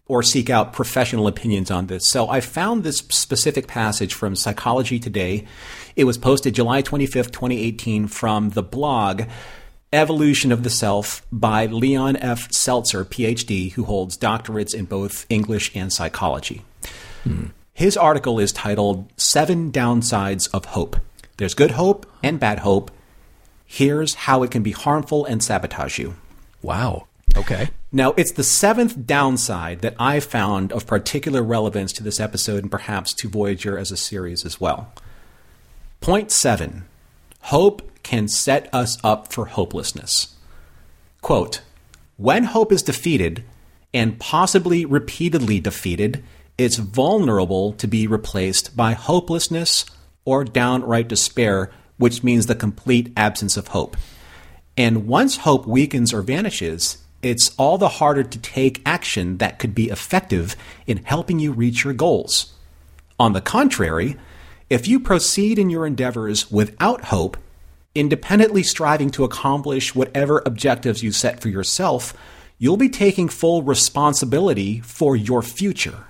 or 0.08 0.24
seek 0.24 0.50
out 0.50 0.72
professional 0.74 1.28
opinions 1.28 1.70
on 1.70 1.88
this. 1.88 2.08
So 2.08 2.30
I 2.30 2.40
found 2.40 2.84
this 2.84 2.98
specific 2.98 3.68
passage 3.68 4.14
from 4.14 4.36
Psychology 4.36 5.00
Today. 5.00 5.46
It 5.96 6.06
was 6.06 6.18
posted 6.18 6.56
July 6.56 6.82
25th, 6.82 7.32
2018 7.32 8.08
from 8.08 8.52
the 8.52 8.64
blog 8.64 9.24
Evolution 9.94 10.52
of 10.52 10.64
the 10.64 10.70
Self 10.70 11.26
by 11.32 11.66
Leon 11.66 12.18
F. 12.18 12.52
Seltzer, 12.52 13.06
PhD, 13.06 13.72
who 13.74 13.86
holds 13.86 14.18
doctorates 14.18 14.76
in 14.76 14.86
both 14.86 15.26
English 15.30 15.72
and 15.76 15.92
psychology. 15.94 16.64
His 17.74 17.96
article 17.96 18.40
is 18.40 18.52
titled 18.52 19.12
Seven 19.18 19.72
Downsides 19.72 20.50
of 20.54 20.66
Hope. 20.66 20.98
There's 21.38 21.54
good 21.54 21.72
hope 21.72 22.06
and 22.24 22.40
bad 22.40 22.60
hope. 22.60 22.92
Here's 23.66 24.14
how 24.16 24.44
it 24.44 24.52
can 24.52 24.64
be 24.64 24.72
harmful 24.72 25.26
and 25.26 25.44
sabotage 25.44 26.00
you. 26.00 26.16
wow. 26.62 27.08
Okay. 27.36 27.70
Now, 27.92 28.14
it's 28.18 28.32
the 28.32 28.44
seventh 28.44 29.06
downside 29.06 29.82
that 29.82 29.96
I 30.00 30.20
found 30.22 30.72
of 30.72 30.88
particular 30.88 31.44
relevance 31.44 31.94
to 31.94 32.04
this 32.04 32.20
episode 32.20 32.64
and 32.64 32.72
perhaps 32.72 33.14
to 33.16 33.30
Voyager 33.30 33.78
as 33.78 33.92
a 33.92 33.98
series 33.98 34.44
as 34.44 34.60
well. 34.60 34.92
Point 36.02 36.32
seven 36.32 36.86
Hope 37.42 37.92
can 38.08 38.30
set 38.30 38.74
us 38.74 38.98
up 39.04 39.34
for 39.34 39.48
hopelessness. 39.48 40.34
Quote 41.22 41.60
When 42.16 42.46
hope 42.46 42.72
is 42.72 42.82
defeated, 42.82 43.44
and 43.94 44.18
possibly 44.18 44.86
repeatedly 44.86 45.60
defeated, 45.60 46.24
it's 46.58 46.78
vulnerable 46.78 47.74
to 47.74 47.86
be 47.86 48.08
replaced 48.08 48.78
by 48.78 48.94
hopelessness 48.94 49.86
or 50.24 50.46
downright 50.46 51.10
despair, 51.10 51.70
which 51.98 52.24
means 52.24 52.46
the 52.46 52.56
complete 52.56 53.12
absence 53.18 53.58
of 53.58 53.70
hope. 53.70 53.98
And 54.78 55.06
once 55.06 55.40
hope 55.40 55.68
weakens 55.68 56.14
or 56.14 56.22
vanishes, 56.22 57.00
it's 57.22 57.54
all 57.58 57.78
the 57.78 58.00
harder 58.00 58.24
to 58.24 58.40
take 58.40 58.82
action 58.86 59.38
that 59.40 59.60
could 59.60 59.76
be 59.76 59.90
effective 59.90 60.56
in 60.86 61.04
helping 61.04 61.40
you 61.40 61.52
reach 61.52 61.84
your 61.84 61.94
goals. 61.94 62.54
On 63.20 63.34
the 63.34 63.42
contrary, 63.42 64.16
if 64.70 64.88
you 64.88 64.98
proceed 64.98 65.60
in 65.60 65.70
your 65.70 65.86
endeavors 65.86 66.50
without 66.50 67.06
hope, 67.06 67.36
independently 67.98 68.64
striving 68.64 69.10
to 69.12 69.24
accomplish 69.24 69.96
whatever 69.96 70.42
objectives 70.46 71.04
you 71.04 71.12
set 71.12 71.42
for 71.42 71.50
yourself, 71.50 72.14
you'll 72.58 72.78
be 72.78 72.90
taking 72.90 73.30
full 73.30 73.64
responsibility 73.64 74.80
for 74.82 75.16
your 75.16 75.42
future. 75.42 76.06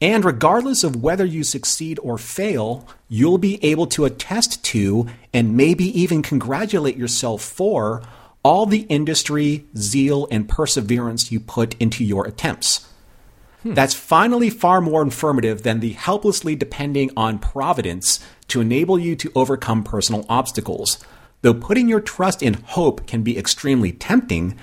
And 0.00 0.24
regardless 0.24 0.84
of 0.84 1.02
whether 1.02 1.24
you 1.24 1.42
succeed 1.42 1.98
or 2.02 2.18
fail, 2.18 2.86
you'll 3.08 3.38
be 3.38 3.62
able 3.64 3.86
to 3.88 4.04
attest 4.04 4.62
to 4.66 5.08
and 5.34 5.56
maybe 5.56 5.86
even 6.00 6.22
congratulate 6.22 6.96
yourself 6.96 7.42
for 7.42 8.02
all 8.44 8.66
the 8.66 8.82
industry, 8.82 9.66
zeal, 9.76 10.28
and 10.30 10.48
perseverance 10.48 11.32
you 11.32 11.40
put 11.40 11.74
into 11.80 12.04
your 12.04 12.26
attempts. 12.26 12.87
Hmm. 13.62 13.74
That's 13.74 13.94
finally 13.94 14.50
far 14.50 14.80
more 14.80 15.02
informative 15.02 15.62
than 15.62 15.80
the 15.80 15.92
helplessly 15.92 16.54
depending 16.54 17.10
on 17.16 17.38
providence 17.38 18.20
to 18.48 18.60
enable 18.60 18.98
you 18.98 19.16
to 19.16 19.32
overcome 19.34 19.82
personal 19.82 20.24
obstacles. 20.28 21.04
Though 21.42 21.54
putting 21.54 21.88
your 21.88 22.00
trust 22.00 22.42
in 22.42 22.54
hope 22.54 23.06
can 23.06 23.22
be 23.22 23.38
extremely 23.38 23.92
tempting, 23.92 24.58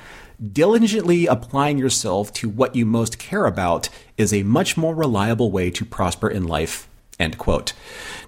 diligently 0.52 1.26
applying 1.26 1.78
yourself 1.78 2.34
to 2.34 2.50
what 2.50 2.76
you 2.76 2.86
most 2.86 3.18
care 3.18 3.46
about 3.46 3.90
is 4.18 4.34
a 4.34 4.44
much 4.44 4.76
more 4.76 4.94
reliable 4.94 5.52
way 5.52 5.72
to 5.72 5.86
prosper 5.86 6.30
in 6.30 6.46
life. 6.46 6.88
End 7.20 7.38
quote. 7.38 7.74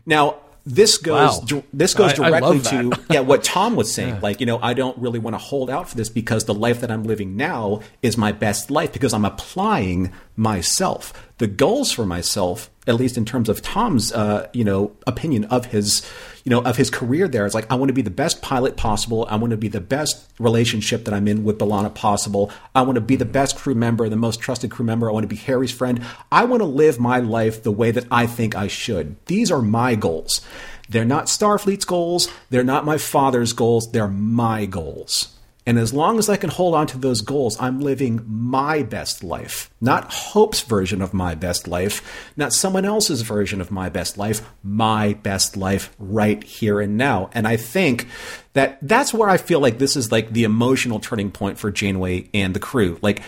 Now, 0.06 0.38
this 0.68 0.98
goes 0.98 1.52
wow. 1.52 1.64
this 1.72 1.94
goes 1.94 2.14
directly 2.14 2.60
to 2.60 2.92
yeah 3.10 3.22
what 3.22 3.44
Tom 3.44 3.76
was 3.76 3.94
saying. 3.94 4.16
Yeah. 4.16 4.20
Like 4.22 4.40
you 4.42 4.46
know, 4.46 4.60
I 4.62 4.74
don't 4.74 4.98
really 4.98 5.20
want 5.20 5.34
to 5.34 5.38
hold 5.38 5.70
out 5.70 5.88
for 5.88 5.96
this 5.96 6.10
because 6.10 6.44
the 6.44 6.54
life 6.54 6.82
that 6.82 6.92
I'm 6.92 7.04
living 7.04 7.38
now 7.38 7.82
is 8.02 8.18
my 8.18 8.34
best 8.34 8.70
life 8.70 8.92
because 8.92 9.14
I'm 9.14 9.24
applying 9.24 10.12
myself. 10.36 11.14
The 11.38 11.48
goals 11.48 11.92
for 11.92 12.06
myself, 12.06 12.70
at 12.88 12.96
least 12.96 13.18
in 13.18 13.26
terms 13.26 13.48
of 13.50 13.62
Tom's 13.62 14.12
uh, 14.12 14.48
you 14.54 14.64
know 14.64 14.92
opinion 15.06 15.46
of 15.46 15.66
his 15.66 16.06
you 16.48 16.52
know, 16.52 16.62
of 16.62 16.78
his 16.78 16.90
career 16.90 17.28
there. 17.28 17.46
It's 17.46 17.54
like, 17.54 17.70
I 17.70 17.76
want 17.76 17.90
to 17.90 17.94
be 17.94 18.02
the 18.02 18.10
best 18.10 18.42
pilot 18.42 18.78
possible. 18.78 19.28
I 19.30 19.36
want 19.36 19.52
to 19.52 19.58
be 19.58 19.68
the 19.68 19.82
best 19.82 20.32
relationship 20.40 21.04
that 21.04 21.14
I'm 21.14 21.28
in 21.28 21.44
with 21.44 21.58
B'Elanna 21.58 21.94
possible. 21.94 22.54
I 22.74 22.84
want 22.84 22.96
to 22.96 23.02
be 23.02 23.18
the 23.18 23.26
best 23.26 23.58
crew 23.58 23.76
member, 23.76 24.08
the 24.08 24.16
most 24.16 24.40
trusted 24.40 24.72
crew 24.72 24.86
member. 24.86 25.10
I 25.10 25.12
want 25.12 25.26
to 25.26 25.28
be 25.28 25.36
Harry's 25.36 25.74
friend. 25.74 26.06
I 26.32 26.46
want 26.46 26.62
to 26.62 26.66
live 26.66 27.02
my 27.02 27.20
life 27.20 27.64
the 27.64 27.72
way 27.74 27.92
that 27.92 28.06
I 28.10 28.28
think 28.28 28.56
I 28.56 28.68
should. 28.68 29.18
These 29.26 29.52
are 29.52 29.62
my 29.62 29.96
goals. 29.96 30.40
They're 30.88 31.04
not 31.04 31.26
Starfleet's 31.26 31.84
goals. 31.84 32.30
They're 32.50 32.64
not 32.64 32.86
my 32.86 32.98
father's 32.98 33.52
goals. 33.52 33.92
They're 33.92 34.08
my 34.08 34.66
goals. 34.68 35.37
And 35.68 35.78
as 35.78 35.94
long 35.94 36.18
as 36.18 36.30
I 36.30 36.38
can 36.38 36.50
hold 36.50 36.76
on 36.76 36.88
to 36.88 36.98
those 36.98 37.20
goals, 37.20 37.58
I'm 37.60 37.82
living 37.82 38.24
my 38.26 38.84
best 38.84 39.22
life, 39.22 39.70
not 39.82 40.14
Hope's 40.14 40.62
version 40.62 41.02
of 41.02 41.14
my 41.14 41.36
best 41.36 41.68
life, 41.68 42.32
not 42.38 42.54
someone 42.54 42.86
else's 42.86 43.22
version 43.22 43.60
of 43.60 43.70
my 43.70 43.90
best 43.90 44.18
life, 44.18 44.50
my 44.64 45.16
best 45.16 45.58
life 45.58 45.94
right 46.00 46.42
here 46.42 46.80
and 46.80 46.96
now. 46.96 47.30
And 47.34 47.46
I 47.46 47.58
think 47.58 48.08
that 48.54 48.80
that's 48.82 49.14
where 49.14 49.28
I 49.28 49.36
feel 49.36 49.60
like 49.60 49.78
this 49.78 49.98
is 49.98 50.10
like 50.10 50.32
the 50.32 50.46
emotional 50.46 51.02
turning 51.02 51.32
point 51.32 51.60
for 51.60 51.70
Janeway 51.70 52.30
and 52.34 52.54
the 52.54 52.62
crew. 52.62 52.98
Like, 53.02 53.22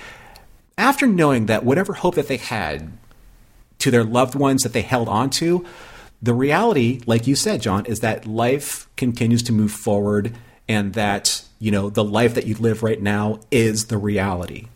after 0.77 1.07
knowing 1.07 1.47
that 1.47 1.65
whatever 1.65 1.91
hope 1.91 2.15
that 2.15 2.29
they 2.29 2.37
had 2.37 2.89
to 3.79 3.91
their 3.91 4.05
loved 4.05 4.35
ones 4.35 4.63
that 4.63 4.71
they 4.71 4.81
held 4.81 5.09
on 5.09 5.29
to, 5.31 5.65
the 6.21 6.33
reality, 6.33 7.01
like 7.05 7.27
you 7.27 7.35
said, 7.35 7.61
John, 7.61 7.85
is 7.85 7.99
that 7.99 8.25
life 8.25 8.87
continues 8.95 9.43
to 9.43 9.51
move 9.51 9.73
forward 9.73 10.37
and 10.69 10.93
that 10.93 11.43
you 11.59 11.71
know, 11.71 11.89
the 11.89 12.03
life 12.03 12.35
that 12.35 12.47
you 12.47 12.55
live 12.55 12.83
right 12.83 13.01
now 13.01 13.39
is 13.51 13.85
the 13.85 13.97
reality. 13.97 14.67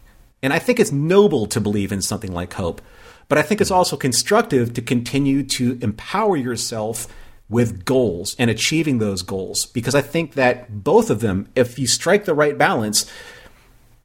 And 0.41 0.51
I 0.51 0.60
think 0.60 0.80
it's 0.80 0.91
noble 0.91 1.45
to 1.47 1.61
believe 1.61 1.91
in 1.91 2.01
something 2.01 2.34
like 2.34 2.53
hope, 2.53 2.81
but 3.30 3.38
I 3.38 3.41
think 3.41 3.61
it's 3.61 3.72
also 3.72 3.95
constructive 3.95 4.73
to 4.73 4.81
continue 4.81 5.43
to 5.43 5.80
empower 5.81 6.35
yourself 6.35 7.07
with 7.49 7.85
goals 7.85 8.35
and 8.38 8.49
achieving 8.49 8.97
those 8.97 9.22
goals 9.22 9.65
because 9.68 9.95
I 9.95 10.01
think 10.01 10.34
that 10.34 10.84
both 10.84 11.10
of 11.10 11.22
them, 11.22 11.47
if 11.55 11.80
you 11.80 11.88
strike 11.88 12.26
the 12.26 12.34
right 12.34 12.57
balance, 12.57 13.10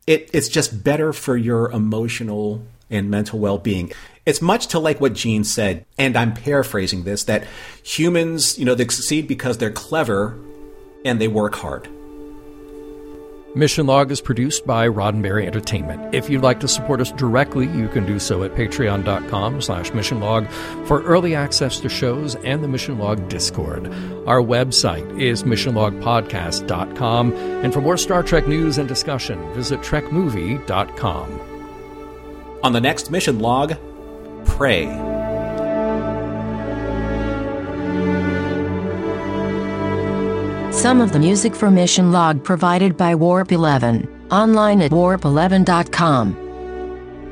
it, 0.07 0.31
it's 0.33 0.49
just 0.49 0.85
better 0.85 1.13
for 1.13 1.37
your 1.37 1.71
emotional 1.73 2.63
and 2.91 3.11
mental 3.11 3.39
well 3.39 3.59
being. 3.59 3.93
It's 4.25 4.43
much 4.43 4.69
to 4.69 4.79
like 4.79 5.01
what 5.01 5.15
Gene 5.15 5.45
said, 5.45 5.87
and 5.97 6.17
I'm 6.17 6.35
paraphrasing 6.35 7.05
this 7.05 7.25
that 7.25 7.45
humans, 7.83 8.59
you 8.59 8.65
know, 8.65 8.75
they 8.75 8.85
succeed 8.85 9.27
because 9.27 9.59
they're 9.59 9.71
clever 9.71 10.39
and 11.05 11.21
they 11.21 11.29
work 11.29 11.57
hard. 11.57 11.89
Mission 13.59 13.87
Log 13.89 14.13
is 14.13 14.21
produced 14.21 14.65
by 14.69 14.87
Roddenberry 14.87 15.45
Entertainment. 15.45 16.15
If 16.15 16.31
you'd 16.31 16.45
like 16.45 16.61
to 16.61 16.69
support 16.69 17.01
us 17.01 17.11
directly, 17.11 17.67
you 17.67 17.89
can 17.89 18.07
do 18.07 18.21
so 18.21 18.45
at 18.45 18.55
patreon.com 18.55 19.61
slash 19.61 19.91
missionlog 19.91 20.49
for 20.87 21.03
early 21.03 21.35
access 21.35 21.81
to 21.81 21.89
shows 21.89 22.37
and 22.37 22.63
the 22.63 22.69
Mission 22.69 22.99
Log 22.99 23.29
Discord. 23.29 23.89
Our 24.29 24.41
website 24.41 25.21
is 25.21 25.43
missionlogpodcast.com, 25.43 27.33
and 27.33 27.75
for 27.75 27.81
more 27.81 27.97
Star 27.97 28.23
Trek 28.23 28.47
news 28.47 28.79
and 28.79 28.87
discussion, 28.87 29.53
visit 29.55 29.81
trekmovie.com. 29.81 31.41
On 32.63 32.73
the 32.73 32.81
next 32.81 33.11
Mission 33.11 33.41
Log, 33.41 33.75
Pray. 34.45 35.18
Some 40.79 41.01
of 41.01 41.11
the 41.11 41.19
music 41.19 41.57
for 41.57 41.73
Mission 41.73 42.13
Log 42.13 42.45
provided 42.45 42.97
by 42.97 43.13
Warp 43.13 43.51
11, 43.51 44.29
online 44.31 44.81
at 44.81 44.93
warp11.com. 44.93 46.37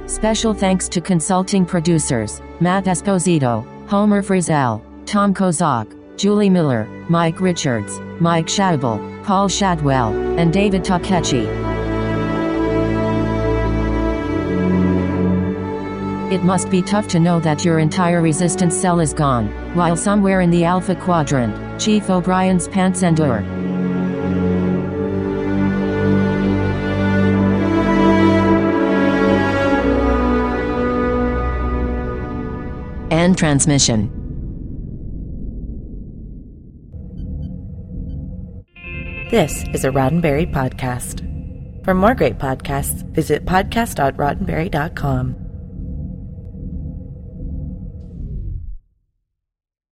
Special 0.09 0.53
thanks 0.53 0.89
to 0.89 1.01
consulting 1.01 1.65
producers, 1.65 2.43
Matt 2.59 2.87
Esposito, 2.87 3.65
Homer 3.89 4.21
Frizzell, 4.21 4.83
Tom 5.07 5.33
Kozak, 5.33 5.87
Julie 6.17 6.51
Miller, 6.51 6.87
Mike 7.09 7.41
Richards, 7.41 8.01
Mike 8.19 8.49
Shadwell, 8.49 8.99
Paul 9.23 9.47
Shadwell, 9.47 10.13
and 10.37 10.53
David 10.53 10.83
Takechi. 10.83 11.47
It 16.33 16.43
must 16.43 16.69
be 16.69 16.83
tough 16.83 17.07
to 17.09 17.21
know 17.21 17.39
that 17.39 17.65
your 17.65 17.79
entire 17.79 18.21
resistance 18.23 18.75
cell 18.75 18.99
is 18.99 19.15
gone, 19.15 19.47
while 19.77 19.95
somewhere 19.95 20.41
in 20.41 20.51
the 20.51 20.65
Alpha 20.65 20.97
Quadrant, 20.97 21.55
Chief 21.79 22.09
O'Brien's 22.09 22.69
pants 22.69 23.03
endure. 23.03 23.43
End 33.11 33.39
transmission. 33.39 34.11
This 39.31 39.65
is 39.75 39.85
a 39.85 39.91
Roddenberry 39.91 40.53
podcast. 40.53 41.23
For 41.85 41.95
more 41.95 42.15
great 42.15 42.39
podcasts, 42.39 43.05
visit 43.13 43.45
podcast.roddenberry.com. 43.45 45.46